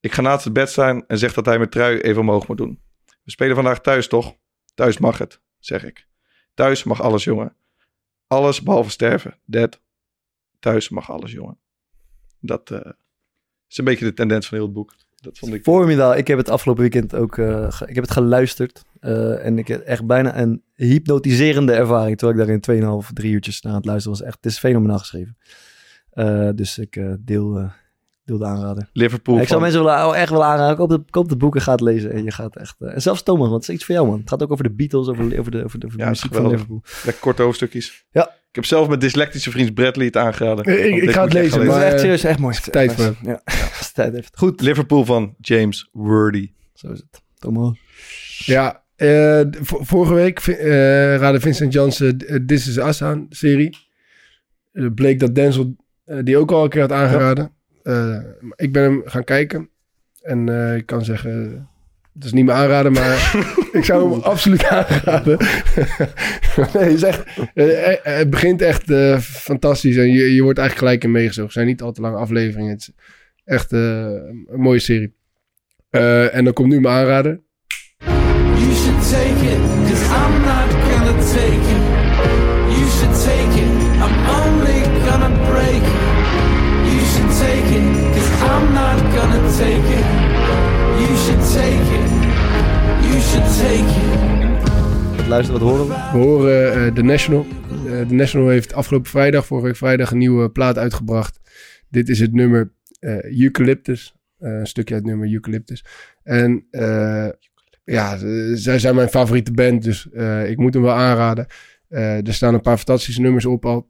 Ik 0.00 0.12
ga 0.12 0.22
naast 0.22 0.44
het 0.44 0.52
bed 0.52 0.70
staan 0.70 1.06
en 1.06 1.18
zeg 1.18 1.32
dat 1.32 1.46
hij 1.46 1.58
mijn 1.58 1.70
trui 1.70 2.00
even 2.00 2.20
omhoog 2.20 2.48
moet 2.48 2.56
doen. 2.56 2.80
We 3.22 3.30
spelen 3.30 3.54
vandaag 3.54 3.80
thuis, 3.80 4.08
toch? 4.08 4.36
Thuis 4.74 4.98
mag 4.98 5.18
het, 5.18 5.40
zeg 5.58 5.84
ik. 5.84 6.06
Thuis 6.54 6.84
mag 6.84 7.02
alles, 7.02 7.24
jongen. 7.24 7.56
Alles 8.26 8.62
behalve 8.62 8.90
sterven. 8.90 9.38
Dad. 9.44 9.80
Thuis 10.58 10.88
mag 10.88 11.10
alles, 11.10 11.32
jongen. 11.32 11.58
Dat 12.40 12.70
eh, 12.70 12.92
is 13.68 13.78
een 13.78 13.84
beetje 13.84 14.04
de 14.04 14.14
tendens 14.14 14.48
van 14.48 14.56
heel 14.56 14.66
het 14.66 14.74
boek. 14.74 14.94
Dat 15.20 15.38
vond 15.38 15.54
ik. 15.54 15.62
Formidaal. 15.62 16.16
Ik 16.16 16.26
heb 16.26 16.38
het 16.38 16.48
afgelopen 16.48 16.82
weekend 16.82 17.14
ook 17.14 17.38
eh, 17.38 17.80
ik 17.86 17.94
heb 17.94 18.04
het 18.04 18.12
geluisterd. 18.12 18.82
eh, 19.00 19.46
en 19.46 19.58
ik 19.58 19.68
heb 19.68 19.80
echt 19.80 20.06
bijna 20.06 20.38
een 20.38 20.62
hypnotiserende 20.74 21.72
ervaring. 21.72 22.18
Terwijl 22.18 22.38
ik 22.50 22.62
daar 22.64 22.76
in 22.76 23.02
2,5, 23.04 23.12
3 23.12 23.32
uurtjes 23.32 23.60
naar 23.60 23.72
aan 23.72 23.78
het 23.78 23.86
luisteren 23.86 24.18
was. 24.18 24.26
Echt, 24.26 24.36
het 24.40 24.52
is 24.52 24.58
fenomenaal 24.58 24.98
geschreven. 24.98 25.36
Eh, 26.10 26.48
dus 26.54 26.78
ik 26.78 26.96
eh, 26.96 27.12
deel, 27.20 27.70
eh, 28.38 28.48
aanrader. 28.48 28.88
Liverpool. 28.92 29.34
ik 29.40 29.48
zou 29.48 29.60
van- 29.60 29.70
mensen 29.70 29.84
willen, 29.84 30.14
echt 30.14 30.30
willen 30.30 30.46
aanraden. 30.46 30.76
Koop 30.76 30.88
de, 30.88 31.02
koop 31.10 31.28
de 31.28 31.36
boeken, 31.36 31.60
ga 31.60 31.72
het 31.72 31.80
lezen. 31.80 32.12
En 32.12 32.24
je 32.24 32.30
gaat 32.30 32.56
echt... 32.56 32.76
eh, 32.78 32.94
en 32.94 33.02
zelfs 33.02 33.22
Thomas, 33.22 33.48
want 33.48 33.60
het 33.60 33.68
is 33.70 33.74
iets 33.74 33.84
voor 33.84 33.94
jou, 33.94 34.06
man. 34.06 34.18
Het 34.18 34.28
gaat 34.28 34.42
ook 34.42 34.50
over 34.52 34.64
de 34.64 34.70
Beatles, 34.74 35.08
over, 35.08 35.24
over 35.24 35.30
de, 35.30 35.38
over 35.38 35.50
de, 35.50 35.64
over 35.64 35.78
de 35.80 35.86
Ja, 35.96 36.02
is 36.10 36.22
muziek 36.22 36.34
van. 36.34 36.50
Liverpool. 36.50 36.82
Lekker 37.04 37.22
korte 37.22 37.42
hoofdstukjes. 37.42 38.04
Ja. 38.10 38.38
Ik 38.48 38.56
heb 38.56 38.64
zelf 38.64 38.88
mijn 38.88 39.00
dyslectische 39.00 39.50
vriend 39.50 39.74
Bradley 39.74 40.06
het 40.06 40.16
aangeraden. 40.16 40.64
Ik- 40.64 41.10
ga 41.10 41.22
het 41.22 41.32
lezen, 41.32 41.50
gaan 41.50 41.60
Het 41.60 41.68
is 41.68 41.74
maar- 41.74 41.84
echt 41.84 41.92
eh, 41.94 41.98
serieus, 42.00 42.24
echt 42.24 42.38
mooi. 42.38 42.56
tijd 42.70 42.92
voor. 42.92 43.14
Ja, 43.22 43.42
tijd 43.94 44.12
heeft. 44.14 44.36
Goed, 44.38 44.60
Liverpool 44.60 45.04
van 45.04 45.34
James 45.38 45.88
Wordy. 45.92 46.52
zo 46.74 46.90
is 46.90 46.98
het. 46.98 47.22
Thomas. 47.38 47.78
Ja, 48.44 48.82
eh, 48.96 49.40
v- 49.50 49.72
vorige 49.80 50.14
week 50.14 50.38
eh 50.38 51.16
raadde 51.16 51.40
Vincent 51.40 51.72
Janssen 51.72 52.18
eh, 52.18 52.36
This 52.46 52.68
Is 52.68 52.76
Us 52.76 53.02
aan, 53.02 53.26
serie. 53.28 53.76
Eh, 54.72 54.86
bleek 54.94 55.20
dat 55.20 55.34
Denzel 55.34 55.76
eh, 56.04 56.18
die 56.22 56.36
ook 56.36 56.50
al 56.52 56.64
een 56.64 56.70
keer 56.70 56.80
had 56.80 56.92
aangeraden. 56.92 57.52
Eh, 57.82 58.18
ik 58.54 58.72
ben 58.72 58.82
hem 58.82 59.02
gaan 59.04 59.24
kijken. 59.24 59.68
En 60.22 60.48
eh, 60.48 60.76
ik 60.76 60.86
kan 60.86 61.04
zeggen, 61.04 61.68
het 62.14 62.24
is 62.24 62.32
niet 62.32 62.44
meer 62.44 62.54
aanraden, 62.54 62.92
maar 62.92 63.34
ik 63.72 63.84
zou 63.84 64.12
hem 64.12 64.20
absoluut 64.20 64.64
aanraden. 64.64 65.38
nee, 66.56 66.82
het, 66.82 66.92
is 66.92 67.02
echt, 67.02 67.24
eh, 67.54 67.92
het 68.02 68.30
begint 68.30 68.62
echt 68.62 68.90
eh, 68.90 69.18
fantastisch 69.18 69.96
en 69.96 70.12
je, 70.12 70.34
je 70.34 70.42
wordt 70.42 70.58
eigenlijk 70.58 70.88
gelijk 70.88 71.04
in 71.04 71.10
meegezogen. 71.10 71.44
Het 71.44 71.52
zijn 71.52 71.66
niet 71.66 71.82
al 71.82 71.92
te 71.92 72.00
lange 72.00 72.16
afleveringen. 72.16 72.70
Het 72.70 72.80
is 72.80 72.90
echt 73.44 73.72
eh, 73.72 73.80
een 74.46 74.60
mooie 74.60 74.78
serie. 74.78 75.14
Eh, 75.90 76.34
en 76.34 76.44
dan 76.44 76.52
komt 76.52 76.68
nu 76.68 76.80
mijn 76.80 76.94
aanrader. 76.94 77.40
You 77.98 78.74
should 78.74 79.10
take 79.10 79.46
it, 79.52 79.60
cause 79.86 80.04
I'm 80.04 80.40
not 80.44 80.70
gonna 80.70 81.24
take 81.34 81.69
it. 81.69 81.69
Wat 95.28 95.46
wat 95.46 95.60
horen 95.60 95.86
we? 95.88 95.94
We 95.94 96.18
horen 96.18 96.72
eh 96.86 96.92
The 96.94 97.02
National. 97.02 97.46
Eh 97.86 98.00
The 98.08 98.14
National 98.14 98.48
heeft 98.48 98.72
afgelopen 98.72 99.10
vrijdag, 99.10 99.46
vorige 99.46 99.66
week 99.66 99.76
vrijdag, 99.76 100.10
een 100.10 100.18
nieuwe 100.18 100.50
plaat 100.50 100.78
uitgebracht. 100.78 101.40
Dit 101.88 102.08
is 102.08 102.20
het 102.20 102.32
nummer 102.32 102.72
eh, 103.00 103.22
Eucalyptus. 103.40 104.14
Een 104.38 104.66
stukje 104.66 104.94
uit 104.94 105.02
het 105.02 105.12
nummer 105.12 105.32
Eucalyptus. 105.32 105.84
En 106.22 106.66
ja, 107.84 108.16
zij 108.56 108.78
zijn 108.78 108.94
mijn 108.94 109.08
favoriete 109.08 109.52
band, 109.52 109.82
dus 109.82 110.06
ik 110.46 110.56
moet 110.56 110.74
hem 110.74 110.82
wel 110.82 110.94
aanraden. 110.94 111.46
Er 111.88 112.34
staan 112.34 112.54
een 112.54 112.60
paar 112.60 112.76
fantastische 112.76 113.20
nummers 113.20 113.46
op 113.46 113.64
al. 113.66 113.88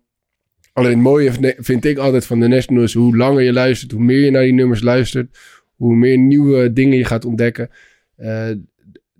Alleen 0.73 0.91
het 0.91 1.01
mooie 1.01 1.33
vind- 1.59 1.85
ik 1.85 1.99
altijd 1.99 2.27
van 2.27 2.41
The 2.41 2.47
National 2.47 2.83
is 2.83 2.95
hoe 2.95 3.17
langer 3.17 3.43
je 3.43 3.53
luistert, 3.53 3.93
hoe 3.93 4.03
meer 4.03 4.25
je 4.25 4.31
naar 4.31 4.43
die 4.43 4.53
nummers 4.53 4.81
luistert, 4.83 5.39
hoe 5.77 5.95
meer 5.95 6.19
nieuwe 6.19 6.73
dingen 6.73 6.99
je 6.99 7.05
gaat 7.05 7.25
ontdekken. 7.25 7.71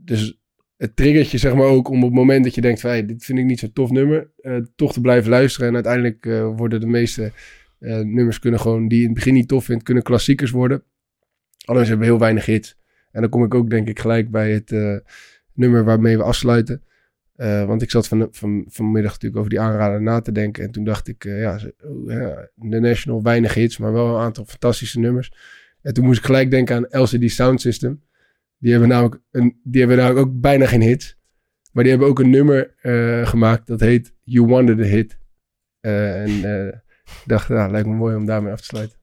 Dus 0.05 0.41
het 0.81 0.97
triggert 0.97 1.31
je 1.31 1.39
zeg 1.39 1.55
maar 1.55 1.67
ook 1.67 1.89
om 1.89 1.97
op 1.97 2.09
het 2.09 2.19
moment 2.19 2.45
dat 2.45 2.55
je 2.55 2.61
denkt 2.61 2.83
hey, 2.83 3.07
dit 3.07 3.25
vind 3.25 3.39
ik 3.39 3.45
niet 3.45 3.59
zo'n 3.59 3.73
tof 3.73 3.91
nummer, 3.91 4.31
eh, 4.41 4.57
toch 4.77 4.93
te 4.93 5.01
blijven 5.01 5.31
luisteren. 5.31 5.69
En 5.69 5.75
uiteindelijk 5.75 6.27
eh, 6.27 6.57
worden 6.57 6.81
de 6.81 6.87
meeste 6.87 7.33
eh, 7.79 7.99
nummers 7.99 8.39
kunnen 8.39 8.61
gewoon 8.61 8.89
die 8.89 8.97
je 8.97 9.03
in 9.03 9.11
het 9.11 9.19
begin 9.19 9.35
niet 9.35 9.49
tof 9.49 9.65
vindt, 9.65 9.83
kunnen 9.83 10.03
klassiekers 10.03 10.51
worden. 10.51 10.83
Alleen 11.65 11.83
ze 11.85 11.91
hebben 11.91 12.07
heel 12.07 12.19
weinig 12.19 12.47
hits. 12.47 12.79
En 13.13 13.21
dan 13.21 13.31
kom 13.31 13.45
ik 13.45 13.55
ook 13.55 13.71
denk 13.71 13.89
ik 13.89 13.99
gelijk 13.99 14.31
bij 14.31 14.53
het 14.53 15.03
nummer 15.55 15.85
waarmee 15.85 16.17
we 16.17 16.23
afsluiten. 16.23 16.83
Want 17.37 17.83
ik 17.83 17.91
zat 17.91 18.09
van, 18.09 18.29
van, 18.31 18.65
vanmiddag 18.69 19.13
natuurlijk 19.13 19.39
over 19.39 19.51
die 19.51 19.61
aanrader 19.61 20.03
na 20.03 20.21
te 20.21 20.33
denken. 20.33 20.65
En 20.65 20.71
toen 20.71 20.85
dacht 20.85 21.09
ik, 21.09 21.25
oh, 21.25 21.39
ja, 22.07 22.51
The 22.71 22.79
National, 22.81 23.23
weinig 23.23 23.55
hits, 23.55 23.79
maar 23.79 23.93
wel 23.93 24.15
een 24.15 24.23
aantal 24.23 24.45
fantastische 24.45 24.99
nummers. 24.99 25.33
En 25.83 25.95
toen 25.95 26.05
moest 26.05 26.19
ik 26.19 26.25
gelijk 26.25 26.51
denken 26.51 26.77
aan 26.77 27.03
LCD 27.03 27.31
Sound 27.31 27.61
System. 27.61 28.03
Die 28.61 28.71
hebben 28.71 28.89
namelijk, 28.89 29.21
een, 29.31 29.61
die 29.63 29.81
hebben 29.81 29.99
namelijk 29.99 30.27
ook 30.27 30.41
bijna 30.41 30.67
geen 30.67 30.81
hits. 30.83 31.17
Maar 31.73 31.83
die 31.83 31.93
hebben 31.93 32.11
ook 32.11 32.19
een 32.19 32.31
nummer 32.31 32.75
eh, 32.81 33.27
gemaakt 33.27 33.67
dat 33.67 33.81
heet 33.81 34.15
You 34.23 34.47
Wanted 34.47 34.79
a 34.79 34.83
Hit. 34.83 35.19
Eh, 35.81 36.23
en 36.23 36.45
eh, 36.45 36.67
ik 37.05 37.23
dacht, 37.27 37.49
nou, 37.49 37.71
lijkt 37.71 37.87
me 37.89 37.95
mooi 37.95 38.17
om 38.17 38.27
daarmee 38.27 38.53
af 38.53 38.59
te 38.61 38.65
sluiten. 38.65 38.99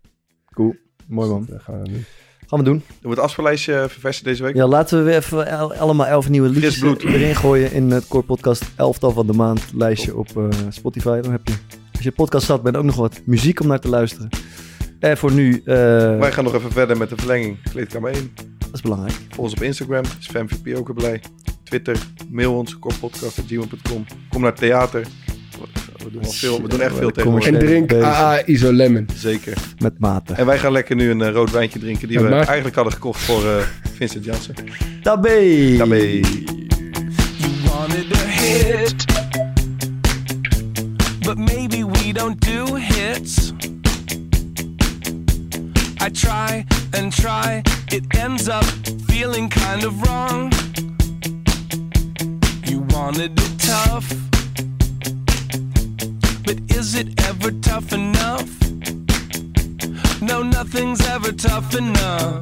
Mooi 1.08 1.30
man. 1.30 1.46
Dat 1.50 1.62
gaan 1.62 1.82
we 1.82 1.90
doen. 1.90 2.06
Gaan 2.48 2.60
we 2.60 2.66
doen. 2.66 2.74
Doen 2.88 2.96
we 3.02 3.10
het 3.10 3.20
afspeellijstje 3.20 3.86
verversen 3.90 4.24
deze 4.24 4.44
week? 4.44 4.56
Ja, 4.56 4.68
laten 4.68 4.98
we 4.98 5.04
weer 5.04 5.16
even 5.16 5.48
el- 5.48 5.74
allemaal 5.76 6.06
elf 6.06 6.30
nieuwe 6.30 6.50
liedjes 6.50 6.82
erin 6.82 7.36
gooien 7.36 7.72
in 7.72 7.92
het 7.92 8.08
Core 8.08 8.26
Podcast 8.26 8.64
elftal 8.76 9.12
van 9.12 9.28
de 9.28 9.34
maand 9.34 9.74
lijstje 9.74 10.16
op 10.16 10.38
eh, 10.38 10.48
Spotify. 10.70 11.20
Dan 11.22 11.32
heb 11.32 11.48
je, 11.48 11.54
als 11.94 12.02
je 12.04 12.12
podcast 12.12 12.46
zat 12.46 12.64
bent, 12.64 12.76
ook 12.76 12.84
nog 12.84 12.96
wat 12.96 13.22
muziek 13.26 13.60
om 13.60 13.68
naar 13.68 13.80
te 13.80 13.90
luisteren. 13.90 14.30
En 15.00 15.18
voor 15.18 15.32
nu, 15.32 15.62
eh, 15.66 15.76
Wij 16.20 16.32
gaan 16.32 16.44
nog 16.44 16.54
even 16.56 16.72
verder 16.72 16.98
met 16.98 17.10
de 17.10 17.16
verlenging. 17.18 17.58
Kleedkamer 17.72 18.12
1. 18.14 18.57
Dat 18.68 18.74
is 18.76 18.82
belangrijk. 18.82 19.14
Volg 19.30 19.46
ons 19.46 19.54
op 19.54 19.62
Instagram. 19.62 20.04
Is 20.20 20.28
FamVP 20.28 20.78
ook 20.78 20.88
weer 20.88 20.96
blij. 20.96 21.22
Twitter. 21.64 21.98
Mail 22.30 22.54
ons. 22.58 22.80
korpodcast.gmail.com. 22.80 24.06
Kom 24.30 24.42
naar 24.42 24.50
het 24.52 24.60
theater. 24.60 25.08
We 26.04 26.12
doen, 26.14 26.26
veel, 26.26 26.62
we 26.62 26.68
doen 26.68 26.82
echt 26.82 26.96
veel 26.96 27.08
En 27.08 27.14
tegenwoordig. 27.14 27.60
drink 27.60 27.88
Bezig. 27.88 28.04
AA 28.06 28.46
Iso 28.46 28.72
Lemon. 28.74 29.08
Zeker. 29.16 29.58
Met 29.78 30.00
mate. 30.00 30.34
En 30.34 30.46
wij 30.46 30.58
gaan 30.60 30.72
lekker 30.72 30.96
nu 30.96 31.10
een 31.10 31.22
eh, 31.22 31.32
rood 31.32 31.52
wijntje 31.52 31.80
drinken 31.80 32.08
die 32.08 32.20
we 32.20 32.28
eigenlijk 32.30 32.76
hadden 32.76 32.94
gekocht 32.94 33.22
voor 33.22 33.46
eh, 33.46 33.56
Vincent 33.96 34.26
Janssen. 34.26 34.56
Tabé! 35.02 35.76
Daarmee. 35.78 36.20
You 36.20 37.52
wanted 37.70 38.14
a 38.14 38.26
hit, 38.26 39.06
but 41.26 41.38
maybe 41.38 41.86
we 41.86 42.12
don't 42.14 42.42
do 42.46 42.76
hits. 42.76 43.47
I 46.08 46.10
try 46.10 46.66
and 46.94 47.12
try, 47.12 47.62
it 47.92 48.16
ends 48.16 48.48
up 48.48 48.64
feeling 49.10 49.50
kind 49.50 49.84
of 49.84 50.02
wrong. 50.04 50.54
You 52.64 52.80
wanted 52.92 53.34
it 53.38 53.60
tough, 53.60 54.08
but 56.46 56.60
is 56.74 56.96
it 56.96 57.10
ever 57.28 57.52
tough 57.60 57.92
enough? 57.92 58.50
No, 60.22 60.44
nothing's 60.44 61.06
ever 61.06 61.34
tough 61.34 61.76
enough 61.76 62.42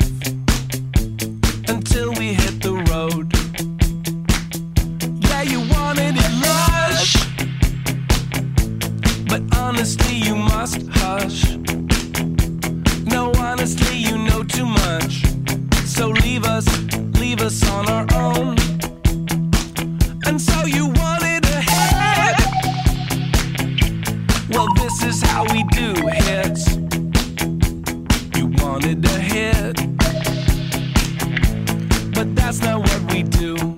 until 1.68 2.13
we 2.13 2.36
hit 2.36 2.61
the 2.61 2.76
road. 2.91 3.34
Yeah, 5.28 5.41
you 5.41 5.61
wanted 5.74 6.13
it 6.20 6.34
lush. 6.45 7.16
But 9.28 9.41
honestly, 9.57 10.18
you 10.18 10.36
must 10.36 10.88
hush. 10.91 11.55
Honestly, 13.58 13.95
you 13.95 14.18
know 14.18 14.43
too 14.43 14.66
much. 14.66 15.24
So 15.86 16.10
leave 16.10 16.43
us, 16.43 16.68
leave 17.18 17.39
us 17.39 17.66
on 17.70 17.88
our 17.88 18.06
own. 18.14 18.58
And 20.26 20.41
so 20.41 20.66
you 20.66 20.88
wanted 20.88 21.45
a 21.45 21.62
head. 21.62 22.36
Well, 24.49 24.68
this 24.74 25.03
is 25.03 25.22
how 25.22 25.45
we 25.53 25.64
do 25.72 25.93
hits. 26.06 26.76
You 28.36 28.47
wanted 28.62 29.06
a 29.06 29.20
hit. 29.22 29.76
But 32.14 32.36
that's 32.36 32.60
not 32.60 32.82
what 32.82 33.14
we 33.14 33.24
do. 33.24 33.74